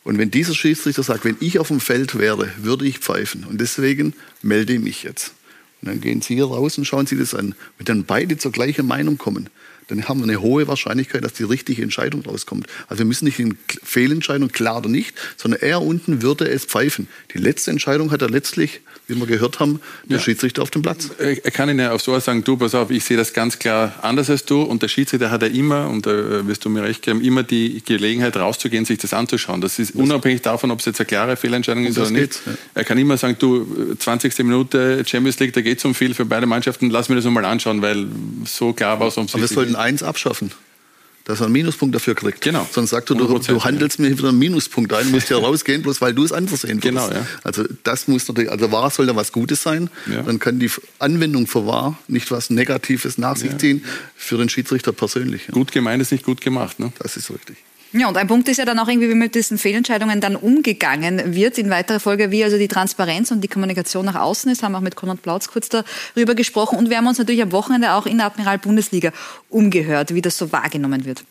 Und 0.03 0.17
wenn 0.17 0.31
dieser 0.31 0.55
Schiedsrichter 0.55 1.03
sagt, 1.03 1.25
wenn 1.25 1.37
ich 1.41 1.59
auf 1.59 1.67
dem 1.67 1.79
Feld 1.79 2.17
wäre, 2.17 2.49
würde 2.57 2.85
ich 2.85 2.99
pfeifen. 2.99 3.43
Und 3.43 3.59
deswegen 3.59 4.13
melde 4.41 4.73
ich 4.73 4.79
mich 4.79 5.03
jetzt. 5.03 5.33
Und 5.81 5.89
dann 5.89 6.01
gehen 6.01 6.21
Sie 6.21 6.35
hier 6.35 6.45
raus 6.45 6.77
und 6.77 6.85
schauen 6.85 7.07
Sie 7.07 7.17
das 7.17 7.35
an. 7.35 7.55
Wenn 7.77 7.85
dann 7.85 8.05
beide 8.05 8.37
zur 8.37 8.51
gleichen 8.51 8.87
Meinung 8.87 9.17
kommen, 9.17 9.49
dann 9.87 10.07
haben 10.07 10.19
wir 10.19 10.23
eine 10.25 10.41
hohe 10.41 10.67
Wahrscheinlichkeit, 10.67 11.23
dass 11.23 11.33
die 11.33 11.43
richtige 11.43 11.81
Entscheidung 11.81 12.21
rauskommt. 12.21 12.67
Also 12.87 12.99
wir 12.99 13.05
müssen 13.05 13.25
nicht 13.25 13.39
in 13.39 13.57
Fehlentscheidung, 13.83 14.49
klar 14.49 14.77
oder 14.77 14.89
nicht, 14.89 15.15
sondern 15.37 15.61
er 15.61 15.81
unten 15.81 16.21
würde 16.21 16.47
es 16.47 16.65
pfeifen. 16.65 17.07
Die 17.33 17.37
letzte 17.37 17.71
Entscheidung 17.71 18.11
hat 18.11 18.21
er 18.21 18.29
letztlich, 18.29 18.81
wie 19.07 19.15
wir 19.15 19.25
gehört 19.25 19.59
haben, 19.59 19.79
der 20.05 20.17
ja. 20.17 20.23
Schiedsrichter 20.23 20.61
auf 20.61 20.71
dem 20.71 20.81
Platz. 20.81 21.09
Er 21.17 21.35
kann 21.51 21.69
Ihnen 21.69 21.89
auf 21.89 22.01
sowas 22.01 22.25
sagen, 22.25 22.43
du, 22.43 22.57
pass 22.57 22.75
auf, 22.75 22.91
ich 22.91 23.03
sehe 23.03 23.17
das 23.17 23.33
ganz 23.33 23.59
klar 23.59 23.95
anders 24.01 24.29
als 24.29 24.45
du 24.45 24.61
und 24.61 24.81
der 24.81 24.89
Schiedsrichter 24.89 25.31
hat 25.31 25.41
ja 25.41 25.47
immer, 25.47 25.89
und 25.89 26.05
da 26.05 26.45
wirst 26.45 26.65
du 26.65 26.69
mir 26.69 26.83
recht 26.83 27.01
geben, 27.03 27.21
immer 27.21 27.43
die 27.43 27.81
Gelegenheit 27.85 28.35
rauszugehen, 28.35 28.85
sich 28.85 28.99
das 28.99 29.13
anzuschauen. 29.13 29.61
Das 29.61 29.79
ist 29.79 29.95
unabhängig 29.95 30.41
davon, 30.41 30.71
ob 30.71 30.79
es 30.79 30.85
jetzt 30.85 30.99
eine 30.99 31.07
klare 31.07 31.37
Fehlentscheidung 31.37 31.85
ist 31.85 31.97
oder 31.97 32.11
nicht. 32.11 32.41
Ja. 32.45 32.53
Er 32.73 32.83
kann 32.83 32.97
immer 32.97 33.17
sagen, 33.17 33.37
du, 33.39 33.95
20. 33.97 34.37
Minute 34.39 35.03
Champions 35.05 35.39
League, 35.39 35.53
da 35.53 35.61
geht 35.61 35.77
es 35.77 35.85
um 35.85 35.95
viel 35.95 36.13
für 36.13 36.25
beide 36.25 36.45
Mannschaften, 36.45 36.89
lass 36.89 37.09
mir 37.09 37.15
das 37.15 37.25
mal 37.25 37.45
anschauen, 37.45 37.81
weil 37.81 38.07
so 38.45 38.73
klar 38.73 38.99
war 38.99 39.07
es 39.07 39.17
um 39.17 39.27
sich 39.27 39.76
eins 39.77 40.03
abschaffen 40.03 40.51
dass 41.27 41.41
er 41.41 41.47
einen 41.47 41.53
Minuspunkt 41.53 41.93
dafür 41.93 42.15
kriegt. 42.15 42.39
Genau. 42.39 42.65
Sonst 42.71 42.91
sagt 42.91 43.09
er, 43.09 43.17
du, 43.17 43.27
du 43.27 43.63
handelst 43.65 43.99
mir 43.99 44.17
wieder 44.17 44.29
einen 44.29 44.39
Minuspunkt 44.39 44.93
ein, 44.93 45.11
musst 45.11 45.29
ja 45.29 45.37
rausgehen, 45.37 45.81
bloß 45.81 45.99
weil 45.99 46.13
du 46.13 46.23
es 46.23 46.31
anders 46.31 46.61
sehen 46.61 46.79
Genau, 46.79 47.09
ja. 47.11 47.27
Also 47.43 47.65
das 47.83 48.07
muss 48.07 48.25
natürlich, 48.29 48.49
also 48.49 48.71
wahr 48.71 48.89
soll 48.89 49.07
da 49.07 49.15
was 49.15 49.33
Gutes 49.33 49.61
sein. 49.61 49.89
Ja. 50.09 50.21
Dann 50.21 50.39
kann 50.39 50.57
die 50.57 50.71
Anwendung 50.99 51.45
für 51.45 51.67
wahr 51.67 51.97
nicht 52.07 52.31
was 52.31 52.49
Negatives 52.49 53.17
nach 53.17 53.35
sich 53.35 53.51
Ja. 53.51 53.57
ziehen 53.57 53.83
für 54.15 54.37
den 54.37 54.47
Schiedsrichter 54.47 54.93
persönlich. 54.93 55.47
Gut 55.47 55.73
gemeint 55.73 56.01
ist 56.01 56.13
nicht 56.13 56.23
gut 56.23 56.39
gemacht. 56.39 56.79
Ne? 56.79 56.93
Das 56.99 57.17
ist 57.17 57.29
richtig. 57.29 57.57
Ja, 57.93 58.09
und 58.09 58.17
ein 58.17 58.27
Punkt 58.27 58.49
ist 58.49 58.57
ja 58.57 58.65
dann 58.65 58.79
auch 58.79 58.87
irgendwie, 58.87 59.09
wie 59.09 59.15
mit 59.15 59.33
diesen 59.33 59.57
Fehlentscheidungen 59.57 60.19
dann 60.19 60.35
umgegangen 60.35 61.35
wird 61.35 61.57
in 61.57 61.69
weiterer 61.69 61.99
Folge, 61.99 62.31
wie 62.31 62.43
also 62.43 62.57
die 62.57 62.67
Transparenz 62.67 63.31
und 63.31 63.41
die 63.41 63.47
Kommunikation 63.47 64.05
nach 64.05 64.15
außen 64.15 64.51
ist. 64.51 64.61
Haben 64.61 64.75
auch 64.75 64.81
mit 64.81 64.95
Konrad 64.95 65.21
Plautz 65.21 65.47
kurz 65.47 65.69
darüber 65.69 66.35
gesprochen. 66.35 66.77
Und 66.77 66.89
wir 66.89 66.97
haben 66.97 67.07
uns 67.07 67.17
natürlich 67.17 67.41
am 67.41 67.53
Wochenende 67.53 67.93
auch 67.93 68.05
in 68.05 68.17
der 68.17 68.27
Admiral 68.27 68.57
Bundesliga 68.57 69.11
umgehört, 69.49 70.13
wie 70.13 70.21
das 70.21 70.37
so 70.37 70.51
wahrgenommen 70.51 71.05
wird. 71.05 71.23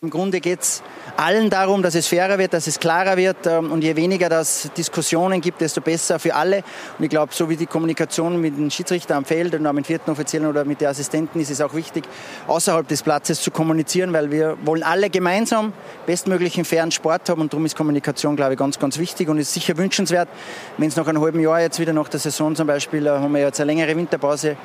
Im 0.00 0.10
Grunde 0.10 0.38
geht 0.38 0.60
es 0.60 0.80
allen 1.16 1.50
darum, 1.50 1.82
dass 1.82 1.96
es 1.96 2.06
fairer 2.06 2.38
wird, 2.38 2.52
dass 2.52 2.68
es 2.68 2.78
klarer 2.78 3.16
wird. 3.16 3.48
ähm, 3.48 3.72
Und 3.72 3.82
je 3.82 3.96
weniger 3.96 4.28
das 4.28 4.70
Diskussionen 4.76 5.40
gibt, 5.40 5.60
desto 5.60 5.80
besser 5.80 6.20
für 6.20 6.36
alle. 6.36 6.58
Und 6.96 7.04
ich 7.04 7.10
glaube, 7.10 7.34
so 7.34 7.50
wie 7.50 7.56
die 7.56 7.66
Kommunikation 7.66 8.40
mit 8.40 8.56
dem 8.56 8.70
Schiedsrichter 8.70 9.16
am 9.16 9.24
Feld 9.24 9.56
und 9.56 9.64
dem 9.64 9.82
vierten 9.82 10.12
Offiziellen 10.12 10.48
oder 10.48 10.64
mit 10.64 10.80
den 10.80 10.86
Assistenten, 10.86 11.40
ist 11.40 11.50
es 11.50 11.60
auch 11.60 11.74
wichtig, 11.74 12.04
außerhalb 12.46 12.86
des 12.86 13.02
Platzes 13.02 13.42
zu 13.42 13.50
kommunizieren, 13.50 14.12
weil 14.12 14.30
wir 14.30 14.56
wollen 14.62 14.84
alle 14.84 15.10
gemeinsam 15.10 15.72
bestmöglichen 16.06 16.64
fairen 16.64 16.92
Sport 16.92 17.28
haben. 17.28 17.40
Und 17.40 17.52
darum 17.52 17.66
ist 17.66 17.76
Kommunikation, 17.76 18.36
glaube 18.36 18.52
ich, 18.52 18.58
ganz, 18.60 18.78
ganz 18.78 18.98
wichtig 18.98 19.28
und 19.28 19.38
ist 19.38 19.52
sicher 19.52 19.76
wünschenswert. 19.78 20.28
Wenn 20.76 20.90
es 20.90 20.94
nach 20.94 21.08
einem 21.08 21.22
halben 21.22 21.40
Jahr 21.40 21.60
jetzt 21.60 21.80
wieder 21.80 21.92
nach 21.92 22.08
der 22.08 22.20
Saison 22.20 22.54
zum 22.54 22.68
Beispiel, 22.68 23.04
äh, 23.04 23.10
haben 23.10 23.34
wir 23.34 23.40
jetzt 23.40 23.60
eine 23.60 23.72
längere 23.72 23.96
Winterpause, 23.96 24.56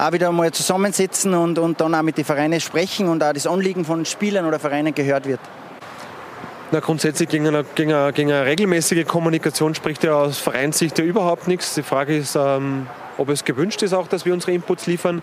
auch 0.00 0.12
wieder 0.12 0.32
mal 0.32 0.50
zusammensitzen 0.50 1.34
und, 1.34 1.58
und 1.58 1.80
dann 1.80 1.94
auch 1.94 2.02
mit 2.02 2.16
den 2.16 2.24
Vereinen 2.24 2.60
sprechen 2.60 3.08
und 3.08 3.22
auch 3.22 3.32
das 3.32 3.46
Anliegen 3.46 3.84
von 3.84 4.04
Spielern 4.04 4.46
oder 4.46 4.58
Vereinen 4.58 4.94
gehört 4.94 5.26
wird. 5.26 5.40
Na, 6.72 6.80
grundsätzlich 6.80 7.28
gegen 7.28 7.48
eine, 7.48 7.64
gegen, 7.74 7.92
eine, 7.92 8.12
gegen 8.12 8.30
eine 8.30 8.46
regelmäßige 8.46 9.04
Kommunikation 9.04 9.74
spricht 9.74 10.04
ja 10.04 10.14
aus 10.14 10.38
Vereinssicht 10.38 10.98
ja 10.98 11.04
überhaupt 11.04 11.48
nichts. 11.48 11.74
Die 11.74 11.82
Frage 11.82 12.16
ist, 12.16 12.36
ähm, 12.36 12.86
ob 13.18 13.28
es 13.28 13.44
gewünscht 13.44 13.82
ist 13.82 13.92
auch, 13.92 14.06
dass 14.06 14.24
wir 14.24 14.32
unsere 14.32 14.52
Inputs 14.52 14.86
liefern. 14.86 15.20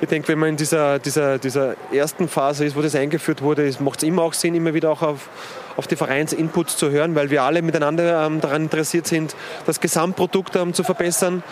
Ich 0.00 0.08
denke, 0.08 0.28
wenn 0.28 0.38
man 0.38 0.48
in 0.50 0.56
dieser, 0.56 0.98
dieser, 0.98 1.38
dieser 1.38 1.76
ersten 1.92 2.28
Phase 2.28 2.64
ist, 2.64 2.76
wo 2.76 2.82
das 2.82 2.94
eingeführt 2.94 3.42
wurde, 3.42 3.70
macht 3.80 4.02
es 4.02 4.08
immer 4.08 4.22
auch 4.22 4.32
Sinn, 4.32 4.54
immer 4.54 4.74
wieder 4.74 4.90
auch 4.90 5.02
auf, 5.02 5.28
auf 5.76 5.86
die 5.86 5.96
Vereinsinputs 5.96 6.76
zu 6.76 6.90
hören, 6.90 7.14
weil 7.14 7.30
wir 7.30 7.42
alle 7.42 7.62
miteinander 7.62 8.26
ähm, 8.26 8.40
daran 8.40 8.62
interessiert 8.62 9.06
sind, 9.06 9.34
das 9.66 9.80
Gesamtprodukt 9.80 10.56
ähm, 10.56 10.74
zu 10.74 10.84
verbessern. 10.84 11.42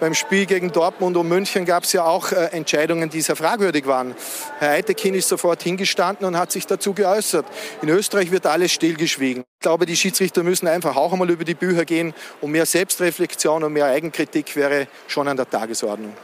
Beim 0.00 0.14
Spiel 0.14 0.46
gegen 0.46 0.72
Dortmund 0.72 1.16
und 1.16 1.28
München 1.28 1.64
gab 1.64 1.84
es 1.84 1.92
ja 1.92 2.04
auch 2.04 2.32
äh, 2.32 2.46
Entscheidungen, 2.52 3.10
die 3.10 3.20
sehr 3.20 3.36
fragwürdig 3.36 3.86
waren. 3.86 4.14
Herr 4.58 4.70
Eitekin 4.70 5.14
ist 5.14 5.28
sofort 5.28 5.62
hingestanden 5.62 6.26
und 6.26 6.38
hat 6.38 6.52
sich 6.52 6.66
dazu 6.66 6.94
geäußert. 6.94 7.46
In 7.82 7.88
Österreich 7.88 8.30
wird 8.30 8.46
alles 8.46 8.72
stillgeschwiegen. 8.72 9.42
Ich 9.42 9.60
glaube, 9.60 9.86
die 9.86 9.96
Schiedsrichter 9.96 10.42
müssen 10.42 10.68
einfach 10.68 10.96
auch 10.96 11.12
einmal 11.12 11.30
über 11.30 11.44
die 11.44 11.54
Bücher 11.54 11.84
gehen 11.84 12.14
und 12.40 12.50
mehr 12.50 12.66
Selbstreflexion 12.66 13.64
und 13.64 13.72
mehr 13.72 13.86
Eigenkritik 13.86 14.56
wäre 14.56 14.88
schon 15.06 15.28
an 15.28 15.36
der 15.36 15.48
Tagesordnung. 15.48 16.14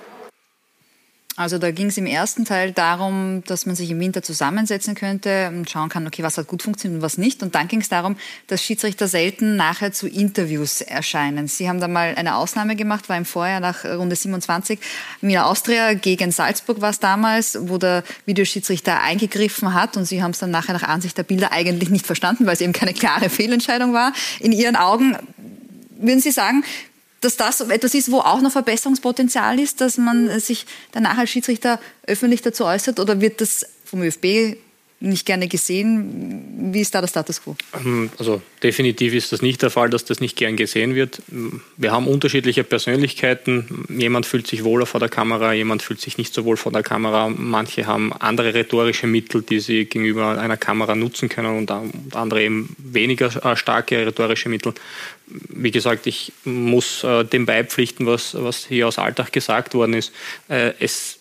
Also 1.37 1.59
da 1.59 1.71
ging 1.71 1.87
es 1.87 1.97
im 1.97 2.07
ersten 2.07 2.45
Teil 2.45 2.73
darum, 2.73 3.43
dass 3.47 3.65
man 3.65 3.77
sich 3.77 3.91
im 3.91 4.01
Winter 4.01 4.21
zusammensetzen 4.21 4.95
könnte 4.95 5.49
und 5.49 5.71
schauen 5.71 5.89
kann, 5.89 6.07
okay, 6.07 6.23
was 6.23 6.37
hat 6.37 6.49
gut 6.49 6.63
funktioniert 6.63 6.99
und 6.99 7.03
was 7.03 7.19
nicht. 7.19 7.43
Und 7.43 7.55
dann 7.55 7.69
ging 7.69 7.81
es 7.81 7.89
darum, 7.89 8.17
dass 8.49 8.63
Schiedsrichter 8.63 9.07
selten 9.07 9.57
nachher 9.57 9.93
zu 9.93 10.09
Interviews 10.09 10.81
erscheinen. 10.81 11.47
Sie 11.47 11.69
haben 11.69 11.81
da 11.81 11.89
mal 11.89 12.15
eine 12.17 12.35
Ausnahme 12.35 12.75
gemacht, 12.75 13.09
war 13.09 13.17
im 13.17 13.25
Vorjahr 13.25 13.61
nach 13.61 13.85
Runde 13.85 14.17
27 14.17 14.81
Wiener 15.21 15.47
Austria 15.47 15.95
gegen 15.95 16.33
Salzburg 16.33 16.81
war 16.81 16.91
es 16.91 16.99
damals, 16.99 17.57
wo 17.61 17.79
der 17.79 18.03
Videoschiedsrichter 18.27 19.01
eingegriffen 19.01 19.73
hat 19.73 19.97
und 19.97 20.05
Sie 20.05 20.23
haben 20.23 20.33
es 20.33 20.41
dann 20.41 20.51
nachher 20.51 20.73
nach 20.73 20.83
Ansicht 20.83 21.17
der 21.17 21.23
Bilder 21.23 21.53
eigentlich 21.53 21.91
nicht 21.91 22.07
verstanden, 22.07 22.45
weil 22.47 22.55
es 22.55 22.61
eben 22.61 22.73
keine 22.73 22.93
klare 22.93 23.31
Fehlentscheidung 23.31 23.93
war. 23.93 24.13
In 24.41 24.53
Ihren 24.53 24.77
Augen 24.77 25.17
würden 26.01 26.21
Sie 26.21 26.33
sagen, 26.33 26.65
dass 27.21 27.37
das 27.37 27.61
etwas 27.61 27.95
ist, 27.95 28.11
wo 28.11 28.21
auch 28.21 28.41
noch 28.41 28.53
Verbesserungspotenzial 28.53 29.59
ist, 29.61 29.81
dass 29.81 29.99
man 29.99 30.41
sich 30.41 30.67
danach 30.93 31.19
als 31.19 31.31
Schiedsrichter 31.31 31.79
öffentlich 32.07 32.43
dazu 32.43 32.65
äußert? 32.65 32.99
Oder 32.99 33.21
wird 33.21 33.41
das 33.41 33.67
vom 33.85 34.03
ÖFB 34.03 34.57
nicht 35.01 35.25
gerne 35.25 35.49
gesehen? 35.49 36.73
Wie 36.73 36.81
ist 36.81 36.95
da 36.95 37.01
der 37.01 37.09
Status 37.09 37.43
quo? 37.43 37.57
Also 38.19 38.43
definitiv 38.63 39.15
ist 39.15 39.33
das 39.33 39.41
nicht 39.41 39.63
der 39.63 39.71
Fall, 39.71 39.89
dass 39.89 40.05
das 40.05 40.21
nicht 40.21 40.37
gern 40.37 40.57
gesehen 40.57 40.95
wird. 40.95 41.23
Wir 41.79 41.93
haben 41.93 42.07
unterschiedliche 42.07 42.65
Persönlichkeiten. 42.65 43.87
Jemand 43.89 44.27
fühlt 44.27 44.47
sich 44.47 44.63
wohler 44.63 44.85
vor 44.85 45.01
der 45.01 45.09
Kamera, 45.09 45.55
jemand 45.55 45.83
fühlt 45.83 46.01
sich 46.01 46.19
nicht 46.19 46.35
so 46.35 46.45
wohl 46.45 46.59
vor 46.59 46.71
der 46.71 46.83
Kamera. 46.83 47.31
Manche 47.31 47.87
haben 47.87 48.13
andere 48.13 48.53
rhetorische 48.53 49.07
Mittel, 49.07 49.41
die 49.41 49.61
sie 49.61 49.87
gegenüber 49.87 50.39
einer 50.39 50.59
Kamera 50.59 50.95
nutzen 50.95 51.31
können 51.31 51.57
und 51.57 51.73
andere 52.15 52.43
eben 52.43 52.77
weniger 52.79 53.45
äh, 53.45 53.57
starke 53.57 54.07
rhetorische 54.07 54.51
Mittel. 54.51 54.75
Wie 55.27 55.71
gesagt, 55.71 56.07
ich 56.07 56.33
muss 56.45 57.05
äh, 57.05 57.25
dem 57.25 57.47
beipflichten, 57.47 58.05
was, 58.07 58.35
was 58.35 58.67
hier 58.67 58.87
aus 58.87 58.99
Alltag 58.99 59.33
gesagt 59.33 59.73
worden 59.73 59.95
ist. 59.95 60.13
Äh, 60.49 60.73
es 60.79 61.21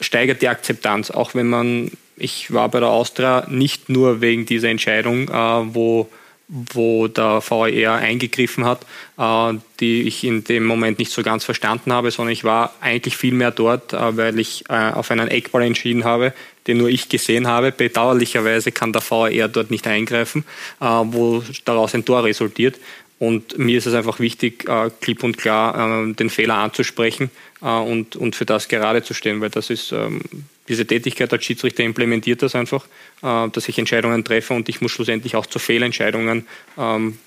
steigert 0.00 0.42
die 0.42 0.48
Akzeptanz, 0.48 1.10
auch 1.10 1.34
wenn 1.34 1.48
man, 1.48 1.90
ich 2.16 2.52
war 2.52 2.68
bei 2.68 2.80
der 2.80 2.90
Austria 2.90 3.46
nicht 3.48 3.88
nur 3.88 4.20
wegen 4.20 4.46
dieser 4.46 4.68
Entscheidung, 4.68 5.28
äh, 5.28 5.74
wo, 5.74 6.08
wo 6.48 7.08
der 7.08 7.42
VAR 7.46 7.96
eingegriffen 7.96 8.64
hat, 8.64 8.86
äh, 9.18 9.58
die 9.80 10.02
ich 10.02 10.24
in 10.24 10.44
dem 10.44 10.64
Moment 10.64 10.98
nicht 10.98 11.10
so 11.10 11.22
ganz 11.22 11.44
verstanden 11.44 11.92
habe, 11.92 12.10
sondern 12.10 12.32
ich 12.32 12.44
war 12.44 12.74
eigentlich 12.80 13.16
viel 13.16 13.34
mehr 13.34 13.50
dort, 13.50 13.92
äh, 13.92 14.16
weil 14.16 14.38
ich 14.38 14.68
auf 14.70 15.10
einen 15.10 15.28
Eckball 15.28 15.62
entschieden 15.62 16.04
habe, 16.04 16.32
den 16.66 16.78
nur 16.78 16.88
ich 16.88 17.08
gesehen 17.08 17.46
habe. 17.46 17.72
Bedauerlicherweise 17.72 18.72
kann 18.72 18.92
der 18.92 19.02
VAR 19.02 19.48
dort 19.48 19.70
nicht 19.70 19.86
eingreifen, 19.86 20.44
wo 20.78 21.42
daraus 21.64 21.94
ein 21.94 22.04
Tor 22.04 22.24
resultiert. 22.24 22.76
Und 23.18 23.58
mir 23.58 23.78
ist 23.78 23.86
es 23.86 23.94
einfach 23.94 24.18
wichtig, 24.18 24.66
klipp 25.00 25.22
und 25.22 25.38
klar 25.38 26.06
den 26.06 26.30
Fehler 26.30 26.56
anzusprechen 26.56 27.30
und, 27.68 28.16
und 28.16 28.36
für 28.36 28.44
das 28.44 28.68
gerade 28.68 29.02
zu 29.02 29.14
stehen, 29.14 29.40
weil 29.40 29.50
das 29.50 29.70
ist 29.70 29.92
ähm, 29.92 30.20
diese 30.68 30.86
Tätigkeit 30.86 31.32
als 31.32 31.44
Schiedsrichter 31.44 31.82
implementiert 31.82 32.42
das 32.42 32.54
einfach, 32.54 32.86
äh, 33.22 33.48
dass 33.48 33.68
ich 33.68 33.78
Entscheidungen 33.78 34.24
treffe 34.24 34.54
und 34.54 34.68
ich 34.68 34.80
muss 34.80 34.92
schlussendlich 34.92 35.36
auch 35.36 35.46
zu 35.46 35.58
Fehlentscheidungen 35.58 36.46
ähm, 36.78 37.18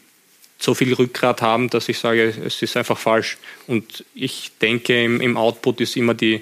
so 0.59 0.73
viel 0.73 0.93
Rückgrat 0.93 1.41
haben, 1.41 1.69
dass 1.69 1.87
ich 1.89 1.99
sage, 1.99 2.33
es 2.45 2.61
ist 2.61 2.77
einfach 2.77 2.97
falsch. 2.97 3.37
Und 3.67 4.03
ich 4.15 4.51
denke, 4.59 5.03
im, 5.03 5.21
im 5.21 5.37
Output 5.37 5.81
ist 5.81 5.95
immer 5.95 6.15
die, 6.15 6.41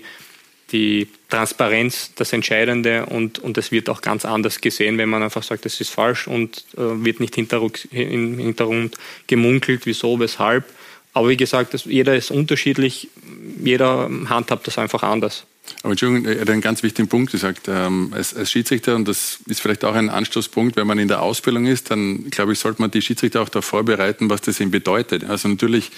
die 0.71 1.09
Transparenz 1.29 2.11
das 2.15 2.31
Entscheidende 2.33 3.05
und, 3.07 3.39
und 3.39 3.57
es 3.57 3.71
wird 3.71 3.89
auch 3.89 4.01
ganz 4.01 4.25
anders 4.25 4.61
gesehen, 4.61 4.97
wenn 4.97 5.09
man 5.09 5.21
einfach 5.21 5.43
sagt, 5.43 5.65
es 5.65 5.81
ist 5.81 5.89
falsch 5.89 6.27
und 6.27 6.65
äh, 6.77 7.03
wird 7.03 7.19
nicht 7.19 7.35
Hintergrund 7.35 7.87
gemunkelt, 9.27 9.85
wieso, 9.85 10.19
weshalb. 10.19 10.65
Aber 11.15 11.29
wie 11.29 11.37
gesagt, 11.37 11.73
das, 11.73 11.85
jeder 11.85 12.13
ist 12.15 12.29
unterschiedlich, 12.29 13.09
jeder 13.63 14.09
handhabt 14.27 14.67
das 14.67 14.77
einfach 14.77 15.01
anders. 15.01 15.45
Aber 15.81 15.91
Entschuldigung, 15.91 16.25
er 16.25 16.41
hat 16.41 16.49
einen 16.49 16.59
ganz 16.59 16.83
wichtigen 16.83 17.07
Punkt 17.07 17.31
gesagt. 17.31 17.69
Ähm, 17.69 18.11
als, 18.13 18.35
als 18.35 18.51
Schiedsrichter, 18.51 18.95
und 18.95 19.07
das 19.07 19.39
ist 19.47 19.61
vielleicht 19.61 19.85
auch 19.85 19.95
ein 19.95 20.09
Anstoßpunkt, 20.09 20.75
wenn 20.75 20.85
man 20.85 20.99
in 20.99 21.07
der 21.07 21.21
Ausbildung 21.21 21.67
ist, 21.67 21.89
dann 21.89 22.29
glaube 22.31 22.51
ich, 22.51 22.59
sollte 22.59 22.81
man 22.81 22.91
die 22.91 23.01
Schiedsrichter 23.01 23.41
auch 23.41 23.47
darauf 23.47 23.63
vorbereiten, 23.63 24.29
was 24.29 24.41
das 24.41 24.59
eben 24.59 24.71
bedeutet. 24.71 25.23
Also 25.23 25.47
natürlich 25.47 25.89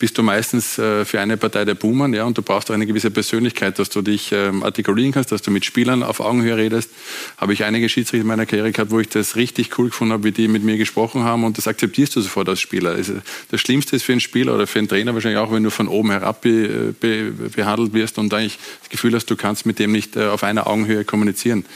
bist 0.00 0.16
du 0.16 0.22
meistens 0.22 0.78
äh, 0.78 1.04
für 1.04 1.20
eine 1.20 1.36
Partei 1.36 1.66
der 1.66 1.74
Buhmann, 1.74 2.14
ja, 2.14 2.24
und 2.24 2.36
du 2.36 2.42
brauchst 2.42 2.70
auch 2.70 2.74
eine 2.74 2.86
gewisse 2.86 3.10
Persönlichkeit, 3.10 3.78
dass 3.78 3.90
du 3.90 4.00
dich 4.00 4.32
ähm, 4.32 4.62
artikulieren 4.62 5.12
kannst, 5.12 5.30
dass 5.30 5.42
du 5.42 5.50
mit 5.50 5.66
Spielern 5.66 6.02
auf 6.02 6.20
Augenhöhe 6.20 6.56
redest. 6.56 6.90
Habe 7.36 7.52
ich 7.52 7.64
einige 7.64 7.86
Schiedsrichter 7.88 8.22
in 8.22 8.26
meiner 8.26 8.46
Karriere 8.46 8.72
gehabt, 8.72 8.90
wo 8.90 8.98
ich 8.98 9.10
das 9.10 9.36
richtig 9.36 9.78
cool 9.78 9.90
gefunden 9.90 10.14
habe, 10.14 10.24
wie 10.24 10.32
die 10.32 10.48
mit 10.48 10.64
mir 10.64 10.78
gesprochen 10.78 11.22
haben, 11.22 11.44
und 11.44 11.58
das 11.58 11.68
akzeptierst 11.68 12.16
du 12.16 12.22
sofort 12.22 12.48
als 12.48 12.60
Spieler. 12.60 12.92
Also 12.92 13.12
das 13.50 13.60
Schlimmste 13.60 13.94
ist 13.94 14.02
für 14.02 14.12
einen 14.12 14.22
Spieler 14.22 14.54
oder 14.54 14.66
für 14.66 14.78
einen 14.78 14.88
Trainer 14.88 15.12
wahrscheinlich 15.12 15.38
auch, 15.38 15.52
wenn 15.52 15.62
du 15.62 15.70
von 15.70 15.86
oben 15.86 16.10
herab 16.10 16.40
be, 16.40 16.94
be, 16.98 17.32
behandelt 17.54 17.92
wirst 17.92 18.16
und 18.16 18.32
eigentlich 18.32 18.58
das 18.80 18.88
Gefühl 18.88 19.14
hast, 19.14 19.26
du 19.26 19.36
kannst 19.36 19.66
mit 19.66 19.78
dem 19.78 19.92
nicht 19.92 20.16
äh, 20.16 20.28
auf 20.28 20.44
einer 20.44 20.66
Augenhöhe 20.66 21.04
kommunizieren. 21.04 21.66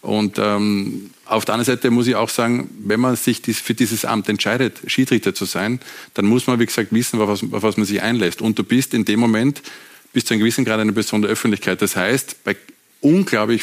Und 0.00 0.38
ähm, 0.38 1.10
auf 1.24 1.44
der 1.44 1.54
anderen 1.54 1.76
Seite 1.76 1.90
muss 1.90 2.06
ich 2.06 2.14
auch 2.14 2.28
sagen, 2.28 2.70
wenn 2.84 3.00
man 3.00 3.16
sich 3.16 3.42
dies, 3.42 3.60
für 3.60 3.74
dieses 3.74 4.04
Amt 4.04 4.28
entscheidet, 4.28 4.80
Schiedsrichter 4.86 5.34
zu 5.34 5.44
sein, 5.44 5.80
dann 6.14 6.26
muss 6.26 6.46
man, 6.46 6.58
wie 6.60 6.66
gesagt, 6.66 6.92
wissen, 6.92 7.20
auf 7.20 7.28
was, 7.28 7.42
auf 7.42 7.62
was 7.62 7.76
man 7.76 7.86
sich 7.86 8.00
einlässt. 8.00 8.40
Und 8.40 8.58
du 8.58 8.64
bist 8.64 8.94
in 8.94 9.04
dem 9.04 9.20
Moment, 9.20 9.62
bis 10.12 10.24
zu 10.24 10.34
einem 10.34 10.40
gewissen 10.40 10.64
Grad 10.64 10.80
eine 10.80 10.92
Person 10.92 11.22
der 11.22 11.30
Öffentlichkeit. 11.30 11.82
Das 11.82 11.96
heißt, 11.96 12.44
bei 12.44 12.56
unglaublich 13.00 13.62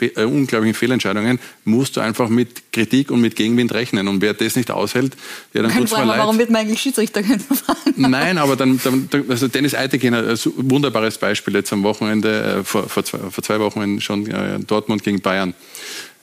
äh, 0.00 0.24
unglaublichen 0.24 0.74
Fehlentscheidungen 0.74 1.38
musst 1.64 1.96
du 1.96 2.00
einfach 2.00 2.28
mit 2.28 2.72
Kritik 2.72 3.10
und 3.10 3.20
mit 3.20 3.36
Gegenwind 3.36 3.72
rechnen. 3.72 4.08
Und 4.08 4.20
wer 4.20 4.34
das 4.34 4.56
nicht 4.56 4.70
aushält, 4.70 5.16
ja, 5.52 5.62
dann 5.62 5.72
tut's 5.72 5.92
mir 5.92 6.04
leid. 6.04 6.18
warum 6.18 6.38
wird 6.38 6.50
man 6.50 6.62
eigentlich 6.62 6.80
Schiedsrichter? 6.80 7.22
Nein, 7.96 8.38
aber 8.38 8.56
dann, 8.56 8.80
dann 8.82 9.08
also 9.28 9.48
Dennis 9.48 9.74
Eitekin, 9.74 10.14
ein 10.14 10.36
so 10.36 10.52
wunderbares 10.56 11.18
Beispiel 11.18 11.54
jetzt 11.54 11.72
am 11.72 11.82
Wochenende, 11.82 12.58
äh, 12.60 12.64
vor, 12.64 12.88
vor, 12.88 13.04
zwei, 13.04 13.18
vor 13.18 13.42
zwei 13.42 13.60
Wochen 13.60 14.00
schon 14.00 14.26
äh, 14.26 14.58
Dortmund 14.60 15.02
gegen 15.02 15.20
Bayern. 15.20 15.54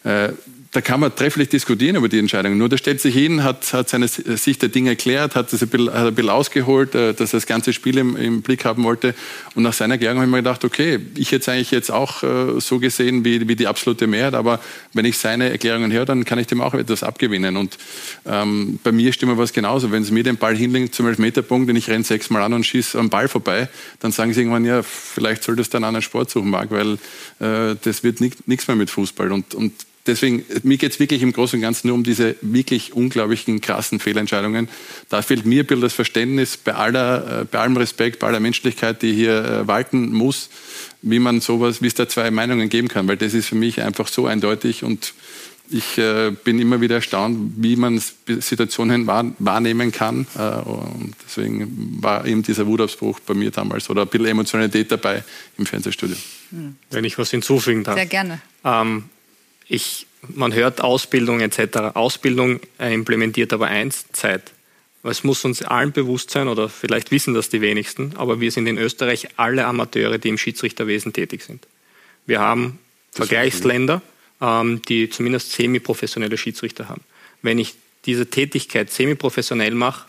Äh, 0.04 0.30
da 0.74 0.82
kann 0.82 1.00
man 1.00 1.16
trefflich 1.16 1.50
diskutieren 1.50 1.96
über 1.96 2.10
die 2.10 2.18
Entscheidung. 2.18 2.58
Nur 2.58 2.68
der 2.68 2.78
stellt 2.78 3.00
sich 3.00 3.14
hin, 3.14 3.44
hat, 3.44 3.74
hat 3.74 3.90
seine 3.90 4.08
Sicht 4.08 4.60
der 4.64 4.70
Dinge 4.70 4.90
erklärt, 4.90 5.36
hat 5.36 5.54
das 5.54 5.62
ein 5.62 5.70
bisschen, 5.70 5.94
hat 5.94 6.08
ein 6.08 6.16
bisschen 6.16 6.32
ausgeholt, 6.32 6.96
äh, 6.96 7.14
dass 7.14 7.32
er 7.32 7.38
das 7.38 7.46
ganze 7.46 7.74
Spiel 7.74 8.00
im, 8.00 8.16
im 8.16 8.42
Blick 8.42 8.66
haben 8.66 8.84
wollte. 8.84 9.14
Und 9.54 9.62
nach 9.62 9.74
seiner 9.74 9.94
Erklärung 9.94 10.18
habe 10.18 10.26
ich 10.26 10.32
mir 10.32 10.38
gedacht, 10.38 10.66
okay, 10.66 11.00
ich 11.16 11.32
hätte 11.32 11.42
es 11.42 11.50
eigentlich 11.50 11.70
jetzt 11.70 11.92
auch 11.92 12.24
äh, 12.24 12.60
so 12.60 12.80
gesehen 12.80 13.24
wie, 13.24 13.48
wie 13.48 13.56
die 13.56 13.68
absolute 13.68 14.08
Mehrheit, 14.08 14.34
aber 14.34 14.60
wenn 14.94 15.06
ich 15.06 15.20
seine 15.20 15.52
Erklärungen 15.52 15.92
höre, 15.92 16.06
dann 16.06 16.26
kann 16.26 16.40
ich 16.40 16.48
dem 16.48 16.60
auch 16.60 16.74
etwas 16.74 17.04
abgewinnen. 17.04 17.56
Und 17.56 17.78
ähm, 18.26 18.80
bei 18.84 18.92
mir 18.92 19.14
stimmt 19.14 19.38
was 19.38 19.54
genauso. 19.54 19.92
Wenn 19.92 20.04
sie 20.04 20.12
mir 20.12 20.24
den 20.24 20.38
Ball 20.38 20.58
hinlegen 20.58 20.92
zum 20.92 21.08
Elfmeterpunkt 21.08 21.70
und 21.70 21.76
ich 21.76 21.88
renne 21.88 22.04
sechsmal 22.04 22.42
an 22.42 22.54
und 22.54 22.66
schieße 22.66 22.98
am 22.98 23.12
Ball 23.12 23.28
vorbei, 23.28 23.70
dann 24.00 24.12
sagen 24.12 24.34
sie 24.34 24.42
irgendwann, 24.42 24.66
ja, 24.66 24.82
vielleicht 24.82 25.44
solltest 25.44 25.74
du 25.74 25.78
einen 25.78 25.86
anderen 25.86 26.02
Sport 26.02 26.32
suchen, 26.32 26.50
Marc, 26.50 26.72
weil 26.72 26.94
äh, 27.40 27.76
das 27.80 28.04
wird 28.04 28.22
nichts 28.22 28.68
mehr 28.68 28.76
mit 28.76 28.90
Fußball. 28.90 29.32
Und, 29.32 29.54
und 29.54 29.74
Deswegen, 30.06 30.44
mir 30.64 30.78
geht 30.78 30.92
es 30.92 31.00
wirklich 31.00 31.22
im 31.22 31.32
Großen 31.32 31.58
und 31.58 31.62
Ganzen 31.62 31.88
nur 31.88 31.96
um 31.96 32.04
diese 32.04 32.36
wirklich 32.42 32.92
unglaublichen, 32.92 33.62
krassen 33.62 34.00
Fehlentscheidungen. 34.00 34.68
Da 35.08 35.22
fehlt 35.22 35.46
mir 35.46 35.64
ein 35.64 35.66
bisschen 35.66 35.82
das 35.82 35.94
Verständnis 35.94 36.58
bei, 36.58 36.74
aller, 36.74 37.42
äh, 37.42 37.46
bei 37.46 37.60
allem 37.60 37.78
Respekt, 37.78 38.20
bei 38.20 38.28
aller 38.28 38.42
Menschlichkeit, 38.42 39.02
die 39.02 39.14
hier 39.14 39.46
äh, 39.46 39.68
walten 39.68 40.12
muss, 40.12 40.50
wie 41.02 41.20
man 41.20 41.40
sowas, 41.40 41.82
wie 41.82 41.88
es 41.88 41.94
da 41.94 42.10
zwei 42.10 42.32
Meinungen 42.32 42.68
geben 42.68 42.90
kann, 42.90 43.08
weil 43.08 43.16
das 43.16 43.34
ist 43.34 43.48
für 43.48 43.56
mich 43.56 43.82
einfach 43.82 44.10
so 44.10 44.28
eindeutig 44.28 44.84
und 44.84 45.14
ich 45.70 45.98
äh, 45.98 46.32
bin 46.32 46.60
immer 46.60 46.82
wieder 46.82 46.96
erstaunt, 46.96 47.54
wie 47.58 47.78
man 47.78 48.02
Situationen 48.28 49.08
wahr, 49.08 49.32
wahrnehmen 49.40 49.94
kann. 49.94 50.28
Äh, 50.38 50.42
und 50.42 51.16
deswegen 51.26 51.98
war 52.02 52.26
eben 52.26 52.44
dieser 52.44 52.68
Wutausbruch 52.68 53.22
bei 53.22 53.34
mir 53.34 53.50
damals 53.50 53.90
oder 53.90 54.02
ein 54.02 54.10
bisschen 54.10 54.28
Emotionalität 54.28 54.92
dabei 54.92 55.24
im 55.58 55.66
Fernsehstudio. 55.66 56.18
Wenn 56.92 57.06
ich 57.06 57.18
was 57.18 57.32
hinzufügen 57.32 57.84
darf. 57.86 57.96
Sehr 57.96 58.06
gerne. 58.06 58.42
Ähm, 58.66 59.06
ich, 59.68 60.08
man 60.28 60.54
hört 60.54 60.82
Ausbildung 60.82 61.42
etc. 61.42 61.96
Ausbildung 61.96 62.60
äh, 62.80 62.94
implementiert 62.94 63.54
aber 63.54 63.68
eins, 63.68 64.06
Zeit. 64.12 64.52
Es 65.04 65.24
muss 65.24 65.44
uns 65.44 65.62
allen 65.62 65.92
bewusst 65.92 66.32
sein, 66.32 66.48
oder 66.48 66.70
vielleicht 66.70 67.12
wissen 67.12 67.34
das 67.34 67.50
die 67.50 67.60
wenigsten, 67.60 68.14
aber 68.16 68.40
wir 68.40 68.52
sind 68.52 68.68
in 68.68 68.78
Österreich 68.78 69.28
alle 69.36 69.66
Amateure, 69.66 70.18
die 70.18 70.30
im 70.30 70.38
Schiedsrichterwesen 70.38 71.12
tätig 71.12 71.44
sind. 71.44 71.68
Wir 72.26 72.40
haben 72.40 72.80
das 73.12 73.28
Vergleichsländer, 73.28 74.02
ähm, 74.40 74.82
die 74.88 75.10
zumindest 75.10 75.52
semi-professionelle 75.52 76.38
Schiedsrichter 76.38 76.88
haben. 76.88 77.02
Wenn 77.42 77.60
ich 77.60 77.76
diese 78.06 78.30
Tätigkeit 78.30 78.92
semi-professionell 78.92 79.76
mache, 79.76 80.06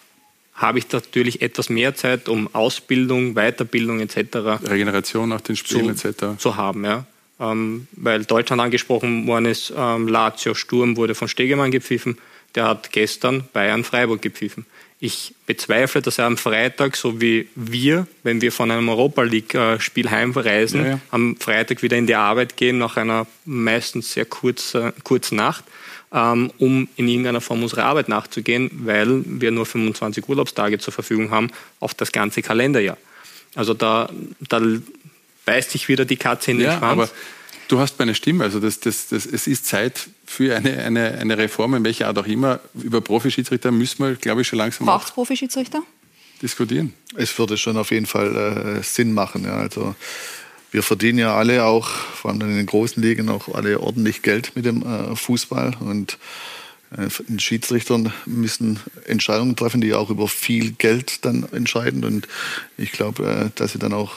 habe 0.54 0.78
ich 0.78 0.90
natürlich 0.92 1.42
etwas 1.42 1.68
mehr 1.68 1.96
Zeit, 1.96 2.28
um 2.28 2.54
Ausbildung, 2.54 3.34
Weiterbildung 3.34 3.98
etc. 3.98 4.62
Regeneration 4.64 5.28
nach 5.28 5.40
den 5.40 5.56
Spielen 5.56 5.96
zu, 5.96 6.06
etc. 6.06 6.38
zu 6.38 6.56
haben. 6.56 6.84
Ja 6.84 7.04
ähm, 7.40 7.88
weil 7.92 8.24
Deutschland 8.24 8.62
angesprochen 8.62 9.26
worden 9.26 9.46
ist, 9.46 9.72
ähm, 9.76 10.08
Lazio 10.08 10.54
Sturm 10.54 10.96
wurde 10.96 11.14
von 11.14 11.28
Stegemann 11.28 11.70
gepfiffen, 11.70 12.18
der 12.54 12.68
hat 12.68 12.92
gestern 12.92 13.44
Bayern 13.52 13.84
Freiburg 13.84 14.22
gepfiffen. 14.22 14.66
Ich 15.00 15.34
bezweifle, 15.46 16.00
dass 16.00 16.18
er 16.18 16.26
am 16.26 16.36
Freitag, 16.36 16.96
so 16.96 17.20
wie 17.20 17.48
wir, 17.56 18.06
wenn 18.22 18.40
wir 18.40 18.52
von 18.52 18.70
einem 18.70 18.88
Europa 18.88 19.22
League-Spiel 19.22 20.10
heimreisen, 20.10 20.80
ja, 20.80 20.90
ja. 20.92 21.00
am 21.10 21.36
Freitag 21.36 21.82
wieder 21.82 21.96
in 21.96 22.06
die 22.06 22.14
Arbeit 22.14 22.56
gehen, 22.56 22.78
nach 22.78 22.96
einer 22.96 23.26
meistens 23.44 24.12
sehr 24.12 24.24
kurzen, 24.24 24.92
kurzen 25.02 25.36
Nacht, 25.36 25.64
ähm, 26.12 26.52
um 26.58 26.88
in 26.96 27.08
irgendeiner 27.08 27.40
Form 27.40 27.62
unserer 27.62 27.84
Arbeit 27.84 28.08
nachzugehen, 28.08 28.70
weil 28.72 29.22
wir 29.26 29.50
nur 29.50 29.66
25 29.66 30.28
Urlaubstage 30.28 30.78
zur 30.78 30.92
Verfügung 30.92 31.30
haben 31.30 31.50
auf 31.80 31.92
das 31.92 32.12
ganze 32.12 32.40
Kalenderjahr. 32.40 32.96
Also 33.56 33.74
da, 33.74 34.08
da 34.48 34.60
beißt 35.44 35.70
sich 35.70 35.88
wieder 35.88 36.04
die 36.04 36.16
Katze 36.16 36.52
in 36.52 36.58
den 36.58 36.66
ja, 36.66 36.78
Schwanz. 36.78 36.92
Aber 36.92 37.10
du 37.68 37.78
hast 37.78 37.98
meine 37.98 38.14
Stimme. 38.14 38.44
Also 38.44 38.60
das, 38.60 38.80
das, 38.80 39.08
das, 39.08 39.26
es 39.26 39.46
ist 39.46 39.66
Zeit 39.66 40.08
für 40.24 40.56
eine, 40.56 40.78
eine, 40.82 41.12
eine 41.18 41.38
Reform, 41.38 41.74
in 41.74 41.84
welcher 41.84 42.08
Art 42.08 42.18
auch 42.18 42.26
immer. 42.26 42.60
Über 42.74 43.00
Profischiedsrichter 43.00 43.70
müssen 43.70 44.04
wir, 44.04 44.14
glaube 44.16 44.42
ich, 44.42 44.48
schon 44.48 44.58
langsam. 44.58 44.86
Braucht 44.86 45.08
es 45.08 45.12
Profischiedsrichter? 45.12 45.82
Diskutieren. 46.42 46.92
Es 47.16 47.38
würde 47.38 47.56
schon 47.56 47.76
auf 47.76 47.90
jeden 47.90 48.06
Fall 48.06 48.78
äh, 48.78 48.82
Sinn 48.82 49.12
machen. 49.12 49.44
Ja. 49.44 49.56
Also 49.56 49.94
wir 50.72 50.82
verdienen 50.82 51.18
ja 51.18 51.36
alle 51.36 51.64
auch, 51.64 51.88
vor 51.88 52.32
allem 52.32 52.40
in 52.42 52.56
den 52.56 52.66
großen 52.66 53.02
Ligen, 53.02 53.28
auch 53.28 53.48
alle 53.54 53.80
ordentlich 53.80 54.22
Geld 54.22 54.56
mit 54.56 54.64
dem 54.64 54.82
äh, 54.82 55.14
Fußball. 55.14 55.76
Und 55.80 56.18
äh, 56.96 57.08
Schiedsrichter 57.38 58.12
müssen 58.26 58.80
Entscheidungen 59.06 59.56
treffen, 59.56 59.80
die 59.80 59.94
auch 59.94 60.10
über 60.10 60.26
viel 60.26 60.72
Geld 60.72 61.24
dann 61.24 61.46
entscheiden. 61.52 62.04
Und 62.04 62.26
ich 62.76 62.92
glaube, 62.92 63.24
äh, 63.24 63.50
dass 63.54 63.72
sie 63.72 63.78
dann 63.78 63.92
auch 63.92 64.16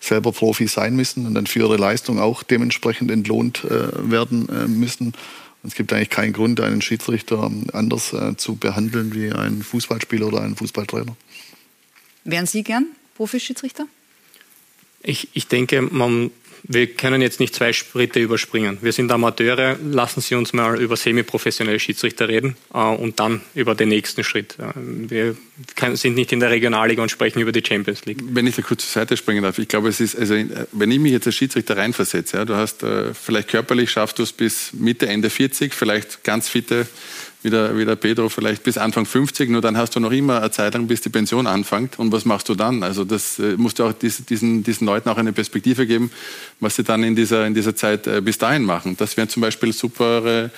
selber 0.00 0.32
Profi 0.32 0.66
sein 0.66 0.96
müssen 0.96 1.26
und 1.26 1.34
dann 1.34 1.46
für 1.46 1.60
ihre 1.60 1.76
Leistung 1.76 2.18
auch 2.18 2.42
dementsprechend 2.42 3.10
entlohnt 3.10 3.64
äh, 3.64 4.10
werden 4.10 4.48
äh, 4.48 4.66
müssen. 4.66 5.12
Und 5.62 5.68
es 5.68 5.74
gibt 5.74 5.92
eigentlich 5.92 6.08
keinen 6.08 6.32
Grund, 6.32 6.60
einen 6.60 6.80
Schiedsrichter 6.80 7.50
anders 7.72 8.14
äh, 8.14 8.36
zu 8.36 8.56
behandeln 8.56 9.14
wie 9.14 9.30
einen 9.30 9.62
Fußballspieler 9.62 10.26
oder 10.26 10.40
einen 10.40 10.56
Fußballtrainer. 10.56 11.14
Wären 12.24 12.46
Sie 12.46 12.62
gern 12.62 12.86
Profischiedsrichter? 13.14 13.86
Ich, 15.02 15.28
ich 15.34 15.46
denke, 15.48 15.82
man 15.82 16.30
wir 16.62 16.86
können 16.88 17.22
jetzt 17.22 17.40
nicht 17.40 17.54
zwei 17.54 17.72
Schritte 17.72 18.20
überspringen. 18.20 18.78
Wir 18.80 18.92
sind 18.92 19.10
Amateure, 19.10 19.76
lassen 19.82 20.20
Sie 20.20 20.34
uns 20.34 20.52
mal 20.52 20.80
über 20.80 20.96
semi-professionelle 20.96 21.78
Schiedsrichter 21.78 22.28
reden 22.28 22.56
äh, 22.72 22.78
und 22.78 23.20
dann 23.20 23.40
über 23.54 23.74
den 23.74 23.88
nächsten 23.88 24.24
Schritt. 24.24 24.56
Wir 24.74 25.36
sind 25.94 26.14
nicht 26.14 26.32
in 26.32 26.40
der 26.40 26.50
Regionalliga 26.50 27.02
und 27.02 27.10
sprechen 27.10 27.40
über 27.40 27.52
die 27.52 27.62
Champions 27.66 28.04
League. 28.04 28.20
Wenn 28.22 28.46
ich 28.46 28.56
da 28.56 28.62
kurz 28.62 28.90
zur 28.90 29.02
Seite 29.02 29.16
springen 29.16 29.42
darf, 29.42 29.58
ich 29.58 29.68
glaube, 29.68 29.88
es 29.88 30.00
ist, 30.00 30.16
also 30.16 30.34
wenn 30.72 30.90
ich 30.90 30.98
mich 30.98 31.12
jetzt 31.12 31.26
als 31.26 31.36
Schiedsrichter 31.36 31.76
reinversetze, 31.76 32.38
ja, 32.38 32.44
du 32.44 32.54
hast 32.54 32.82
äh, 32.82 33.14
vielleicht 33.14 33.48
körperlich 33.48 33.90
schaffst 33.90 34.18
du 34.18 34.22
es 34.22 34.32
bis 34.32 34.72
Mitte, 34.72 35.06
Ende 35.08 35.30
40, 35.30 35.74
vielleicht 35.74 36.24
ganz 36.24 36.48
fitte 36.48 36.86
wie 37.42 37.50
der, 37.50 37.76
wie 37.76 37.84
der 37.84 37.96
Pedro 37.96 38.28
vielleicht 38.28 38.62
bis 38.62 38.76
Anfang 38.76 39.06
50, 39.06 39.48
nur 39.50 39.60
dann 39.60 39.76
hast 39.76 39.96
du 39.96 40.00
noch 40.00 40.12
immer 40.12 40.40
eine 40.40 40.50
Zeit 40.50 40.74
lang, 40.74 40.86
bis 40.86 41.00
die 41.00 41.08
Pension 41.08 41.46
anfängt. 41.46 41.98
Und 41.98 42.12
was 42.12 42.24
machst 42.24 42.48
du 42.48 42.54
dann? 42.54 42.82
Also 42.82 43.04
das 43.04 43.38
äh, 43.38 43.56
musst 43.56 43.78
du 43.78 43.84
auch 43.84 43.92
diesen, 43.92 44.62
diesen 44.62 44.86
Leuten 44.86 45.08
auch 45.08 45.16
eine 45.16 45.32
Perspektive 45.32 45.86
geben, 45.86 46.10
was 46.60 46.76
sie 46.76 46.84
dann 46.84 47.02
in 47.02 47.16
dieser, 47.16 47.46
in 47.46 47.54
dieser 47.54 47.74
Zeit 47.74 48.06
äh, 48.06 48.20
bis 48.20 48.38
dahin 48.38 48.64
machen. 48.64 48.96
Das 48.98 49.16
wären 49.16 49.28
zum 49.28 49.40
Beispiel 49.40 49.72
super 49.72 50.50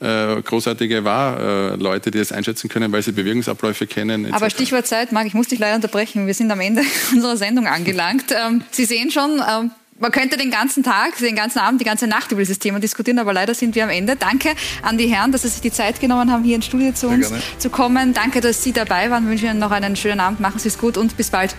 äh, 0.00 0.42
großartige 0.42 1.04
Wahrleute, 1.04 2.10
die 2.10 2.18
das 2.18 2.32
einschätzen 2.32 2.68
können, 2.68 2.92
weil 2.92 3.02
sie 3.02 3.12
Bewegungsabläufe 3.12 3.86
kennen. 3.86 4.24
Etc. 4.24 4.34
Aber 4.34 4.50
Stichwort 4.50 4.86
Zeit, 4.86 5.12
Marc, 5.12 5.26
ich 5.26 5.34
muss 5.34 5.48
dich 5.48 5.58
leider 5.58 5.76
unterbrechen. 5.76 6.26
Wir 6.26 6.34
sind 6.34 6.50
am 6.50 6.60
Ende 6.60 6.82
unserer 7.12 7.36
Sendung 7.36 7.66
angelangt. 7.66 8.26
Ähm, 8.30 8.62
sie 8.70 8.84
sehen 8.84 9.10
schon, 9.10 9.42
ähm, 9.48 9.70
man 9.98 10.12
könnte 10.12 10.36
den 10.36 10.50
ganzen 10.50 10.82
Tag, 10.82 11.18
den 11.18 11.36
ganzen 11.36 11.58
Abend, 11.58 11.80
die 11.80 11.84
ganze 11.84 12.06
Nacht 12.06 12.32
über 12.32 12.40
dieses 12.40 12.58
Thema 12.58 12.80
diskutieren, 12.80 13.18
aber 13.18 13.32
leider 13.32 13.54
sind 13.54 13.74
wir 13.74 13.84
am 13.84 13.90
Ende. 13.90 14.16
Danke 14.16 14.50
an 14.82 14.98
die 14.98 15.06
Herren, 15.06 15.32
dass 15.32 15.42
Sie 15.42 15.48
sich 15.48 15.60
die 15.60 15.72
Zeit 15.72 16.00
genommen 16.00 16.32
haben, 16.32 16.44
hier 16.44 16.56
ins 16.56 16.66
Studio 16.66 16.92
zu 16.92 17.08
uns 17.08 17.32
zu 17.58 17.70
kommen. 17.70 18.14
Danke, 18.14 18.40
dass 18.40 18.62
Sie 18.62 18.72
dabei 18.72 19.10
waren. 19.10 19.24
Ich 19.24 19.30
wünsche 19.30 19.46
Ihnen 19.46 19.58
noch 19.58 19.70
einen 19.70 19.96
schönen 19.96 20.20
Abend. 20.20 20.40
Machen 20.40 20.58
Sie 20.58 20.68
es 20.68 20.78
gut 20.78 20.96
und 20.96 21.16
bis 21.16 21.30
bald. 21.30 21.54